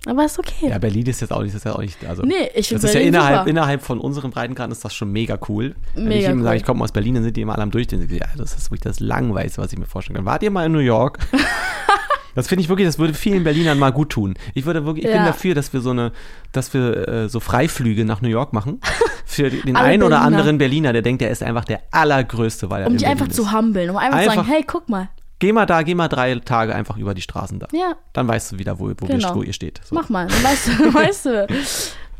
Aber 0.06 0.24
ist 0.24 0.36
okay. 0.38 0.68
Ja, 0.68 0.78
Berlin 0.78 1.06
ist 1.06 1.20
jetzt 1.20 1.32
auch 1.32 1.42
nicht, 1.42 1.54
das 1.54 1.60
ist 1.60 1.64
ja 1.64 1.74
auch 1.76 1.80
nicht, 1.80 2.04
also. 2.04 2.22
nee, 2.24 2.34
ich 2.56 2.68
das 2.70 2.80
finde 2.80 2.86
ist 2.88 2.94
ja 2.94 3.00
innerhalb, 3.02 3.36
super. 3.40 3.50
innerhalb 3.50 3.82
von 3.82 4.00
unseren 4.00 4.32
Breitengraden 4.32 4.72
ist 4.72 4.84
das 4.84 4.92
schon 4.94 5.12
mega 5.12 5.38
cool. 5.48 5.76
Wenn 5.94 6.10
ich 6.10 6.16
Mega 6.18 6.30
ihm 6.32 6.42
sage, 6.42 6.54
cool. 6.54 6.56
ich 6.56 6.64
komme 6.64 6.82
aus 6.82 6.90
Berlin, 6.90 7.14
dann 7.14 7.22
sind 7.22 7.36
die 7.36 7.40
immer 7.42 7.54
alle 7.54 7.62
am 7.62 7.70
Durchdrehen. 7.70 8.08
Ja, 8.10 8.26
das 8.36 8.54
ist 8.56 8.64
wirklich 8.72 8.80
das 8.80 8.98
Langweiligste, 8.98 9.62
was 9.62 9.72
ich 9.72 9.78
mir 9.78 9.86
vorstellen 9.86 10.16
kann. 10.16 10.24
Wart 10.24 10.42
ihr 10.42 10.50
mal 10.50 10.66
in 10.66 10.72
New 10.72 10.80
York? 10.80 11.20
Das 12.34 12.48
finde 12.48 12.62
ich 12.62 12.68
wirklich, 12.68 12.86
das 12.88 12.98
würde 12.98 13.14
vielen 13.14 13.44
Berlinern 13.44 13.78
mal 13.78 13.90
gut 13.92 14.10
tun. 14.10 14.34
Ich 14.54 14.64
würde 14.64 14.84
wirklich, 14.86 15.04
ich 15.04 15.10
bin 15.10 15.20
Ja. 15.20 15.26
dafür, 15.26 15.54
dass 15.54 15.72
wir 15.72 15.80
so 15.80 15.90
eine, 15.90 16.12
dass 16.52 16.72
wir 16.74 17.08
äh, 17.08 17.28
so 17.28 17.40
Freiflüge 17.40 18.04
nach 18.04 18.20
New 18.22 18.28
York 18.28 18.52
machen. 18.52 18.80
Für 19.24 19.50
den 19.50 19.76
einen 19.76 20.02
oder 20.02 20.16
Berliner. 20.16 20.20
anderen 20.38 20.58
Berliner, 20.58 20.92
der 20.92 21.02
denkt, 21.02 21.22
der 21.22 21.30
ist 21.30 21.42
einfach 21.42 21.64
der 21.64 21.82
allergrößte, 21.90 22.68
weil 22.70 22.82
er 22.82 22.86
Um 22.88 22.94
Berlin 22.94 23.08
einfach 23.08 23.28
ist. 23.28 23.36
zu 23.36 23.52
humbeln, 23.52 23.90
um 23.90 23.96
einfach, 23.96 24.18
zu 24.18 24.30
Einfach- 24.30 24.34
sagen, 24.34 24.48
hey, 24.48 24.64
guck 24.66 24.88
mal. 24.88 25.08
Geh 25.38 25.52
mal 25.52 25.66
da, 25.66 25.82
geh 25.82 25.94
mal 25.96 26.06
drei 26.08 26.36
Tage 26.36 26.72
einfach 26.74 26.96
über 26.98 27.14
die 27.14 27.22
Straßen 27.22 27.58
da. 27.58 27.66
Ja, 27.72 27.96
Dann 28.12 28.28
weißt 28.28 28.52
du 28.52 28.58
wieder, 28.58 28.78
wo, 28.78 28.88
wo, 28.90 29.06
Genau. 29.06 29.30
wir, 29.30 29.34
wo 29.34 29.42
ihr 29.42 29.52
steht. 29.52 29.80
So. 29.84 29.94
mach 29.94 30.08
mal. 30.08 30.28
Dann 30.28 30.44
weißt 30.44 30.68
du, 30.68 30.72
weißt 30.94 31.26
du. 31.26 31.40
Also 31.48 31.54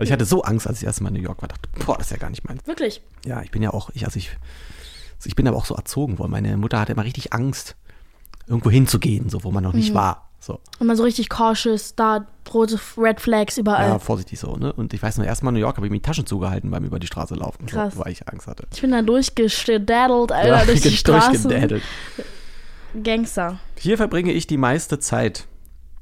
ich 0.00 0.10
hatte 0.12 0.24
so 0.24 0.42
Angst, 0.42 0.66
als 0.66 0.78
ich 0.80 0.86
erst 0.86 1.00
mal 1.02 1.08
in 1.08 1.14
New 1.14 1.20
York 1.22 1.40
war. 1.40 1.48
dachte, 1.48 1.68
boah, 1.86 1.96
das 1.98 2.06
ist 2.06 2.10
ja 2.10 2.16
gar 2.16 2.30
nicht 2.30 2.46
meins. 2.48 2.66
Wirklich. 2.66 3.00
Ja, 3.24 3.40
ich 3.42 3.50
bin 3.52 3.62
ja 3.62 3.70
auch, 3.72 3.90
ich, 3.94 4.04
also 4.06 4.16
ich, 4.18 4.30
ich 5.24 5.36
bin 5.36 5.46
aber 5.46 5.56
auch 5.56 5.66
so 5.66 5.74
erzogen 5.76 6.18
worden. 6.18 6.32
Meine 6.32 6.56
Mutter 6.56 6.80
hatte 6.80 6.92
immer 6.92 7.04
richtig 7.04 7.32
Angst, 7.32 7.76
irgendwo 8.52 8.70
hinzugehen, 8.70 9.28
so, 9.28 9.42
wo 9.44 9.50
man 9.50 9.62
noch 9.64 9.72
Mhm. 9.72 9.78
nicht 9.80 9.94
war. 9.94 10.28
So, 10.40 10.58
Und 10.80 10.88
man 10.88 10.96
so 10.96 11.04
richtig 11.04 11.28
cautious, 11.28 11.94
da 11.94 12.26
rote 12.52 12.78
Red 12.96 13.20
Flags 13.20 13.58
überall. 13.58 13.88
ja, 13.90 13.98
vorsichtig 14.00 14.40
so, 14.40 14.56
ne? 14.56 14.72
Und 14.72 14.92
ich 14.92 15.00
weiß 15.00 15.18
noch, 15.18 15.24
erst 15.24 15.44
mal 15.44 15.50
in 15.50 15.54
New 15.54 15.60
York 15.60 15.76
habe 15.76 15.86
ich 15.86 15.90
mir 15.92 15.98
die 15.98 16.02
Taschen 16.02 16.26
zugehalten 16.26 16.68
beim 16.70 16.84
über 16.84 16.98
die 16.98 17.06
Straße 17.06 17.34
laufen, 17.36 17.66
Krass. 17.66 17.94
So, 17.94 18.00
weil 18.04 18.10
ich 18.12 18.28
Angst 18.28 18.48
hatte. 18.48 18.66
Ich 18.74 18.80
bin 18.80 18.90
da 18.90 19.02
durchgedaddelt, 19.02 20.32
Alter, 20.32 20.66
durch 20.66 20.80
die 20.82 21.00
durchgedaddelt. 21.02 21.82
Gangster. 23.04 23.58
Hier 23.78 23.96
verbringe 23.96 24.32
ich 24.32 24.46
die 24.48 24.56
meiste 24.58 24.98
Zeit. 24.98 25.46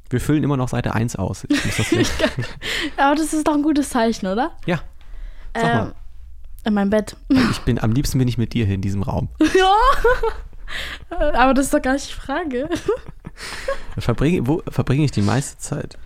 Wir 0.09 0.21
füllen 0.21 0.43
immer 0.43 0.57
noch 0.57 0.69
Seite 0.69 0.95
1 0.95 1.17
aus. 1.17 1.45
Ich 1.49 1.65
muss 1.65 1.77
das 1.77 1.93
nicht. 1.93 2.13
Aber 2.97 3.15
das 3.15 3.33
ist 3.33 3.47
doch 3.47 3.55
ein 3.55 3.63
gutes 3.63 3.91
Zeichen, 3.91 4.27
oder? 4.27 4.53
ja, 4.67 4.81
Sag 5.55 5.63
mal. 5.63 5.83
Ähm, 5.89 5.93
in 6.65 6.75
meinem 6.75 6.91
Bett. 6.91 7.17
ich 7.29 7.61
bin, 7.61 7.79
am 7.79 7.93
liebsten 7.93 8.19
bin 8.19 8.27
ich 8.29 8.39
mit 8.39 8.53
dir 8.55 8.65
hier 8.67 8.75
in 8.75 8.83
diesem 8.83 9.03
Raum. 9.03 9.29
ja. 9.41 9.73
Aber 11.11 11.55
das 11.55 11.67
ist 11.67 11.75
doch 11.75 11.83
gar 11.83 11.95
nicht 11.95 12.09
die 12.09 12.15
Frage. 12.15 12.69
Verbringe, 13.99 14.47
wo 14.47 14.63
verbringe 14.69 15.05
ich 15.05 15.11
die 15.11 15.23
meiste 15.23 15.59
Zeit? 15.59 15.99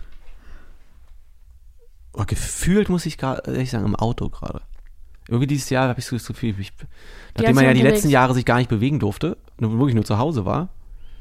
Oh, 2.13 2.23
gefühlt 2.25 2.89
muss 2.89 3.05
ich 3.05 3.17
gerade, 3.17 3.43
ehrlich 3.51 3.71
sagen, 3.71 3.85
im 3.85 3.95
Auto 3.95 4.29
gerade. 4.29 4.61
Irgendwie 5.27 5.47
dieses 5.47 5.69
Jahr 5.69 5.89
habe 5.89 5.99
ich 5.99 6.05
so 6.05 6.15
das 6.15 6.25
Gefühl, 6.27 6.55
ich, 6.59 6.71
nachdem 7.35 7.55
man 7.55 7.65
ja 7.65 7.73
die 7.73 7.81
letzten 7.81 8.09
Jahre 8.09 8.33
sich 8.33 8.45
gar 8.45 8.57
nicht 8.57 8.69
bewegen 8.69 8.99
durfte, 8.99 9.37
nur, 9.59 9.71
wirklich 9.77 9.95
nur 9.95 10.05
zu 10.05 10.17
Hause 10.17 10.45
war, 10.45 10.69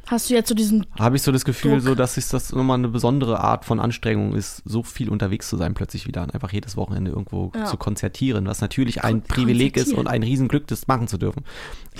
Hast 0.07 0.29
du 0.29 0.35
jetzt 0.35 0.49
so 0.49 0.55
diesen. 0.55 0.87
habe 0.99 1.17
ich 1.17 1.23
so 1.23 1.33
das 1.33 1.45
Gefühl, 1.45 1.73
Druck. 1.79 1.81
so 1.83 1.95
dass 1.95 2.17
es 2.17 2.29
das 2.29 2.53
nochmal 2.53 2.79
eine 2.79 2.89
besondere 2.89 3.41
Art 3.41 3.65
von 3.65 3.81
Anstrengung 3.81 4.35
ist, 4.35 4.63
so 4.65 4.83
viel 4.83 5.09
unterwegs 5.09 5.49
zu 5.49 5.57
sein 5.57 5.75
plötzlich 5.75 6.07
wieder 6.07 6.23
und 6.23 6.35
einfach 6.35 6.53
jedes 6.53 6.77
Wochenende 6.77 7.11
irgendwo 7.11 7.53
Ja. 7.55 7.65
zu 7.65 7.77
konzertieren, 7.77 8.47
was 8.47 8.61
natürlich 8.61 9.03
ein 9.05 9.23
Privileg 9.23 9.77
ist 9.77 9.93
und 9.95 10.07
ein 10.07 10.23
Riesenglück, 10.23 10.67
das 10.67 10.87
machen 10.87 11.09
zu 11.09 11.17
dürfen. 11.19 11.43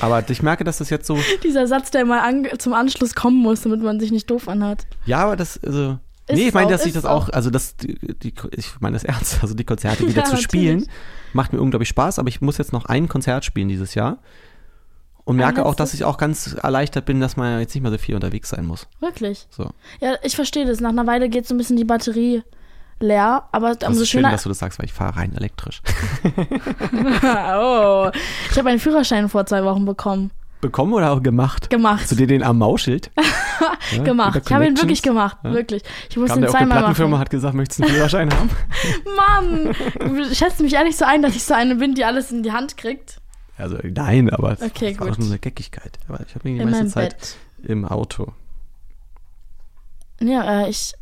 Aber 0.01 0.29
ich 0.29 0.43
merke, 0.43 0.65
dass 0.65 0.79
das 0.79 0.91
jetzt 0.91 1.07
so, 1.07 1.19
Dieser 1.45 1.67
Satz, 1.67 1.91
der 1.91 2.05
mal 2.05 2.21
an, 2.21 2.47
zum 2.59 2.73
Anschluss 2.75 3.15
kommen 3.15 3.39
muss, 3.43 3.63
damit 3.63 3.83
man 3.83 3.99
sich 4.01 4.13
nicht 4.13 4.31
doof 4.31 4.49
anhört. 4.49 4.87
Ja, 5.07 5.19
aber 5.25 5.37
das, 5.37 5.59
also. 5.65 5.99
Ist 6.27 6.37
nee, 6.39 6.49
ich 6.49 6.55
meine, 6.55 6.71
dass 6.71 6.87
ich 6.87 6.95
das 6.95 7.05
auch, 7.05 7.29
also 7.29 7.51
das, 7.51 7.77
die, 7.77 8.33
ich 8.53 8.81
meine 8.81 8.95
das 8.95 9.05
ernst, 9.05 9.41
also 9.43 9.53
die 9.55 9.65
Konzerte 9.65 10.09
wieder 10.09 10.23
Ja, 10.23 10.25
zu 10.25 10.39
spielen, 10.39 10.79
natürlich. 10.81 11.35
macht 11.35 11.53
mir 11.53 11.61
unglaublich 11.61 11.91
Spaß, 11.91 12.19
aber 12.19 12.29
ich 12.31 12.41
muss 12.41 12.57
jetzt 12.57 12.73
noch 12.73 12.87
ein 12.87 13.09
Konzert 13.09 13.45
spielen 13.45 13.69
dieses 13.69 13.95
Jahr 13.95 14.19
und 15.25 15.37
merke 15.37 15.65
auch, 15.65 15.75
dass 15.75 15.95
ich 15.95 16.05
auch 16.05 16.19
ganz 16.19 16.55
erleichtert 16.55 17.07
bin, 17.07 17.21
dass 17.21 17.37
man 17.37 17.61
jetzt 17.61 17.75
nicht 17.75 17.83
mehr 17.83 17.91
so 17.93 17.99
viel 17.99 18.15
unterwegs 18.15 18.51
sein 18.51 18.67
muss. 18.67 18.87
Wirklich. 19.01 19.47
So. 19.51 19.71
Ja, 20.01 20.15
ich 20.23 20.37
verstehe 20.37 20.67
das. 20.67 20.81
Nach 20.81 20.91
einer 20.91 21.07
Weile 21.07 21.29
geht 21.29 21.47
so 21.47 21.55
ein 21.55 21.59
bisschen 21.59 21.77
die 21.77 21.85
Batterie 21.85 22.43
leer, 23.01 23.45
aber 23.53 23.75
Das 23.75 23.89
umso 23.89 24.03
ist 24.03 24.09
schön, 24.11 24.21
schöner. 24.21 24.31
dass 24.33 24.43
du 24.45 24.49
das 24.51 24.59
sagst, 24.59 24.79
weil 24.79 24.87
ich 24.87 24.93
fahre 24.93 25.17
rein 25.17 25.35
elektrisch. 25.35 25.83
oh. 27.23 28.11
Ich 28.51 28.59
habe 28.59 28.69
einen 28.71 28.79
Führerschein 28.79 29.29
vor 29.29 29.47
zwei 29.47 29.65
Wochen 29.65 29.85
bekommen. 29.85 30.31
Bekommen 30.61 30.95
oder 30.95 31.13
auch 31.13 31.23
gemacht? 31.23 31.69
Gemacht. 31.69 32.03
Hast 32.03 32.13
du 32.13 32.17
dir 32.17 32.27
den 32.27 32.43
am 32.43 32.59
Mausschild? 32.59 33.11
Ja, 33.93 34.03
gemacht. 34.03 34.41
Ich 34.47 34.53
habe 34.53 34.67
ihn 34.67 34.77
wirklich 34.77 35.03
gemacht. 35.03 35.37
Ja. 35.45 35.53
Wirklich. 35.53 35.83
Ich 36.09 36.17
musste 36.17 36.31
Kam 36.35 36.39
ihn 36.39 36.41
der 36.41 36.51
auf 36.51 36.55
die 36.57 36.59
zweimal 36.59 36.79
Plattenfirma, 36.79 37.11
machen. 37.11 37.21
hat 37.21 37.31
gesagt, 37.31 37.55
möchtest 37.55 37.81
du 37.81 37.85
einen 37.85 37.93
Führerschein 37.95 38.31
haben? 38.35 38.51
Mann! 39.17 39.75
Du 40.01 40.35
schätzt 40.35 40.61
mich 40.61 40.73
ehrlich 40.73 40.97
so 40.97 41.05
ein, 41.05 41.23
dass 41.23 41.37
ich 41.37 41.45
so 41.45 41.53
eine 41.55 41.75
bin, 41.77 41.95
die 41.95 42.05
alles 42.05 42.33
in 42.33 42.43
die 42.43 42.51
Hand 42.53 42.77
kriegt. 42.79 43.21
Also 43.57 43.79
nein, 43.83 44.31
aber 44.31 44.53
es 44.53 44.63
Okay, 44.63 44.99
war 44.99 45.09
gut. 45.09 45.19
nur 45.19 45.29
eine 45.29 45.39
Geckigkeit. 45.39 45.99
Aber 46.09 46.21
ich 46.27 46.35
habe 46.35 46.49
mich 46.49 46.59
die 46.59 46.63
In 46.63 46.71
meiste 46.71 46.89
Zeit 46.89 47.19
Bett. 47.19 47.37
im 47.63 47.85
Auto. 47.85 48.33
Ja, 50.21 50.63
äh, 50.63 50.71
ich. 50.71 50.95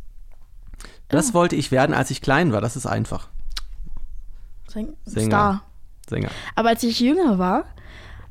Das 1.09 1.35
wollte 1.35 1.57
ich 1.57 1.71
werden, 1.71 1.95
als 1.95 2.11
ich 2.11 2.23
klein 2.23 2.53
war. 2.53 2.61
Das 2.61 2.77
ist 2.77 2.87
einfach. 2.87 3.29
Säng- 4.69 4.95
Sänger. 5.05 5.27
Star. 5.29 5.63
Sänger. 6.09 6.31
Aber 6.55 6.71
als 6.71 6.83
ich 6.83 7.01
jünger 7.01 7.39
war, 7.39 7.65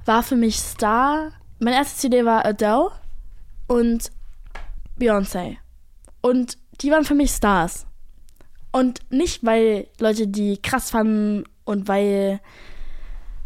war 0.06 0.24
für 0.24 0.36
mich 0.36 0.60
Star. 0.60 1.32
Meine 1.60 1.76
erste 1.78 2.00
CD 2.00 2.26
war 2.26 2.46
Adele 2.46 2.90
und 3.68 4.12
Beyoncé. 5.00 5.58
Und 6.22 6.58
die 6.82 6.92
waren 6.92 7.06
für 7.06 7.16
mich 7.16 7.32
Stars. 7.32 7.86
Und 8.72 9.00
nicht, 9.12 9.44
weil 9.46 9.88
Leute 10.00 10.28
die 10.28 10.58
krass 10.62 10.92
fanden 10.92 11.44
und 11.66 11.88
weil. 11.88 12.40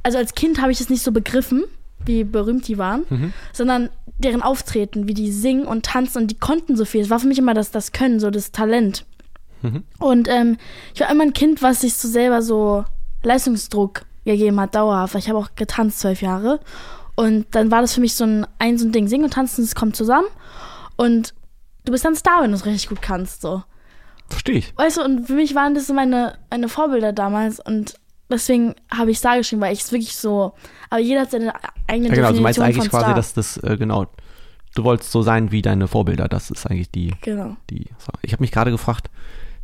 Also 0.05 0.19
als 0.19 0.35
Kind 0.35 0.61
habe 0.61 0.71
ich 0.71 0.79
es 0.79 0.89
nicht 0.91 1.01
so 1.01 1.11
begriffen, 1.11 1.63
wie 2.05 2.23
berühmt 2.23 2.67
die 2.67 2.77
waren, 2.77 3.05
Mhm. 3.09 3.33
sondern 3.53 3.89
deren 4.19 4.43
Auftreten, 4.43 5.07
wie 5.07 5.15
die 5.15 5.31
singen 5.31 5.65
und 5.65 5.83
tanzen 5.87 6.19
und 6.21 6.27
die 6.29 6.37
konnten 6.37 6.77
so 6.77 6.85
viel. 6.85 7.01
Es 7.01 7.09
war 7.09 7.19
für 7.19 7.27
mich 7.27 7.39
immer 7.39 7.55
das, 7.55 7.71
das 7.71 7.91
Können, 7.91 8.19
so 8.19 8.29
das 8.29 8.51
Talent. 8.51 9.03
Mhm. 9.63 9.83
Und 9.97 10.27
ähm, 10.27 10.57
ich 10.93 11.01
war 11.01 11.09
immer 11.09 11.23
ein 11.23 11.33
Kind, 11.33 11.63
was 11.63 11.81
sich 11.81 11.95
so 11.95 12.07
selber 12.07 12.43
so 12.43 12.85
Leistungsdruck 13.23 14.03
gegeben 14.25 14.59
hat, 14.59 14.75
dauerhaft. 14.75 15.15
Ich 15.15 15.27
habe 15.27 15.39
auch 15.39 15.49
getanzt 15.55 15.99
zwölf 16.01 16.21
Jahre. 16.21 16.59
Und 17.15 17.47
dann 17.51 17.71
war 17.71 17.81
das 17.81 17.95
für 17.95 18.01
mich 18.01 18.13
so 18.13 18.25
ein, 18.25 18.45
ein 18.59 18.77
so 18.77 18.85
ein 18.85 18.91
Ding. 18.91 19.07
Singen 19.07 19.25
und 19.25 19.33
tanzen, 19.33 19.63
das 19.63 19.73
kommt 19.73 19.95
zusammen. 19.95 20.27
Und 20.97 21.33
du 21.85 21.91
bist 21.91 22.05
dann 22.05 22.15
Star, 22.15 22.43
wenn 22.43 22.51
du 22.51 22.57
es 22.57 22.65
richtig 22.67 22.89
gut 22.89 23.01
kannst. 23.01 23.41
So. 23.41 23.63
Verstehe 24.29 24.57
ich. 24.57 24.77
Weißt 24.77 24.97
du, 24.97 25.03
und 25.03 25.25
für 25.25 25.33
mich 25.33 25.55
waren 25.55 25.73
das 25.73 25.87
so 25.87 25.93
meine, 25.95 26.37
meine 26.51 26.69
Vorbilder 26.69 27.11
damals. 27.11 27.59
Und 27.59 27.95
deswegen 28.29 28.75
habe 28.95 29.11
ich 29.11 29.17
Star 29.19 29.37
geschrieben, 29.37 29.61
weil 29.61 29.73
ich 29.73 29.81
es 29.81 29.91
wirklich 29.91 30.15
so. 30.15 30.53
Aber 30.89 30.99
jeder 31.01 31.21
hat 31.21 31.31
seine 31.31 31.53
eigene 31.87 32.09
Ja, 32.09 32.15
genau, 32.15 32.31
du 32.33 32.41
meinst 32.41 32.59
Definition 32.59 32.63
eigentlich 32.83 32.89
quasi, 32.89 33.13
dass 33.13 33.33
das, 33.33 33.57
äh, 33.57 33.77
genau, 33.77 34.07
du 34.75 34.83
wolltest 34.83 35.11
so 35.11 35.21
sein 35.21 35.51
wie 35.51 35.61
deine 35.61 35.87
Vorbilder. 35.87 36.27
Das 36.27 36.49
ist 36.51 36.65
eigentlich 36.67 36.91
die, 36.91 37.13
Genau. 37.21 37.55
die. 37.69 37.87
Ich 38.21 38.33
habe 38.33 38.41
mich 38.43 38.51
gerade 38.51 38.71
gefragt, 38.71 39.09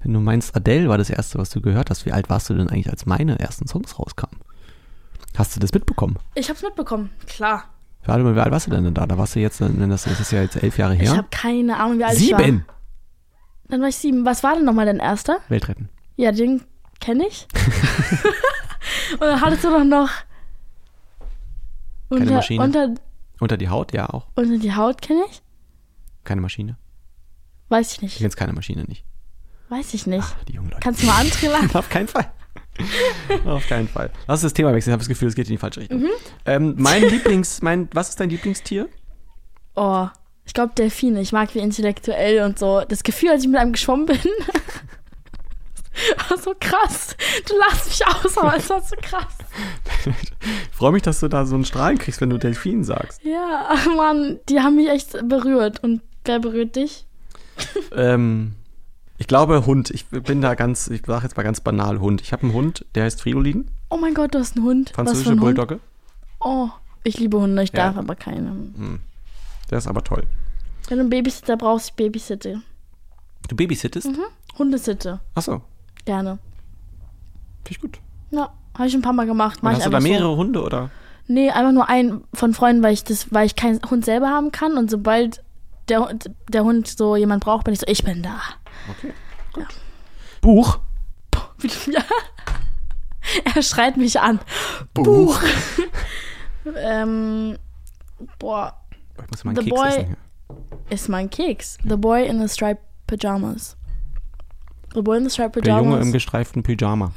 wenn 0.03 0.14
du 0.14 0.20
meinst, 0.20 0.55
Adele 0.55 0.89
war 0.89 0.97
das 0.97 1.09
erste, 1.09 1.38
was 1.38 1.49
du 1.51 1.62
gehört 1.62 1.89
hast, 1.89 2.05
wie 2.05 2.12
alt 2.12 2.30
warst 2.30 2.49
du 2.49 2.53
denn 2.55 2.70
eigentlich, 2.70 2.89
als 2.89 3.05
meine 3.05 3.39
ersten 3.39 3.68
Songs 3.68 3.97
rauskamen? 3.99 4.38
Hast 5.38 5.55
du 5.55 5.59
das 5.59 5.72
mitbekommen? 5.74 6.18
Ich 6.36 6.49
hab's 6.49 6.62
mitbekommen, 6.64 7.09
klar. 7.28 7.66
Warte 8.05 8.24
mal, 8.24 8.36
wie 8.36 8.39
alt 8.39 8.51
warst 8.51 8.66
du 8.68 8.72
denn 8.72 8.91
da? 8.93 9.05
Da 9.05 9.18
warst 9.18 9.36
du 9.36 9.39
jetzt, 9.39 9.62
wenn 9.62 9.89
das, 9.89 10.07
ist 10.07 10.32
ja 10.32 10.41
jetzt 10.41 10.55
elf 10.62 10.78
Jahre 10.80 10.95
Ich 10.95 11.01
her. 11.01 11.18
habe 11.18 11.28
keine 11.30 11.78
Ahnung, 11.78 11.99
wie 11.99 12.03
alt 12.03 12.20
ich 12.20 12.32
war. 12.32 12.39
Sieben! 12.43 12.66
Dann 13.70 13.80
war 13.82 13.88
ich 13.88 13.95
sieben. 13.95 14.26
Was 14.26 14.43
war 14.43 14.55
denn 14.55 14.66
nochmal 14.66 14.88
dein 14.88 14.97
erster? 14.99 15.38
Weltretten. 15.49 15.88
Ja, 16.18 16.32
den 16.32 16.62
kenne 16.99 17.28
ich. 17.28 17.47
Und 19.14 19.22
dann 19.22 19.41
hattest 19.41 19.64
du 19.64 19.70
doch 19.70 19.84
noch 19.84 20.09
Keine 22.09 22.22
unter, 22.22 22.34
Maschine. 22.36 22.64
unter, 22.64 22.93
Unter 23.39 23.57
die 23.57 23.70
Haut, 23.70 23.93
ja 23.93 24.09
auch. 24.09 24.28
unter 24.36 24.57
die 24.57 24.74
Haut 24.76 25.01
kenne 25.01 25.22
ich? 25.30 25.41
Keine 26.24 26.41
Maschine. 26.41 26.78
Weiß 27.70 27.91
ich 27.91 27.97
Ich 27.97 28.01
nicht. 28.03 28.18
kenn's 28.20 28.36
keine 28.36 28.53
Maschine 28.53 28.84
nicht. 28.84 29.05
Weiß 29.70 29.93
ich 29.93 30.05
nicht. 30.07 30.28
Die 30.47 30.53
jungen 30.53 30.70
Leute. 30.70 30.82
Kannst 30.82 31.01
du 31.01 31.07
mal 31.07 31.20
antrillen? 31.22 31.70
Auf 31.74 31.89
keinen 31.89 32.07
Fall. 32.07 32.30
Auf 33.45 33.68
keinen 33.68 33.88
Fall. 33.88 34.09
Lass 34.28 34.39
uns 34.39 34.51
das 34.51 34.53
Thema 34.53 34.74
wechseln. 34.74 34.91
Ich 34.91 34.93
habe 34.93 35.01
das 35.01 35.07
Gefühl, 35.07 35.28
es 35.30 35.36
geht 35.36 35.47
in 35.47 35.53
die 35.53 35.57
falsche 35.57 35.80
Richtung. 35.82 35.99
Mhm. 36.01 36.09
Ähm, 36.45 36.76
mein 36.78 37.03
Lieblings, 37.03 37.62
mein, 37.62 37.88
was 37.93 38.09
ist 38.09 38.20
dein 38.20 38.30
Lieblingstier? 38.30 38.89
Oh, 39.76 40.07
ich 40.45 40.53
glaube 40.53 40.74
Delfine. 40.76 41.22
Ich 41.22 41.32
mag 41.32 41.53
wie 41.55 41.59
intellektuell 41.59 42.43
und 42.43 42.59
so. 42.59 42.82
Das 42.88 43.03
Gefühl, 43.03 43.30
als 43.30 43.43
ich 43.43 43.47
mit 43.49 43.59
einem 43.59 43.72
geschwommen 43.74 44.05
bin. 44.07 44.20
war 46.30 46.38
so 46.38 46.54
krass. 46.60 47.16
Du 47.47 47.58
lachst 47.58 47.88
mich 47.88 48.06
aus, 48.08 48.38
aber 48.38 48.56
es 48.58 48.70
war 48.70 48.82
so 48.82 48.95
krass. 49.02 49.34
Ich 50.06 50.76
freue 50.76 50.91
mich, 50.91 51.02
dass 51.04 51.20
du 51.20 51.28
da 51.28 51.45
so 51.45 51.56
einen 51.56 51.66
Strahlen 51.66 51.97
kriegst, 51.97 52.22
wenn 52.22 52.30
du 52.30 52.38
Delfin 52.38 52.84
sagst. 52.84 53.22
Ja, 53.24 53.70
Mann, 53.95 54.39
die 54.49 54.60
haben 54.60 54.76
mich 54.76 54.89
echt 54.89 55.12
berührt. 55.28 55.84
Und 55.84 56.02
wer 56.26 56.39
berührt 56.39 56.76
dich? 56.76 57.06
ähm, 57.95 58.54
ich 59.18 59.28
glaube 59.28 59.66
Hund. 59.66 59.89
Ich 59.91 60.06
bin 60.08 60.41
da 60.41 60.56
ganz, 60.56 60.88
ich 60.88 61.04
sage 61.06 61.24
jetzt 61.24 61.38
mal 61.38 61.43
ganz 61.43 61.62
banal 61.62 61.99
Hund. 61.99 62.22
Ich 62.22 62.34
habe 62.34 62.43
einen 62.43 62.54
Hund, 62.54 62.86
der 62.95 63.04
heißt 63.04 63.22
Fridolin, 63.22 63.70
Oh 63.89 63.97
mein 63.97 64.14
Gott, 64.14 64.34
du 64.34 64.39
hast 64.39 64.56
einen 64.56 64.66
Hund. 64.66 64.91
Französische 64.95 65.32
ein? 65.32 65.39
Bulldogge. 65.39 65.80
Oh, 66.39 66.70
ich 67.04 67.20
liebe 67.20 67.38
Hunde, 67.39 67.62
ich 67.64 67.74
Ja. 67.74 67.88
darf 67.88 67.97
aber 67.97 68.16
keine. 68.16 68.56
Der 69.70 69.78
ist 69.78 69.88
aber 69.88 70.04
toll. 70.04 70.24
Wenn 70.88 70.97
du 70.97 71.02
einen 71.02 71.10
Babysitter 71.10 71.58
brauchst, 71.58 71.89
ich 71.89 71.93
babysitte. 71.95 72.62
Du 73.47 73.56
babysittest? 73.56 74.08
Mhm. 74.08 74.24
Hundesitte, 74.58 75.20
Achso, 75.36 75.62
gerne. 76.06 76.39
finde 77.64 77.72
ich 77.72 77.80
gut. 77.82 77.99
Ja, 78.32 78.49
habe 78.78 78.88
ich 78.88 78.93
ein 78.93 79.02
paar 79.02 79.14
Mal 79.14 79.26
gemacht. 79.26 79.60
Mach 79.62 79.74
hast 79.74 79.86
du 79.86 79.89
da 79.89 79.99
mehrere 79.99 80.32
So. 80.32 80.38
Hunde 80.38 80.62
oder? 80.64 80.89
Nee, 81.28 81.49
einfach 81.52 81.72
nur 81.72 81.88
einen 81.89 82.24
von 82.34 82.54
Freunden, 82.54 82.84
weil 82.84 82.93
ich 82.93 83.04
das, 83.04 83.32
weil 83.34 83.45
ich 83.45 83.56
keinen 83.56 83.80
Hund 83.89 84.04
selber 84.06 84.30
haben 84.30 84.52
kann. 84.52 84.78
Und 84.78 84.89
sobald 84.91 85.43
der, 85.89 86.02
Hund- 86.08 86.32
der 86.49 86.64
Hund 86.64 86.88
so 86.88 87.16
jemand 87.16 87.43
braucht, 87.43 87.64
bin 87.66 87.74
ich 87.74 87.80
so, 87.80 87.86
ich 87.88 88.04
bin 88.04 88.22
da. 88.24 88.39
Okay, 88.89 89.14
gut. 89.54 89.68
Buch? 90.41 90.80
Ja. 91.91 92.02
Er 93.56 93.62
schreit 93.62 93.97
mich 93.97 94.20
an. 94.20 94.39
Buch. 94.93 95.39
Ähm, 96.76 97.58
boah, 98.39 98.74
Ich 99.24 99.30
muss 99.32 99.43
mal 99.43 99.52
einen 99.52 99.64
The 99.64 99.70
Keks 99.72 99.82
Boy- 99.82 99.89
essen 99.89 100.18
ist 100.89 101.10
mein 101.10 101.30
Keks. 101.30 101.78
The 101.88 101.95
Boy 101.95 102.28
in 102.28 102.39
the 102.39 102.47
Striped 102.54 102.82
Pajamas. 103.08 103.78
The 104.94 105.02
Boy 105.02 105.18
in 105.18 105.24
the 105.24 105.30
Striped 105.30 105.66
Der 105.66 105.78
Junge 105.78 106.00
im 106.00 106.12
gestreiften 106.12 106.64
Pyjama. 106.64 107.12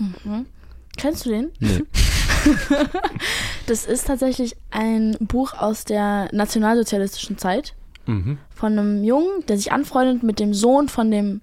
Kennst 0.96 1.26
du 1.26 1.30
den? 1.30 1.50
Nee. 1.60 1.82
Das 3.66 3.86
ist 3.86 4.06
tatsächlich 4.06 4.54
ein 4.70 5.16
Buch 5.18 5.54
aus 5.54 5.84
der 5.84 6.28
nationalsozialistischen 6.32 7.38
Zeit 7.38 7.74
Mhm. 8.06 8.36
von 8.54 8.78
einem 8.78 9.02
Jungen, 9.02 9.46
der 9.48 9.56
sich 9.56 9.72
anfreundet 9.72 10.22
mit 10.22 10.38
dem 10.38 10.52
Sohn 10.52 10.90
von 10.90 11.10
dem 11.10 11.40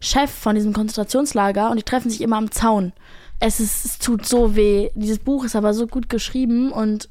Chef 0.00 0.30
von 0.30 0.54
diesem 0.54 0.72
Konzentrationslager 0.72 1.70
und 1.70 1.76
die 1.76 1.82
treffen 1.82 2.08
sich 2.08 2.20
immer 2.20 2.36
am 2.36 2.52
Zaun. 2.52 2.92
Es, 3.40 3.58
ist, 3.58 3.84
es 3.84 3.98
tut 3.98 4.24
so 4.24 4.54
weh. 4.54 4.90
Dieses 4.94 5.18
Buch 5.18 5.44
ist 5.44 5.56
aber 5.56 5.74
so 5.74 5.88
gut 5.88 6.08
geschrieben 6.08 6.70
und 6.70 7.08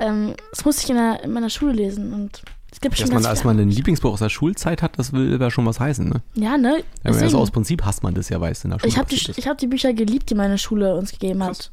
ähm, 0.00 0.34
das 0.50 0.64
musste 0.64 0.82
ich 0.82 0.90
in, 0.90 0.96
der, 0.96 1.22
in 1.22 1.32
meiner 1.32 1.48
Schule 1.50 1.74
lesen 1.74 2.12
und 2.12 2.42
es 2.72 2.80
gibt 2.80 2.94
Dass 2.94 3.00
schon 3.00 3.08
man, 3.08 3.16
ganz 3.22 3.26
als 3.26 3.40
viele- 3.42 3.54
man 3.54 3.62
ein 3.62 3.70
Lieblingsbuch 3.70 4.12
aus 4.12 4.20
der 4.20 4.28
Schulzeit 4.28 4.82
hat, 4.82 4.98
das 4.98 5.12
will 5.12 5.40
ja 5.40 5.50
schon 5.50 5.66
was 5.66 5.80
heißen, 5.80 6.08
ne? 6.08 6.22
Ja, 6.34 6.56
ne? 6.56 6.82
Ja, 7.04 7.10
also 7.12 7.38
aus 7.38 7.50
Prinzip 7.50 7.84
hasst 7.84 8.02
man 8.02 8.14
das 8.14 8.28
ja, 8.28 8.40
weißt 8.40 8.64
du, 8.64 8.68
in 8.68 8.70
der 8.72 8.78
Schule. 8.78 8.88
ich 8.88 8.98
habe 8.98 9.08
die, 9.08 9.32
ich 9.36 9.48
hab 9.48 9.58
die 9.58 9.66
Bücher 9.66 9.92
geliebt, 9.92 10.30
die 10.30 10.34
meine 10.34 10.56
Schule 10.58 10.94
uns 10.96 11.10
gegeben 11.12 11.42
hat. 11.42 11.48
Krass. 11.56 11.72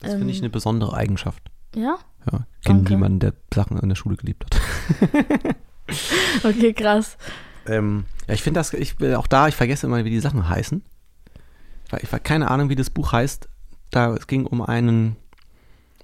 Das 0.00 0.12
finde 0.12 0.30
ich 0.30 0.38
ähm, 0.38 0.44
eine 0.44 0.50
besondere 0.50 0.94
Eigenschaft. 0.96 1.42
Ja? 1.74 1.96
Ja, 2.30 2.46
ich 2.60 2.66
kenne 2.66 2.80
niemanden, 2.82 3.18
der 3.18 3.32
Sachen 3.54 3.78
in 3.78 3.88
der 3.88 3.96
Schule 3.96 4.16
geliebt 4.16 4.44
hat. 4.44 5.56
Okay, 6.44 6.72
krass. 6.72 7.16
Ähm, 7.66 8.04
ja, 8.28 8.34
ich 8.34 8.42
finde 8.42 8.60
das, 8.60 8.72
ich 8.74 8.94
auch 9.16 9.26
da, 9.26 9.48
ich 9.48 9.56
vergesse 9.56 9.86
immer, 9.86 10.04
wie 10.04 10.10
die 10.10 10.20
Sachen 10.20 10.48
heißen. 10.48 10.82
Ich 12.00 12.12
habe 12.12 12.22
keine 12.22 12.48
Ahnung, 12.50 12.68
wie 12.68 12.76
das 12.76 12.90
Buch 12.90 13.10
heißt. 13.12 13.48
Da, 13.90 14.14
es 14.14 14.28
ging 14.28 14.46
um 14.46 14.62
einen, 14.62 15.16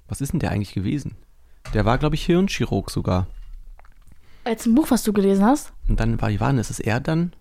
was 0.09 0.21
ist 0.21 0.33
denn 0.33 0.41
der 0.41 0.51
eigentlich 0.51 0.75
gewesen? 0.75 1.15
Der 1.75 1.85
war, 1.85 1.99
glaube 1.99 2.15
ich, 2.15 2.25
Hirnchirurg 2.25 2.91
sogar. 2.91 3.27
Als 4.45 4.67
ein 4.67 4.75
Buch, 4.75 4.91
was 4.91 5.03
du 5.03 5.13
gelesen 5.13 5.45
hast? 5.45 5.73
Und 5.89 6.01
dann 6.01 6.21
war, 6.21 6.53
das? 6.53 6.71
Ist 6.71 6.81
er 6.81 7.01
dann? 7.01 7.33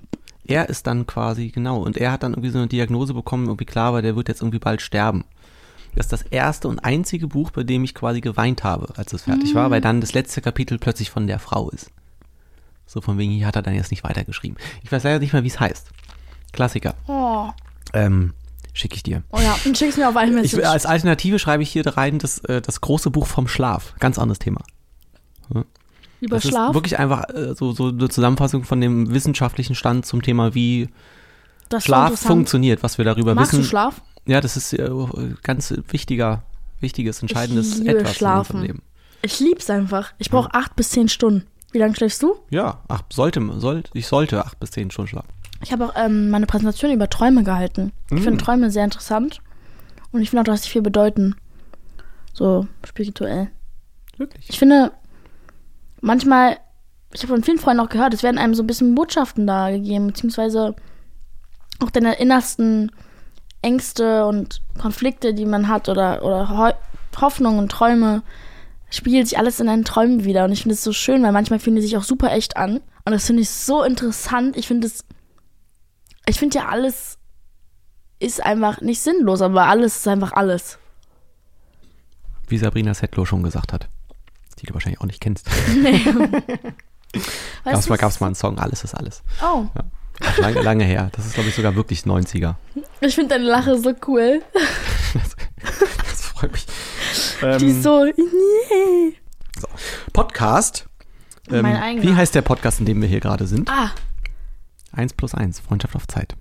Er 0.48 0.70
ist 0.70 0.88
dann 0.88 1.08
quasi, 1.08 1.50
genau, 1.50 1.82
und 1.82 1.98
er 1.98 2.12
hat 2.12 2.24
dann 2.24 2.34
irgendwie 2.34 2.50
so 2.50 2.60
eine 2.60 2.68
Diagnose 2.68 3.14
bekommen, 3.14 3.46
irgendwie 3.46 3.66
klar 3.66 3.94
war, 3.94 4.02
der 4.02 4.16
wird 4.16 4.28
jetzt 4.28 4.42
irgendwie 4.42 4.60
bald 4.60 4.82
sterben. 4.82 5.26
Das 5.96 6.08
ist 6.08 6.14
das 6.14 6.22
erste 6.24 6.68
und 6.68 6.80
einzige 6.80 7.28
Buch, 7.28 7.52
bei 7.52 7.64
dem 7.64 7.84
ich 7.84 7.96
quasi 7.96 8.22
geweint 8.22 8.64
habe, 8.64 8.94
als 8.98 9.14
es 9.14 9.24
fertig 9.24 9.56
war, 9.56 9.72
weil 9.72 9.82
dann 9.82 10.02
das 10.02 10.14
letzte 10.14 10.42
Kapitel 10.42 10.78
plötzlich 10.78 11.10
von 11.10 11.26
der 11.26 11.40
Frau 11.40 11.70
ist. 11.70 11.90
So 12.86 13.02
von 13.02 13.18
wegen, 13.18 13.32
hier 13.32 13.48
hat 13.48 13.56
er 13.56 13.62
dann 13.62 13.74
jetzt 13.74 13.92
nicht 13.92 14.04
weitergeschrieben. 14.04 14.58
Ich 14.84 14.92
weiß 14.92 15.04
leider 15.04 15.20
nicht 15.20 15.34
mehr, 15.34 15.44
wie 15.44 15.48
es 15.48 15.60
heißt. 15.60 15.90
Klassiker. 16.52 16.96
Oh. 17.08 17.50
Ähm, 17.94 18.34
schicke 18.76 18.96
ich 18.96 19.04
dir. 19.04 19.24
Oh 19.32 19.40
ja, 19.40 19.58
und 19.66 19.78
schick's 19.78 19.98
mir 19.98 20.08
auf 20.08 20.16
eine 20.16 20.30
Ich, 20.42 20.54
Message. 20.54 20.68
als 20.68 20.86
Alternative 20.86 21.40
schreibe 21.40 21.64
ich 21.64 21.72
hier 21.72 21.86
rein 21.86 22.20
das, 22.20 22.40
äh, 22.40 22.62
das 22.62 22.82
große 22.82 23.10
Buch 23.10 23.26
vom 23.26 23.48
Schlaf. 23.48 23.96
Ganz 24.00 24.20
anderes 24.20 24.40
Thema. 24.40 24.62
Über 26.22 26.38
das 26.38 26.48
Schlaf. 26.48 26.70
ist 26.70 26.74
wirklich 26.76 27.00
einfach 27.00 27.30
äh, 27.30 27.54
so, 27.56 27.72
so 27.72 27.90
eine 27.90 28.10
Zusammenfassung 28.10 28.64
von 28.64 28.82
dem 28.82 29.14
wissenschaftlichen 29.14 29.76
Stand 29.76 30.06
zum 30.06 30.22
Thema, 30.22 30.56
wie 30.56 30.90
das 31.70 31.84
Schlaf 31.84 32.20
funktioniert, 32.20 32.84
was 32.84 32.98
wir 32.98 33.06
darüber 33.06 33.36
Magst 33.36 33.54
wissen. 33.54 33.64
du 33.64 33.68
Schlaf? 33.68 34.02
Ja, 34.26 34.42
das 34.42 34.58
ist 34.58 34.74
äh, 34.74 34.90
ganz 35.44 35.74
wichtiger, 35.90 36.44
wichtiges, 36.80 37.22
entscheidendes 37.22 37.78
liebe 37.78 37.92
Etwas 38.00 38.10
in 38.12 38.16
Schlafen. 38.16 38.56
unserem 38.58 38.62
Leben. 38.78 38.82
Ich 39.22 39.40
lieb's 39.40 39.70
einfach. 39.70 40.14
Ich 40.18 40.30
brauche 40.30 40.54
acht 40.54 40.76
bis 40.76 40.90
zehn 40.92 41.10
Stunden. 41.10 41.46
Wie 41.72 41.78
lange 41.80 41.96
schläfst 41.96 42.24
du? 42.24 42.36
Ja, 42.50 42.82
ach, 42.88 43.02
sollte, 43.12 43.42
sollte, 43.60 43.90
ich 43.94 44.08
sollte 44.08 44.46
acht 44.46 44.60
bis 44.60 44.72
zehn 44.72 44.90
Stunden 44.92 45.10
schlafen. 45.10 45.30
Ich 45.66 45.72
habe 45.72 45.86
auch 45.86 45.94
ähm, 45.96 46.30
meine 46.30 46.46
Präsentation 46.46 46.92
über 46.92 47.10
Träume 47.10 47.44
gehalten. 47.44 47.92
Ich 48.12 48.20
Mm. 48.20 48.24
finde 48.24 48.44
Träume 48.44 48.70
sehr 48.70 48.84
interessant. 48.84 49.42
Und 50.12 50.22
ich 50.22 50.30
finde 50.30 50.42
auch, 50.42 50.54
dass 50.54 50.62
sie 50.62 50.70
viel 50.70 50.84
bedeuten. 50.84 51.36
So 52.34 52.68
spirituell. 52.86 53.50
Wirklich? 54.18 54.48
Ich 54.48 54.60
finde, 54.60 54.92
manchmal, 56.02 56.58
ich 57.14 57.24
habe 57.24 57.34
von 57.34 57.44
vielen 57.44 57.58
Freunden 57.58 57.80
auch 57.82 57.90
gehört, 57.90 58.14
es 58.14 58.22
werden 58.22 58.38
einem 58.38 58.54
so 58.54 58.62
ein 58.62 58.68
bisschen 58.68 58.94
Botschaften 58.94 59.48
da 59.48 59.72
gegeben, 59.72 60.06
beziehungsweise 60.06 60.76
auch 61.84 61.90
deine 61.90 62.14
innersten 62.20 62.92
Ängste 63.64 64.28
und 64.28 64.62
Konflikte, 64.80 65.34
die 65.34 65.46
man 65.48 65.68
hat, 65.68 65.90
oder, 65.90 66.24
oder 66.24 66.48
Ho 66.50 66.72
Hoffnungen 67.20 67.58
und 67.58 67.72
Träume, 67.72 68.22
spiegelt 68.92 69.28
sich 69.28 69.40
alles 69.40 69.60
in 69.60 69.66
deinen 69.66 69.84
Träumen 69.84 70.26
wieder. 70.26 70.46
Und 70.46 70.52
ich 70.52 70.62
finde 70.62 70.76
es 70.76 70.84
so 70.84 70.94
schön, 70.94 71.24
weil 71.24 71.32
manchmal 71.32 71.58
fühlen 71.60 71.78
die 71.78 71.82
sich 71.82 71.98
auch 71.98 72.04
super 72.04 72.32
echt 72.32 72.56
an. 72.56 72.82
Und 73.06 73.14
das 73.14 73.26
finde 73.26 73.42
ich 73.42 73.50
so 73.50 73.84
interessant. 73.84 74.56
Ich 74.58 74.68
finde 74.68 74.86
es, 74.88 75.06
ich 76.28 76.40
finde 76.40 76.58
ja 76.60 76.68
alles 76.68 77.18
ist 78.20 78.44
einfach 78.44 78.82
nicht 78.82 79.02
sinnlos, 79.02 79.42
aber 79.42 79.68
alles 79.68 79.98
ist 79.98 80.08
einfach 80.08 80.32
alles. 80.34 80.78
Wie 82.48 82.58
Sabrina 82.58 82.94
Settler 82.94 83.26
schon 83.26 83.44
gesagt 83.44 83.74
hat. 83.74 83.90
Die 84.60 84.66
du 84.66 84.74
wahrscheinlich 84.74 85.02
auch 85.02 85.06
nicht 85.06 85.22
kennst. 85.22 85.48
Gab's 87.66 87.86
du, 87.86 87.90
mal, 87.90 87.98
gab's 87.98 88.20
mal 88.20 88.28
einen 88.28 88.36
Song, 88.36 88.60
Alles 88.60 88.84
ist 88.84 88.94
alles. 88.94 89.24
Oh, 89.42 89.66
Lange, 90.38 90.62
lange 90.62 90.84
her. 90.86 91.10
Das 91.14 91.26
ist, 91.26 91.34
glaube 91.34 91.50
ich, 91.50 91.56
sogar 91.56 91.76
wirklich 91.76 92.02
90er. 92.04 92.56
ich 93.02 93.16
finde 93.16 93.36
deine 93.36 93.46
Lache 93.46 93.78
so 93.78 93.94
cool. 94.08 94.42
Das 96.08 96.22
freut 96.26 96.52
mich. 96.52 96.66
Die 97.42 97.46
Ähm, 97.46 97.68
ist 97.70 97.84
so, 97.84 98.04
nee. 98.06 99.14
Podcast. 100.14 100.88
Ähm, 101.50 101.66
wie 102.02 102.14
heißt 102.14 102.36
der 102.36 102.42
Podcast, 102.42 102.80
in 102.80 102.86
dem 102.86 103.02
wir 103.02 103.08
hier 103.08 103.20
gerade 103.22 103.48
sind? 103.48 103.70
Ah, 103.70 103.92
1 104.96 105.14
plus 105.14 105.34
1, 105.34 105.60
Freundschaft 105.60 105.96
auf 105.96 106.08
Zeit. 106.08 106.36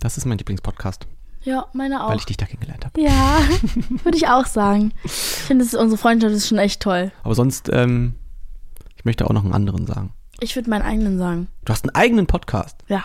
Das 0.00 0.18
ist 0.18 0.26
mein 0.26 0.38
Lieblingspodcast, 0.38 1.06
ja, 1.44 1.66
meine 1.74 2.02
auch. 2.02 2.10
weil 2.10 2.16
ich 2.16 2.24
dich 2.24 2.38
da 2.38 2.46
kennengelernt 2.46 2.86
habe. 2.86 3.00
ja, 3.00 3.40
würde 4.04 4.16
ich 4.16 4.28
auch 4.28 4.46
sagen. 4.46 4.92
Ich 5.04 5.12
finde, 5.12 5.64
unsere 5.64 5.98
Freundschaft 5.98 6.34
ist 6.34 6.48
schon 6.48 6.58
echt 6.58 6.80
toll. 6.80 7.12
Aber 7.22 7.34
sonst, 7.34 7.68
ähm, 7.70 8.14
ich 8.96 9.04
möchte 9.04 9.26
auch 9.26 9.32
noch 9.32 9.44
einen 9.44 9.52
anderen 9.52 9.86
sagen. 9.86 10.12
Ich 10.40 10.56
würde 10.56 10.70
meinen 10.70 10.82
eigenen 10.82 11.18
sagen. 11.18 11.48
Du 11.64 11.72
hast 11.72 11.84
einen 11.84 11.94
eigenen 11.94 12.26
Podcast. 12.26 12.82
Ja. 12.88 13.04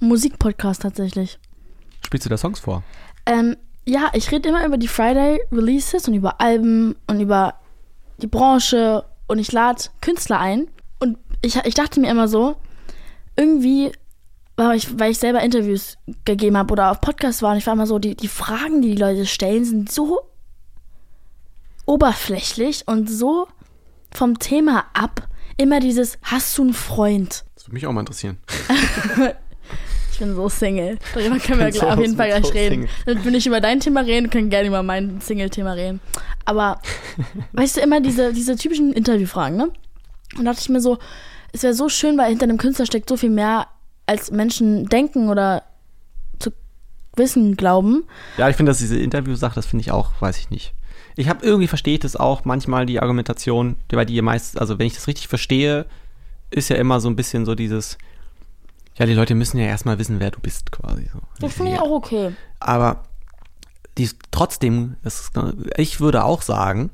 Musikpodcast 0.00 0.82
tatsächlich. 0.82 1.38
Spielst 2.04 2.26
du 2.26 2.30
da 2.30 2.36
Songs 2.36 2.60
vor? 2.60 2.82
Ähm, 3.26 3.56
ja, 3.86 4.10
ich 4.12 4.30
rede 4.30 4.48
immer 4.48 4.66
über 4.66 4.76
die 4.76 4.88
Friday 4.88 5.40
Releases 5.52 6.08
und 6.08 6.14
über 6.14 6.40
Alben 6.40 6.96
und 7.06 7.20
über 7.20 7.54
die 8.20 8.26
Branche 8.26 9.04
und 9.28 9.38
ich 9.38 9.52
lade 9.52 9.84
Künstler 10.00 10.40
ein. 10.40 10.68
Und 10.98 11.16
ich, 11.42 11.56
ich 11.64 11.74
dachte 11.74 12.00
mir 12.00 12.10
immer 12.10 12.26
so, 12.26 12.56
irgendwie, 13.38 13.92
weil 14.56 14.76
ich, 14.76 14.98
weil 14.98 15.12
ich 15.12 15.18
selber 15.18 15.40
Interviews 15.40 15.96
gegeben 16.24 16.58
habe 16.58 16.72
oder 16.72 16.90
auf 16.90 17.00
Podcasts 17.00 17.40
war 17.40 17.52
und 17.52 17.58
ich 17.58 17.66
war 17.66 17.74
immer 17.74 17.86
so, 17.86 17.98
die, 17.98 18.16
die 18.16 18.28
Fragen, 18.28 18.82
die 18.82 18.90
die 18.90 19.00
Leute 19.00 19.24
stellen, 19.24 19.64
sind 19.64 19.90
so 19.90 20.20
oberflächlich 21.86 22.82
und 22.86 23.08
so 23.08 23.46
vom 24.12 24.38
Thema 24.38 24.86
ab. 24.92 25.28
Immer 25.56 25.80
dieses, 25.80 26.18
hast 26.22 26.56
du 26.58 26.62
einen 26.62 26.74
Freund? 26.74 27.44
Das 27.54 27.66
würde 27.66 27.74
mich 27.74 27.86
auch 27.86 27.92
mal 27.92 28.00
interessieren. 28.00 28.38
Ich 30.10 30.24
bin 30.24 30.34
so 30.34 30.48
Single. 30.48 30.98
Darüber 31.14 31.38
können 31.38 31.60
wir 31.60 31.72
so 31.72 31.86
auf 31.86 32.00
jeden 32.00 32.16
Fall 32.16 32.26
gleich 32.26 32.46
so 32.46 32.52
reden. 32.52 32.88
Dann 33.06 33.24
will 33.24 33.36
ich 33.36 33.46
über 33.46 33.60
dein 33.60 33.78
Thema 33.78 34.00
reden, 34.00 34.30
können 34.30 34.50
gerne 34.50 34.66
über 34.66 34.82
mein 34.82 35.20
Single-Thema 35.20 35.74
reden. 35.74 36.00
Aber 36.44 36.82
weißt 37.52 37.76
du, 37.76 37.82
immer 37.82 38.00
diese, 38.00 38.32
diese 38.32 38.56
typischen 38.56 38.92
Interviewfragen, 38.92 39.56
ne? 39.56 39.70
Und 40.36 40.44
da 40.44 40.50
dachte 40.50 40.62
ich 40.62 40.68
mir 40.70 40.80
so, 40.80 40.98
es 41.58 41.64
wäre 41.64 41.74
so 41.74 41.88
schön, 41.88 42.16
weil 42.16 42.30
hinter 42.30 42.44
einem 42.44 42.58
Künstler 42.58 42.86
steckt 42.86 43.08
so 43.08 43.16
viel 43.16 43.30
mehr, 43.30 43.66
als 44.06 44.30
Menschen 44.30 44.86
denken 44.86 45.28
oder 45.28 45.64
zu 46.38 46.52
wissen 47.16 47.56
glauben. 47.56 48.04
Ja, 48.36 48.48
ich 48.48 48.56
finde, 48.56 48.70
dass 48.70 48.78
diese 48.78 48.98
Interviewsache, 48.98 49.56
das 49.56 49.66
finde 49.66 49.82
ich 49.82 49.90
auch, 49.90 50.12
weiß 50.20 50.38
ich 50.38 50.50
nicht. 50.50 50.74
Ich 51.16 51.28
habe 51.28 51.44
irgendwie 51.44 51.66
verstehe 51.66 51.94
ich 51.94 52.00
das 52.00 52.14
auch 52.14 52.44
manchmal 52.44 52.86
die 52.86 53.00
Argumentation, 53.00 53.76
die 53.90 53.96
bei 53.96 54.04
dir 54.04 54.22
meist, 54.22 54.58
also 54.60 54.78
wenn 54.78 54.86
ich 54.86 54.94
das 54.94 55.08
richtig 55.08 55.26
verstehe, 55.26 55.86
ist 56.50 56.70
ja 56.70 56.76
immer 56.76 57.00
so 57.00 57.08
ein 57.10 57.16
bisschen 57.16 57.44
so 57.44 57.56
dieses, 57.56 57.98
ja, 58.96 59.06
die 59.06 59.14
Leute 59.14 59.34
müssen 59.34 59.58
ja 59.58 59.66
erstmal 59.66 59.98
wissen, 59.98 60.20
wer 60.20 60.30
du 60.30 60.38
bist, 60.38 60.70
quasi. 60.70 61.10
So. 61.12 61.18
Das 61.40 61.54
finde 61.54 61.72
ich 61.72 61.80
auch 61.80 61.90
okay. 61.90 62.32
Aber 62.60 63.02
die, 63.98 64.08
trotzdem, 64.30 64.96
das 65.02 65.20
ist, 65.20 65.32
ich 65.76 66.00
würde 66.00 66.24
auch 66.24 66.42
sagen, 66.42 66.90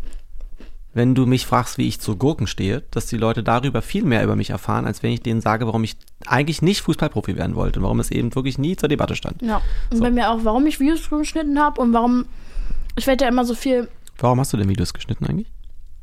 wenn 0.95 1.15
du 1.15 1.27
mich 1.27 1.45
fragst, 1.45 1.77
wie 1.77 1.89
ich 1.89 2.01
zu 2.01 2.17
Gurken 2.17 2.47
stehe, 2.47 2.83
dass 2.93 3.07
die 3.07 3.17
Leute 3.17 3.43
darüber 3.43 3.83
viel 3.83 4.05
mehr 4.05 4.23
über 4.23 4.37
mich 4.37 4.51
erfahren, 4.51 4.87
als 4.87 5.03
wenn 5.03 5.11
ich 5.13 5.21
denen 5.23 5.41
sage, 5.41 5.67
warum 5.67 5.83
ich 5.85 5.97
eigentlich 6.27 6.63
nicht 6.63 6.83
Fußballprofi 6.83 7.37
werden 7.37 7.57
wollte 7.57 7.81
und 7.81 7.85
warum 7.85 8.01
es 8.01 8.11
eben 8.11 8.35
wirklich 8.35 8.59
nie 8.59 8.77
zur 8.77 8.89
Debatte 8.89 9.17
stand. 9.17 9.43
Ja. 9.43 9.61
Und 9.91 9.99
So. 9.99 10.03
bei 10.03 10.11
mir 10.11 10.31
auch, 10.31 10.41
warum 10.45 10.67
ich 10.67 10.81
Videos 10.81 11.11
geschnitten 11.11 11.59
habe 11.59 11.81
und 11.81 11.93
warum. 11.93 12.27
Ich 12.97 13.07
werde 13.07 13.25
ja 13.25 13.31
immer 13.31 13.45
so 13.45 13.55
viel. 13.55 13.89
Warum 14.19 14.39
hast 14.39 14.53
du 14.53 14.57
denn 14.57 14.69
Videos 14.69 14.95
geschnitten 14.95 15.27
eigentlich? 15.27 15.49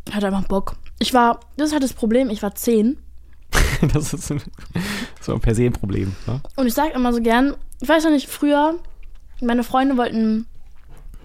Ich 0.07 0.13
hatte 0.13 0.27
einfach 0.27 0.47
Bock. 0.47 0.75
Ich 0.99 1.13
war. 1.13 1.39
Das 1.55 1.67
ist 1.67 1.73
halt 1.73 1.83
das 1.83 1.93
Problem, 1.93 2.29
ich 2.29 2.43
war 2.43 2.53
zehn. 2.55 2.97
Das 3.93 4.13
ist 4.13 4.31
so 5.21 5.39
per 5.39 5.55
se 5.55 5.63
ein 5.65 5.73
Problem. 5.73 6.15
Ne? 6.27 6.39
Und 6.55 6.67
ich 6.67 6.73
sag 6.75 6.93
immer 6.93 7.11
so 7.13 7.21
gern, 7.21 7.55
ich 7.81 7.89
weiß 7.89 8.03
noch 8.03 8.11
nicht, 8.11 8.27
früher, 8.29 8.75
meine 9.41 9.63
Freunde 9.63 9.97
wollten 9.97 10.45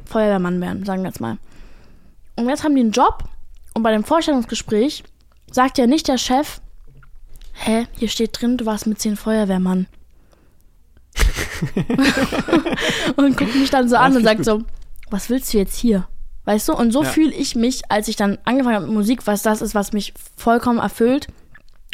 Feuerwehrmann 0.07 0.61
werden, 0.63 0.85
sagen 0.87 1.03
wir 1.03 1.09
jetzt 1.09 1.21
mal. 1.21 1.37
Und 2.37 2.49
jetzt 2.49 2.65
haben 2.65 2.75
die 2.75 2.81
einen 2.81 2.93
Job 2.93 3.25
und 3.77 3.83
bei 3.83 3.93
dem 3.93 4.05
Vorstellungsgespräch 4.05 5.05
sagt 5.53 5.79
ja 5.79 5.87
nicht 5.87 6.09
der 6.09 6.19
Chef, 6.19 6.61
hä, 7.53 7.87
hier 7.97 8.09
steht 8.09 8.41
drin, 8.41 8.57
du 8.57 8.67
warst 8.67 8.87
mit 8.87 9.01
zehn 9.01 9.17
Feuerwehrmann. 9.17 9.87
und 13.17 13.37
guckt 13.37 13.55
mich 13.55 13.71
dann 13.71 13.89
so 13.89 13.97
an 13.97 14.17
und 14.17 14.25
sagt 14.25 14.41
ich 14.41 14.47
so, 14.47 14.63
was 15.11 15.31
willst 15.31 15.53
du 15.53 15.59
jetzt 15.59 15.77
hier? 15.77 16.07
Weißt 16.45 16.69
du? 16.69 16.75
Und 16.75 16.93
so 16.93 17.03
Ja. 17.03 17.11
fühle 17.11 17.33
ich 17.35 17.57
mich, 17.57 17.91
als 17.91 18.09
ich 18.09 18.17
dann 18.17 18.39
angefangen 18.45 18.77
habe 18.77 18.87
mit 18.87 18.95
Musik, 18.95 19.27
was 19.27 19.43
das 19.43 19.63
ist, 19.63 19.75
was 19.75 19.93
mich 19.93 20.15
vollkommen 20.37 20.79
erfüllt. 20.79 21.27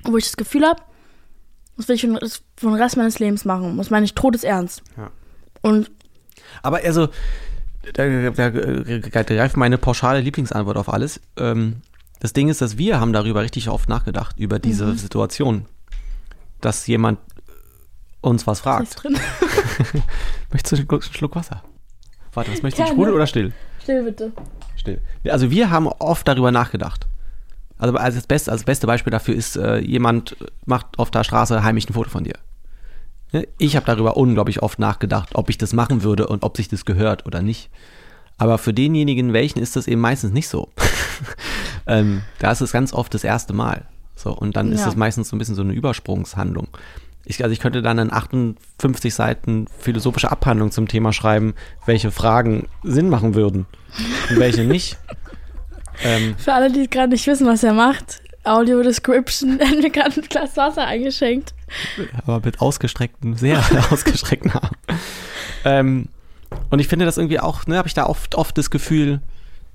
Wo 0.05 0.17
ich 0.17 0.25
das 0.25 0.37
Gefühl 0.37 0.67
habe, 0.67 0.83
das 1.77 1.89
will 1.89 1.95
ich 1.95 2.01
für 2.03 2.09
den 2.09 2.17
Rest- 2.17 2.43
für 2.57 2.67
den 2.67 2.75
Rest 2.75 2.97
meines 2.97 3.19
Lebens 3.19 3.45
machen. 3.45 3.77
Das 3.79 3.91
meine 3.91 4.05
ich 4.05 4.15
todesernst. 4.15 4.83
Ja. 4.97 5.11
Und 5.63 5.91
Aber 6.63 6.79
also, 6.85 7.09
da, 7.95 8.09
da, 8.31 8.51
da 8.51 9.23
greift 9.23 9.57
meine 9.57 9.79
pauschale 9.79 10.21
Lieblingsantwort 10.21 10.77
auf 10.77 10.93
alles. 10.93 11.21
Ähm, 11.37 11.77
das 12.21 12.33
Ding 12.33 12.49
ist, 12.49 12.61
dass 12.61 12.79
wir 12.79 13.01
haben 13.01 13.13
darüber 13.13 13.43
richtig 13.43 13.69
oft 13.69 13.89
nachgedacht, 13.89 14.39
über 14.39 14.59
diese 14.59 14.87
Mhm. 14.87 14.97
Situation, 14.99 15.67
dass 16.61 16.87
jemand 16.87 17.19
uns 18.21 18.47
was 18.47 18.59
ist 18.59 18.63
fragt. 18.63 19.03
drin. 19.03 19.17
Möchtest 20.53 20.73
du 20.73 20.77
einen 20.95 21.03
Schluck- 21.03 21.35
Wasser? 21.35 21.63
Warte, 22.35 22.53
was 22.53 22.63
möchtest 22.63 22.89
du? 22.89 22.93
Sprudel 22.93 23.15
oder 23.15 23.27
still? 23.27 23.53
Still 23.83 24.05
bitte. 24.05 24.33
Still. 24.77 25.01
Also 25.29 25.51
wir 25.51 25.71
haben 25.71 25.87
oft 25.89 26.27
darüber 26.29 26.51
nachgedacht. 26.53 27.07
Also 27.79 27.97
als 27.97 28.15
das 28.15 28.27
beste, 28.27 28.53
als 28.53 28.61
das 28.61 28.67
beste 28.67 28.87
Beispiel 28.87 29.11
dafür 29.11 29.35
ist, 29.35 29.57
äh, 29.57 29.79
jemand 29.79 30.37
macht 30.65 30.99
auf 30.99 31.11
der 31.11 31.25
Straße 31.25 31.63
heimlich 31.65 31.91
ein 31.91 31.95
Foto 31.95 32.09
von 32.09 32.23
dir. 32.25 32.35
Ne? 33.33 33.49
Ich 33.59 33.77
habe 33.77 33.87
darüber 33.87 34.17
unglaublich 34.17 34.63
oft 34.63 34.79
nachgedacht, 34.79 35.31
ob 35.35 35.51
ich 35.51 35.59
das 35.59 35.73
machen 35.73 36.03
würde 36.03 36.27
und 36.27 36.43
ob 36.45 36.57
sich 36.57 36.69
das 36.69 36.85
gehört 36.85 37.27
oder 37.27 37.43
nicht. 37.43 37.71
Aber 38.39 38.59
für 38.59 38.73
denjenigen, 38.75 39.33
welchen 39.33 39.59
ist 39.61 39.77
das 39.77 39.87
eben 39.87 40.01
meistens 40.01 40.33
nicht 40.33 40.49
so. 40.49 40.69
ähm, 41.87 42.23
da 42.39 42.51
ist 42.53 42.61
es 42.61 42.73
ganz 42.73 42.93
oft 42.93 43.13
das 43.15 43.25
erste 43.25 43.53
Mal. 43.53 43.87
So, 44.17 44.33
und 44.33 44.57
dann 44.57 44.73
ist 44.73 44.81
Ja. 44.81 44.89
es 44.89 44.97
meistens 44.97 45.29
so 45.29 45.37
ein 45.37 45.39
bisschen 45.39 45.55
so 45.55 45.63
eine 45.63 45.73
Übersprungshandlung. 45.73 46.69
Ich, 47.25 47.43
also 47.43 47.53
ich 47.53 47.61
könnte 47.61 47.83
dann 47.83 47.99
in 47.99 48.13
58 48.13 49.15
Seiten 49.15 49.67
philosophische 49.79 50.31
Abhandlung 50.31 50.73
zum 50.73 50.89
Thema 50.89 51.13
schreiben, 51.13 51.55
welche 51.87 52.11
Fragen 52.11 52.69
Sinn 52.83 53.09
machen 53.09 53.35
würden 53.35 53.67
und 54.31 54.39
welche 54.39 54.65
nicht. 54.65 54.99
Ähm, 56.05 56.35
Für 56.39 56.55
alle, 56.55 56.73
die 56.73 56.89
gerade 56.89 57.11
nicht 57.13 57.27
wissen, 57.27 57.47
was 57.47 57.63
er 57.63 57.75
macht, 57.75 58.22
Audio 58.45 58.83
Description, 58.83 59.59
hat 59.61 59.79
mir 59.79 59.91
gerade 59.91 60.21
ein 60.21 60.29
Glas 60.29 60.57
Wasser 60.57 60.87
eingeschenkt. 60.87 61.55
aber 62.19 62.41
mit 62.45 62.61
ausgestreckten, 62.61 63.37
sehr 63.37 63.63
ausgestreckten 63.91 64.51
Armen. 64.53 64.77
Ähm, 65.65 66.09
und 66.71 66.79
ich 66.81 66.89
finde 66.89 67.05
das 67.05 67.19
irgendwie 67.19 67.41
auch, 67.41 67.67
ne, 67.67 67.77
habe 67.77 67.89
ich 67.89 67.95
da 67.95 68.07
oft, 68.07 68.35
oft 68.35 68.57
das 68.59 68.71
Gefühl, 68.71 69.21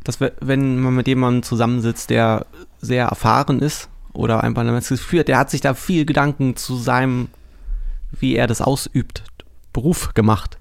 dass 0.04 0.20
wir, 0.20 0.34
wenn 0.40 0.80
man 0.80 0.96
mit 0.96 1.08
jemandem 1.08 1.44
zusammensitzt, 1.44 2.10
der 2.10 2.46
sehr 2.80 3.08
erfahren 3.08 3.60
ist 3.60 3.90
oder 4.14 4.44
einfach 4.44 4.64
das 4.64 4.90
Gefühl 4.90 5.20
hat, 5.20 5.28
der 5.28 5.38
hat 5.38 5.50
sich 5.50 5.62
da 5.62 5.74
viel 5.74 6.06
Gedanken 6.06 6.56
zu 6.56 6.76
seinem, 6.78 7.30
wie 8.12 8.36
er 8.36 8.48
das 8.48 8.62
ausübt, 8.62 9.24
Beruf 9.74 10.14
gemacht. 10.14 10.58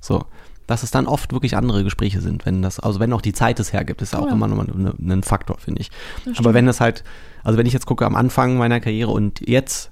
So. 0.00 0.24
Dass 0.68 0.84
es 0.84 0.92
dann 0.92 1.06
oft 1.08 1.32
wirklich 1.32 1.56
andere 1.56 1.82
Gespräche 1.82 2.20
sind, 2.20 2.46
wenn 2.46 2.62
das, 2.62 2.78
also 2.78 3.00
wenn 3.00 3.12
auch 3.12 3.20
die 3.22 3.32
Zeit 3.32 3.58
es 3.58 3.72
hergibt, 3.72 4.00
ist 4.02 4.12
ja 4.12 4.20
auch 4.20 4.26
Ja. 4.26 4.32
immer 4.32 4.46
noch 4.46 4.56
mal 4.56 4.66
ne- 4.72 4.94
ein 5.16 5.22
Faktor, 5.24 5.58
finde 5.58 5.80
ich. 5.80 5.90
Aber 6.36 6.54
wenn 6.54 6.66
das 6.66 6.80
halt, 6.80 7.02
also 7.42 7.58
wenn 7.58 7.66
ich 7.66 7.72
jetzt 7.72 7.86
gucke 7.86 8.04
am 8.06 8.14
Anfang 8.14 8.56
meiner 8.58 8.78
Karriere 8.78 9.10
und 9.10 9.40
jetzt 9.48 9.90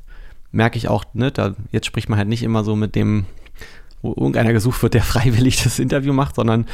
merke 0.52 0.76
ich 0.78 0.86
auch, 0.88 1.04
ne, 1.14 1.32
da, 1.32 1.54
jetzt 1.72 1.86
spricht 1.86 2.08
man 2.08 2.18
halt 2.18 2.28
nicht 2.28 2.42
immer 2.44 2.62
so 2.62 2.76
mit 2.76 2.94
dem, 2.94 3.24
wo 4.02 4.10
irgendeiner 4.10 4.52
gesucht 4.52 4.82
wird, 4.82 4.94
der 4.94 5.02
freiwillig 5.02 5.62
das 5.64 5.78
Interview 5.78 6.12
macht, 6.12 6.34
sondern 6.36 6.66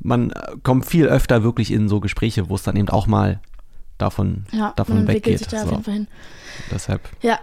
man 0.00 0.30
äh, 0.30 0.34
kommt 0.62 0.86
viel 0.86 1.06
öfter 1.06 1.42
wirklich 1.42 1.72
in 1.72 1.88
so 1.88 1.98
Gespräche, 2.00 2.48
wo 2.48 2.54
es 2.54 2.62
dann 2.62 2.76
eben 2.76 2.88
auch 2.88 3.06
mal 3.08 3.40
davon, 3.98 4.44
Ja, 4.52 4.72
davon 4.76 5.06
weggeht. 5.08 5.52
da 5.52 5.66
So, 5.66 5.82
deshalb. 6.70 7.00
Ja, 7.22 7.40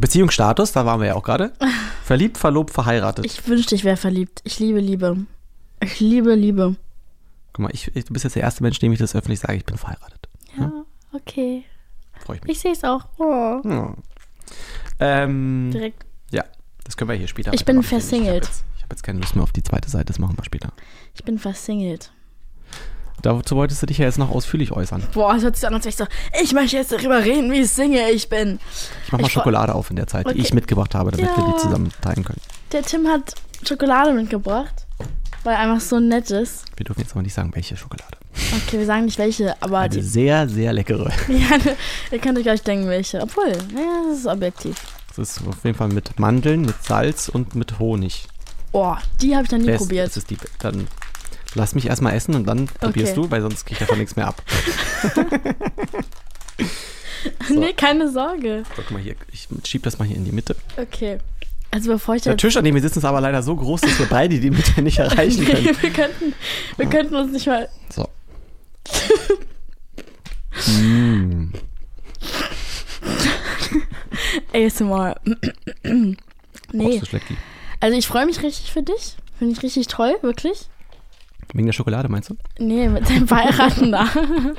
Beziehungsstatus, 0.00 0.72
da 0.72 0.86
waren 0.86 1.00
wir 1.00 1.08
ja 1.08 1.14
auch 1.14 1.22
gerade. 1.22 1.52
Verliebt, 2.04 2.36
verlobt, 2.38 2.70
verheiratet. 2.70 3.24
ich 3.24 3.46
wünschte, 3.48 3.74
ich 3.74 3.84
wäre 3.84 3.96
verliebt. 3.96 4.40
Ich 4.44 4.58
liebe 4.58 4.78
Liebe. 4.80 5.16
Ich 5.82 6.00
liebe 6.00 6.34
Liebe. 6.34 6.76
Guck 7.52 7.62
mal, 7.62 7.70
ich, 7.72 7.94
ich, 7.96 8.04
du 8.04 8.12
bist 8.12 8.24
jetzt 8.24 8.36
der 8.36 8.42
erste 8.42 8.62
Mensch, 8.62 8.78
dem 8.78 8.92
ich 8.92 8.98
das 8.98 9.14
öffentlich 9.14 9.40
sage, 9.40 9.56
ich 9.56 9.64
bin 9.64 9.78
verheiratet. 9.78 10.28
Ja, 10.58 10.70
okay. 11.12 11.64
Freue 12.24 12.36
ich 12.36 12.42
mich. 12.42 12.52
Ich 12.52 12.60
sehe 12.60 12.72
es 12.72 12.84
auch. 12.84 13.06
Oh. 13.18 13.60
Ja. 13.64 13.94
Ähm, 14.98 15.70
Direkt. 15.72 16.04
ja, 16.30 16.44
das 16.84 16.96
können 16.96 17.10
wir 17.10 17.16
hier 17.16 17.28
später 17.28 17.52
Ich 17.54 17.64
bin 17.64 17.82
versingelt. 17.82 18.44
Ich 18.44 18.50
habe 18.50 18.64
jetzt, 18.66 18.82
hab 18.82 18.92
jetzt 18.92 19.02
keine 19.02 19.20
Lust 19.20 19.34
mehr 19.34 19.44
auf 19.44 19.52
die 19.52 19.62
zweite 19.62 19.88
Seite, 19.88 20.06
das 20.06 20.18
machen 20.18 20.36
wir 20.36 20.44
später. 20.44 20.72
Ich 21.14 21.24
bin 21.24 21.38
versingelt. 21.38 22.12
Dazu 23.24 23.56
wolltest 23.56 23.80
du 23.82 23.86
dich 23.86 23.98
ja 23.98 24.04
jetzt 24.04 24.18
noch 24.18 24.30
ausführlich 24.30 24.70
äußern. 24.72 25.02
Boah, 25.14 25.34
es 25.34 25.42
hört 25.42 25.56
sich 25.56 25.66
an, 25.66 25.72
als 25.74 25.84
wäre 25.84 25.90
ich 25.90 25.96
so, 25.96 26.06
ich 26.42 26.52
möchte 26.52 26.76
jetzt 26.76 26.92
darüber 26.92 27.24
reden, 27.24 27.50
wie 27.50 27.64
singe 27.64 28.10
ich 28.10 28.28
bin. 28.28 28.58
Ich 29.06 29.12
mach 29.12 29.18
mal 29.20 29.26
Ich 29.26 29.32
Schokolade 29.32 29.74
auf 29.74 29.88
in 29.88 29.96
der 29.96 30.06
Zeit, 30.06 30.26
die 30.26 30.30
Okay. 30.32 30.40
ich 30.40 30.52
mitgebracht 30.52 30.94
habe, 30.94 31.10
damit 31.10 31.34
wir 31.34 31.42
Ja. 31.44 31.52
die 31.52 31.58
zusammen 31.62 31.90
teilen 32.02 32.22
können. 32.24 32.40
Der 32.72 32.82
Tim 32.82 33.08
hat 33.08 33.34
Schokolade 33.66 34.12
mitgebracht, 34.12 34.86
weil 35.42 35.54
er 35.54 35.60
einfach 35.60 35.80
so 35.80 35.98
nett 36.00 36.30
ist. 36.30 36.64
Wir 36.76 36.84
dürfen 36.84 37.00
jetzt 37.00 37.12
aber 37.12 37.22
nicht 37.22 37.32
sagen, 37.34 37.50
welche 37.54 37.76
Schokolade. 37.78 38.18
Okay, 38.66 38.78
wir 38.78 38.86
sagen 38.86 39.06
nicht 39.06 39.16
welche, 39.18 39.54
aber 39.62 39.78
Eine 39.78 39.94
die, 39.94 40.02
sehr, 40.02 40.46
sehr 40.48 40.72
leckere. 40.74 41.10
ja, 41.28 41.56
ihr 42.10 42.18
könnt 42.18 42.36
euch 42.36 42.44
gleich 42.44 42.62
denken, 42.62 42.88
welche. 42.88 43.20
Obwohl, 43.22 43.52
naja, 43.72 44.02
das 44.10 44.18
ist 44.18 44.26
objektiv. 44.26 44.76
Das 45.16 45.18
ist 45.38 45.46
auf 45.48 45.64
jeden 45.64 45.78
Fall 45.78 45.88
mit 45.88 46.18
Mandeln, 46.18 46.62
mit 46.62 46.74
Salz 46.82 47.28
und 47.30 47.54
mit 47.54 47.78
Honig. 47.78 48.26
Oh, 48.72 48.96
die 49.22 49.34
habe 49.34 49.44
ich 49.46 49.50
noch 49.52 49.58
nie 49.60 49.66
Best- 49.66 49.78
probiert. 49.78 50.08
Das 50.08 50.16
ist 50.18 50.28
die, 50.30 50.36
dann 50.58 50.88
lass 51.54 51.74
mich 51.74 51.86
erstmal 51.86 52.14
essen 52.14 52.34
und 52.34 52.46
dann 52.46 52.66
probierst 52.66 53.16
du, 53.16 53.30
weil 53.30 53.42
sonst 53.42 53.64
krieg 53.64 53.72
ich 53.72 53.78
davon 53.78 53.98
nichts 53.98 54.16
mehr 54.16 54.28
ab. 54.28 54.42
So. 57.48 57.58
Nee, 57.58 57.72
keine 57.72 58.10
Sorge. 58.10 58.64
So, 58.68 58.82
guck 58.82 58.90
mal 58.90 59.00
hier, 59.00 59.14
ich 59.32 59.48
schieb 59.64 59.82
das 59.82 59.98
mal 59.98 60.06
hier 60.06 60.16
in 60.16 60.24
die 60.24 60.32
Mitte. 60.32 60.56
Okay. 60.76 61.18
Also 61.70 61.90
bevor 61.90 62.14
ich 62.14 62.22
Der 62.22 62.36
Tisch, 62.36 62.56
an 62.56 62.64
dem 62.64 62.74
wir 62.74 62.82
sitzen, 62.82 63.00
ist 63.00 63.04
aber 63.04 63.20
leider 63.20 63.42
so 63.42 63.56
groß, 63.56 63.80
dass 63.80 63.98
wir 63.98 64.06
beide 64.06 64.38
die 64.38 64.50
Mitte 64.50 64.80
nicht 64.82 64.98
erreichen 65.00 65.44
können. 65.44 65.64
Nee, 65.64 65.72
wir 65.80 65.90
könnten, 65.90 66.34
wir 66.76 66.86
könnten 66.86 67.16
uns 67.16 67.32
nicht 67.32 67.46
mal. 67.46 67.68
So. 67.90 68.08
mm. 70.70 71.52
ASMR. 74.52 75.16
nee. 76.72 77.02
Also 77.80 77.98
ich 77.98 78.06
freue 78.06 78.26
mich 78.26 78.42
richtig 78.42 78.72
für 78.72 78.82
dich. 78.82 79.16
Finde 79.38 79.54
ich 79.54 79.62
richtig 79.62 79.88
toll, 79.88 80.14
wirklich. 80.22 80.68
Wegen 81.52 81.66
der 81.66 81.72
Schokolade, 81.72 82.08
meinst 82.08 82.30
du? 82.30 82.36
Nee, 82.58 82.88
mit 82.88 83.08
deinem 83.08 83.28
Verheiraten 83.28 83.92
da. 83.92 84.08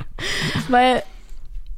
Weil, 0.68 1.02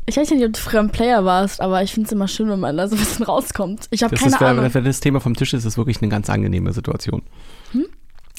ich 0.06 0.16
weiß 0.16 0.30
nicht, 0.30 0.44
ob 0.44 0.52
du 0.52 0.59
früher 0.61 0.80
ein 0.80 0.90
Player 0.90 1.24
warst, 1.24 1.61
aber 1.61 1.82
ich 1.82 1.92
finde 1.92 2.06
es 2.06 2.12
immer 2.12 2.28
schön, 2.28 2.48
wenn 2.48 2.61
man 2.61 2.76
da 2.76 2.88
so 2.88 2.96
ein 2.96 2.98
bisschen 2.98 3.24
rauskommt. 3.26 3.86
Ich 3.90 4.02
habe 4.02 4.14
keine 4.16 4.30
ist, 4.30 4.40
wenn, 4.40 4.46
Ahnung. 4.48 4.74
wenn 4.74 4.84
das 4.84 5.00
Thema 5.00 5.20
vom 5.20 5.34
Tisch 5.34 5.54
ist, 5.54 5.61
ist 5.61 5.72
es 5.72 5.78
wirklich 5.78 6.00
eine 6.02 6.09
ganz 6.11 6.28
angenehme 6.30 6.72
Situation. 6.72 7.22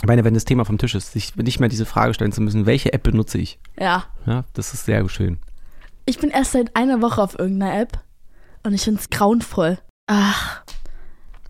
Ich 0.02 0.08
meine, 0.08 0.24
wenn 0.24 0.34
das 0.34 0.46
Thema 0.46 0.64
vom 0.64 0.78
Tisch 0.78 0.96
ist, 0.96 1.12
sich 1.12 1.36
nicht 1.36 1.60
mehr 1.60 1.68
diese 1.68 1.86
Frage 1.86 2.14
stellen 2.14 2.32
zu 2.32 2.42
müssen, 2.42 2.66
welche 2.66 2.94
App 2.94 3.04
benutze 3.04 3.38
ich? 3.38 3.60
Ja. 3.78 4.06
Ja, 4.26 4.46
das 4.54 4.74
ist 4.74 4.86
sehr 4.86 5.08
schön. 5.10 5.40
Ich 6.06 6.20
bin 6.20 6.30
erst 6.30 6.54
seit 6.54 6.76
einer 6.76 7.02
Woche 7.02 7.22
auf 7.22 7.38
irgendeiner 7.38 7.82
App 7.82 8.00
und 8.64 8.74
ich 8.74 8.82
finde 8.82 9.02
es 9.02 9.10
grauenvoll. 9.10 9.78
Ach. 10.08 10.64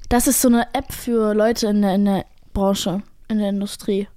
Das 0.10 0.28
ist 0.28 0.42
so 0.42 0.48
eine 0.48 0.74
App 0.74 0.92
für 0.92 1.36
Leute 1.36 1.68
in 1.68 1.84
der, 1.84 1.94
in 1.94 2.06
der 2.06 2.26
Branche, 2.54 3.04
in 3.28 3.38
der 3.38 3.50
Industrie. 3.50 4.08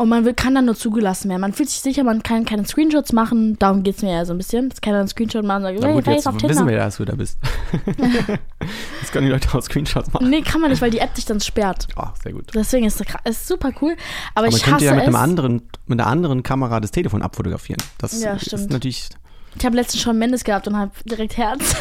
Und 0.00 0.08
man 0.10 0.24
will, 0.24 0.32
kann 0.32 0.54
dann 0.54 0.64
nur 0.66 0.76
zugelassen 0.76 1.28
werden. 1.28 1.40
Man 1.40 1.52
fühlt 1.52 1.68
sich 1.68 1.80
sicher, 1.80 2.04
man 2.04 2.22
kann 2.22 2.44
keine 2.44 2.64
Screenshots 2.64 3.12
machen. 3.12 3.58
Darum 3.58 3.82
geht 3.82 3.96
es 3.96 4.02
mir 4.02 4.12
ja 4.12 4.24
so 4.24 4.32
ein 4.32 4.38
bisschen. 4.38 4.68
Dass 4.68 4.80
keiner 4.80 5.00
einen 5.00 5.08
Screenshot 5.08 5.44
machen 5.44 5.64
und 5.64 5.72
sagt, 5.74 5.80
Na 5.82 5.92
gut, 5.92 6.06
hey, 6.06 6.14
jetzt 6.14 6.28
auf 6.28 6.34
wissen 6.36 6.46
Tinder. 6.48 6.66
wir 6.66 6.76
ja, 6.76 6.84
dass 6.84 6.98
du 6.98 7.04
da 7.04 7.16
bist. 7.16 7.36
jetzt 9.00 9.12
können 9.12 9.26
die 9.26 9.32
Leute 9.32 9.52
auch 9.56 9.62
Screenshots 9.62 10.12
machen. 10.12 10.30
Nee, 10.30 10.42
kann 10.42 10.60
man 10.60 10.70
nicht, 10.70 10.80
weil 10.80 10.90
die 10.92 10.98
App 11.00 11.14
dich 11.14 11.24
dann 11.24 11.40
sperrt. 11.40 11.88
Oh, 11.96 12.06
sehr 12.22 12.32
gut. 12.32 12.44
Deswegen 12.54 12.86
ist 12.86 13.00
es 13.00 13.06
ist 13.24 13.48
super 13.48 13.72
cool. 13.80 13.96
Aber, 14.34 14.46
Aber 14.46 14.46
man 14.46 14.56
ich 14.56 14.62
könnte 14.62 14.76
hasse 14.76 14.84
ja 14.86 14.92
mit, 14.94 15.02
es. 15.02 15.06
einem 15.08 15.16
anderen, 15.16 15.62
mit 15.86 16.00
einer 16.00 16.08
anderen 16.08 16.42
Kamera 16.44 16.78
das 16.80 16.92
Telefon 16.92 17.22
abfotografieren. 17.22 17.82
Das 17.98 18.20
Ja, 18.20 18.34
ist 18.34 18.46
stimmt. 18.46 18.70
natürlich 18.70 19.08
Ich 19.56 19.64
habe 19.66 19.74
letztens 19.76 20.02
schon 20.02 20.16
Mendes 20.18 20.44
gehabt 20.44 20.68
und 20.68 20.76
habe 20.76 20.92
direkt 21.06 21.36
Herz. 21.36 21.76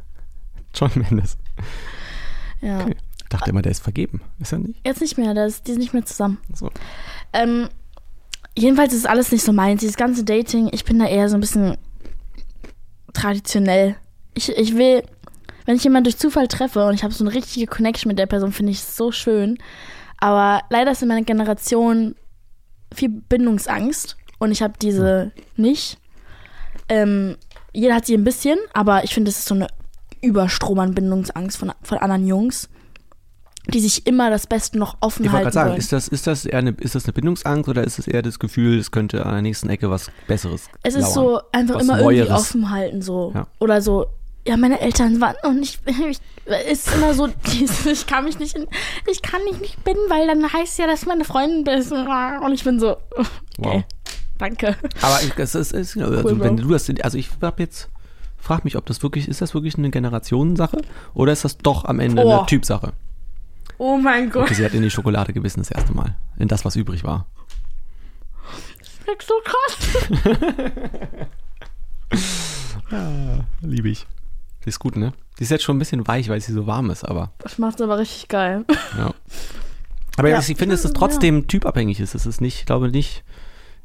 John 0.74 0.90
Mendes. 0.94 1.36
ja. 2.60 2.82
Okay. 2.82 2.96
Ich 3.20 3.30
dachte 3.30 3.50
immer, 3.50 3.60
der 3.60 3.72
ist 3.72 3.82
vergeben. 3.82 4.22
Ist 4.38 4.52
er 4.52 4.58
nicht? 4.60 4.80
Jetzt 4.86 5.02
nicht 5.02 5.18
mehr, 5.18 5.34
das, 5.34 5.62
die 5.62 5.72
sind 5.72 5.80
nicht 5.80 5.92
mehr 5.92 6.06
zusammen. 6.06 6.38
So. 6.54 6.70
Ähm, 7.32 7.68
jedenfalls 8.56 8.92
ist 8.92 9.08
alles 9.08 9.32
nicht 9.32 9.44
so 9.44 9.52
meins. 9.52 9.80
Dieses 9.80 9.96
ganze 9.96 10.24
Dating, 10.24 10.68
ich 10.72 10.84
bin 10.84 10.98
da 10.98 11.06
eher 11.06 11.28
so 11.28 11.36
ein 11.36 11.40
bisschen 11.40 11.76
traditionell. 13.12 13.96
Ich, 14.34 14.48
ich 14.50 14.76
will, 14.76 15.02
wenn 15.66 15.76
ich 15.76 15.84
jemanden 15.84 16.04
durch 16.04 16.18
Zufall 16.18 16.48
treffe 16.48 16.86
und 16.86 16.94
ich 16.94 17.02
habe 17.02 17.14
so 17.14 17.24
eine 17.24 17.34
richtige 17.34 17.66
Connection 17.66 18.08
mit 18.08 18.18
der 18.18 18.26
Person, 18.26 18.52
finde 18.52 18.72
ich 18.72 18.78
es 18.78 18.96
so 18.96 19.12
schön. 19.12 19.58
Aber 20.18 20.62
leider 20.70 20.90
ist 20.90 21.02
in 21.02 21.08
meiner 21.08 21.24
Generation 21.24 22.14
viel 22.94 23.08
Bindungsangst 23.08 24.16
und 24.38 24.50
ich 24.50 24.62
habe 24.62 24.74
diese 24.80 25.32
nicht. 25.56 25.98
Ähm, 26.88 27.36
jeder 27.72 27.94
hat 27.94 28.06
sie 28.06 28.14
ein 28.14 28.24
bisschen, 28.24 28.58
aber 28.72 29.04
ich 29.04 29.14
finde, 29.14 29.30
es 29.30 29.38
ist 29.38 29.48
so 29.48 29.54
eine 29.54 29.68
Überstrom 30.20 30.78
an 30.78 30.94
Bindungsangst 30.94 31.56
von, 31.56 31.72
von 31.82 31.98
anderen 31.98 32.26
Jungs, 32.26 32.68
die 33.72 33.80
sich 33.80 34.06
immer 34.06 34.30
das 34.30 34.46
Beste 34.46 34.78
noch 34.78 34.96
offen 35.00 35.24
Ich 35.24 35.32
wollte 35.32 35.44
halten 35.44 35.44
gerade 35.44 35.54
sagen, 35.54 35.68
wollen. 35.70 35.78
ist 35.78 35.92
das, 35.92 36.08
ist, 36.08 36.26
das 36.26 36.46
eher 36.46 36.58
eine, 36.58 36.70
ist 36.70 36.94
das 36.94 37.04
eine 37.04 37.12
Bindungsangst 37.12 37.68
oder 37.68 37.84
ist 37.84 37.98
es 37.98 38.06
eher 38.08 38.22
das 38.22 38.38
Gefühl, 38.38 38.78
es 38.78 38.90
könnte 38.90 39.24
an 39.26 39.32
der 39.34 39.42
nächsten 39.42 39.68
Ecke 39.68 39.90
was 39.90 40.10
Besseres 40.26 40.68
Es 40.82 40.94
ist 40.94 41.02
lauern? 41.02 41.12
so 41.14 41.40
einfach 41.52 41.80
immer 41.80 41.98
irgendwie 42.00 42.18
Neueres. 42.22 42.40
offen 42.40 42.70
halten 42.70 43.02
so 43.02 43.32
Ja. 43.34 43.46
oder 43.58 43.82
so. 43.82 44.06
Ja, 44.46 44.56
meine 44.56 44.80
Eltern 44.80 45.20
waren 45.20 45.34
und 45.44 45.62
ich, 45.62 45.78
ich 45.86 46.18
ist 46.70 46.94
immer 46.94 47.12
so, 47.12 47.28
ich 47.90 48.06
kann 48.06 48.24
mich 48.24 48.38
nicht, 48.38 48.56
in, 48.56 48.66
ich 49.10 49.20
kann 49.20 49.40
dich 49.50 49.60
nicht 49.60 49.84
binden, 49.84 50.00
weil 50.08 50.26
dann 50.26 50.50
heißt 50.50 50.78
ja, 50.78 50.86
dass 50.86 51.04
meine 51.04 51.24
Freundin 51.24 51.64
bist 51.64 51.92
und 51.92 52.52
ich 52.54 52.64
bin 52.64 52.80
so, 52.80 52.96
okay, 53.16 53.28
Wow. 53.58 53.82
danke. 54.38 54.76
Aber 55.02 55.18
ich, 55.22 55.32
es 55.36 55.54
ist, 55.54 55.72
es 55.74 55.94
ist 55.96 56.02
also 56.02 56.26
Cool, 56.26 56.40
wenn 56.40 56.56
du 56.56 56.68
das, 56.68 56.88
also 57.02 57.18
ich 57.18 57.28
hab 57.42 57.60
jetzt, 57.60 57.90
frag 58.38 58.64
mich, 58.64 58.76
ob 58.78 58.86
das 58.86 59.02
wirklich, 59.02 59.28
ist 59.28 59.42
das 59.42 59.52
wirklich 59.52 59.76
eine 59.76 59.90
Generationensache 59.90 60.80
oder 61.12 61.32
ist 61.32 61.44
das 61.44 61.58
doch 61.58 61.84
am 61.84 62.00
Ende 62.00 62.24
Oh. 62.24 62.30
eine 62.38 62.46
Typsache? 62.46 62.92
Oh 63.78 63.96
mein 63.96 64.28
Gott, 64.30 64.44
Okay, 64.44 64.54
sie 64.54 64.64
hat 64.64 64.74
in 64.74 64.82
die 64.82 64.90
Schokolade 64.90 65.32
gebissen 65.32 65.60
das 65.60 65.70
erste 65.70 65.92
Mal. 65.94 66.16
In 66.36 66.48
das, 66.48 66.64
was 66.64 66.74
übrig 66.76 67.04
war. 67.04 67.26
das 69.06 69.16
ist 69.18 69.28
so 69.28 69.34
krass. 69.44 71.28
Liebe 73.62 73.88
ich. 73.88 74.06
Die 74.64 74.68
ist 74.70 74.78
gut, 74.78 74.96
ne? 74.96 75.12
Die 75.38 75.44
ist 75.44 75.50
jetzt 75.50 75.62
schon 75.64 75.76
ein 75.76 75.78
bisschen 75.78 76.06
weich, 76.08 76.28
weil 76.28 76.40
sie 76.40 76.52
so 76.52 76.66
warm 76.66 76.90
ist, 76.90 77.04
aber 77.04 77.32
Das 77.38 77.58
macht 77.58 77.80
aber 77.80 77.98
richtig 77.98 78.28
geil. 78.28 78.64
ja. 78.96 79.14
Aber 80.16 80.28
Ja. 80.28 80.38
ich 80.40 80.46
finde, 80.46 80.74
dass 80.74 80.84
es 80.84 80.92
trotzdem 80.92 81.46
typabhängig 81.46 82.00
ist. 82.00 82.14
Es 82.16 82.26
ist 82.26 82.40
nicht, 82.40 82.58
ich 82.60 82.66
glaube 82.66 82.90
nicht, 82.90 83.22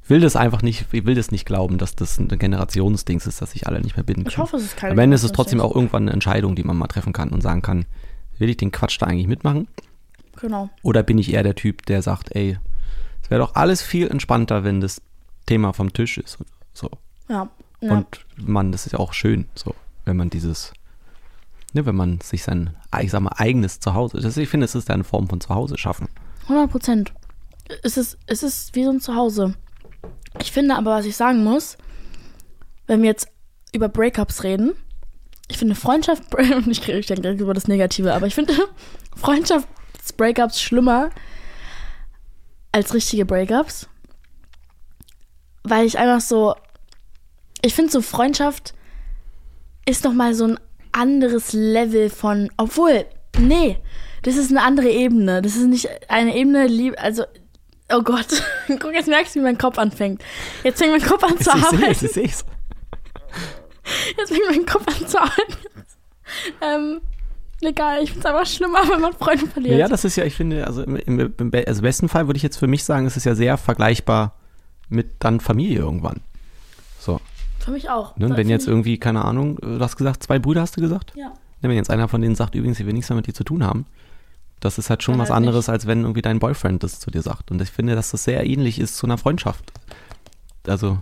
ich 0.03 0.09
will 0.09 0.19
das 0.19 0.35
einfach 0.35 0.63
nicht, 0.63 0.87
ich 0.91 1.05
will 1.05 1.13
das 1.15 1.29
nicht 1.31 1.45
glauben, 1.45 1.77
dass 1.77 1.95
das 1.95 2.17
ein 2.17 2.27
Generationsdings 2.27 3.27
ist, 3.27 3.41
dass 3.41 3.51
sich 3.51 3.67
alle 3.67 3.81
nicht 3.81 3.95
mehr 3.95 4.03
binden 4.03 4.25
Ich 4.27 4.33
können. 4.35 4.43
hoffe, 4.43 4.57
es 4.57 4.63
ist 4.63 4.77
keine 4.77 4.93
Am 4.93 4.99
Ende 4.99 5.15
ist 5.15 5.23
es 5.23 5.31
trotzdem 5.31 5.61
auch 5.61 5.75
irgendwann 5.75 6.03
eine 6.03 6.11
Entscheidung, 6.11 6.55
die 6.55 6.63
man 6.63 6.75
mal 6.75 6.87
treffen 6.87 7.13
kann 7.13 7.29
und 7.29 7.41
sagen 7.41 7.61
kann, 7.61 7.85
will 8.43 8.49
ich 8.49 8.57
den 8.57 8.71
Quatsch 8.71 9.01
da 9.01 9.05
eigentlich 9.05 9.27
mitmachen? 9.27 9.69
Genau. 10.35 10.69
Oder 10.81 11.01
bin 11.01 11.17
ich 11.17 11.33
eher 11.33 11.43
der 11.43 11.55
Typ, 11.55 11.85
der 11.85 12.01
sagt, 12.01 12.35
ey, 12.35 12.57
es 13.21 13.31
wäre 13.31 13.39
doch 13.39 13.55
alles 13.55 13.81
viel 13.81 14.09
entspannter, 14.09 14.65
wenn 14.65 14.81
das 14.81 15.01
Thema 15.45 15.71
vom 15.71 15.93
Tisch 15.93 16.17
ist. 16.17 16.41
Und 16.41 16.47
so. 16.73 16.89
Ja. 17.29 17.49
ja. 17.79 17.91
Und 17.93 18.25
man, 18.35 18.73
das 18.73 18.85
ist 18.85 18.91
ja 18.91 18.99
auch 18.99 19.13
schön, 19.13 19.47
so, 19.55 19.73
wenn 20.03 20.17
man 20.17 20.29
dieses, 20.29 20.73
ne, 21.71 21.85
wenn 21.85 21.95
man 21.95 22.19
sich 22.19 22.43
sein, 22.43 22.75
ich 23.01 23.11
sag 23.11 23.21
mal, 23.21 23.31
eigenes 23.37 23.79
Zuhause, 23.79 24.19
das, 24.19 24.35
ich 24.35 24.49
finde, 24.49 24.65
es 24.65 24.75
ist 24.75 24.91
eine 24.91 25.05
Form 25.05 25.29
von 25.29 25.39
Zuhause 25.39 25.77
schaffen. 25.77 26.09
100 26.49 26.69
Prozent. 26.69 27.13
Es 27.81 27.95
ist, 27.95 28.17
es 28.25 28.43
ist 28.43 28.75
wie 28.75 28.83
so 28.83 28.89
ein 28.89 28.99
Zuhause. 28.99 29.55
Ich 30.41 30.51
finde 30.51 30.75
aber, 30.75 30.91
was 30.91 31.05
ich 31.05 31.15
sagen 31.15 31.45
muss, 31.45 31.77
wenn 32.87 33.01
wir 33.01 33.09
jetzt 33.09 33.29
über 33.71 33.87
Breakups 33.87 34.43
reden, 34.43 34.73
ich 35.53 35.59
finde 35.59 35.75
Freundschaft, 35.75 36.23
ich 36.67 36.89
ich 36.89 37.07
gleich 37.07 37.39
über 37.39 37.53
das 37.53 37.67
Negative, 37.67 38.13
aber 38.13 38.25
ich 38.25 38.33
finde 38.33 38.55
Freundschafts-Breakups 39.15 40.59
schlimmer 40.59 41.11
als 42.71 42.93
richtige 42.95 43.23
Breakups. 43.23 43.87
Weil 45.63 45.85
ich 45.85 45.99
einfach 45.99 46.21
so, 46.21 46.55
ich 47.61 47.75
finde 47.75 47.91
so 47.91 48.01
Freundschaft 48.01 48.73
ist 49.85 50.03
nochmal 50.03 50.33
so 50.33 50.45
ein 50.45 50.59
anderes 50.91 51.53
Level 51.53 52.09
von, 52.09 52.49
obwohl, 52.57 53.05
nee, 53.37 53.77
das 54.23 54.37
ist 54.37 54.49
eine 54.49 54.63
andere 54.63 54.89
Ebene. 54.89 55.43
Das 55.43 55.55
ist 55.55 55.67
nicht 55.67 55.87
eine 56.09 56.35
Ebene, 56.35 56.65
lieb, 56.65 56.95
also, 56.97 57.25
oh 57.91 58.01
Gott, 58.01 58.43
guck, 58.79 58.93
jetzt 58.93 59.07
merkst 59.07 59.35
du, 59.35 59.39
wie 59.39 59.43
mein 59.43 59.59
Kopf 59.59 59.77
anfängt. 59.77 60.23
Jetzt 60.63 60.79
fängt 60.79 60.91
mein 60.91 61.07
Kopf 61.07 61.23
an 61.23 61.37
zu 61.37 61.51
Ich 61.51 61.63
sehe 61.63 61.65
arbeiten. 61.65 61.91
es, 61.91 62.03
ich 62.03 62.11
sehe 62.11 62.25
es. 62.25 62.43
Jetzt 64.17 64.29
fängt 64.29 64.49
mein 64.49 64.65
Kopf 64.65 64.87
an 64.87 65.07
zu 65.07 65.19
arbeiten. 65.19 65.57
ähm, 66.61 67.01
egal, 67.61 68.03
ich 68.03 68.11
finde 68.11 68.27
es 68.27 68.33
einfach 68.33 68.45
schlimmer, 68.45 68.79
wenn 68.89 69.01
man 69.01 69.13
Freunde 69.13 69.47
verliert. 69.47 69.79
Ja, 69.79 69.87
das 69.87 70.05
ist 70.05 70.15
ja, 70.15 70.25
ich 70.25 70.35
finde, 70.35 70.65
also 70.65 70.83
im, 70.83 70.95
im, 70.97 71.33
im 71.37 71.51
also 71.67 71.81
besten 71.81 72.09
Fall 72.09 72.27
würde 72.27 72.37
ich 72.37 72.43
jetzt 72.43 72.57
für 72.57 72.67
mich 72.67 72.83
sagen, 72.83 73.05
es 73.05 73.17
ist 73.17 73.25
ja 73.25 73.35
sehr 73.35 73.57
vergleichbar 73.57 74.35
mit 74.89 75.15
dann 75.19 75.39
Familie 75.39 75.79
irgendwann. 75.79 76.21
So. 76.99 77.19
Für 77.59 77.71
mich 77.71 77.89
auch. 77.89 78.15
Ne? 78.17 78.35
Wenn 78.35 78.49
jetzt 78.49 78.67
irgendwie, 78.67 78.97
keine 78.97 79.23
Ahnung, 79.23 79.57
du 79.57 79.79
hast 79.79 79.95
gesagt, 79.95 80.23
zwei 80.23 80.39
Brüder 80.39 80.61
hast 80.61 80.75
du 80.77 80.81
gesagt? 80.81 81.13
Ja. 81.15 81.29
Ne, 81.61 81.69
Wenn 81.69 81.77
jetzt 81.77 81.89
einer 81.89 82.07
von 82.07 82.21
denen 82.21 82.35
sagt, 82.35 82.55
übrigens, 82.55 82.79
ich 82.79 82.85
will 82.85 82.93
nichts 82.93 83.09
mehr 83.09 83.15
mit 83.15 83.27
dir 83.27 83.33
zu 83.33 83.43
tun 83.43 83.63
haben, 83.63 83.85
das 84.59 84.77
ist 84.77 84.89
halt 84.89 85.03
schon 85.03 85.13
Dann 85.13 85.21
was 85.21 85.29
halt 85.29 85.37
anderes, 85.37 85.69
als 85.69 85.87
wenn 85.87 86.01
irgendwie 86.01 86.21
dein 86.21 86.39
Boyfriend 86.39 86.83
das 86.83 86.99
zu 86.99 87.09
dir 87.11 87.21
sagt. 87.21 87.51
Und 87.51 87.61
ich 87.61 87.69
finde, 87.69 87.95
dass 87.95 88.11
das 88.11 88.23
sehr 88.23 88.45
ähnlich 88.45 88.79
ist 88.79 88.97
zu 88.97 89.05
einer 89.05 89.17
Freundschaft. 89.17 89.71
Also, 90.67 90.99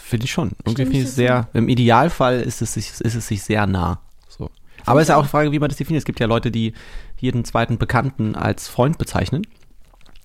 finde 0.00 0.24
ich 0.24 0.32
schon. 0.32 0.52
Irgendwie 0.64 0.84
finde 0.84 0.98
ich 1.00 1.10
sehr, 1.10 1.48
im 1.52 1.68
Idealfall 1.68 2.40
ist 2.40 2.62
es 2.62 2.74
sich, 2.74 2.90
ist 3.00 3.14
es 3.14 3.26
sich 3.28 3.42
sehr 3.42 3.66
nah. 3.66 4.00
So. 4.28 4.50
Aber 4.86 5.00
es 5.00 5.04
ist 5.04 5.08
ja 5.10 5.16
auch 5.16 5.22
die 5.22 5.28
Frage, 5.28 5.52
wie 5.52 5.58
man 5.58 5.68
das 5.68 5.78
definiert. 5.78 6.00
Es 6.00 6.04
gibt 6.06 6.20
ja 6.20 6.26
Leute, 6.26 6.50
die 6.50 6.72
jeden 7.18 7.44
zweiten 7.44 7.78
Bekannten 7.78 8.34
als 8.34 8.68
Freund 8.68 8.98
bezeichnen. 8.98 9.46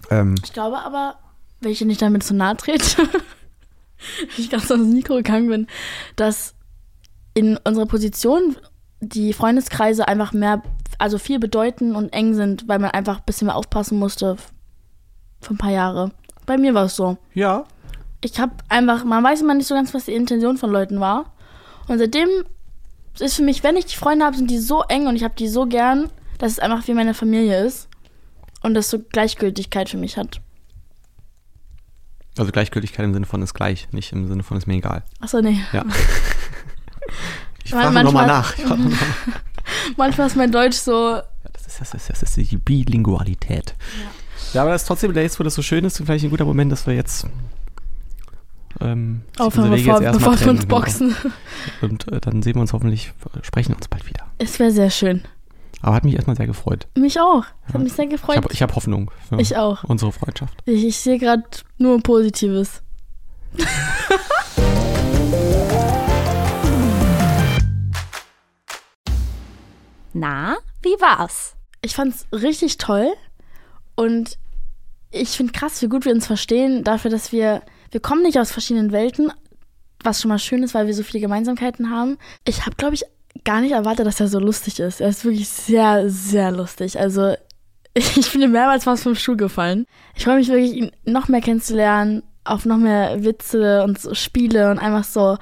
Ähm, 0.10 0.36
Ich 0.44 0.54
glaube 0.54 0.80
aber, 0.80 1.16
wenn 1.62 1.72
ich 1.72 1.82
nicht 1.82 2.02
damit 2.02 2.24
zu 2.24 2.34
nahe 2.34 2.56
trete, 2.58 2.98
wenn 2.98 4.30
ich 4.38 4.50
ganz 4.50 4.70
ans 4.72 4.94
Mikro 4.94 5.16
gegangen 5.16 5.50
bin, 5.50 5.68
dass 6.16 6.56
in 7.34 7.58
unserer 7.58 7.86
Position 7.88 8.56
die 9.02 9.34
Freundeskreise 9.34 10.08
einfach 10.08 10.34
mehr, 10.34 10.62
also 11.00 11.18
viel 11.18 11.40
bedeuten 11.40 11.96
und 11.96 12.14
eng 12.14 12.34
sind, 12.36 12.68
weil 12.68 12.80
man 12.80 12.92
einfach 12.92 13.18
ein 13.18 13.26
bisschen 13.26 13.48
mehr 13.48 13.56
aufpassen 13.56 13.98
musste 14.00 14.38
für 15.42 15.54
ein 15.54 15.58
paar 15.58 15.72
Jahre. 15.72 16.12
Bei 16.46 16.58
mir 16.58 16.74
war 16.74 16.86
es 16.86 16.96
so. 16.96 17.18
ja. 17.34 17.66
Ich 18.26 18.40
habe 18.40 18.54
einfach, 18.70 19.04
man 19.04 19.24
weiß 19.24 19.42
immer 19.42 19.54
nicht 19.54 19.68
so 19.68 19.76
ganz, 19.76 19.94
was 19.94 20.06
die 20.06 20.14
Intention 20.14 20.58
von 20.58 20.72
Leuten 20.72 21.00
war. 21.00 21.34
Und 21.88 22.00
seitdem 22.00 22.30
ist 23.20 23.36
für 23.36 23.44
mich, 23.44 23.64
wenn 23.64 23.76
ich 23.76 23.86
die 23.86 23.96
Freunde 23.96 24.26
habe, 24.26 24.36
sind 24.36 24.50
die 24.50 24.60
so 24.60 24.84
eng 24.84 25.08
und 25.08 25.16
ich 25.16 25.24
habe 25.24 25.36
die 25.36 25.48
so 25.48 25.66
gern, 25.66 26.10
dass 26.38 26.54
es 26.54 26.60
einfach 26.60 26.88
wie 26.88 26.94
meine 26.94 27.14
Familie 27.14 27.66
ist. 27.66 27.90
Und 28.62 28.76
das 28.76 28.90
so 28.90 29.00
Gleichgültigkeit 29.00 29.90
für 29.90 29.98
mich 29.98 30.18
hat. 30.18 30.40
Also 32.38 32.52
Gleichgültigkeit 32.52 33.06
im 33.06 33.14
Sinne 33.14 33.26
von 33.26 33.42
ist 33.42 33.54
gleich, 33.54 33.92
nicht 33.92 34.12
im 34.14 34.28
Sinne 34.28 34.42
von 34.42 34.58
ist 34.58 34.66
mir 34.66 34.76
egal. 34.76 35.04
Achso, 35.20 35.42
nee. 35.42 35.62
Ja. 35.74 35.86
Ich 37.66 37.72
frage 37.72 38.04
nochmal 38.04 38.28
nach. 38.28 38.54
Frag 38.56 38.78
noch 38.78 38.90
mal. 38.90 38.98
manchmal 39.98 40.28
ist 40.28 40.36
mein 40.36 40.52
Deutsch 40.52 40.78
so. 40.78 41.22
Das 41.54 41.68
ist, 41.68 41.80
das 41.80 41.94
ist, 41.94 42.10
das 42.10 42.38
ist 42.38 42.52
die 42.52 42.58
Bilingualität. 42.58 43.76
Ja. 43.78 44.54
ja, 44.54 44.62
aber 44.64 44.72
das 44.72 44.82
ist 44.82 44.88
trotzdem, 44.88 45.16
jetzt, 45.16 45.40
wo 45.40 45.44
das 45.44 45.56
so 45.56 45.62
schön 45.62 45.86
ist, 45.86 45.98
vielleicht 45.98 46.26
ein 46.26 46.30
guter 46.30 46.46
Moment, 46.46 46.72
dass 46.72 46.86
wir 46.88 46.94
jetzt 46.94 47.28
ähm, 48.82 49.22
aufhören, 49.38 49.72
bevor, 49.72 50.00
bevor 50.00 50.40
wir 50.40 50.50
uns 50.50 50.66
boxen. 50.66 51.16
Und 51.82 52.12
äh, 52.12 52.20
dann 52.20 52.42
sehen 52.42 52.56
wir 52.56 52.62
uns 52.62 52.74
hoffentlich, 52.74 53.14
sprechen 53.42 53.74
uns 53.74 53.88
bald 53.88 54.08
wieder. 54.08 54.26
Es 54.38 54.60
wäre 54.60 54.72
sehr 54.72 54.90
schön. 54.90 55.22
Aber 55.82 55.96
hat 55.96 56.06
mich 56.06 56.16
erstmal 56.16 56.36
sehr 56.38 56.48
gefreut. 56.48 56.88
Mich 56.98 57.20
auch. 57.20 57.44
Ja. 57.68 57.74
Hat 57.74 57.82
mich 57.82 57.94
sehr 57.94 58.08
gefreut. 58.08 58.38
Ich 58.52 58.62
habe 58.62 58.72
hab 58.72 58.76
Hoffnung 58.76 59.12
für 59.28 59.40
ich 59.40 59.58
auch. 59.58 59.84
unsere 59.84 60.12
Freundschaft. 60.12 60.58
Ich, 60.66 60.86
ich 60.86 60.98
sehe 60.98 61.20
gerade 61.20 61.44
nur 61.78 62.02
Positives. 62.02 62.82
Na, 70.14 70.58
wie 70.82 70.96
war's? 71.02 71.56
Ich 71.82 71.96
fand's 71.96 72.28
richtig 72.32 72.78
toll 72.78 73.12
und 73.96 74.38
ich 75.12 75.30
finde 75.30 75.52
krass, 75.54 75.82
wie 75.82 75.88
gut 75.88 76.06
wir 76.06 76.14
uns 76.14 76.28
verstehen, 76.28 76.84
dafür, 76.84 77.12
dass 77.12 77.32
wir, 77.32 77.62
wir 77.94 78.02
kommen 78.02 78.24
nicht 78.24 78.40
aus 78.40 78.52
verschiedenen 78.52 78.92
Welten, 78.92 79.32
was 80.04 80.20
schon 80.20 80.30
mal 80.30 80.40
schön 80.40 80.64
ist, 80.64 80.74
weil 80.74 80.88
wir 80.88 80.94
so 80.96 81.04
viele 81.04 81.22
Gemeinsamkeiten 81.22 81.92
haben. 81.92 82.18
Ich 82.48 82.66
habe, 82.66 82.76
glaube 82.76 82.96
ich, 82.96 83.04
gar 83.46 83.62
nicht 83.62 83.72
erwartet, 83.72 84.08
dass 84.08 84.20
er 84.20 84.28
so 84.28 84.40
lustig 84.40 84.80
ist. 84.80 85.00
Er 85.00 85.10
ist 85.10 85.24
wirklich 85.24 85.48
sehr, 85.48 86.10
sehr 86.10 86.52
lustig. 86.52 87.00
Also 87.00 87.36
ich 87.94 88.32
bin 88.32 88.42
ihm 88.42 88.52
mehrmals 88.52 88.86
fast 88.86 89.04
vom 89.04 89.16
Stuhl 89.16 89.38
gefallen. 89.38 89.86
Ich 90.16 90.24
freue 90.24 90.38
mich 90.38 90.48
wirklich, 90.48 90.74
ihn 90.74 90.92
noch 91.06 91.28
mehr 91.28 91.42
kennenzulernen, 91.42 92.24
auf 92.44 92.66
noch 92.66 92.78
mehr 92.78 93.24
Witze 93.24 93.84
und 93.84 94.00
so 94.00 94.16
Spiele 94.16 94.72
und 94.72 94.80
einfach 94.80 95.04
so 95.04 95.38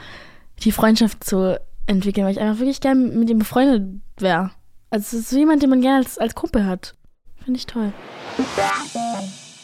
die 0.59 0.73
Freundschaft 0.73 1.23
zu 1.23 1.57
entwickeln, 1.87 2.25
weil 2.25 2.33
ich 2.33 2.39
einfach 2.39 2.59
wirklich 2.59 2.81
gerne 2.81 2.99
mit 2.99 3.29
ihm 3.29 3.39
befreundet 3.39 4.01
wäre. 4.17 4.51
Also 4.89 5.17
es 5.17 5.23
ist 5.23 5.29
so 5.29 5.37
jemand, 5.37 5.63
den 5.63 5.69
man 5.69 5.81
gerne 5.81 5.97
als, 5.97 6.17
als 6.17 6.35
Kumpel 6.35 6.65
hat. 6.65 6.95
Finde 7.43 7.57
ich 7.57 7.65
toll. 7.65 7.93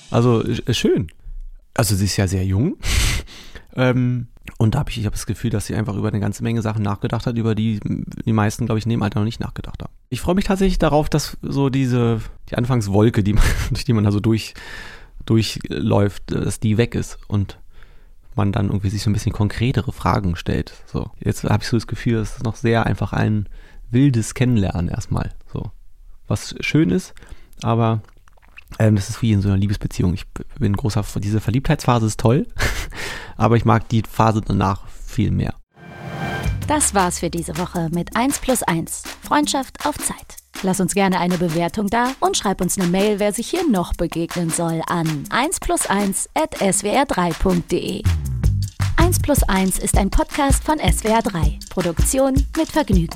Also 0.10 0.44
schön. 0.72 1.12
Also 1.78 1.96
sie 1.96 2.06
ist 2.06 2.18
ja 2.18 2.28
sehr 2.28 2.44
jung. 2.46 2.78
ähm, 3.76 4.28
und 4.58 4.76
da 4.76 4.80
habe 4.80 4.90
ich, 4.90 4.98
ich 4.98 5.06
hab 5.06 5.14
das 5.14 5.26
Gefühl, 5.26 5.52
dass 5.52 5.68
sie 5.68 5.76
einfach 5.76 5.96
über 5.96 6.08
eine 6.08 6.20
ganze 6.20 6.44
Menge 6.44 6.62
Sachen 6.62 6.82
nachgedacht 6.82 7.28
hat, 7.28 7.38
über 7.38 7.54
die 7.54 7.80
die 7.84 8.34
meisten, 8.34 8.66
glaube 8.66 8.80
ich, 8.80 8.86
in 8.86 8.90
dem 8.90 9.04
Alter 9.04 9.20
noch 9.20 9.26
nicht 9.26 9.40
nachgedacht 9.40 9.84
haben. 9.84 9.94
Ich 10.10 10.22
freue 10.22 10.36
mich 10.36 10.46
tatsächlich 10.46 10.80
darauf, 10.80 11.10
dass 11.10 11.38
so 11.42 11.70
diese, 11.70 12.22
die 12.50 12.58
Anfangswolke, 12.58 13.24
die 13.24 13.34
man, 13.34 13.44
durch 13.70 13.86
die 13.86 13.94
man 13.94 14.04
da 14.04 14.12
so 14.12 14.20
durch, 14.20 14.54
durchläuft, 15.26 16.32
dass 16.32 16.60
die 16.60 16.78
weg 16.78 16.96
ist 16.96 17.20
und 17.28 17.60
man 18.36 18.52
dann 18.52 18.68
irgendwie 18.68 18.90
sich 18.90 19.02
so 19.02 19.10
ein 19.10 19.14
bisschen 19.14 19.34
konkretere 19.34 19.92
Fragen 19.92 20.36
stellt. 20.36 20.74
So, 20.86 21.12
jetzt 21.20 21.44
habe 21.44 21.64
ich 21.64 21.70
so 21.70 21.78
das 21.78 21.88
Gefühl, 21.88 22.18
es 22.18 22.42
noch 22.44 22.56
sehr 22.56 22.86
einfach 22.86 23.14
ein 23.14 23.50
wildes 23.92 24.34
Kennenlernen 24.34 24.88
erstmal. 24.88 25.34
So, 25.52 25.72
was 26.28 26.56
schön 26.62 26.90
ist, 26.90 27.14
aber 27.62 28.02
ähm, 28.80 28.96
das 28.96 29.10
ist 29.10 29.22
wie 29.22 29.32
in 29.32 29.42
so 29.42 29.50
einer 29.50 29.58
Liebesbeziehung. 29.58 30.14
Ich 30.14 30.26
bin 30.60 30.76
großer, 30.76 31.04
diese 31.18 31.42
Verliebtheitsphase 31.42 32.06
ist 32.06 32.20
toll, 32.20 32.46
aber 33.38 33.56
ich 33.56 33.66
mag 33.66 33.88
die 33.90 34.04
Phase 34.10 34.42
danach 34.42 34.88
viel 34.88 35.32
mehr. 35.32 35.54
Das 36.68 36.94
war's 36.94 37.20
für 37.20 37.30
diese 37.30 37.58
Woche 37.58 37.90
mit 37.94 38.16
1 38.18 38.40
plus 38.40 38.62
1. 38.62 39.04
Freundschaft 39.24 39.86
auf 39.86 39.98
Zeit. 39.98 40.36
Lass 40.64 40.82
uns 40.82 40.94
gerne 40.94 41.20
eine 41.20 41.38
Bewertung 41.38 41.88
da 41.88 42.12
und 42.20 42.36
schreib 42.36 42.62
uns 42.62 42.78
eine 42.78 42.88
Mail, 42.88 43.20
wer 43.20 43.32
sich 43.32 43.50
hier 43.50 43.68
noch 43.70 43.94
begegnen 43.94 44.50
soll, 44.50 44.82
an 44.88 45.24
1 45.30 45.60
plus 45.62 45.86
1 45.86 46.30
at 46.34 46.58
swr3.de. 46.58 48.04
1 48.98 49.20
plus 49.22 49.44
1 49.44 49.80
ist 49.80 49.98
ein 49.98 50.10
Podcast 50.10 50.64
von 50.64 50.80
SWR3. 50.80 51.70
Produktion 51.70 52.34
mit 52.58 52.70
Vergnügen. 52.70 53.16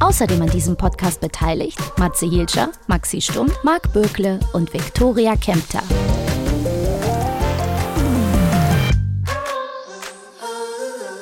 Außerdem 0.00 0.42
an 0.42 0.50
diesem 0.50 0.76
Podcast 0.76 1.20
beteiligt 1.20 1.78
Matze 1.98 2.26
Hilscher, 2.26 2.70
Maxi 2.86 3.20
Stumm, 3.20 3.50
Marc 3.64 3.92
Bökle 3.92 4.38
und 4.52 4.72
Viktoria 4.72 5.34
Kempter. 5.36 5.82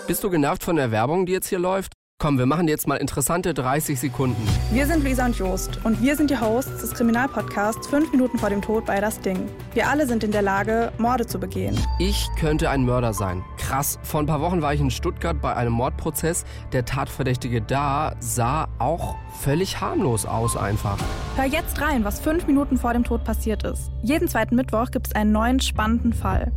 Bist 0.06 0.22
du 0.22 0.30
genervt 0.30 0.62
von 0.62 0.76
der 0.76 0.90
Werbung, 0.90 1.26
die 1.26 1.32
jetzt 1.32 1.48
hier 1.48 1.58
läuft? 1.58 1.92
Komm, 2.18 2.38
wir 2.38 2.46
machen 2.46 2.66
jetzt 2.66 2.88
mal 2.88 2.96
interessante 2.96 3.52
30 3.52 4.00
Sekunden. 4.00 4.42
Wir 4.72 4.86
sind 4.86 5.04
Luisa 5.04 5.26
und 5.26 5.36
Jost 5.36 5.78
und 5.84 6.00
wir 6.00 6.16
sind 6.16 6.30
die 6.30 6.40
Hosts 6.40 6.80
des 6.80 6.94
Kriminalpodcasts 6.94 7.86
5 7.88 8.10
Minuten 8.10 8.38
vor 8.38 8.48
dem 8.48 8.62
Tod 8.62 8.86
bei 8.86 8.98
Das 9.02 9.20
Ding. 9.20 9.50
Wir 9.74 9.90
alle 9.90 10.06
sind 10.06 10.24
in 10.24 10.32
der 10.32 10.40
Lage, 10.40 10.92
Morde 10.96 11.26
zu 11.26 11.38
begehen. 11.38 11.78
Ich 11.98 12.26
könnte 12.40 12.70
ein 12.70 12.86
Mörder 12.86 13.12
sein. 13.12 13.44
Krass. 13.58 13.98
Vor 14.02 14.20
ein 14.20 14.26
paar 14.26 14.40
Wochen 14.40 14.62
war 14.62 14.72
ich 14.72 14.80
in 14.80 14.90
Stuttgart 14.90 15.42
bei 15.42 15.54
einem 15.54 15.74
Mordprozess. 15.74 16.46
Der 16.72 16.86
Tatverdächtige 16.86 17.60
da 17.60 18.14
sah 18.18 18.68
auch 18.78 19.16
völlig 19.42 19.82
harmlos 19.82 20.24
aus 20.24 20.56
einfach. 20.56 20.96
Hör 21.36 21.44
jetzt 21.44 21.82
rein, 21.82 22.02
was 22.02 22.18
5 22.20 22.46
Minuten 22.46 22.78
vor 22.78 22.94
dem 22.94 23.04
Tod 23.04 23.24
passiert 23.24 23.62
ist. 23.64 23.90
Jeden 24.02 24.26
zweiten 24.26 24.56
Mittwoch 24.56 24.90
gibt 24.90 25.08
es 25.08 25.14
einen 25.14 25.32
neuen 25.32 25.60
spannenden 25.60 26.14
Fall. 26.14 26.50